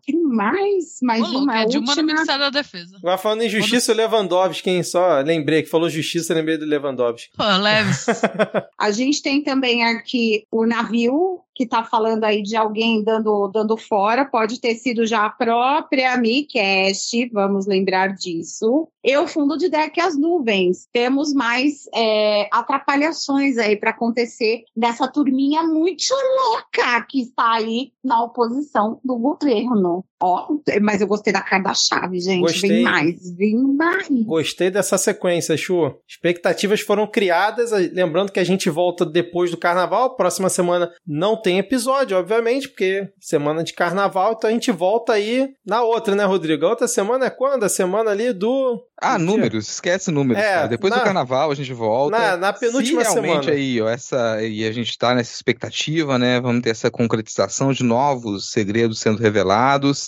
Que 0.04 0.16
mais? 0.18 0.98
Mais 1.02 1.22
Ô, 1.22 1.40
uma 1.40 1.62
é 1.62 1.66
de 1.66 1.78
uma 1.78 1.86
no 1.86 1.90
última. 1.92 2.14
Ministério 2.14 2.42
da 2.42 2.50
Defesa. 2.50 2.98
Agora 2.98 3.18
falando 3.18 3.42
em 3.42 3.50
justiça, 3.50 3.92
o 3.92 3.96
Lewandowski, 3.96 4.70
hein? 4.70 4.84
Só 4.84 5.20
lembrei 5.20 5.64
que 5.64 5.70
falou 5.70 5.90
justiça, 5.90 6.34
lembrei 6.34 6.58
do 6.58 6.66
Lewandowski. 6.66 7.30
Pô, 7.36 7.44
leves. 7.44 8.06
A 8.80 8.92
gente 8.92 9.22
tem 9.22 9.44
também 9.44 9.84
aqui 9.84 10.46
o 10.52 10.66
navio 10.66 11.42
que 11.58 11.66
tá 11.66 11.84
falando 11.84 12.24
aí 12.24 12.44
de 12.44 12.56
alguém 12.56 13.04
dando, 13.04 13.48
dando 13.48 13.76
fora, 13.76 14.24
pode 14.24 14.62
ter 14.62 14.76
sido 14.76 15.08
já 15.08 15.26
a 15.26 15.30
própria 15.32 16.16
MiCast, 16.16 17.30
vamos 17.34 17.66
lembrar 17.66 18.14
disso. 18.14 18.88
E 19.04 19.18
o 19.18 19.28
fundo 19.28 19.58
de 19.58 19.68
deck 19.68 20.00
as 20.00 20.16
nuvens. 20.16 20.88
Temos 20.94 21.34
mais 21.34 21.90
é, 21.96 22.48
atrapalhações 22.52 23.58
aí 23.58 23.76
para 23.76 23.90
acontecer 23.90 24.66
dessa 24.76 25.08
turminha 25.08 25.64
muito 25.64 26.14
louca 26.14 27.02
que 27.10 27.22
está 27.22 27.54
aí 27.54 27.92
na 28.04 28.24
oposição 28.24 29.00
do 29.04 29.18
governo. 29.66 30.04
Ó, 30.20 30.48
mas 30.82 31.00
eu 31.00 31.06
gostei 31.08 31.32
da 31.32 31.42
cara 31.42 31.62
da 31.62 31.74
chave, 31.76 32.20
gente. 32.20 32.42
Gostei. 32.42 32.70
Vem 32.70 32.84
mais, 32.84 33.36
vem 33.36 33.56
mais. 33.76 34.08
Gostei 34.26 34.72
dessa 34.72 34.98
sequência, 34.98 35.56
Chu. 35.56 35.94
Expectativas 36.10 36.82
foram 36.82 37.06
criadas. 37.06 37.70
Lembrando 37.94 38.32
que 38.32 38.40
a 38.40 38.44
gente 38.44 38.68
volta 38.70 39.06
depois 39.06 39.52
do 39.52 39.58
carnaval. 39.58 40.16
Próxima 40.16 40.50
semana 40.50 40.92
não 41.06 41.40
tem 41.40 41.60
episódio, 41.60 42.18
obviamente, 42.18 42.68
porque 42.68 43.08
semana 43.20 43.64
de 43.64 43.74
carnaval. 43.74 44.34
Então 44.36 44.50
a 44.50 44.54
gente 44.54 44.72
volta 44.72 45.14
aí 45.14 45.50
na 45.66 45.84
outra, 45.84 46.16
né, 46.16 46.24
Rodrigo? 46.26 46.66
A 46.66 46.70
outra 46.70 46.88
semana 46.88 47.26
é 47.28 47.30
quando? 47.30 47.64
A 47.64 47.70
semana 47.70 48.10
ali 48.10 48.34
do. 48.34 48.82
Ah, 49.00 49.20
números, 49.20 49.70
esquece 49.70 50.10
números. 50.10 50.42
É, 50.42 50.54
cara. 50.56 50.68
Depois 50.68 50.90
na- 50.92 50.98
do 50.98 51.04
carnaval 51.04 51.52
a 51.52 51.56
gente 51.56 51.72
volta. 51.74 52.18
Na, 52.18 52.38
na 52.38 52.54
penúltima 52.54 53.06
Se 53.06 53.12
realmente 53.12 53.44
semana. 53.46 53.52
aí, 53.52 53.80
ó, 53.80 53.88
essa, 53.88 54.42
e 54.44 54.66
a 54.66 54.72
gente 54.72 54.98
tá 54.98 55.14
nessa 55.14 55.32
expectativa, 55.36 56.18
né? 56.18 56.42
Vamos 56.42 56.64
ter 56.64 56.72
essa 56.72 56.90
concretização 56.90 57.72
de 57.72 57.84
novos 57.84 58.50
segredos 58.52 59.00
sendo 59.00 59.20
revelados. 59.22 59.47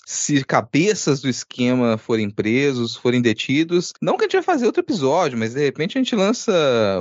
Se 0.06 0.44
cabeças 0.44 1.22
do 1.22 1.30
esquema 1.30 1.98
forem 1.98 2.30
presos, 2.30 2.96
forem 2.96 3.22
detidos. 3.22 3.94
Não 4.02 4.18
que 4.18 4.24
a 4.24 4.26
gente 4.26 4.34
vai 4.34 4.44
fazer 4.44 4.66
outro 4.66 4.82
episódio, 4.82 5.38
mas 5.38 5.54
de 5.54 5.64
repente 5.64 5.98
a 5.98 6.02
gente 6.02 6.16
lança 6.16 6.52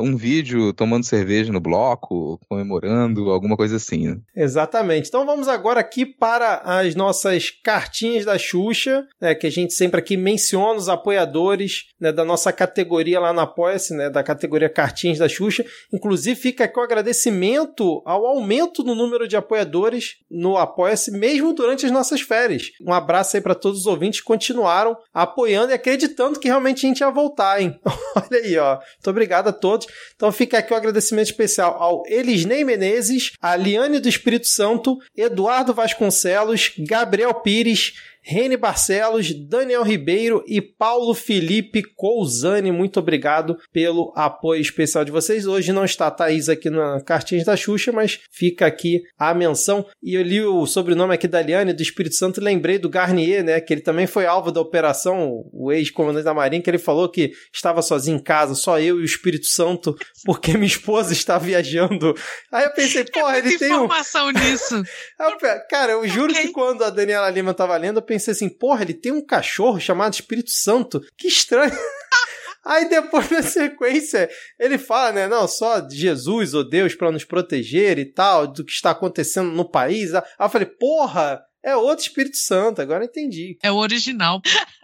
um 0.02 0.16
vídeo 0.16 0.72
tomando 0.72 1.04
cerveja 1.04 1.52
no 1.52 1.60
bloco, 1.60 2.38
comemorando, 2.48 3.30
alguma 3.30 3.56
coisa 3.56 3.76
assim. 3.76 4.08
né? 4.08 4.18
Exatamente. 4.36 5.08
Então 5.08 5.26
vamos 5.26 5.48
agora 5.48 5.80
aqui 5.80 6.06
para 6.06 6.62
as 6.64 6.94
nossas 6.94 7.50
cartinhas 7.50 8.24
da 8.24 8.38
Xuxa, 8.38 9.06
né, 9.20 9.34
que 9.34 9.46
a 9.46 9.50
gente 9.50 9.74
sempre 9.74 9.98
aqui 10.00 10.16
menciona 10.16 10.78
os 10.78 10.88
apoiadores 10.88 11.88
né, 12.00 12.12
da 12.12 12.24
nossa 12.24 12.52
categoria 12.52 13.20
lá 13.20 13.32
no 13.32 13.40
Apoia-se, 13.40 13.94
né, 13.94 14.10
da 14.10 14.22
categoria 14.22 14.68
Cartinhas 14.68 15.18
da 15.18 15.28
Xuxa. 15.28 15.64
Inclusive 15.92 16.38
fica 16.38 16.64
aqui 16.64 16.78
o 16.78 16.82
agradecimento 16.82 18.02
ao 18.04 18.26
aumento 18.26 18.82
no 18.82 18.94
número 18.94 19.26
de 19.26 19.36
apoiadores 19.36 20.16
no 20.30 20.56
Apoia-se, 20.56 21.10
mesmo 21.10 21.52
durante 21.52 21.86
as 21.86 21.92
nossas 21.92 22.20
férias. 22.28 22.70
Um 22.80 22.92
abraço 22.92 23.36
aí 23.36 23.42
para 23.42 23.54
todos 23.54 23.80
os 23.80 23.86
ouvintes 23.86 24.20
que 24.20 24.26
continuaram 24.26 24.96
apoiando 25.12 25.72
e 25.72 25.74
acreditando 25.74 26.38
que 26.38 26.48
realmente 26.48 26.84
a 26.84 26.88
gente 26.88 27.00
ia 27.00 27.10
voltar, 27.10 27.60
hein? 27.60 27.78
Olha 28.14 28.40
aí, 28.44 28.56
ó. 28.58 28.74
Muito 28.76 29.10
obrigado 29.10 29.48
a 29.48 29.52
todos. 29.52 29.86
Então 30.14 30.30
fica 30.30 30.58
aqui 30.58 30.72
o 30.72 30.76
agradecimento 30.76 31.26
especial 31.26 31.82
ao 31.82 32.02
Elisnei 32.06 32.62
Menezes, 32.62 33.32
a 33.40 33.56
Liane 33.56 33.98
do 33.98 34.08
Espírito 34.08 34.46
Santo, 34.46 34.98
Eduardo 35.16 35.74
Vasconcelos, 35.74 36.72
Gabriel 36.78 37.34
Pires, 37.34 37.94
Rene 38.30 38.58
Barcelos, 38.58 39.32
Daniel 39.48 39.82
Ribeiro 39.82 40.44
e 40.46 40.60
Paulo 40.60 41.14
Felipe 41.14 41.82
Cousani. 41.96 42.70
Muito 42.70 43.00
obrigado 43.00 43.56
pelo 43.72 44.12
apoio 44.14 44.60
especial 44.60 45.02
de 45.02 45.10
vocês. 45.10 45.46
Hoje 45.46 45.72
não 45.72 45.82
está 45.82 46.08
a 46.08 46.10
Thaís 46.10 46.50
aqui 46.50 46.68
na 46.68 47.00
Cartinhas 47.00 47.46
da 47.46 47.56
Xuxa, 47.56 47.90
mas 47.90 48.20
fica 48.30 48.66
aqui 48.66 49.00
a 49.18 49.32
menção. 49.32 49.86
E 50.02 50.14
eu 50.14 50.20
li 50.22 50.42
o 50.44 50.66
sobrenome 50.66 51.14
aqui 51.14 51.26
da 51.26 51.40
Liane 51.40 51.72
do 51.72 51.80
Espírito 51.82 52.16
Santo 52.16 52.38
e 52.38 52.44
lembrei 52.44 52.76
do 52.78 52.90
Garnier, 52.90 53.42
né? 53.42 53.60
Que 53.62 53.72
ele 53.72 53.80
também 53.80 54.06
foi 54.06 54.26
alvo 54.26 54.52
da 54.52 54.60
operação, 54.60 55.42
o 55.50 55.72
ex-comandante 55.72 56.24
da 56.24 56.34
Marinha, 56.34 56.60
que 56.62 56.68
ele 56.68 56.76
falou 56.76 57.08
que 57.08 57.32
estava 57.50 57.80
sozinho 57.80 58.18
em 58.18 58.22
casa, 58.22 58.54
só 58.54 58.78
eu 58.78 58.98
e 58.98 59.02
o 59.02 59.04
Espírito 59.06 59.46
Santo, 59.46 59.96
porque 60.26 60.52
minha 60.52 60.66
esposa 60.66 61.14
está 61.14 61.38
viajando. 61.38 62.14
Aí 62.52 62.64
eu 62.66 62.72
pensei, 62.74 63.04
porra, 63.10 63.38
ele 63.38 63.56
tem 63.56 63.72
um. 63.72 63.84
informação 63.84 64.30
nisso. 64.32 64.82
Eu 65.18 65.36
pe- 65.36 65.60
Cara, 65.68 65.92
eu 65.92 66.06
juro 66.06 66.30
Ok. 66.32 66.46
que 66.46 66.52
quando 66.52 66.84
a 66.84 66.90
Daniela 66.90 67.28
Lima 67.30 67.52
tava 67.52 67.76
lendo, 67.76 67.96
eu 67.98 68.02
pensei 68.02 68.17
assim, 68.26 68.48
porra, 68.48 68.82
ele 68.82 68.94
tem 68.94 69.12
um 69.12 69.24
cachorro 69.24 69.80
chamado 69.80 70.14
Espírito 70.14 70.50
Santo. 70.50 71.00
Que 71.16 71.28
estranho. 71.28 71.72
Aí 72.64 72.88
depois 72.88 73.30
na 73.30 73.42
sequência, 73.42 74.28
ele 74.58 74.76
fala, 74.76 75.12
né, 75.12 75.26
não, 75.26 75.48
só 75.48 75.88
Jesus 75.88 76.52
ou 76.52 76.68
Deus 76.68 76.94
para 76.94 77.10
nos 77.10 77.24
proteger 77.24 77.98
e 77.98 78.04
tal, 78.04 78.46
do 78.46 78.64
que 78.64 78.72
está 78.72 78.90
acontecendo 78.90 79.50
no 79.50 79.68
país. 79.68 80.14
Aí 80.14 80.22
eu 80.38 80.50
falei, 80.50 80.66
porra, 80.66 81.40
é 81.62 81.74
outro 81.74 82.04
Espírito 82.04 82.36
Santo, 82.36 82.82
agora 82.82 83.04
entendi. 83.04 83.58
É 83.62 83.70
o 83.70 83.76
original. 83.76 84.40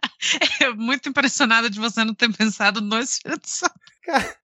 É 0.59 0.71
muito 0.71 1.11
impressionada 1.11 1.69
de 1.69 1.79
você 1.79 2.03
não 2.03 2.15
ter 2.15 2.33
pensado 2.33 2.81
no 2.81 2.99
Espírito 2.99 3.47
Santo. 3.47 3.75
Cara. 4.03 4.35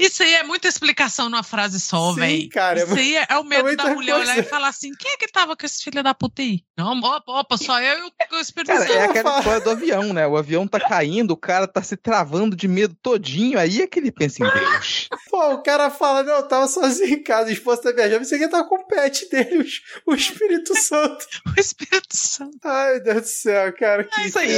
Isso 0.00 0.22
aí 0.22 0.34
é 0.34 0.42
muita 0.42 0.68
explicação 0.68 1.28
numa 1.28 1.42
frase 1.42 1.80
só, 1.80 2.12
velho. 2.12 2.48
cara, 2.50 2.80
é 2.80 2.84
Isso 2.84 2.94
aí 2.94 3.16
é, 3.16 3.26
é 3.30 3.38
o 3.38 3.44
medo 3.44 3.64
muita 3.64 3.84
da 3.84 3.94
mulher 3.94 4.14
olhar 4.14 4.34
coisa. 4.34 4.40
e 4.40 4.50
falar 4.50 4.68
assim: 4.68 4.92
quem 4.98 5.12
é 5.12 5.16
que 5.16 5.28
tava 5.28 5.56
com 5.56 5.64
esse 5.66 5.82
filho 5.82 6.02
da 6.02 6.14
puta 6.14 6.42
aí? 6.42 6.62
Não, 6.76 6.98
opa, 6.98 7.32
opa, 7.40 7.56
só 7.56 7.80
eu 7.80 7.98
e 7.98 8.02
o, 8.02 8.36
o 8.36 8.40
Espírito 8.40 8.68
Cara, 8.72 8.80
Santo. 8.86 8.92
é 8.98 9.04
aquela 9.04 9.38
história 9.38 9.60
do 9.60 9.70
avião, 9.70 10.12
né? 10.12 10.26
O 10.26 10.36
avião 10.36 10.66
tá 10.68 10.78
caindo, 10.80 11.30
o 11.30 11.36
cara 11.36 11.66
tá 11.66 11.82
se 11.82 11.96
travando 11.96 12.54
de 12.54 12.68
medo 12.68 12.94
todinho, 13.02 13.58
aí 13.58 13.80
é 13.82 13.86
que 13.86 13.98
ele 13.98 14.12
pensa 14.12 14.44
em 14.44 14.50
Deus. 14.50 15.08
Pô, 15.30 15.54
o 15.54 15.62
cara 15.62 15.90
fala, 15.90 16.22
não, 16.22 16.34
eu 16.34 16.48
tava 16.48 16.66
sozinho 16.68 17.14
em 17.14 17.22
casa, 17.22 17.48
a 17.48 17.52
esposa 17.52 17.82
tá 17.82 17.92
viajando, 17.92 18.24
você 18.24 18.38
que 18.38 18.48
tava 18.48 18.64
com 18.68 18.76
o 18.76 18.86
pet 18.86 19.28
dele, 19.30 19.66
o- 20.06 20.12
o 20.12 20.14
Espírito 20.14 20.74
Santo. 20.76 21.26
O 21.56 21.60
Espírito 21.60 22.14
Santo. 22.16 22.58
Ai, 22.64 22.94
meu 22.94 23.02
Deus 23.04 23.22
do 23.22 23.28
céu, 23.28 23.72
cara, 23.76 24.04
que 24.04 24.20
Isso 24.22 24.38
aí, 24.38 24.48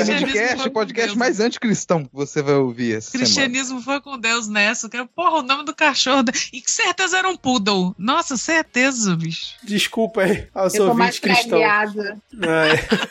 podcast 0.72 1.07
Deus. 1.09 1.18
mais 1.18 1.39
anticristão 1.41 2.05
que 2.05 2.11
você 2.12 2.43
vai 2.43 2.55
ouvir 2.55 2.97
essa 2.97 3.11
semana. 3.11 3.24
Cristianismo 3.26 3.80
foi 3.82 4.01
com 4.01 4.18
Deus 4.18 4.49
nessa. 4.49 4.78
Que, 4.87 4.99
é, 4.99 5.05
porra, 5.07 5.39
o 5.39 5.43
nome 5.43 5.64
do 5.64 5.74
cachorro. 5.74 6.22
da- 6.22 6.33
E 6.53 6.61
que 6.61 6.70
certeza 6.70 7.16
era 7.16 7.29
um 7.31 7.37
poodle. 7.39 7.95
Nossa, 7.97 8.37
certeza, 8.37 9.16
bicho. 9.16 9.55
Desculpa 9.62 10.20
aí 10.24 10.47
aos 10.55 10.74
Eu 10.74 10.89
tô 10.89 10.95
mais 10.95 11.16
ouvintes 11.16 11.20
cristãos. 11.20 11.49
pragueada. 11.49 12.18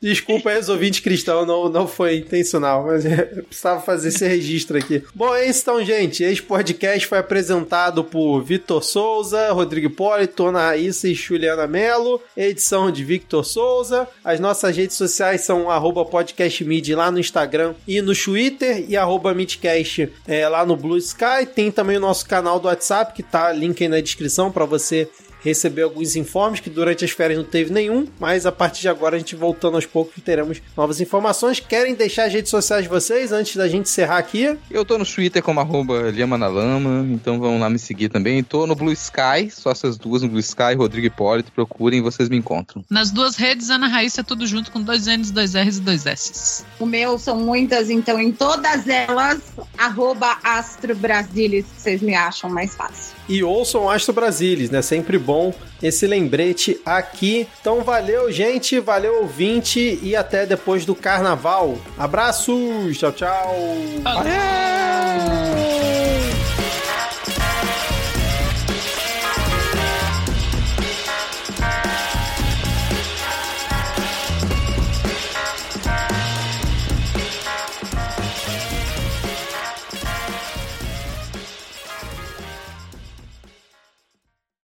Desculpa 0.00 0.50
aí 0.50 0.58
os 0.58 0.68
ouvintes 0.68 1.00
cristãos, 1.00 1.46
não, 1.46 1.68
não 1.68 1.88
foi 1.88 2.18
intencional, 2.18 2.86
mas 2.86 3.04
eu 3.04 3.44
precisava 3.44 3.80
fazer 3.80 4.08
esse 4.08 4.26
registro 4.26 4.78
aqui. 4.78 5.02
Bom, 5.12 5.34
é 5.34 5.48
isso 5.48 5.62
então, 5.62 5.84
gente. 5.84 6.22
Esse 6.22 6.40
podcast 6.40 7.06
foi 7.06 7.18
apresentado 7.18 8.04
por 8.04 8.40
Vitor 8.42 8.82
Souza, 8.82 9.50
Rodrigo 9.52 9.88
Hipólito, 9.88 10.46
Ana 10.46 10.68
Raíssa 10.68 11.08
e 11.08 11.14
Juliana 11.14 11.66
Mello. 11.66 12.22
Edição 12.36 12.92
de 12.92 13.02
Victor 13.04 13.44
Souza. 13.44 14.08
As 14.24 14.38
nossas 14.38 14.76
redes 14.76 14.96
sociais 14.96 15.40
são 15.40 15.68
arroba 15.68 16.04
podcastmid 16.04 16.94
lá 16.94 17.10
no 17.10 17.18
Instagram 17.18 17.74
e 17.86 18.00
no 18.00 18.14
Twitter 18.14 18.84
e 18.88 18.96
arroba 18.96 19.34
midcast 19.34 20.10
é, 20.26 20.48
lá 20.48 20.64
no 20.64 20.76
Blue 20.76 20.96
Sky. 20.96 21.44
Tem 21.52 21.72
também 21.72 21.96
o 21.96 22.00
nosso 22.00 22.24
canal 22.26 22.60
do 22.60 22.68
WhatsApp, 22.68 23.12
que 23.12 23.22
tá 23.22 23.52
link 23.52 23.82
aí 23.82 23.88
na 23.88 24.00
descrição 24.00 24.50
para 24.50 24.64
você 24.64 25.08
receber 25.40 25.82
alguns 25.82 26.16
informes 26.16 26.60
que 26.60 26.70
durante 26.70 27.04
as 27.04 27.10
férias 27.10 27.38
não 27.38 27.44
teve 27.44 27.72
nenhum, 27.72 28.06
mas 28.18 28.46
a 28.46 28.52
partir 28.52 28.82
de 28.82 28.88
agora 28.88 29.16
a 29.16 29.18
gente 29.18 29.36
voltando 29.36 29.76
aos 29.76 29.86
poucos 29.86 30.22
teremos 30.22 30.60
novas 30.76 31.00
informações. 31.00 31.60
Querem 31.60 31.94
deixar 31.94 32.24
as 32.24 32.32
redes 32.32 32.50
sociais 32.50 32.84
de 32.84 32.88
vocês 32.88 33.32
antes 33.32 33.56
da 33.56 33.68
gente 33.68 33.86
encerrar 33.86 34.18
aqui? 34.18 34.56
Eu 34.70 34.84
tô 34.84 34.98
no 34.98 35.06
Twitter 35.06 35.42
como 35.42 35.60
arroba 35.60 36.12
Lama, 36.48 37.06
então 37.10 37.38
vão 37.38 37.58
lá 37.58 37.68
me 37.68 37.78
seguir 37.78 38.08
também. 38.08 38.42
Tô 38.42 38.66
no 38.66 38.74
Blue 38.74 38.92
Sky, 38.92 39.50
só 39.50 39.70
essas 39.70 39.96
duas 39.96 40.22
no 40.22 40.28
Blue 40.28 40.40
Sky, 40.40 40.74
Rodrigo 40.76 41.06
Hipólito, 41.06 41.52
procurem, 41.52 42.00
vocês 42.00 42.28
me 42.28 42.36
encontram. 42.36 42.84
Nas 42.90 43.10
duas 43.10 43.36
redes, 43.36 43.70
Ana 43.70 43.88
Raíssa, 43.88 44.22
tudo 44.22 44.46
junto 44.46 44.70
com 44.70 44.80
dois 44.80 45.06
N's, 45.06 45.30
dois 45.30 45.54
R's 45.54 45.78
e 45.78 45.80
dois 45.80 46.06
S's. 46.06 46.64
O 46.78 46.86
meu 46.86 47.18
são 47.18 47.36
muitas, 47.38 47.90
então 47.90 48.18
em 48.18 48.32
todas 48.32 48.88
elas, 48.88 49.40
arroba 49.76 50.38
Astro 50.42 50.94
Brasilis, 50.94 51.66
vocês 51.76 52.00
me 52.00 52.14
acham 52.14 52.50
mais 52.50 52.74
fácil. 52.74 53.17
E 53.28 53.44
ouçam 53.44 53.90
Astro 53.90 54.14
Brasilis, 54.14 54.70
né? 54.70 54.80
Sempre 54.80 55.18
bom 55.18 55.52
esse 55.82 56.06
lembrete 56.06 56.80
aqui. 56.84 57.46
Então 57.60 57.82
valeu, 57.82 58.32
gente, 58.32 58.80
valeu 58.80 59.22
ouvinte 59.22 59.98
e 60.02 60.16
até 60.16 60.46
depois 60.46 60.84
do 60.84 60.94
carnaval. 60.94 61.78
Abraços, 61.98 62.96
tchau, 62.98 63.12
tchau. 63.12 63.54
Valeu! 64.02 64.32